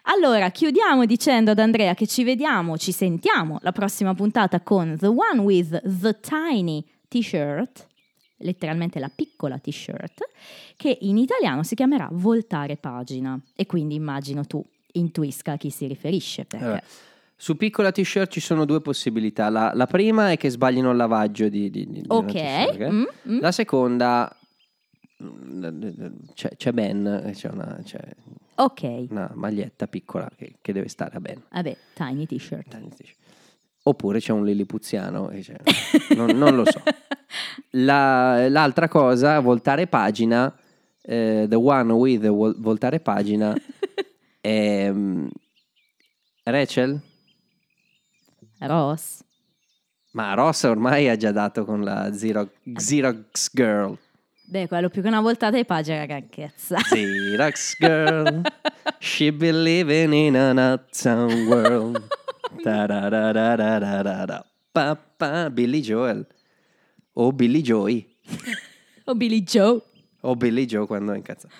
Allora, 0.03 0.49
chiudiamo 0.49 1.05
dicendo 1.05 1.51
ad 1.51 1.59
Andrea 1.59 1.93
che 1.93 2.07
ci 2.07 2.23
vediamo, 2.23 2.77
ci 2.77 2.91
sentiamo 2.91 3.59
la 3.61 3.71
prossima 3.71 4.13
puntata 4.13 4.59
con 4.61 4.97
The 4.97 5.07
One 5.07 5.39
with 5.41 5.81
the 6.01 6.19
Tiny 6.19 6.85
T-shirt, 7.07 7.87
letteralmente 8.37 8.99
la 8.99 9.09
piccola 9.13 9.57
T-shirt, 9.57 10.29
che 10.75 10.97
in 11.01 11.17
italiano 11.17 11.63
si 11.63 11.75
chiamerà 11.75 12.09
Voltare 12.11 12.77
pagina. 12.77 13.39
E 13.55 13.65
quindi 13.65 13.95
immagino 13.95 14.45
tu 14.45 14.63
intuisca 14.93 15.53
a 15.53 15.57
chi 15.57 15.69
si 15.69 15.87
riferisce. 15.87 16.45
Perché... 16.45 16.65
Allora, 16.65 16.83
su 17.35 17.55
piccola 17.55 17.91
t-shirt 17.91 18.29
ci 18.31 18.39
sono 18.39 18.65
due 18.65 18.81
possibilità. 18.81 19.49
La, 19.49 19.71
la 19.73 19.87
prima 19.87 20.31
è 20.31 20.37
che 20.37 20.49
sbaglino 20.49 20.91
il 20.91 20.97
lavaggio 20.97 21.49
di, 21.49 21.69
di, 21.69 21.87
di- 21.89 22.03
Ok, 22.07 22.35
ok? 22.35 22.87
mm, 22.89 23.03
mm. 23.29 23.39
La 23.39 23.51
seconda 23.51 24.35
mm, 25.23 25.65
c'è, 26.33 26.49
c'è 26.55 26.71
Ben, 26.71 27.31
c'è 27.33 27.49
una, 27.49 27.79
c'è 27.83 27.99
Ok, 28.55 29.05
una 29.09 29.31
maglietta 29.33 29.87
piccola 29.87 30.29
che, 30.35 30.55
che 30.61 30.73
deve 30.73 30.87
stare 30.87 31.15
a 31.17 31.19
Ben. 31.19 31.41
vabbè, 31.51 31.77
Tiny 31.93 32.25
T-shirt. 32.25 32.67
Tiny 32.69 32.89
t-shirt. 32.89 33.17
Oppure 33.83 34.19
c'è 34.19 34.31
un 34.31 34.45
lillipuziano, 34.45 35.29
e 35.31 35.39
c'è- 35.41 35.57
non, 36.15 36.29
non 36.37 36.55
lo 36.55 36.65
so. 36.65 36.81
La- 37.71 38.47
l'altra 38.49 38.87
cosa, 38.87 39.39
voltare 39.39 39.87
pagina, 39.87 40.55
eh, 41.01 41.47
the 41.49 41.55
one 41.55 41.91
with 41.93 42.27
vol- 42.27 42.55
voltare 42.59 42.99
pagina, 42.99 43.55
è 44.39 44.91
mm, 44.91 45.27
Rachel? 46.43 47.01
Ross. 48.59 49.23
Ma 50.11 50.33
Ross 50.35 50.63
ormai 50.63 51.09
ha 51.09 51.15
già 51.15 51.31
dato 51.31 51.65
con 51.65 51.81
la 51.81 52.09
Xerox, 52.11 52.49
Xerox 52.73 53.49
Girl. 53.53 53.97
Beh, 54.51 54.67
quello 54.67 54.89
più 54.89 55.01
che 55.01 55.07
una 55.07 55.21
voltata 55.21 55.55
di 55.55 55.63
pagina, 55.63 55.99
ragazza. 55.99 56.75
Xerox 56.75 57.77
Girl, 57.79 58.41
she 58.99 59.31
be 59.31 59.49
living 59.49 60.11
in 60.11 60.35
an 60.35 60.57
uptown 60.57 61.47
world. 61.47 62.05
Pa-pa, 64.73 65.49
Billy 65.49 65.79
Joel. 65.79 66.27
O 67.13 67.31
Billy 67.31 67.61
Joy. 67.61 68.05
O 69.05 69.15
Billy 69.15 69.41
Joe. 69.41 69.81
O 70.21 70.35
Billy 70.35 70.65
Joe 70.65 70.85
quando 70.85 71.13
è 71.13 71.15
incazzato. 71.15 71.53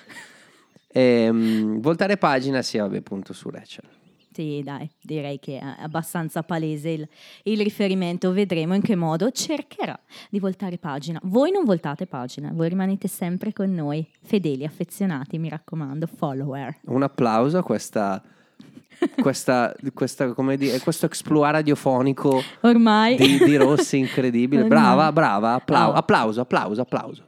Ehm, 0.89 1.79
voltare 1.79 2.17
pagina, 2.17 2.61
sì, 2.61 2.77
vabbè, 2.77 2.99
punto 2.99 3.31
su 3.31 3.49
Rachel. 3.49 3.87
Sì, 4.33 4.61
dai, 4.63 4.89
direi 5.01 5.39
che 5.39 5.59
è 5.59 5.75
abbastanza 5.81 6.41
palese 6.41 6.89
il, 6.89 7.07
il 7.43 7.57
riferimento. 7.61 8.31
Vedremo 8.31 8.73
in 8.75 8.81
che 8.81 8.95
modo 8.95 9.29
cercherà 9.31 9.99
di 10.29 10.39
voltare 10.39 10.77
pagina. 10.77 11.19
Voi 11.23 11.51
non 11.51 11.65
voltate 11.65 12.07
pagina, 12.07 12.49
voi 12.53 12.69
rimanete 12.69 13.09
sempre 13.09 13.51
con 13.51 13.73
noi, 13.73 14.07
fedeli, 14.23 14.63
affezionati, 14.63 15.37
mi 15.37 15.49
raccomando, 15.49 16.07
follower. 16.07 16.77
Un 16.85 17.03
applauso 17.03 17.57
a 17.57 17.63
questa, 17.63 18.23
questa, 19.21 19.75
questa 19.93 20.33
come 20.33 20.55
dire, 20.55 20.79
questo 20.79 21.07
exploit 21.07 21.51
radiofonico 21.51 22.41
Ormai. 22.61 23.17
di, 23.17 23.37
di 23.39 23.55
Rossi 23.57 23.97
incredibile. 23.97 24.61
No. 24.63 24.67
Brava, 24.69 25.11
brava, 25.11 25.53
applau- 25.55 25.91
Oh. 25.93 25.97
applauso, 25.97 26.39
applauso, 26.41 26.81
applauso. 26.81 27.27